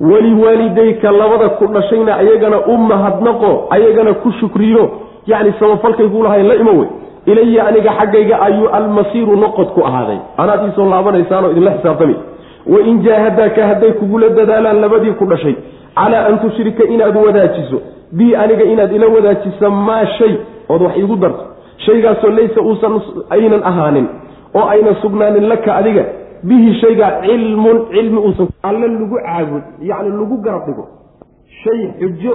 waliwaalidayka 0.00 1.10
labada 1.12 1.48
ku 1.48 1.66
dhashayna 1.66 2.16
ayagana 2.16 2.58
u 2.66 2.76
mahadnaqo 2.78 3.66
ayagana 3.70 4.14
ku 4.14 4.32
shukriyo 4.40 4.90
yacni 5.26 5.52
samafalkaygu 5.60 6.22
lahayn 6.22 6.46
la 6.48 6.54
imo 6.54 6.70
wey. 6.80 6.88
Ilaya 7.26 7.66
aniga 7.66 7.92
xaggayga 7.98 8.40
ayuu 8.42 8.68
almasiiru 8.68 9.36
noqod 9.36 9.68
ku 9.74 9.80
ahaaday. 9.84 10.18
Anaad 10.36 10.60
iisoo 10.68 10.88
laabanaysaanoo 10.90 11.50
idinla 11.50 11.70
xisaabtami. 11.76 12.16
Wain 12.66 13.02
jaahadaaka 13.02 13.66
hadday 13.66 13.92
kugula 13.92 14.28
dadaalaan 14.28 14.80
labadii 14.80 15.12
ku 15.20 15.26
dhashay 15.26 15.54
calaa 15.94 16.26
an 16.28 16.38
tushrika 16.38 16.84
inaad 16.84 17.16
wadaajiso. 17.16 17.80
Bii 18.12 18.34
aniga 18.34 18.64
inaad 18.64 18.92
ila 18.92 19.06
wadaajiso 19.06 19.70
maa 19.70 20.06
shay. 20.06 20.34
Ood 20.68 20.82
wax 20.82 20.96
iigu 20.96 21.16
darto. 21.16 21.44
Shaygaasoo 21.86 22.30
laysa 22.30 22.60
uusan 22.60 23.00
aynan 23.30 23.62
ahaanin 23.64 24.06
oo 24.54 24.64
ayna 24.68 24.94
sugnaanin 25.02 25.48
laka 25.48 25.76
adiga 25.76 26.04
bihi 26.48 26.74
shaygaa 26.80 27.10
cilmun 27.26 27.78
cilmi 27.92 28.18
uusan 28.18 28.48
alla 28.62 28.86
lagu 28.86 29.16
caabud 29.26 29.62
yacni 29.90 30.10
lagu 30.20 30.36
garab 30.44 30.66
dhigo 30.66 30.84
shay 31.62 31.80
xujo 32.00 32.34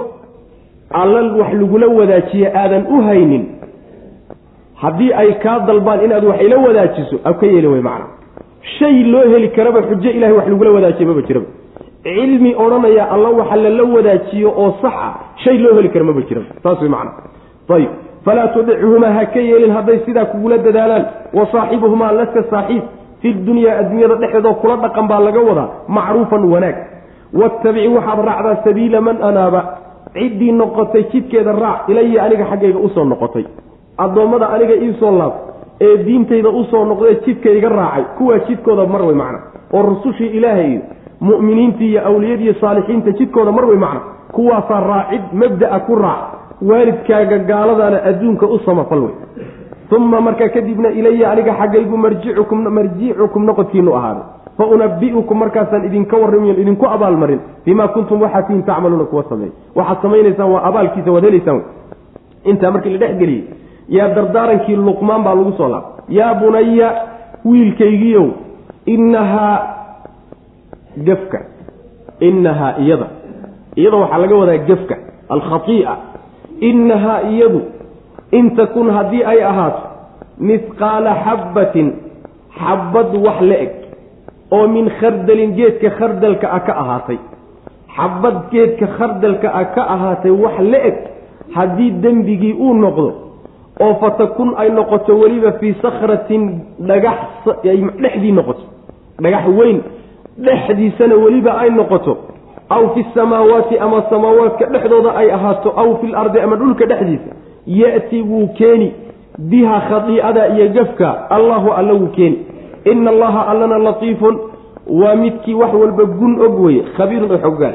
alla 0.90 1.20
wax 1.40 1.52
lagula 1.60 1.86
wadaajiye 1.98 2.48
aadan 2.62 2.86
u 2.94 3.02
haynin. 3.06 3.44
Haddii 4.82 5.12
ay 5.12 5.32
kaa 5.42 5.58
dalbaan 5.66 6.04
inaad 6.04 6.24
wax 6.24 6.40
ila 6.46 6.56
wadaajiso 6.66 7.16
a 7.24 7.32
ka 7.34 7.46
yeeli 7.46 7.66
way 7.66 7.80
macna. 7.80 8.06
Shay 8.78 9.02
loo 9.12 9.24
heli 9.32 9.48
karaba 9.56 9.82
xujo 9.82 10.10
ilahay 10.10 10.34
wax 10.38 10.46
lagula 10.48 10.70
wadaajiye 10.70 11.06
maba 11.08 11.22
jiraba. 11.22 11.46
Cilmi 12.04 12.54
odhanaya 12.54 13.04
alla 13.14 13.28
waxa 13.38 13.56
lala 13.56 13.84
wadaajiyo 13.96 14.50
oo 14.62 14.70
saxa 14.82 15.08
shay 15.44 15.58
loo 15.58 15.74
heli 15.76 15.88
kara 15.88 16.04
maba 16.04 16.20
jiraba. 16.28 16.46
Saas 16.62 16.80
way 16.80 16.88
macna. 16.88 17.10
Ayib 17.74 17.90
falaa 18.24 18.48
tudichumaa 18.54 19.12
ha 19.16 19.24
ka 19.26 19.40
yeelin 19.40 19.72
hadday 19.76 19.98
sidaa 20.06 20.24
kugula 20.24 20.58
dadaalaan. 20.58 21.04
Wa 21.34 21.46
saaxibuhumaa 21.52 22.12
laska 22.12 22.42
saaxiib 22.50 22.82
fi 23.20 23.32
dunyaa 23.46 23.78
adduunyada 23.80 24.14
dhexeedoo 24.22 24.54
kula 24.60 24.76
dhaqan 24.76 25.06
baa 25.10 25.20
laga 25.20 25.40
wadaa 25.48 25.68
macruufan 25.88 26.44
wanaag. 26.52 26.76
Wattabici 27.40 27.88
waxaad 27.96 28.18
raacdaa 28.28 28.56
sabiila 28.64 29.00
man 29.00 29.16
anaaba. 29.22 29.60
Ciddii 30.14 30.52
noqotay 30.52 31.02
jidkeeda 31.12 31.52
raac 31.52 31.88
ilaya 31.88 32.22
aniga 32.24 32.44
xaggayga 32.50 32.78
u 32.78 32.88
soo 32.94 33.04
noqotay. 33.04 33.44
Addoommada 33.98 34.46
aniga 34.54 34.74
iisoo 34.74 35.10
laab 35.18 35.32
ee 35.80 35.96
diintayda 36.06 36.48
u 36.48 36.64
soo 36.70 36.84
noqdee 36.84 37.14
jidkayga 37.26 37.68
raacay 37.68 38.04
kuwaa 38.18 38.38
jidkooda 38.48 38.86
mar 38.86 39.02
wey 39.08 39.14
macna. 39.22 39.38
Oo 39.72 39.82
rusushii 39.82 40.26
ilaahay 40.38 40.80
mu'miniintii 41.20 41.90
iyo 41.90 42.00
awliyadiiyo 42.08 42.54
saalixiinta 42.60 43.10
jidkooda 43.18 43.52
mar 43.52 43.64
wey 43.64 43.76
macna. 43.78 44.00
Kuwaasaa 44.32 44.80
raacid 44.90 45.22
mabda'a 45.32 45.80
ku 45.86 45.94
raac. 45.94 46.22
Waalidkaaga 46.68 47.38
gaaladaana 47.38 47.98
adduunka 48.10 48.46
u 48.46 48.58
samafal 48.66 49.00
wey 49.06 49.14
uma 49.90 50.20
markaa 50.20 50.48
kadibna 50.48 50.90
ilaya 50.90 51.30
aniga 51.30 51.54
xaggaygu 51.54 51.96
marjicukum 51.96 52.58
marjicukum 52.78 53.44
noqodkiinu 53.44 53.94
ahaaday 53.94 54.22
fa 54.58 54.64
unabi'ukum 54.66 55.38
markaasaan 55.38 55.84
idinka 55.86 56.16
warramiyon 56.16 56.58
idinku 56.62 56.86
abaalmarin 56.86 57.40
bimaa 57.64 57.88
kuntum 57.88 58.22
waxaa 58.22 58.42
tihin 58.42 58.62
tacmaluuna 58.62 59.04
kuwa 59.04 59.24
sameey 59.28 59.52
waxaad 59.74 60.02
samaynaysaan 60.02 60.50
waa 60.52 60.62
abaalkiisa 60.70 61.12
waad 61.12 61.24
helaysaan 61.24 61.62
intaa 62.44 62.70
markii 62.70 62.92
la 62.92 62.98
dhex 62.98 63.18
geliyey 63.18 63.44
yaa 63.88 64.08
dardaarankii 64.14 64.76
luqmaan 64.76 65.22
baa 65.24 65.34
lagu 65.34 65.52
soo 65.56 65.68
laabay 65.68 66.16
yaa 66.18 66.34
bunaya 66.34 66.88
wiilkaygiiow 67.44 68.26
innahaa 68.86 69.56
gefka 71.04 71.40
innahaa 72.20 72.74
iyada 72.82 73.06
iyada 73.76 73.96
waxaa 73.96 74.18
laga 74.18 74.36
wadaa 74.36 74.58
gefka 74.58 74.96
alkhaii'a 75.28 75.96
innahaa 76.60 77.20
iyadu 77.30 77.60
in 78.32 78.56
takun 78.56 78.90
haddii 78.90 79.22
ay 79.24 79.42
ahaato 79.42 79.82
mihqaala 80.40 81.14
xabbatin 81.24 81.92
xabbad 82.58 83.14
wax 83.26 83.40
la 83.40 83.56
eg 83.64 83.72
oo 84.50 84.66
min 84.68 84.90
khardalin 85.00 85.54
geedka 85.56 85.90
khardalka 85.98 86.46
ah 86.56 86.60
ka 86.66 86.72
ahaatay 86.82 87.18
xabbad 87.96 88.36
geedka 88.52 88.86
khardalka 88.98 89.48
ah 89.60 89.64
ka 89.74 89.82
ahaatay 89.94 90.30
wax 90.30 90.56
la 90.72 90.78
eg 90.90 90.96
haddii 91.56 91.90
dembigii 92.02 92.52
uu 92.52 92.74
noqdo 92.74 93.08
oo 93.80 93.94
fatakun 94.00 94.54
ay 94.58 94.70
noqoto 94.70 95.18
weliba 95.18 95.52
fii 95.60 95.74
sakratin 95.82 96.42
dhagax 96.88 97.18
dhexdii 98.02 98.32
noqoto 98.32 98.62
dhagax 99.22 99.46
weyn 99.58 99.80
dhexdiisana 100.38 101.14
weliba 101.24 101.52
ay 101.62 101.70
noqoto 101.70 102.16
aw 102.68 102.82
fi 102.94 103.06
samaawaati 103.14 103.78
ama 103.78 104.02
samaawaadka 104.10 104.66
dhexdooda 104.74 105.10
ay 105.16 105.30
ahaato 105.30 105.72
aw 105.76 105.96
fi 106.00 106.06
lardi 106.06 106.40
ama 106.40 106.56
dhulka 106.56 106.86
dhexdiisa 106.86 107.30
ya'ti 107.66 108.22
wuu 108.22 108.48
keeni. 108.58 108.92
Biha 109.38 109.80
khadiicada 109.88 110.48
iyo 110.48 110.68
gafka 110.68 111.30
allahu 111.30 111.72
alla 111.72 111.92
wuu 111.92 112.06
keeni. 112.16 112.38
Ina 112.84 113.10
allaha 113.10 113.46
allana 113.48 113.78
latiifun. 113.78 114.38
Waa 114.86 115.14
midkii 115.14 115.54
wax 115.54 115.74
walba 115.74 116.04
gun 116.04 116.40
og 116.40 116.60
weye 116.60 116.82
khabiirun 116.96 117.30
oo 117.30 117.38
xoggaal 117.38 117.74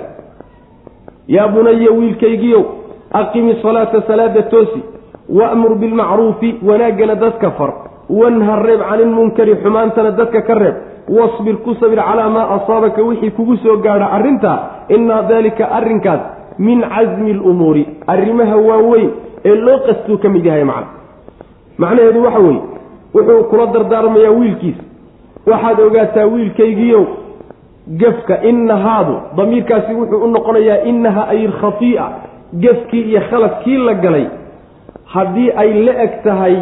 yaa 1.27 1.47
bunaya 1.47 1.91
wiilkaygiiow 1.91 2.63
aqimi 3.13 3.55
salaata 3.61 4.01
salaada 4.07 4.41
toosi. 4.43 4.83
Wa'mur 5.29 5.75
bilmacruufi 5.75 6.55
wanaaggana 6.63 7.15
dadka 7.15 7.51
far. 7.51 7.73
Wanha 8.09 8.55
reeb 8.63 8.79
cani 8.89 9.03
ilmunkari 9.03 9.55
xumaantana 9.63 10.11
dadka 10.11 10.41
ka 10.41 10.53
reeb. 10.53 10.75
Wasbir 11.09 11.57
ku 11.63 11.75
sabir 11.75 11.99
calaa 11.99 12.29
maa 12.29 12.47
asaabaka 12.55 13.03
wixii 13.03 13.31
kugu 13.31 13.57
soo 13.57 13.77
gaadha 13.77 14.11
arrintaa 14.11 14.87
inaa 14.89 15.21
daalika 15.21 15.71
arrinkaas 15.71 16.21
min 16.59 16.81
casmi 16.81 17.33
lumuuri 17.33 17.87
arrimaha 18.07 18.55
waaweyn 18.57 19.09
ee 19.45 19.55
loo 19.65 19.79
qastuu 19.87 20.17
ka 20.23 20.29
mid 20.29 20.45
yahay 20.45 20.63
macna. 20.63 20.87
Macnaheedu 21.77 22.23
waxa 22.25 22.39
weeye 22.39 22.61
wuxuu 23.13 23.43
kula 23.49 23.65
dardaarmayaa 23.75 24.31
wiilkiisa 24.39 24.83
waxaad 25.51 25.79
ogaataa 25.87 26.25
wiilkaygiiow 26.33 27.03
gefka 28.01 28.35
innahaadu 28.49 29.15
damiirkaasi 29.37 29.93
wuxuu 29.99 30.23
u 30.25 30.27
noqonayaa 30.35 30.79
innaha 30.91 31.23
ay 31.33 31.47
khatii'a 31.61 32.05
gefkii 32.63 33.01
iyo 33.09 33.21
khaladkii 33.29 33.77
la 33.87 33.93
galay. 34.03 34.25
Haddii 35.13 35.49
ay 35.61 35.69
la 35.85 35.93
eg 36.03 36.13
tahay 36.23 36.55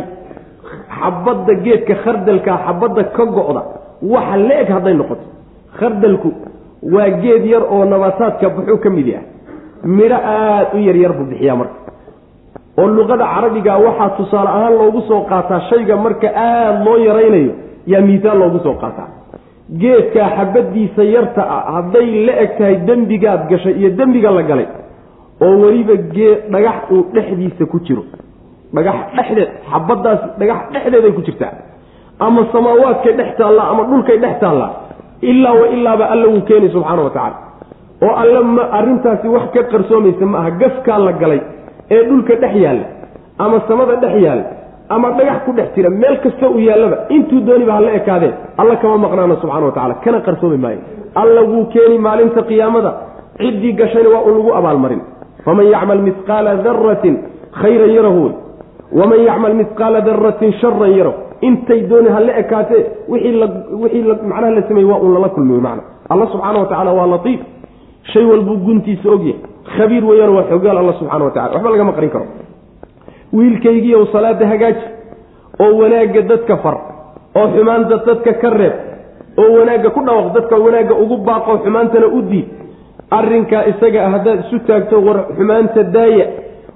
xabadda 0.99 1.53
geedka 1.65 1.95
khardalkaa 2.03 2.57
xabadda 2.67 3.03
ka 3.15 3.23
go'da 3.37 3.61
waxa 4.13 4.37
la 4.47 4.55
eg 4.61 4.69
hadday 4.75 4.93
noqoto. 4.99 5.25
Khardalku 5.79 6.29
waa 6.93 7.09
geed 7.23 7.43
yar 7.51 7.63
oo 7.73 7.83
nabaataadka 7.85 8.49
buxuu 8.55 8.77
ka 8.83 8.89
mid 8.89 9.07
yahay. 9.13 9.27
Midho 9.97 10.15
aada 10.15 10.69
u 10.73 10.77
yaryar 10.87 11.13
buu 11.17 11.25
bixiyaa 11.31 11.55
marka 11.61 11.73
oo 12.79 12.87
luqada 12.97 13.25
carabiga 13.33 13.73
waxaa 13.85 14.09
tusaale 14.17 14.49
ahaan 14.57 14.73
loogu 14.81 15.01
soo 15.09 15.21
qaataa 15.31 15.59
shayga 15.69 15.95
marka 16.05 16.27
aada 16.45 16.83
loo 16.85 16.97
yaraynayo 17.07 17.51
yaa 17.91 18.01
miisaal 18.07 18.37
loogu 18.43 18.59
soo 18.65 18.75
qaataa. 18.83 19.07
Geedkaa 19.81 20.29
xabadiisa 20.37 21.03
yarta 21.15 21.41
ah 21.55 21.63
hadday 21.75 22.07
la 22.27 22.33
eg 22.43 22.51
tahay 22.57 22.75
dembigaad 22.87 23.41
gashay 23.51 23.73
iyo 23.79 23.89
dembiga 23.99 24.29
la 24.37 24.43
galay 24.49 24.67
oo 25.45 25.53
weliba 25.63 25.95
geed 26.15 26.39
dhagax 26.53 26.77
uu 26.93 27.01
dhexdiisa 27.15 27.65
ku 27.71 27.77
jiro. 27.85 28.03
Dhagax 28.75 28.97
dhexdeed 29.17 29.49
xabadaas 29.71 30.21
dhagax 30.39 30.59
dhexdeeday 30.73 31.11
ku 31.17 31.21
jirtaa. 31.27 31.53
Ama 32.25 32.41
samaawaadkay 32.53 33.13
dhex 33.19 33.29
taallaa 33.39 33.67
ama 33.73 33.83
dhulkay 33.89 34.17
dhex 34.23 34.35
taallaa 34.43 34.71
ilaa 35.31 35.53
wa 35.61 35.67
ilaaba 35.75 36.05
alla 36.13 36.27
wuu 36.33 36.41
keeni 36.49 36.69
subxaana 36.75 37.01
wa 37.07 37.09
tacaala. 37.15 37.37
Oo 38.05 38.13
alle 38.23 38.41
ma 38.55 38.63
arrintaasi 38.79 39.27
wax 39.35 39.45
ka 39.55 39.61
qarsoomaysa 39.71 40.25
ma 40.31 40.37
aha 40.41 40.51
gaskaa 40.61 40.99
la 41.07 41.11
galay 41.21 41.41
ee 41.95 42.01
dhulka 42.09 42.35
dhex 42.43 42.55
yaalla 42.65 42.85
ama 43.43 43.57
samada 43.67 43.95
dhex 44.03 44.15
yaalla 44.25 44.45
ama 44.95 45.07
dhagax 45.17 45.39
ku 45.45 45.51
dhex 45.57 45.67
jira 45.75 45.89
meel 46.01 46.15
kasta 46.23 46.45
uu 46.49 46.59
yaallaba 46.69 46.97
intuu 47.15 47.39
dooniba 47.47 47.73
hala 47.77 47.91
ekaadee 47.99 48.31
alla 48.61 48.75
kama 48.81 48.97
maqnaana 49.05 49.35
subxana 49.41 49.65
wa 49.65 49.71
tacala 49.77 49.93
kana 50.03 50.19
qarsoomi 50.27 50.57
maayo. 50.63 50.79
Alla 51.21 51.41
wuu 51.51 51.65
keeni 51.73 51.97
maalinta 52.05 52.41
qiyaamada. 52.49 52.91
Ciddii 53.39 53.73
gashayna 53.79 54.09
waa 54.13 54.21
uu 54.27 54.33
lagu 54.37 54.51
abaalmarin. 54.59 55.01
Faman 55.45 55.65
yacmal 55.73 56.01
mihqaala 56.07 56.51
daratin 56.65 57.15
khayran 57.61 57.91
yarahu 57.97 58.19
wey 58.25 58.33
waman 58.99 59.19
yacmal 59.29 59.53
mihqaala 59.61 59.99
daratin 60.07 60.51
sharan 60.61 60.91
yarahu 60.99 61.15
intay 61.47 61.79
dooni 61.91 62.09
hala 62.15 62.31
ekaatee 62.41 62.81
wixii 63.11 63.33
la 63.41 63.47
wixii 63.81 64.03
macnaha 64.31 64.51
la 64.57 64.61
sameeyey 64.69 64.89
waa 64.91 64.99
uun 65.03 65.13
lala 65.15 65.29
kulmi 65.35 65.51
wey 65.55 65.61
macna. 65.67 65.83
Alla 66.13 66.25
subxaana 66.33 66.59
wa 66.59 66.65
tacala 66.71 66.91
waa 66.99 67.07
latiif 67.13 67.39
shay 68.13 68.25
walbuu 68.31 68.57
guntiisa 68.67 69.09
ogyahay 69.09 69.39
khabiir 69.77 70.03
weeyaan 70.05 70.33
waa 70.37 70.45
xogaal 70.51 70.77
alla 70.77 70.93
subxana 70.99 71.25
wa 71.25 71.31
tacala 71.31 71.53
waxba 71.55 71.69
lagama 71.69 71.93
qarin 71.97 72.09
karo. 72.09 72.25
Wiilkaygiiyow 73.33 74.05
salaada 74.11 74.47
hagaaji. 74.47 74.85
Oo 75.59 75.77
wanaagga 75.77 76.21
dadka 76.21 76.57
far. 76.57 76.77
Oo 77.35 77.47
xumaanta 77.55 77.97
dadka 78.05 78.33
ka 78.33 78.49
reeb. 78.49 78.75
Oo 79.37 79.51
wanaagga 79.59 79.89
ku 79.89 80.01
dhawaq 80.01 80.33
dadka 80.33 80.55
wanaagga 80.57 80.95
ugu 80.95 81.17
baaqo 81.17 81.57
xumaantana 81.63 82.07
u 82.07 82.21
diid. 82.21 82.47
Arrinkaa 83.11 83.63
isaga 83.71 84.05
ah 84.05 84.11
haddaad 84.15 84.39
isu 84.45 84.59
taagto 84.67 85.01
war 85.01 85.17
xumaanta 85.37 85.83
daaya. 85.83 86.25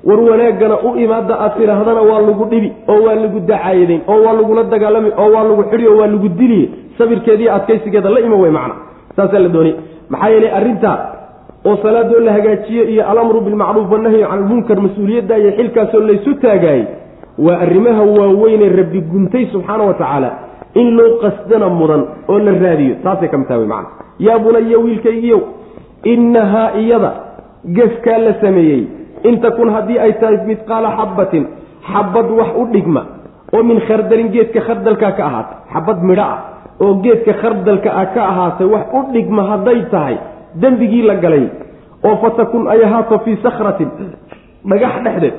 War 0.03 0.19
wanaaggana 0.19 0.75
u 0.83 0.99
imaada 0.99 1.33
aad 1.39 1.57
tidhaahdana 1.57 2.01
waa 2.01 2.21
lagu 2.21 2.45
dhibi. 2.51 2.69
Oo 2.87 3.01
waa 3.05 3.15
lagu 3.15 3.39
dacaayadayn 3.39 4.01
oo 4.07 4.19
waa 4.25 4.33
lagula 4.33 4.63
dagaalami. 4.63 5.09
Oo 5.17 5.29
waa 5.33 5.43
lagu 5.43 5.63
xidhi. 5.71 5.87
Oo 5.87 5.97
waa 5.97 6.07
lagu 6.07 6.29
diliye. 6.29 6.69
Sabirkeediiyo 6.97 7.53
adkaysigeeda 7.55 8.09
la 8.09 8.19
ima 8.19 8.35
wey 8.35 8.51
macna. 8.51 8.75
Saasaa 9.15 9.39
la 9.39 9.49
doonay. 9.49 9.75
Maxaa 10.09 10.29
yeelay 10.29 10.51
arrintaa 10.59 10.97
oo 11.65 11.75
salaadoo 11.83 12.19
la 12.27 12.31
hagaajiyo 12.37 12.83
iyo 12.93 13.03
alamru 13.11 13.41
bilmacruuf 13.41 13.91
wanahyi 13.91 14.23
can 14.29 14.39
ilmunkar 14.39 14.77
mas'uuliyadda 14.85 15.35
iyo 15.41 15.51
xilkaasoo 15.57 16.01
laysu 16.09 16.33
taagaayey 16.43 16.85
waa 17.45 17.57
arrimaha 17.65 18.01
waaweynee 18.17 18.69
rabbi 18.79 18.99
guntay 19.11 19.45
subxaana 19.53 19.83
wa 19.89 19.93
tacaala 20.01 20.29
in 20.81 20.87
loo 20.97 21.09
qasdana 21.23 21.67
mudan 21.79 22.01
oo 22.31 22.39
la 22.45 22.51
raadiyo. 22.65 22.95
Taasay 23.03 23.27
ka 23.31 23.37
mid 23.37 23.47
taha 23.47 23.59
wey 23.59 23.67
macana 23.67 23.89
yaa 24.27 24.39
bunaya 24.43 24.77
wiilkaygiyow 24.85 25.41
innahaa 26.13 26.69
iyada 26.81 27.11
gefkaa 27.77 28.17
la 28.25 28.33
sameeyey. 28.41 28.83
In 29.23 29.35
takun 29.41 29.69
haddii 29.75 29.99
ay 30.05 30.13
tahay 30.21 30.37
midqaala 30.49 30.89
xabbatin 30.99 31.43
xabad 31.91 32.27
wax 32.39 32.49
u 32.61 32.65
dhigma 32.73 33.03
oo 33.55 33.63
min 33.69 33.79
khardalin 33.87 34.29
geedka 34.35 34.61
khardalkaa 34.67 35.11
ka 35.17 35.23
ahaatay. 35.29 35.57
Xabad 35.73 35.97
midho 36.09 36.21
ah 36.33 36.39
oo 36.83 36.93
geedka 37.05 37.33
khardalka 37.41 37.89
ah 38.01 38.05
ka 38.15 38.21
ahaatay 38.31 38.67
wax 38.73 38.85
u 38.93 39.01
dhigma 39.13 39.41
hadday 39.51 39.79
tahay 39.93 40.15
dembigii 40.61 41.01
la 41.01 41.15
galay 41.15 41.45
oo 42.03 42.15
fatakun 42.23 42.67
ay 42.67 42.83
ahaato 42.83 43.19
fii 43.25 43.37
sakratin 43.43 43.89
dhagax 44.65 44.93
dhexdeed 45.05 45.33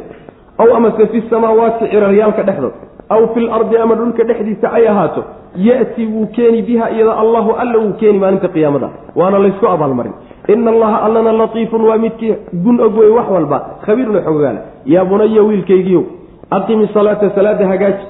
aw 0.58 0.68
amase 0.76 1.06
fi 1.12 1.22
samaawaati 1.30 1.88
ciraryaalka 1.92 2.42
dhexdood 2.42 2.74
aw 3.14 3.20
fil 3.34 3.48
ardi 3.58 3.76
ama 3.76 3.94
dhulka 3.94 4.24
dhexdiisa 4.24 4.72
ay 4.72 4.88
ahaato 4.88 5.24
ya'ti 5.56 6.06
wuu 6.06 6.26
keeni 6.36 6.62
biha 6.62 6.90
iyada 6.90 7.12
allahu 7.22 7.50
alla 7.62 7.78
wuu 7.78 7.92
keeni 8.00 8.18
maalinta 8.18 8.48
qiyaamada. 8.48 8.88
Waana 9.14 9.38
laysku 9.38 9.66
abaalmarin. 9.66 10.12
Ina 10.48 10.70
allaha 10.70 10.96
allana 11.06 11.32
latiifun 11.32 11.82
waa 11.88 11.98
midkii 11.98 12.34
gun 12.64 12.80
og 12.80 12.96
wey 12.98 13.08
wax 13.08 13.28
walba 13.30 13.58
khabiirna 13.86 14.20
xogaala 14.26 14.60
yaa 14.86 15.04
bunaya 15.04 15.42
wiilkaygiiyow 15.42 16.02
aqimi 16.50 16.88
salaata 16.94 17.30
salaada 17.36 17.66
hagaaji 17.68 18.04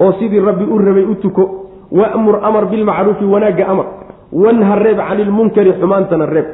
oo 0.00 0.12
sidii 0.18 0.40
rabbi 0.40 0.64
u 0.64 0.78
rabay 0.78 1.04
u 1.04 1.14
tuko 1.14 1.42
wa'mur 1.92 2.36
amar 2.48 2.66
bilmacruufi 2.66 3.24
wanaagga 3.24 3.64
amar 3.72 3.86
wanha 4.32 4.74
reeb 4.76 4.98
cani 4.98 5.22
ilmunkari 5.22 5.72
xumaantana 5.80 6.26
reeb. 6.26 6.46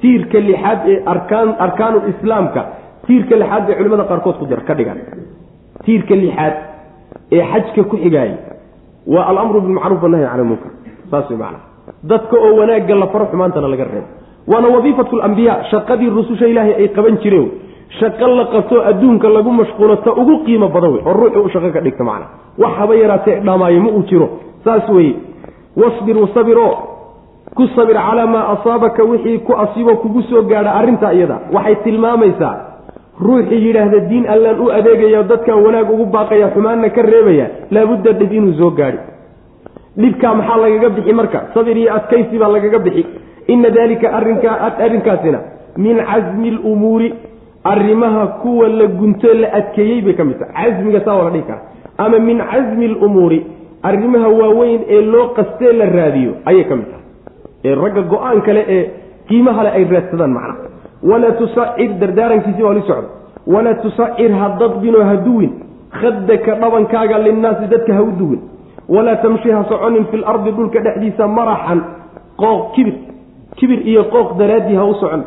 Tiirka 0.00 0.38
lixaad 0.40 0.80
ee 0.88 1.02
arkaan 1.06 1.54
arkaanu 1.58 1.98
islaamka 2.12 2.60
tiirka 3.06 3.36
lixaad 3.36 3.66
bay 3.66 3.76
culimada 3.76 4.04
qaarkood 4.04 4.36
ku 4.38 4.46
ka 4.66 4.74
dhigan. 4.74 4.98
Tiirka 5.84 6.14
lixaad 6.14 6.54
ee 7.32 7.42
xajka 7.52 7.82
ku 7.84 7.96
xigaayay 7.96 8.50
waa 9.06 9.24
alamru 9.30 9.60
bilmacruuf 9.60 10.02
wanahyi 10.02 10.26
cani 10.26 10.42
ilmunkar 10.42 10.70
saas 11.10 11.30
way 11.30 11.38
macana 11.38 11.58
dadka 12.02 12.36
oo 12.36 12.56
wanaagga 12.60 12.94
la 12.94 13.06
faro 13.06 13.26
xumaantana 13.32 13.68
laga 13.68 13.84
reebo 13.84 14.08
waana 14.46 14.68
wadiifatu 14.68 15.16
lambiyaa 15.16 15.64
shaqadii 15.70 16.10
rususha 16.10 16.46
ilaahay 16.46 16.74
ay 16.74 16.88
qaban 16.88 17.16
jireen 17.22 17.48
shaqo 18.00 18.26
la 18.26 18.44
qabtoo 18.52 18.82
adduunka 18.90 19.28
lagu 19.28 19.50
mashquulo 19.50 19.96
ta 19.96 20.10
ugu 20.12 20.44
qiimo 20.44 20.68
badan 20.68 20.90
wey 20.94 21.02
oo 21.06 21.12
ruuxu 21.12 21.40
u 21.40 21.48
shaqo 21.48 21.72
ka 21.72 21.80
dhigta 21.80 22.04
macana 22.04 22.26
wax 22.58 22.72
haba 22.78 22.94
yaraatee 22.94 23.40
dhamaayo 23.40 23.80
ma 23.80 23.90
uu 23.90 24.02
jiro. 24.10 24.28
Saas 24.64 24.88
weye 24.88 25.14
wasbir 25.76 26.16
wasabiro 26.18 26.89
ku 27.54 27.66
sabir 27.76 27.96
calaa 27.96 28.26
maa 28.26 28.46
asaabaka 28.54 29.04
wixii 29.04 29.38
ku 29.38 29.52
asiibo 29.64 29.96
kugu 30.02 30.22
soo 30.22 30.42
gaadha 30.42 30.74
arrintaa 30.80 31.12
iyada. 31.12 31.36
Waxay 31.52 31.76
tilmaamaysaa 31.84 32.56
ruuxii 33.20 33.60
yidhaahda 33.66 33.98
diin 34.10 34.26
allaan 34.34 34.60
u 34.60 34.70
adeegaya 34.78 35.22
dadkan 35.22 35.62
wanaag 35.64 35.90
ugu 35.94 36.06
baaqaya 36.14 36.50
xumaanna 36.54 36.88
ka 36.90 37.02
reebaya 37.02 37.46
laabudda 37.70 38.12
dhib 38.12 38.32
inuu 38.32 38.54
soo 38.60 38.70
gaadhi. 38.70 38.98
Dhibkaa 39.96 40.34
maxaa 40.34 40.56
lagaga 40.64 40.88
bixi 40.96 41.12
marka? 41.12 41.40
Sabir 41.54 41.76
iyo 41.76 41.94
adkaysi 41.94 42.38
baa 42.38 42.48
lagaga 42.56 42.78
bixi. 42.78 43.06
Ina 43.48 43.70
dalika 43.70 44.12
arrinkaa 44.18 44.56
arrinkaasina 44.86 45.38
min 45.76 45.96
casmi 46.10 46.50
lumuuri 46.50 47.14
arrimaha 47.64 48.26
kuwa 48.42 48.68
la 48.68 48.86
gunto 48.86 49.34
la 49.34 49.48
adkeeyey 49.58 50.00
bay 50.02 50.14
ka 50.14 50.24
mid 50.24 50.38
tahay. 50.38 50.70
Casmiga 50.70 51.00
saa 51.04 51.14
waa 51.18 51.24
la 51.24 51.30
dhihi 51.30 51.44
kara 51.48 51.60
ama 51.98 52.18
min 52.18 52.38
casmi 52.38 52.88
lumuuri 52.88 53.40
arrimaha 53.82 54.28
waaweyn 54.28 54.80
ee 54.88 55.00
loo 55.12 55.26
qastee 55.36 55.72
la 55.72 55.86
raadiyo 55.86 56.32
ayay 56.44 56.64
ka 56.64 56.76
mid 56.76 56.86
tahay 56.90 56.99
ee 57.64 57.74
ragga 57.74 58.02
go'aan 58.12 58.40
kale 58.46 58.62
ee 58.76 58.82
qiimaha 59.28 59.62
le 59.62 59.70
ay 59.78 59.84
raadsadaan 59.84 60.32
macna. 60.36 60.54
Walaa 61.10 61.32
tusacir 61.40 61.90
dardaarankiisii 62.00 62.62
baa 62.62 62.74
li 62.74 62.82
socda 62.88 63.08
walaa 63.46 63.74
tusacir 63.74 64.30
ha 64.40 64.48
dadbinoo 64.60 65.04
ha 65.10 65.16
duwin. 65.16 65.52
Khadaka 66.00 66.54
dhabankaaga 66.60 67.18
linnaasi 67.18 67.66
dadka 67.72 67.94
ha 67.94 68.02
u 68.02 68.12
duwin. 68.18 68.40
Walaa 68.88 69.16
tamshi 69.16 69.50
ha 69.50 69.64
soconin 69.68 70.04
fi 70.10 70.16
lardi 70.16 70.50
dhulka 70.50 70.80
dhexdiisa 70.80 71.28
maraxan. 71.28 71.80
Qooq 72.36 72.72
kibir. 72.74 72.94
Kibir 73.56 73.80
iyo 73.88 74.04
qooq 74.04 74.36
daraaddii 74.38 74.76
ha 74.76 74.84
u 74.84 74.94
socon. 74.94 75.22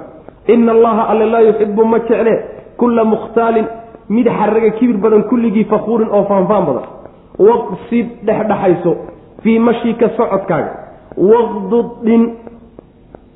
Ina 0.47 0.72
allaha 0.72 1.03
alle 1.11 1.26
laa 1.26 1.41
yuxibu 1.41 1.85
ma 1.85 1.99
jecle 1.99 2.34
kulla 2.77 3.03
mukhtaalin 3.03 3.65
mid 4.10 4.27
xaraga 4.27 4.69
kibir 4.80 4.97
badan 4.97 5.23
kulligii 5.30 5.64
fakuurin 5.65 6.10
oo 6.11 6.23
faanfaan 6.23 6.65
badan. 6.65 6.85
Waqsid 7.39 8.07
dhexdhexayso. 8.26 8.91
Fii 9.43 9.60
mashika 9.60 10.10
socodkaaga 10.18 10.72
waqdud 11.18 11.88
dhin 12.06 12.23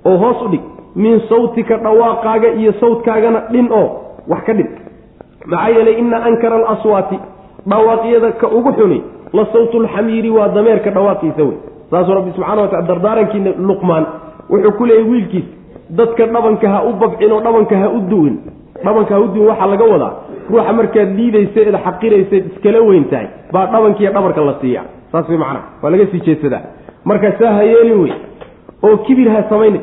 oo 0.06 0.18
hoos 0.18 0.42
u 0.46 0.50
dhig. 0.50 0.62
Min 0.96 1.20
sawtika 1.30 1.78
dhawaaqaaga 1.78 2.48
iyo 2.62 2.72
sawtkaagana 2.80 3.40
dhin 3.52 3.68
oo 3.72 3.88
wax 4.28 4.44
ka 4.46 4.54
dhin 4.54 4.68
maxaa 5.46 5.70
yeelay 5.70 6.00
ina 6.00 6.18
ankara 6.26 6.56
alaswaati 6.56 7.20
dhawaaqyada 7.68 8.32
ka 8.42 8.48
ugu 8.48 8.72
xuni 8.74 9.02
la 9.34 9.46
sawtulxamiiri 9.54 10.30
waa 10.30 10.48
dameerka 10.48 10.90
dhawaaqiisa 10.92 11.44
wey. 11.44 11.58
Saasuu 11.92 12.14
rabbi 12.16 12.32
subxana 12.36 12.62
wa 12.62 12.68
tacala 12.68 12.88
dardaarankiina 12.88 13.52
luqmaan 13.70 14.06
wuxuu 14.50 14.72
ku 14.78 14.86
leeyay 14.86 15.04
wiilkiis 15.12 15.46
dadka 15.90 16.26
dhabanka 16.26 16.70
ha 16.70 16.84
u 16.90 16.94
babcin 16.94 17.32
oo 17.32 17.42
dhabanka 17.42 17.76
ha 17.78 17.90
u 17.90 18.00
duwin. 18.10 18.36
Dhabanka 18.84 19.14
ha 19.16 19.20
u 19.22 19.28
duwin 19.28 19.48
waxaa 19.50 19.68
laga 19.68 19.86
wadaa 19.94 20.14
ruuxa 20.50 20.74
markaad 20.74 21.10
liidaysa 21.18 21.60
eed 21.60 21.76
xaqiraysaed 21.86 22.44
iskala 22.52 22.82
weyn 22.90 23.06
tahay 23.12 23.28
baa 23.54 23.66
dhabankiiyo 23.74 24.12
dhabarka 24.16 24.42
la 24.50 24.54
siiya 24.62 24.82
saas 25.12 25.30
way 25.30 25.38
macnaha 25.38 25.64
waa 25.84 25.92
laga 25.92 26.06
sii 26.12 26.22
jeedsadaa 26.28 26.62
marka 27.10 27.30
saa 27.40 27.54
ha 27.58 27.64
yeelin 27.72 28.00
wey 28.04 28.14
oo 28.88 28.98
kibir 29.06 29.30
ha 29.36 29.40
samayna 29.50 29.80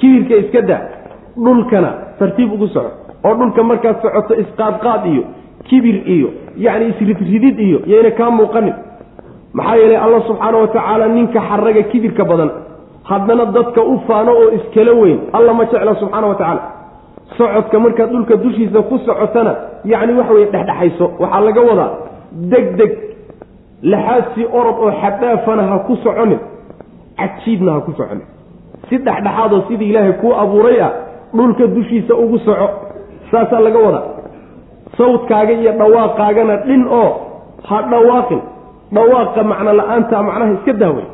kibirka 0.00 0.34
iska 0.42 0.60
daa 0.70 0.80
dhulkana 1.44 1.90
tartiib 2.18 2.52
ugu 2.56 2.68
soco. 2.74 2.90
Oo 3.24 3.34
dhulka 3.40 3.62
markaad 3.70 3.96
socoto 4.02 4.34
isqaadqaad 4.42 5.02
iyo 5.12 5.22
kibir 5.68 5.96
iyo 6.14 6.28
yacni 6.64 6.86
isridridid 6.92 7.56
iyo 7.66 7.78
yayna 7.92 8.10
kaa 8.18 8.30
muuqanin. 8.38 8.74
Maxaa 9.56 9.76
yeelay 9.80 9.96
allah 10.04 10.20
subxaana 10.28 10.58
wa 10.62 10.68
tacaala 10.74 11.06
ninka 11.16 11.40
xaraga 11.48 11.82
kibirka 11.92 12.24
badan 12.30 12.50
haddana 13.10 13.44
dadka 13.56 13.80
u 13.82 13.94
faano 14.06 14.32
oo 14.42 14.48
iskala 14.58 14.92
weyn 15.00 15.18
alla 15.36 15.52
ma 15.58 15.64
jecla 15.72 15.94
subxaana 16.02 16.26
wa 16.32 16.34
tacaala. 16.40 16.62
Socodka 17.38 17.76
markaad 17.84 18.10
dhulka 18.14 18.34
dushiisa 18.44 18.82
ku 18.88 18.98
socotana 19.06 19.52
yacni 19.92 20.12
waxa 20.18 20.32
weye 20.36 20.46
dhexdhexayso. 20.54 21.06
Waxaa 21.22 21.40
laga 21.46 21.60
wadaa 21.70 21.90
deg 22.52 22.66
deg 22.80 22.92
laxaadsi 23.82 24.44
orod 24.52 24.76
oo 24.84 24.92
xadhaafana 25.02 25.62
ha 25.70 25.78
ku 25.86 25.96
soconin 26.04 26.38
cajiibna 27.18 27.72
ha 27.72 27.80
ku 27.80 27.92
soconin 27.92 28.26
si 28.88 28.96
dhexdhexaadoo 28.98 29.62
sidii 29.68 29.90
ilaahay 29.90 30.12
kuu 30.12 30.34
abuuray 30.42 30.80
ah 30.82 30.92
dhulka 31.36 31.66
dushiisa 31.66 32.14
ugu 32.14 32.38
soco 32.38 32.68
saasaa 33.30 33.60
laga 33.60 33.78
wadaa 33.78 34.06
sawdkaaga 34.98 35.52
iyo 35.52 35.72
dhawaaqaagana 35.72 36.56
dhin 36.66 36.82
oo 36.88 37.10
ha 37.68 37.82
dhawaaqin 37.92 38.40
dhawaaqa 38.94 39.42
macno 39.50 39.72
la'aanta 39.80 40.22
macnaha 40.28 40.52
iska 40.56 40.72
daawey 40.82 41.06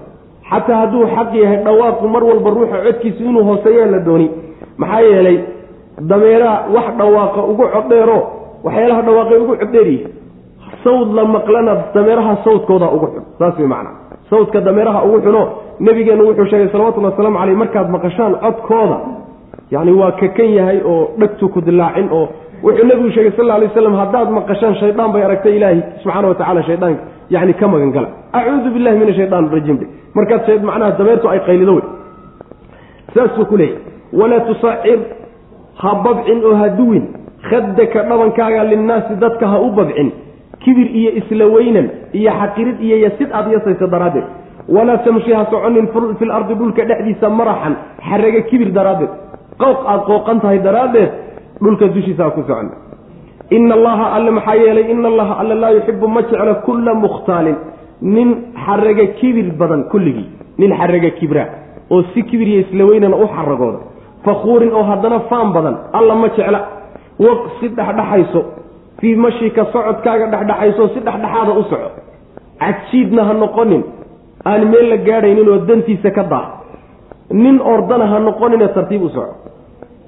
xataa 0.51 0.77
hadduu 0.83 1.07
xaq 1.17 1.35
yahay 1.43 1.59
dhawaaqu 1.67 2.09
mar 2.15 2.23
walba 2.25 2.51
ruuxa 2.57 2.77
codkiisu 2.87 3.23
inuu 3.31 3.45
hooseeyaa 3.51 3.91
la 3.95 3.99
dooni 4.09 4.29
maxaa 4.79 5.01
yeelay 5.01 5.39
dameeraha 6.11 6.57
wax 6.75 6.87
dhawaaqa 7.01 7.41
ugu 7.51 7.65
codheero 7.75 8.19
waxyaalaha 8.65 9.03
dhawaaqay 9.09 9.39
ugu 9.45 9.55
codheeryihi 9.63 10.07
sawd 10.87 11.09
la 11.19 11.25
maqlana 11.37 11.73
dameeraha 11.95 12.33
sawdkooda 12.47 12.87
ugu 12.97 13.07
xun. 13.15 13.25
Saas 13.39 13.59
way 13.59 13.69
macnaa. 13.75 13.95
Sawdka 14.31 14.61
dameeraha 14.69 15.01
ugu 15.07 15.19
xuno 15.27 15.43
nebigeennu 15.87 16.25
wuxuu 16.29 16.47
sheegay 16.51 16.69
salawatullhi 16.73 17.11
wasalaamu 17.11 17.39
caleyh 17.39 17.57
markaad 17.63 17.89
maqashaan 17.97 18.33
codkooda 18.45 18.99
yacni 19.75 19.93
waa 20.01 20.13
kakan 20.21 20.51
yahay 20.59 20.79
oo 20.93 21.11
dhegtu 21.21 21.49
ku 21.55 21.61
dilaacin 21.61 22.09
oo 22.19 22.29
wuxuu 22.63 22.87
nebigu 22.91 23.11
sheegay 23.17 23.33
sal 23.37 23.51
alay 23.51 23.69
waslam 23.69 23.95
haddaad 24.03 24.29
maqashaan 24.39 24.75
shaydaan 24.83 25.13
bay 25.13 25.23
aragtay 25.29 25.57
ilaahi 25.59 25.83
subxaana 26.03 26.29
watacala 26.29 26.63
shaydaanka 26.69 27.03
yani 27.31 27.53
ka 27.61 27.69
magan 27.69 27.91
gala 27.97 28.09
acuudu 28.39 28.71
billahi 28.75 28.97
min 28.99 29.09
ashayaan 29.13 29.47
rajiim 29.57 29.79
markaad 30.15 30.63
macnaha 30.71 30.91
dameertu 30.99 31.29
ay 31.29 31.41
qaylido 31.49 31.75
wey. 31.79 31.87
Saasuu 33.15 33.47
ku 33.51 33.57
leeyahy 33.57 33.81
walaa 34.13 34.41
tusacir 34.49 34.99
ha 35.83 35.91
babcin 36.05 36.39
oo 36.45 36.55
ha 36.55 36.69
duwin. 36.79 37.05
Khadaka 37.51 38.03
dhabankaaga 38.09 38.65
linnaasi 38.65 39.15
dadka 39.23 39.47
ha 39.53 39.59
u 39.61 39.71
babcin 39.79 40.09
kibir 40.67 40.89
iyo 41.01 41.11
isla 41.21 41.47
weynan 41.55 41.87
iyo 42.19 42.31
xaqirid 42.41 42.79
iyo 42.87 42.97
yasid 43.07 43.31
aad 43.39 43.47
yasaysa 43.55 43.87
daraaddeed. 43.95 44.27
Walaa 44.69 44.99
tamshi 45.07 45.33
ha 45.33 45.47
soconin 45.51 45.87
fi 46.19 46.25
lardi 46.27 46.55
dhulka 46.61 46.83
dhexdiisa 46.91 47.31
maraxan 47.31 47.75
xarage 48.09 48.41
kibir 48.51 48.71
daraaddeed. 48.79 49.13
Qowq 49.63 49.81
aad 49.93 50.01
qooqan 50.11 50.41
tahay 50.43 50.59
daraaddeed 50.59 51.11
dhulka 51.63 51.87
dushiisa 51.95 52.23
ha 52.25 52.31
ku 52.31 52.43
socon. 52.49 52.69
Ina 53.57 53.75
allaha 53.79 54.07
alle 54.17 54.31
maxaa 54.31 54.57
yeelay 54.57 54.91
ina 54.91 55.09
allaha 55.13 55.35
alle 55.41 55.55
laa 55.63 55.73
yuxibu 55.79 56.09
ma 56.09 56.21
jeclo 56.31 56.55
kulla 56.67 56.95
mukhtaalin. 56.95 57.57
Nin 58.03 58.29
xaraga 58.67 59.07
kibir 59.19 59.47
badan 59.61 59.85
kulligii 59.93 60.29
nin 60.59 60.71
xaraga 60.81 61.11
kibra 61.19 61.45
oo 61.91 62.03
si 62.13 62.23
kibir 62.29 62.49
iyo 62.49 62.61
isla 62.67 62.85
weynana 62.91 63.17
u 63.17 63.27
xaragooda 63.37 63.79
fakhuurin 64.25 64.73
oo 64.75 64.83
haddana 64.91 65.19
faan 65.31 65.53
badan 65.57 65.77
alla 65.99 66.15
ma 66.15 66.29
jecla. 66.37 66.61
Waq 67.25 67.41
si 67.61 67.69
dhexdhexayso 67.69 68.41
fii 69.01 69.15
mashika 69.25 69.65
socodkaaga 69.73 70.27
dhexdhexayso 70.33 70.89
si 70.95 71.01
dhexdhexaada 71.07 71.53
u 71.61 71.63
soco. 71.71 71.89
Cajiidna 72.61 73.23
ha 73.29 73.33
noqonin. 73.43 73.83
Aan 74.51 74.63
meel 74.73 74.89
la 74.93 74.97
gaadhaynin 75.09 75.49
oo 75.49 75.59
dantiisa 75.69 76.11
ka 76.11 76.23
daa. 76.33 76.47
Nin 77.31 77.61
ordana 77.61 78.07
ha 78.13 78.19
noqonine 78.29 78.69
tartiib 78.77 79.03
u 79.03 79.09
soco. 79.09 79.35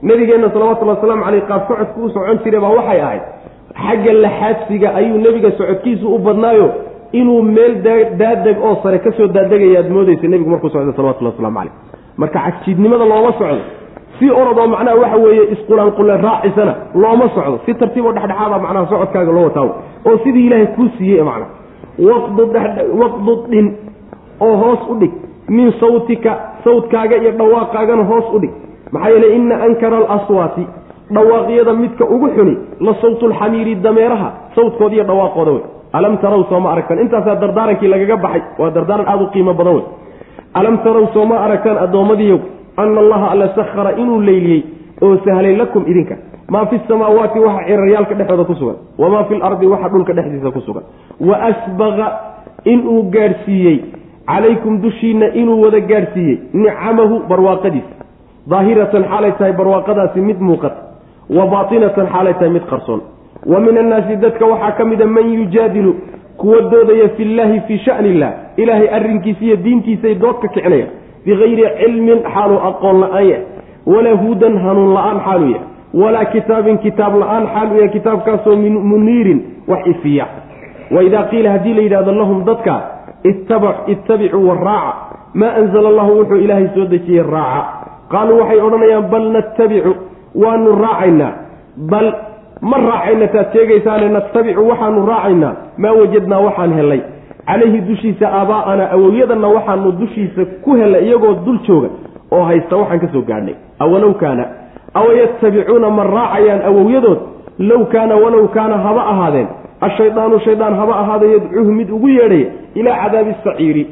Nabigeenna 0.02 0.48
salawatullhi 0.54 0.94
wasalaamu 0.96 1.24
caleyh 1.24 1.42
qaab 1.50 1.62
socodku 1.68 2.00
u 2.04 2.10
socon 2.14 2.38
jiray 2.44 2.60
baa 2.64 2.74
waxay 2.78 3.00
ahayd 3.06 3.22
xagga 3.84 4.12
laxaadsiga 4.24 4.88
ayuu 5.00 5.18
nebiga 5.24 5.50
socodkiisu 5.58 6.06
u 6.14 6.18
badnaayo 6.26 6.66
inuu 7.12 7.42
meel 7.42 7.74
daadeg 8.20 8.56
oo 8.62 8.74
sare 8.82 8.98
ka 9.04 9.10
soo 9.16 9.26
daadegaya 9.36 9.82
moodaysa 9.90 10.26
nebigu 10.32 10.50
markuu 10.50 10.70
socda 10.70 10.92
salawatullahi 10.96 11.34
waslamu 11.36 11.58
caleyh 11.58 11.72
marka 12.16 12.38
cajiidnimada 12.46 13.04
looma 13.12 13.32
socdo 13.38 13.58
si 14.18 14.30
orodoo 14.30 14.66
macnaha 14.74 14.96
waxa 15.02 15.16
weeye 15.24 15.44
isqulanqule 15.54 16.16
raacisana 16.26 16.74
looma 16.94 17.28
socdo. 17.34 17.58
Si 17.66 17.74
tartiiboo 17.74 18.12
dhexdhexaada 18.12 18.58
macnaha 18.64 18.86
socodkaaga 18.92 19.32
loo 19.36 19.44
wataawo 19.48 19.72
oo 20.08 20.18
sidii 20.24 20.46
ilaahay 20.46 20.66
kuu 20.76 20.88
siiyey 20.98 21.22
macna. 21.22 21.46
Waqdud 23.00 23.48
dhin 23.50 23.66
oo 24.40 24.56
hoos 24.62 24.80
u 24.90 24.94
dhig. 25.00 25.12
Min 25.48 25.72
sawtika 25.80 26.32
sawdkaaga 26.64 27.16
iyo 27.16 27.32
dhawaaqaagana 27.38 28.04
hoos 28.10 28.24
u 28.34 28.38
dhig. 28.40 28.50
Maxaa 28.92 29.10
yeeley 29.10 29.36
ina 29.36 29.54
ankara 29.66 29.96
alaswaati 29.96 30.66
dhawaaqyada 31.14 31.72
midka 31.72 32.04
ugu 32.04 32.28
xuni 32.36 32.54
la 32.80 32.94
sawtulxamiiri 33.02 33.74
dameeraha 33.74 34.28
sawdkooda 34.54 34.94
iyo 34.94 35.04
dhawaaqooda 35.04 35.50
wey. 35.50 35.62
Alam 35.92 36.18
tarow 36.18 36.44
sooma 36.50 36.70
aragtaan. 36.72 37.00
Intaasaa 37.00 37.34
dardaarankii 37.42 37.88
lagaga 37.88 38.16
baxay 38.16 38.42
waa 38.58 38.70
dardaaran 38.70 39.06
aada 39.08 39.24
u 39.24 39.30
qiimo 39.32 39.54
badan 39.54 39.74
wey. 39.74 39.84
Alam 40.54 40.78
tarow 40.84 41.06
sooma 41.14 41.36
aragtaan 41.44 41.78
addoommadiiyow 41.84 42.38
ana 42.84 43.00
allaha 43.04 43.30
alla 43.34 43.48
sakhara 43.58 43.92
inuu 44.02 44.20
leyliyey 44.30 44.62
oo 45.02 45.16
sahlay 45.26 45.56
lakum 45.62 45.84
idinka 45.92 46.16
maa 46.54 46.64
fi 46.70 46.80
samaawaati 46.88 47.38
waxa 47.46 47.64
ciraryaalka 47.68 48.14
dhexdooda 48.14 48.44
ku 48.50 48.54
sugan 48.60 48.76
wamaa 48.98 49.24
fi 49.30 49.34
lardi 49.44 49.66
waxa 49.74 49.88
dhulka 49.94 50.12
dhexdiisa 50.18 50.50
ku 50.56 50.60
sugan 50.66 50.84
wa 51.28 51.36
asbaqa 51.50 52.06
inuu 52.64 53.02
gaadhsiiyey 53.16 53.76
calaykum 54.30 54.80
dushiinna 54.84 55.26
inuu 55.42 55.60
wada 55.64 55.80
gaadhsiiyey 55.92 56.38
nicamahu 56.64 57.20
barwaaqadiisa 57.28 57.94
daahiratan 58.52 59.04
xaalay 59.12 59.32
tahay 59.38 59.52
barwaaqadaasi 59.60 60.20
mid 60.30 60.40
muuqata 60.50 60.80
wa 61.38 61.46
baatinatan 61.54 62.06
xaalay 62.14 62.34
tahay 62.40 62.52
mid 62.56 62.66
qarsoon 62.72 63.00
wa 63.52 63.60
min 63.66 63.78
annaasi 63.84 64.16
dadka 64.24 64.46
waxaa 64.52 64.72
ka 64.78 64.84
mida 64.92 65.06
man 65.16 65.32
yujaadilu 65.40 65.92
kuwa 66.36 66.60
doodaya 66.72 67.08
fi 67.16 67.24
llaahi 67.24 67.60
fii 67.68 67.78
shani 67.86 68.08
illah 68.14 68.32
ilaahay 68.56 68.88
arrinkiisa 68.98 69.44
iyo 69.44 69.56
diintiisay 69.56 70.14
dood 70.14 70.36
ka 70.42 70.48
kicinaya 70.48 70.86
bikayri 71.26 71.64
cilmin 71.80 72.18
xaaluu 72.34 72.60
aqoon 72.70 73.00
la'aan 73.04 73.26
yahay 73.30 73.42
walaa 73.86 74.16
hudan 74.22 74.54
hanuun 74.64 74.90
la'aan 74.96 75.18
xaaluu 75.26 75.50
yahay 75.54 75.66
walaa 76.02 76.24
kitaabin 76.34 76.78
kitaab 76.84 77.14
la'aan 77.22 77.44
xaal 77.54 77.68
u 77.72 77.76
yahay 77.80 77.88
kitaabkaasoo 77.96 78.56
muniirin 78.92 79.40
wax 79.70 79.86
ifiya 79.92 80.26
waidaa 80.96 81.22
qiila 81.30 81.50
haddii 81.54 81.74
la 81.78 81.82
yidhahdo 81.86 82.12
lahum 82.20 82.44
dadka 82.44 82.74
ittabicuu 83.94 84.48
waraaca 84.48 84.94
maa 85.34 85.52
anzala 85.60 85.88
allahu 85.88 86.18
wuxuu 86.18 86.36
ilaahay 86.44 86.68
soo 86.74 86.86
dejiyey 86.94 87.22
raaca 87.22 87.62
qaaluu 88.12 88.38
waxay 88.40 88.60
odhanayaan 88.66 89.06
bal 89.12 89.26
nattabicu 89.36 89.92
waanu 90.42 90.70
raacaynaa 90.84 91.32
bal 91.92 92.08
ma 92.70 92.76
raacayna 92.88 93.26
taad 93.34 93.52
sheegaysaane 93.52 94.08
nattabicu 94.16 94.68
waxaanu 94.70 95.06
raacaynaa 95.12 95.52
maa 95.82 95.92
wajadnaa 96.00 96.40
waxaan 96.46 96.72
helay 96.78 97.00
calayhi 97.48 97.80
dushiisa 97.88 98.26
aabaa'ana 98.40 98.84
awowyadanna 98.96 99.48
waxaanu 99.56 99.92
dushiisa 100.00 100.42
ku 100.64 100.70
helay 100.80 101.04
iyagoo 101.08 101.34
dul 101.46 101.58
jooga 101.66 101.88
oo 102.32 102.42
haysta 102.48 102.76
waxaan 102.80 103.00
ka 103.00 103.08
soo 103.12 103.22
gaadhnay 103.30 103.54
awalow 103.84 104.12
kaana 104.22 104.44
aw 104.94 105.06
yattabicuuna 105.20 105.88
ma 105.90 106.04
raacayaan 106.04 106.62
awowyadood? 106.70 107.18
Low 107.58 107.82
kaana 107.92 108.14
walow 108.16 108.48
kaana 108.56 108.76
haba 108.84 109.02
ahaadeen. 109.12 109.48
Ashaydaanu 109.86 110.38
shaydaan 110.44 110.74
haba 110.80 110.94
ahaada 111.02 111.26
yadcuuhu 111.26 111.72
mid 111.78 111.90
ugu 111.90 112.08
yeedhaya 112.08 112.46
ilaa 112.74 112.96
cadaabi 113.02 113.34
saciiri. 113.44 113.84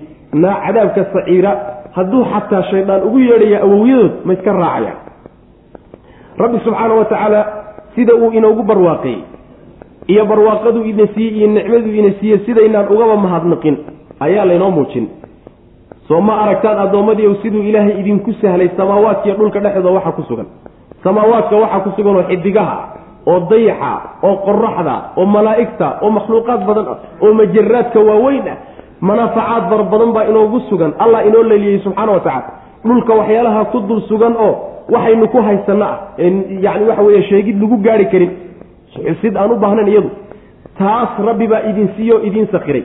Naa 0.42 0.54
cadaabka 0.66 1.04
saciira 1.14 1.52
hadduu 1.96 2.24
xataa 2.32 2.62
shaydaan 2.70 3.02
ugu 3.08 3.18
yeedhaya 3.18 3.58
awowyadood 3.66 4.12
ma 4.24 4.32
iska 4.32 4.52
raacayaan. 4.52 4.98
Rabbi 6.38 6.58
subxaana 6.64 6.94
wa 6.94 7.04
tacaala 7.04 7.40
sida 7.94 8.14
uu 8.14 8.30
inoogu 8.38 8.62
barwaaqeeyey 8.62 9.22
iyo 10.08 10.24
barwaaqaduu 10.26 10.84
ina 10.84 11.06
siiyey 11.14 11.34
iyo 11.38 11.48
nicmaduu 11.56 11.92
ina 12.00 12.10
siiyey 12.20 12.38
sidaynaan 12.46 12.88
ugaba 12.94 13.16
mahadnaqin. 13.16 13.76
Ayaa 14.20 14.44
laynoo 14.48 14.70
muujin. 14.70 15.08
Soo 16.08 16.20
ma 16.20 16.34
aragtaan 16.42 16.78
addoommadiiw 16.78 17.34
siduu 17.42 17.62
ilaahay 17.62 18.00
idinku 18.00 18.32
sahlay 18.40 18.68
samaawaadkiiyo 18.76 19.36
dhulka 19.38 19.60
dhexdooda 19.60 19.90
waxa 19.98 20.12
ku 20.12 20.22
sugan. 20.28 20.46
Samaawaadka 21.04 21.56
waxaa 21.56 21.80
ku 21.84 21.90
sugan 21.96 22.16
oo 22.16 22.22
xidigaha 22.30 22.76
oo 23.26 23.40
dayaxa 23.50 23.92
oo 24.22 24.36
qoraxda 24.46 24.94
oo 25.18 25.26
malaa'igta 25.26 25.88
oo 26.02 26.10
makhluuqaad 26.10 26.60
badan 26.68 26.86
ah 26.92 26.98
oo 27.22 27.32
majaraadka 27.34 27.98
waaweyn 28.08 28.46
ah 28.48 28.56
manaafacaad 29.00 29.62
fara 29.70 29.82
badan 29.92 30.10
baa 30.16 30.24
inoogu 30.30 30.60
sugan. 30.70 30.94
Allah 30.98 31.26
inoo 31.26 31.42
leliyey 31.42 31.78
subxaana 31.84 32.12
wa 32.12 32.20
tacala 32.20 32.50
dhulka 32.86 33.12
waxyaalaha 33.20 33.64
ku 33.74 33.78
dul 33.88 34.00
sugan 34.08 34.34
oo 34.38 34.52
waxaynu 34.94 35.26
ku 35.28 35.38
haysano 35.42 35.84
ah. 35.84 35.96
Yani 36.18 36.84
waxa 36.88 37.02
weeye 37.02 37.22
sheegid 37.28 37.60
lagu 37.60 37.76
gaari 37.82 38.06
karin 38.06 38.30
xusid 39.04 39.36
aan 39.36 39.50
u 39.52 39.56
baahnayn 39.64 39.88
iyadu. 39.88 40.10
Taas 40.78 41.10
rabbi 41.28 41.46
baa 41.52 41.62
idin 41.70 41.88
siiyo 41.96 42.16
idiin 42.28 42.48
sakiray 42.52 42.84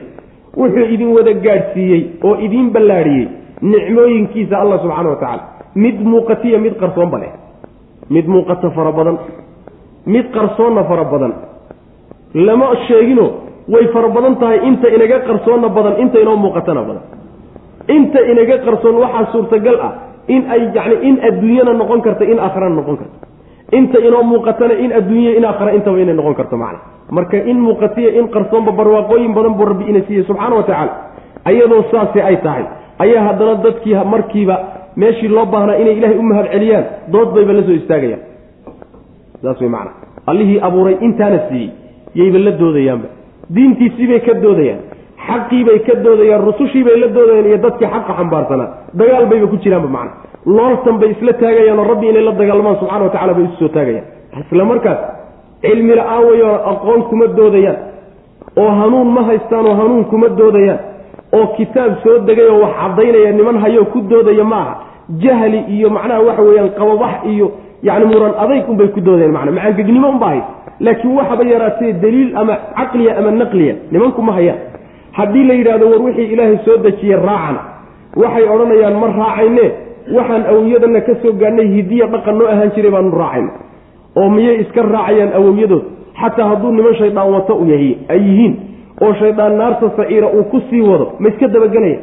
wuxuu 0.56 0.86
idin 0.94 1.10
wada 1.16 1.32
gaadhsiiyey 1.46 2.02
oo 2.24 2.34
idiin 2.46 2.68
ballaadhiyey 2.74 3.26
nicmooyinkiisa 3.72 4.54
allah 4.62 4.78
subxaana 4.84 5.08
wa 5.10 5.16
tacaala. 5.22 5.42
Mid 5.74 5.96
muuqatiya 6.12 6.58
mid 6.58 6.74
qarsoonba 6.82 7.18
leh. 7.22 7.32
Mid 8.14 8.26
muuqata 8.34 8.70
fara 8.76 8.92
badan. 8.98 9.16
Mid 10.14 10.26
qarsoonna 10.36 10.82
fara 10.90 11.04
badan. 11.12 11.32
Lama 12.34 12.68
sheegino 12.88 13.26
way 13.68 13.84
fara 13.94 14.08
badan 14.16 14.34
tahay 14.40 14.58
inta 14.68 14.88
inaga 14.96 15.18
qarsoonna 15.28 15.68
badan 15.76 15.94
inta 16.02 16.18
inoo 16.24 16.36
muuqatana 16.44 16.82
badan. 16.88 17.04
Inta 17.96 18.20
inaga 18.32 18.56
qarsoon 18.66 18.96
waxaa 19.04 19.32
suurtagal 19.32 19.76
ah 19.88 19.92
in 20.34 20.42
ay 20.54 20.60
yani 20.74 20.96
in 21.08 21.16
adduunyana 21.28 21.72
noqon 21.80 22.00
karta 22.06 22.24
in 22.32 22.38
aakhirana 22.38 22.74
noqon 22.80 22.96
karto 23.00 23.16
inta 23.78 23.98
inoo 24.08 24.22
muuqatana 24.22 24.74
in 24.84 24.92
adduunya 24.98 25.36
in 25.38 25.44
aakhira 25.44 25.72
intaba 25.78 25.98
inay 26.00 26.14
noqon 26.14 26.34
karto 26.34 26.56
macna. 26.56 26.78
Marka 27.10 27.36
in 27.50 27.58
muuqatiya 27.66 28.10
in 28.18 28.28
qarsoonba 28.34 28.72
barwaaqooyin 28.78 29.32
badan 29.36 29.54
buu 29.58 29.64
rabbi 29.70 29.84
ina 29.90 30.00
siiyey 30.06 30.24
subxaana 30.28 30.56
wa 30.56 30.62
tacaala. 30.62 30.92
Ayadoo 31.44 31.82
saasi 31.90 32.20
ay 32.20 32.36
tahay. 32.44 32.64
Ayaa 32.98 33.22
haddana 33.28 33.54
dadkii 33.64 33.94
markiiba 34.14 34.56
meeshii 34.96 35.28
loo 35.28 35.46
baahnaa 35.46 35.76
inay 35.82 35.96
ilaahay 35.98 36.18
u 36.18 36.22
mahad 36.22 36.46
celiyaan 36.52 36.84
dood 37.12 37.28
bayba 37.34 37.52
la 37.52 37.62
soo 37.62 37.76
istaagayaan. 37.80 38.20
Saas 39.42 39.60
way 39.60 39.68
macana 39.68 39.90
allihii 40.30 40.60
abuuray 40.68 40.96
intaana 41.00 41.38
siiyey 41.48 41.70
yayba 42.14 42.38
la 42.38 42.50
doodayaanba. 42.60 43.08
Diintiisiibay 43.54 44.20
ka 44.26 44.34
doodayaan. 44.44 44.80
Xaqiibay 45.26 45.78
ka 45.86 45.94
doodayaan. 46.04 46.40
Rusushiibay 46.48 46.96
la 47.02 47.08
doodayaan. 47.16 47.46
Iyo 47.50 47.58
dadkii 47.66 47.86
xaqa 47.94 48.12
xambaarsanaa. 48.18 48.68
Dagaal 48.94 49.26
bayba 49.32 49.46
ku 49.52 49.56
jiraanba 49.64 49.88
macna 49.88 50.12
looltan 50.46 50.98
bay 51.00 51.10
isla 51.14 51.32
taagayaan 51.32 51.78
oo 51.78 51.84
rabbi 51.92 52.08
inay 52.10 52.22
la 52.28 52.32
dagaalmaan 52.32 52.76
subxana 52.80 53.04
wa 53.04 53.10
tacala 53.10 53.34
bay 53.34 53.44
isu 53.44 53.56
soo 53.58 53.68
taagayaan. 53.68 54.04
Isla 54.50 54.64
markaas 54.64 54.98
cilmi 55.62 55.94
la'aan 55.94 56.22
aqoon 56.72 57.02
kuma 57.10 57.26
doodayaan 57.38 57.76
oo 58.56 58.70
hanuun 58.80 59.08
ma 59.14 59.22
haystaan 59.28 59.66
oo 59.66 59.74
hanuun 59.80 60.04
kuma 60.04 60.28
doodayaan 60.28 60.78
oo 61.32 61.46
kitaab 61.56 61.92
soo 62.04 62.18
degay 62.28 62.48
oo 62.50 62.60
wax 62.62 62.72
caddaynaya 62.80 63.32
niman 63.32 63.56
hayoo 63.64 63.84
ku 63.92 64.00
doodaya 64.00 64.44
ma 64.44 64.56
aha. 64.64 64.74
Jahli 65.22 65.58
iyo 65.74 65.90
macnaha 65.90 66.20
waxa 66.28 66.42
weeyaan 66.42 66.70
qababax 66.78 67.14
iyo 67.32 67.46
yacni 67.82 68.04
muran 68.06 68.34
adayg 68.42 68.68
unbay 68.70 68.88
ku 68.94 69.00
doodayaan 69.00 69.32
macnaa 69.36 69.52
macaangegnimo 69.56 70.08
unba 70.08 70.26
hays 70.32 70.44
laakiin 70.80 71.16
waxaba 71.18 71.44
yaraatee 71.44 71.92
daliil 72.02 72.30
ama 72.40 72.54
caqliya 72.78 73.12
ama 73.18 73.30
naqliya 73.30 73.74
nimanku 73.92 74.22
ma 74.22 74.32
hayaan 74.32 74.58
haddii 75.18 75.44
la 75.48 75.54
yidhahdo 75.54 75.86
war 75.92 76.02
wixii 76.06 76.28
ilaahay 76.34 76.58
soo 76.64 76.76
dejiye 76.86 77.16
raacana 77.16 77.60
waxay 78.16 78.44
odhanayaan 78.54 78.94
ma 79.02 79.06
raacayne 79.18 79.66
waxaan 80.16 80.44
awowyadana 80.52 81.00
ka 81.00 81.12
soo 81.22 81.32
gaadhnay 81.32 81.68
hidiya 81.76 82.06
dhaqan 82.14 82.36
noo 82.38 82.48
ahaan 82.54 82.70
jiray 82.76 82.90
baanu 82.90 83.10
raacayna 83.22 83.50
oo 84.16 84.28
miyay 84.30 84.56
iska 84.64 84.82
raacayaan 84.82 85.32
awowyadood 85.38 85.84
xataa 86.20 86.48
hadduu 86.48 86.72
niman 86.72 86.94
shaydaan 87.00 87.32
wato 87.34 87.54
ay 87.68 88.20
yihiin 88.28 88.54
oo 89.04 89.12
shaydaan 89.20 89.56
naarta 89.58 89.90
saciira 89.96 90.28
uu 90.38 90.44
ku 90.52 90.60
sii 90.70 90.80
wado 90.90 91.06
ma 91.18 91.28
iska 91.28 91.48
dabagelaya 91.48 91.98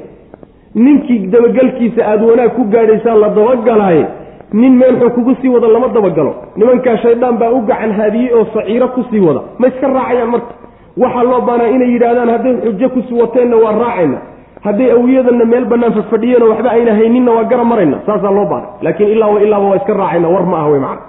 ninkii 0.76 1.20
dabagelkiisa 1.34 2.02
aada 2.06 2.26
wanaag 2.26 2.52
ku 2.56 2.64
gaadhaysaan 2.64 3.20
la 3.20 3.30
dabagalaaye? 3.30 4.06
Nin 4.54 4.74
meel 4.78 4.96
xun 5.00 5.10
kugu 5.12 5.36
sii 5.42 5.50
wado 5.50 5.68
lama 5.68 5.88
dabagalo. 5.88 6.34
Nimankaa 6.56 6.98
shaydaan 6.98 7.38
baa 7.38 7.50
u 7.52 7.62
gacan 7.70 7.92
haadiyey 7.92 8.34
oo 8.34 8.46
saciiro 8.54 8.88
ku 8.88 9.04
sii 9.12 9.20
wada. 9.20 9.42
Ma 9.60 9.68
iska 9.68 9.88
raacayaan 9.88 10.30
marka? 10.30 10.54
Waxaa 10.98 11.24
loo 11.24 11.42
baanaa 11.42 11.68
inay 11.76 11.90
yidhaahdaan 11.94 12.30
hadday 12.30 12.54
xujo 12.64 12.90
ku 12.90 13.02
sii 13.08 13.22
wateenna 13.22 13.56
waa 13.58 13.72
raacayna 13.82 14.18
hadday 14.66 14.92
awiyadana 14.92 15.46
meel 15.46 15.66
banaan 15.66 15.94
fadfadhiyeenoo 15.94 16.50
waxba 16.50 16.70
ayna 16.72 16.94
hayninna 17.00 17.32
waa 17.32 17.44
gara 17.44 17.64
marayna 17.64 17.98
saasaa 18.06 18.32
loo 18.38 18.46
baana 18.46 18.68
laakiin 18.82 19.10
ilaa 19.10 19.28
wa 19.36 19.42
ilaaba 19.42 19.66
waa 19.70 19.76
iska 19.82 19.94
raacayna 19.94 20.28
war 20.36 20.46
ma 20.46 20.58
ah 20.64 20.68
wey 20.72 20.80
macana 20.80 21.02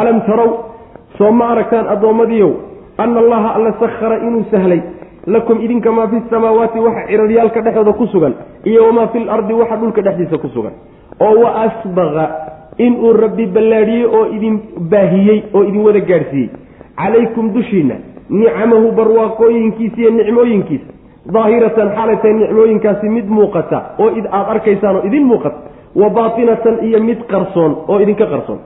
alam 0.00 0.20
tarow 0.28 0.50
soo 1.18 1.32
ma 1.32 1.48
aragtaan 1.54 1.88
addoommadiiow 1.94 2.52
ana 2.98 3.20
allaha 3.20 3.54
alla 3.54 3.72
sakhara 3.82 4.18
inuu 4.26 4.44
sahlay 4.50 4.80
lakum 5.26 5.60
idinka 5.66 5.92
maa 5.92 6.08
fi 6.08 6.20
samaawaati 6.30 6.78
waxa 6.86 7.06
ciraryaalka 7.10 7.60
dhexdooda 7.60 7.92
ku 7.92 8.06
sugan 8.06 8.34
iyo 8.64 8.86
wamaa 8.86 9.06
fi 9.12 9.24
lardi 9.24 9.54
waxa 9.60 9.76
dhulka 9.76 10.02
dhexdiisa 10.02 10.38
ku 10.38 10.48
sugan. 10.48 10.72
Oo 11.20 11.34
wa 11.42 11.50
asbaqa 11.66 12.24
inuu 12.78 13.12
rabbi 13.12 13.46
ballaadhiyey 13.46 14.04
oo 14.06 14.26
idin 14.36 14.60
baahiyey 14.90 15.42
oo 15.54 15.62
idin 15.64 15.82
wada 15.86 16.00
gaadhsiiyey. 16.00 16.50
Calaykum 17.00 17.52
dushiinna 17.54 17.94
nicamahu 18.30 18.92
barwaaqooyinkiisa 18.98 19.96
iyo 20.00 20.10
nicmooyinkiisa 20.10 20.93
daahiratan 21.32 21.88
xaalay 21.96 22.16
tahay 22.22 22.34
nicmooyinkaasi 22.40 23.08
mid 23.08 23.26
muuqata 23.28 23.78
oo 23.98 24.10
id 24.18 24.26
aada 24.30 24.50
arkaysaan 24.54 24.96
oo 24.96 25.02
idin 25.08 25.24
muuqata 25.24 25.56
wa 25.96 26.10
baatinatan 26.10 26.84
iyo 26.84 27.00
mid 27.00 27.20
qarsoon 27.30 27.72
oo 27.88 28.00
idinka 28.00 28.26
qarsoon. 28.26 28.58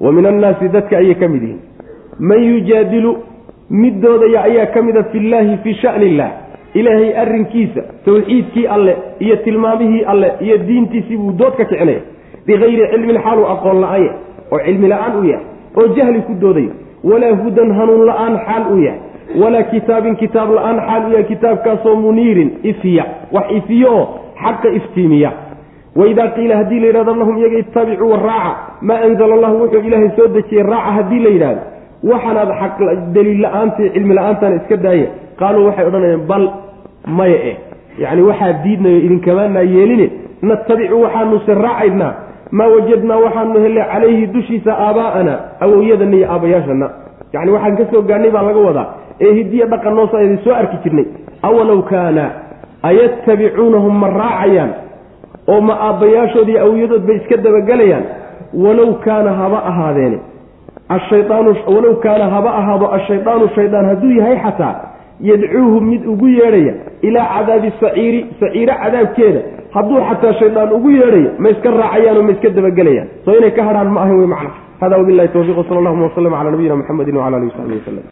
Wa 0.00 0.12
min 0.12 0.26
annaasi 0.26 0.68
dadka 0.68 0.96
ayay 0.96 1.14
ka 1.14 1.28
mid 1.28 1.42
yihiin. 1.42 1.60
Man 2.18 2.42
yujaadilu 2.42 3.16
mid 3.70 3.94
doodaya 4.02 4.42
ayaa 4.42 4.66
ka 4.66 4.82
mida 4.82 5.02
fillaahi 5.12 5.56
fii 5.64 5.74
shani 5.82 6.06
illah 6.06 6.30
ilaahay 6.74 7.10
arrinkiisa 7.22 7.82
tawxiidkii 8.04 8.66
alle 8.66 8.96
iyo 9.20 9.36
tilmaamihii 9.36 10.04
alle 10.04 10.32
iyo 10.40 10.58
diintiisii 10.58 11.16
buu 11.16 11.32
dood 11.32 11.56
ka 11.56 11.64
kicinaya. 11.64 12.00
Bikayri 12.46 12.86
cilmin 12.92 13.18
xaaluu 13.22 13.46
aqoon 13.54 13.80
la'aanya 13.80 14.12
oo 14.52 14.58
cilmi 14.66 14.88
la'aan 14.88 15.14
u 15.20 15.24
yahay 15.24 15.44
oo 15.76 15.86
jahli 15.96 16.22
ku 16.22 16.34
doodayo 16.40 16.70
walaa 17.04 17.34
hudan 17.42 17.70
hanuun 17.78 18.06
la'aan 18.06 18.38
xaal 18.46 18.64
u 18.72 18.78
yahay 18.84 19.00
walaa 19.40 19.62
kitaabin 19.62 20.16
kitaab 20.16 20.50
la'aan 20.56 20.78
xaal 20.86 21.04
yahay 21.12 21.24
kitaabkaasoo 21.24 21.96
muniirin 21.96 22.50
ifiya. 22.62 23.04
Wax 23.32 23.46
ifiyo 23.58 23.92
oo 23.96 24.04
xaqa 24.42 24.68
iftiimiya. 24.78 25.32
Waidaa 25.96 26.28
qiila 26.36 26.56
haddii 26.56 26.80
la 26.80 26.86
yidhahdo 26.86 27.14
lahum 27.14 27.36
iyaga 27.38 27.58
ittabicuu 27.58 28.12
raaca 28.16 28.56
maa 28.80 29.00
anzala 29.06 29.34
allahu 29.34 29.56
wuxuu 29.62 29.80
ilaahay 29.88 30.10
soo 30.16 30.26
dejiyey 30.36 30.62
raaca 30.62 30.92
haddii 30.96 31.18
la 31.24 31.30
yidhahdo. 31.30 31.60
Waxaanaad 32.10 32.50
xaq 32.60 32.78
daliil 33.14 33.40
la'aantii 33.42 33.90
cilmi 33.94 34.14
la'aantaana 34.14 34.56
iska 34.56 34.76
daaya 34.76 35.06
qaaluu 35.40 35.66
waxay 35.66 35.86
odhanayaan 35.86 36.26
bal 36.30 36.44
maya 37.18 37.38
eh. 37.50 37.56
Yacni 38.02 38.22
waxaa 38.22 38.52
diidnayo 38.64 38.98
idinkamaanaa 39.06 39.62
yeeline 39.74 40.06
natabicu 40.42 41.02
waxaanuse 41.02 41.54
raacaynaa. 41.54 42.12
Maa 42.50 42.68
wajadnaa 42.74 43.16
waxaanu 43.24 43.60
hellay 43.64 43.84
calayhi 43.92 44.26
dushiisa 44.26 44.72
aabaa'ana 44.86 45.34
awowyadana 45.60 46.16
iyo 46.16 46.26
aabayaashana 46.32 46.90
yacni 47.34 47.50
waxaan 47.56 47.76
ka 47.80 47.84
soo 47.92 48.02
gaadhnay 48.10 48.30
baa 48.36 48.42
laga 48.48 48.60
wadaa 48.68 48.86
ee 49.20 49.32
hidiya 49.38 49.66
dhaqan 49.72 49.94
noosa 49.98 50.22
idin 50.24 50.38
soo 50.44 50.54
arki 50.60 50.76
jirnay. 50.84 51.06
Awalow 51.48 51.80
kaana 51.90 52.24
ayattabicuunahum 52.90 53.94
ma 54.02 54.08
raacayaan 54.20 54.70
oo 55.52 55.60
ma 55.68 55.74
aabbayaashood 55.88 56.48
iyo 56.48 56.60
awyadood 56.66 57.02
bay 57.08 57.16
iska 57.20 57.36
dabagelayaan. 57.36 58.04
Walow 58.64 58.90
kaana 59.04 59.30
haba 59.40 59.58
ahaadeene 59.70 60.18
ashayaanu 60.96 61.50
walow 61.74 61.94
kaana 62.04 62.26
haba 62.34 62.50
ahaado 62.60 62.86
ashaydaanu 62.98 63.48
shaydaan 63.56 63.86
hadduu 63.90 64.10
yahay 64.18 64.36
xataa 64.44 64.74
yadcuuhu 65.30 65.80
mid 65.90 66.02
ugu 66.12 66.28
yeedhaya 66.38 66.74
ilaa 67.08 67.26
cadaabi 67.34 67.72
saciiri 67.80 68.20
saciiro 68.40 68.74
cadaabkeeda. 68.82 69.40
Hadduu 69.74 70.00
xataa 70.08 70.32
shaydaan 70.40 70.72
ugu 70.78 70.90
yeedhayo 70.90 71.30
ma 71.42 71.48
iska 71.54 71.70
raacayaanoo 71.80 72.22
ma 72.22 72.32
iska 72.36 72.48
dabagelayaan. 72.58 73.08
Soo 73.24 73.34
inay 73.40 73.50
ka 73.58 73.62
hadhaan 73.68 73.90
ma 73.96 74.00
ahayn 74.04 74.18
wey 74.22 74.26
macna 74.34 74.50
hada 74.80 74.96
wabilahi 74.98 75.28
tawfiq 75.28 75.58
wsala 75.58 75.78
allahuma 75.80 76.04
waslama 76.08 76.36
cala 76.38 76.50
nabiyina 76.50 76.76
muxamedin 76.76 77.16
wcala 77.16 77.36
alihi 77.36 77.50
wasaxbihi 77.50 77.78
waslem 77.80 78.04